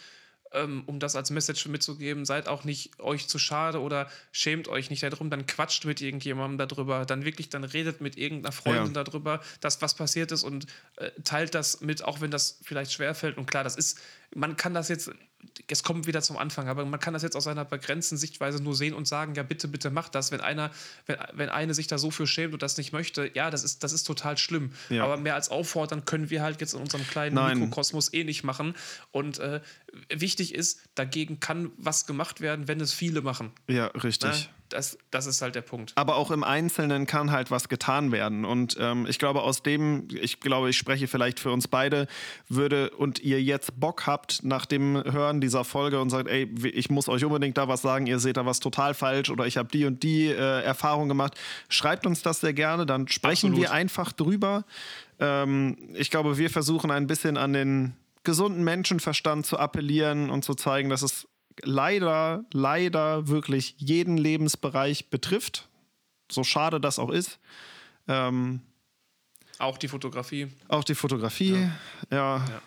ähm, 0.55 0.83
um 0.85 0.99
das 0.99 1.15
als 1.15 1.29
Message 1.29 1.67
mitzugeben, 1.67 2.25
seid 2.25 2.47
auch 2.47 2.63
nicht 2.63 2.99
euch 2.99 3.27
zu 3.27 3.37
schade 3.37 3.81
oder 3.81 4.09
schämt 4.31 4.67
euch 4.67 4.89
nicht 4.89 5.03
darum, 5.03 5.29
dann 5.29 5.45
quatscht 5.45 5.85
mit 5.85 6.01
irgendjemandem 6.01 6.67
darüber, 6.67 7.05
dann 7.05 7.25
wirklich, 7.25 7.49
dann 7.49 7.63
redet 7.63 8.01
mit 8.01 8.17
irgendeiner 8.17 8.51
Freundin 8.51 8.93
ja. 8.93 9.03
darüber, 9.03 9.41
dass 9.59 9.81
was 9.81 9.95
passiert 9.95 10.31
ist 10.31 10.43
und 10.43 10.67
äh, 10.95 11.11
teilt 11.23 11.55
das 11.55 11.81
mit, 11.81 12.03
auch 12.03 12.21
wenn 12.21 12.31
das 12.31 12.59
vielleicht 12.63 12.93
schwerfällt. 12.93 13.37
Und 13.37 13.47
klar, 13.47 13.63
das 13.63 13.75
ist, 13.75 13.99
man 14.35 14.55
kann 14.55 14.73
das 14.73 14.89
jetzt 14.89 15.09
es 15.67 15.83
kommt 15.83 16.07
wieder 16.07 16.21
zum 16.21 16.37
Anfang, 16.37 16.67
aber 16.67 16.85
man 16.85 16.99
kann 16.99 17.13
das 17.13 17.23
jetzt 17.23 17.35
aus 17.35 17.47
einer 17.47 17.65
begrenzten 17.65 18.17
Sichtweise 18.17 18.61
nur 18.61 18.75
sehen 18.75 18.93
und 18.93 19.07
sagen, 19.07 19.35
ja, 19.35 19.43
bitte, 19.43 19.67
bitte 19.67 19.89
mach 19.89 20.09
das. 20.09 20.31
Wenn 20.31 20.41
einer, 20.41 20.71
wenn, 21.05 21.17
wenn 21.33 21.49
eine 21.49 21.73
sich 21.73 21.87
da 21.87 21.97
so 21.97 22.11
für 22.11 22.27
schämt 22.27 22.53
und 22.53 22.61
das 22.61 22.77
nicht 22.77 22.93
möchte, 22.93 23.31
ja, 23.33 23.49
das 23.49 23.63
ist, 23.63 23.83
das 23.83 23.93
ist 23.93 24.03
total 24.03 24.37
schlimm. 24.37 24.71
Ja. 24.89 25.03
Aber 25.03 25.17
mehr 25.17 25.35
als 25.35 25.49
auffordern 25.49 26.05
können 26.05 26.29
wir 26.29 26.41
halt 26.41 26.61
jetzt 26.61 26.73
in 26.73 26.81
unserem 26.81 27.05
kleinen 27.07 27.35
Nein. 27.35 27.59
Mikrokosmos 27.59 28.13
eh 28.13 28.23
nicht 28.23 28.43
machen. 28.43 28.75
Und 29.11 29.39
äh, 29.39 29.61
wichtig 30.13 30.53
ist, 30.53 30.81
dagegen 30.95 31.39
kann 31.39 31.71
was 31.77 32.05
gemacht 32.05 32.41
werden, 32.41 32.67
wenn 32.67 32.79
es 32.81 32.93
viele 32.93 33.21
machen. 33.21 33.51
Ja, 33.67 33.87
richtig. 33.87 34.49
Das, 34.69 34.97
das 35.11 35.27
ist 35.27 35.41
halt 35.41 35.55
der 35.55 35.61
Punkt. 35.61 35.93
Aber 35.95 36.15
auch 36.15 36.31
im 36.31 36.43
Einzelnen 36.43 37.05
kann 37.05 37.31
halt 37.31 37.51
was 37.51 37.69
getan 37.69 38.11
werden. 38.11 38.45
Und 38.45 38.77
ähm, 38.79 39.05
ich 39.07 39.19
glaube, 39.19 39.41
aus 39.41 39.61
dem, 39.61 40.07
ich 40.09 40.39
glaube, 40.39 40.69
ich 40.69 40.77
spreche 40.77 41.07
vielleicht 41.07 41.39
für 41.39 41.51
uns 41.51 41.67
beide, 41.67 42.07
würde 42.49 42.89
und 42.91 43.19
ihr 43.19 43.41
jetzt 43.41 43.79
Bock 43.79 44.07
habt 44.07 44.43
nach 44.43 44.65
dem 44.65 44.95
Hören 45.03 45.39
dieser 45.41 45.63
Folge 45.63 46.01
und 46.01 46.09
sagt, 46.09 46.27
ey, 46.29 46.43
ich 46.63 46.89
muss 46.89 47.07
euch 47.07 47.23
unbedingt 47.23 47.57
da 47.57 47.67
was 47.67 47.81
sagen, 47.81 48.07
ihr 48.07 48.19
seht 48.19 48.37
da 48.37 48.45
was 48.45 48.59
total 48.59 48.93
falsch 48.93 49.29
oder 49.29 49.45
ich 49.45 49.57
habe 49.57 49.69
die 49.69 49.85
und 49.85 50.03
die 50.03 50.27
äh, 50.27 50.63
Erfahrung 50.63 51.07
gemacht, 51.09 51.35
schreibt 51.69 52.05
uns 52.05 52.21
das 52.21 52.39
sehr 52.39 52.53
gerne, 52.53 52.85
dann 52.85 53.07
sprechen 53.07 53.51
Absolut. 53.51 53.59
wir 53.59 53.71
einfach 53.71 54.11
drüber. 54.11 54.65
Ähm, 55.19 55.77
ich 55.93 56.09
glaube, 56.09 56.37
wir 56.37 56.49
versuchen 56.49 56.91
ein 56.91 57.07
bisschen 57.07 57.37
an 57.37 57.53
den 57.53 57.93
gesunden 58.23 58.63
Menschenverstand 58.63 59.45
zu 59.45 59.57
appellieren 59.57 60.29
und 60.29 60.43
zu 60.43 60.55
zeigen, 60.55 60.89
dass 60.89 61.01
es 61.01 61.27
leider, 61.61 62.45
leider 62.51 63.27
wirklich 63.27 63.75
jeden 63.77 64.17
Lebensbereich 64.17 65.09
betrifft. 65.09 65.69
So 66.31 66.43
schade 66.43 66.79
das 66.79 66.99
auch 66.99 67.09
ist. 67.09 67.39
Ähm, 68.07 68.61
auch 69.57 69.77
die 69.77 69.87
Fotografie. 69.87 70.47
Auch 70.67 70.83
die 70.83 70.95
Fotografie, 70.95 71.69
ja. 72.11 72.45
ja. 72.45 72.61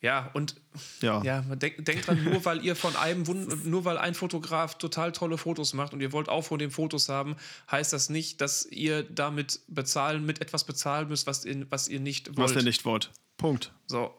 ja. 0.00 0.30
und 0.34 0.54
ja. 1.00 1.22
ja 1.24 1.40
denkt 1.40 1.86
denk 1.88 2.02
dran, 2.02 2.22
nur 2.22 2.44
weil 2.44 2.64
ihr 2.64 2.76
von 2.76 2.94
einem, 2.96 3.24
nur 3.64 3.84
weil 3.84 3.98
ein 3.98 4.14
Fotograf 4.14 4.78
total 4.78 5.12
tolle 5.12 5.36
Fotos 5.36 5.72
macht 5.72 5.92
und 5.92 6.00
ihr 6.00 6.12
wollt 6.12 6.28
auch 6.28 6.42
von 6.42 6.58
den 6.58 6.70
Fotos 6.70 7.08
haben, 7.08 7.36
heißt 7.70 7.92
das 7.92 8.08
nicht, 8.08 8.40
dass 8.40 8.66
ihr 8.66 9.02
damit 9.02 9.60
bezahlen, 9.66 10.24
mit 10.24 10.40
etwas 10.40 10.64
bezahlen 10.64 11.08
müsst, 11.08 11.26
was 11.26 11.44
ihr, 11.44 11.66
was 11.70 11.88
ihr 11.88 12.00
nicht 12.00 12.28
wollt. 12.28 12.38
Was 12.38 12.52
ihr 12.52 12.62
nicht 12.62 12.84
wollt. 12.84 13.10
Punkt. 13.36 13.72
So. 13.86 14.14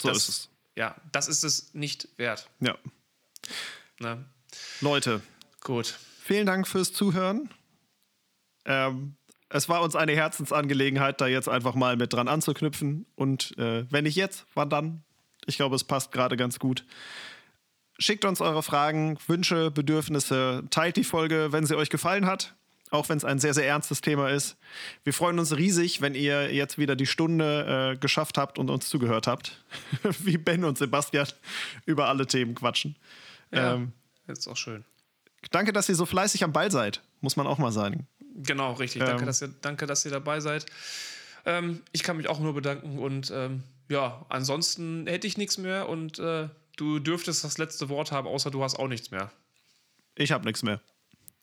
So 0.00 0.08
das, 0.08 0.16
ist 0.16 0.28
es 0.28 0.50
ja, 0.80 0.96
das 1.12 1.28
ist 1.28 1.44
es 1.44 1.74
nicht 1.74 2.08
wert. 2.16 2.48
Ja. 2.58 2.74
Ne? 3.98 4.24
Leute. 4.80 5.20
Gut. 5.60 5.98
Vielen 6.22 6.46
Dank 6.46 6.66
fürs 6.66 6.94
Zuhören. 6.94 7.50
Ähm, 8.64 9.16
es 9.50 9.68
war 9.68 9.82
uns 9.82 9.94
eine 9.94 10.12
Herzensangelegenheit, 10.12 11.20
da 11.20 11.26
jetzt 11.26 11.50
einfach 11.50 11.74
mal 11.74 11.98
mit 11.98 12.14
dran 12.14 12.28
anzuknüpfen. 12.28 13.04
Und 13.14 13.58
äh, 13.58 13.84
wenn 13.92 14.04
nicht 14.04 14.16
jetzt, 14.16 14.46
wann 14.54 14.70
dann? 14.70 15.04
Ich 15.44 15.56
glaube, 15.56 15.76
es 15.76 15.84
passt 15.84 16.12
gerade 16.12 16.38
ganz 16.38 16.58
gut. 16.58 16.86
Schickt 17.98 18.24
uns 18.24 18.40
eure 18.40 18.62
Fragen, 18.62 19.18
Wünsche, 19.26 19.70
Bedürfnisse. 19.70 20.62
Teilt 20.70 20.96
die 20.96 21.04
Folge, 21.04 21.52
wenn 21.52 21.66
sie 21.66 21.76
euch 21.76 21.90
gefallen 21.90 22.24
hat 22.24 22.54
auch 22.90 23.08
wenn 23.08 23.16
es 23.16 23.24
ein 23.24 23.38
sehr, 23.38 23.54
sehr 23.54 23.66
ernstes 23.66 24.00
Thema 24.00 24.30
ist. 24.30 24.56
Wir 25.04 25.14
freuen 25.14 25.38
uns 25.38 25.56
riesig, 25.56 26.00
wenn 26.00 26.14
ihr 26.14 26.52
jetzt 26.52 26.78
wieder 26.78 26.96
die 26.96 27.06
Stunde 27.06 27.92
äh, 27.94 27.96
geschafft 27.96 28.36
habt 28.36 28.58
und 28.58 28.68
uns 28.68 28.88
zugehört 28.88 29.26
habt, 29.26 29.64
wie 30.20 30.36
Ben 30.36 30.64
und 30.64 30.76
Sebastian 30.76 31.28
über 31.86 32.08
alle 32.08 32.26
Themen 32.26 32.54
quatschen. 32.54 32.96
Ja, 33.52 33.74
ähm, 33.74 33.92
ist 34.26 34.48
auch 34.48 34.56
schön. 34.56 34.84
Danke, 35.50 35.72
dass 35.72 35.88
ihr 35.88 35.94
so 35.94 36.06
fleißig 36.06 36.44
am 36.44 36.52
Ball 36.52 36.70
seid, 36.70 37.00
muss 37.20 37.36
man 37.36 37.46
auch 37.46 37.58
mal 37.58 37.72
sagen. 37.72 38.06
Genau, 38.36 38.72
richtig. 38.74 39.02
Ähm, 39.02 39.08
danke, 39.08 39.24
dass 39.24 39.42
ihr, 39.42 39.48
danke, 39.60 39.86
dass 39.86 40.04
ihr 40.04 40.10
dabei 40.10 40.40
seid. 40.40 40.66
Ähm, 41.46 41.82
ich 41.92 42.02
kann 42.02 42.16
mich 42.16 42.28
auch 42.28 42.40
nur 42.40 42.54
bedanken 42.54 42.98
und 42.98 43.30
ähm, 43.34 43.62
ja, 43.88 44.24
ansonsten 44.28 45.06
hätte 45.06 45.26
ich 45.26 45.38
nichts 45.38 45.58
mehr 45.58 45.88
und 45.88 46.18
äh, 46.18 46.48
du 46.76 46.98
dürftest 46.98 47.44
das 47.44 47.58
letzte 47.58 47.88
Wort 47.88 48.12
haben, 48.12 48.28
außer 48.28 48.50
du 48.50 48.62
hast 48.62 48.78
auch 48.78 48.88
nichts 48.88 49.10
mehr. 49.10 49.32
Ich 50.14 50.32
habe 50.32 50.44
nichts 50.44 50.62
mehr. 50.62 50.80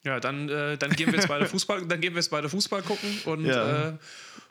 Ja, 0.04 0.20
dann, 0.20 0.48
äh, 0.50 0.78
dann 0.78 0.92
gehen 0.92 1.08
wir 1.08 1.20
jetzt 1.20 1.28
beide 1.28 1.46
Fußball, 1.46 1.86
dann 1.86 2.00
gehen 2.02 2.14
wir 2.14 2.20
jetzt 2.20 2.30
beide 2.30 2.50
Fußball 2.50 2.82
gucken 2.82 3.20
und 3.26 3.46
ja. 3.46 3.90
äh, 3.90 3.98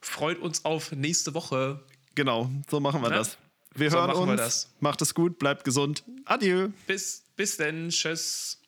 freut 0.00 0.38
uns 0.38 0.64
auf 0.64 0.92
nächste 0.92 1.34
Woche. 1.34 1.80
Genau, 2.14 2.50
so 2.70 2.80
machen 2.80 3.02
wir 3.02 3.10
ja? 3.10 3.18
das. 3.18 3.38
Wir 3.74 3.90
so 3.90 3.98
hören 3.98 4.10
uns. 4.38 4.74
Macht 4.80 5.02
es 5.02 5.14
gut, 5.14 5.38
bleibt 5.38 5.64
gesund. 5.64 6.02
Adieu. 6.24 6.68
Bis, 6.86 7.24
bis 7.36 7.56
denn. 7.56 7.90
Tschüss. 7.90 8.60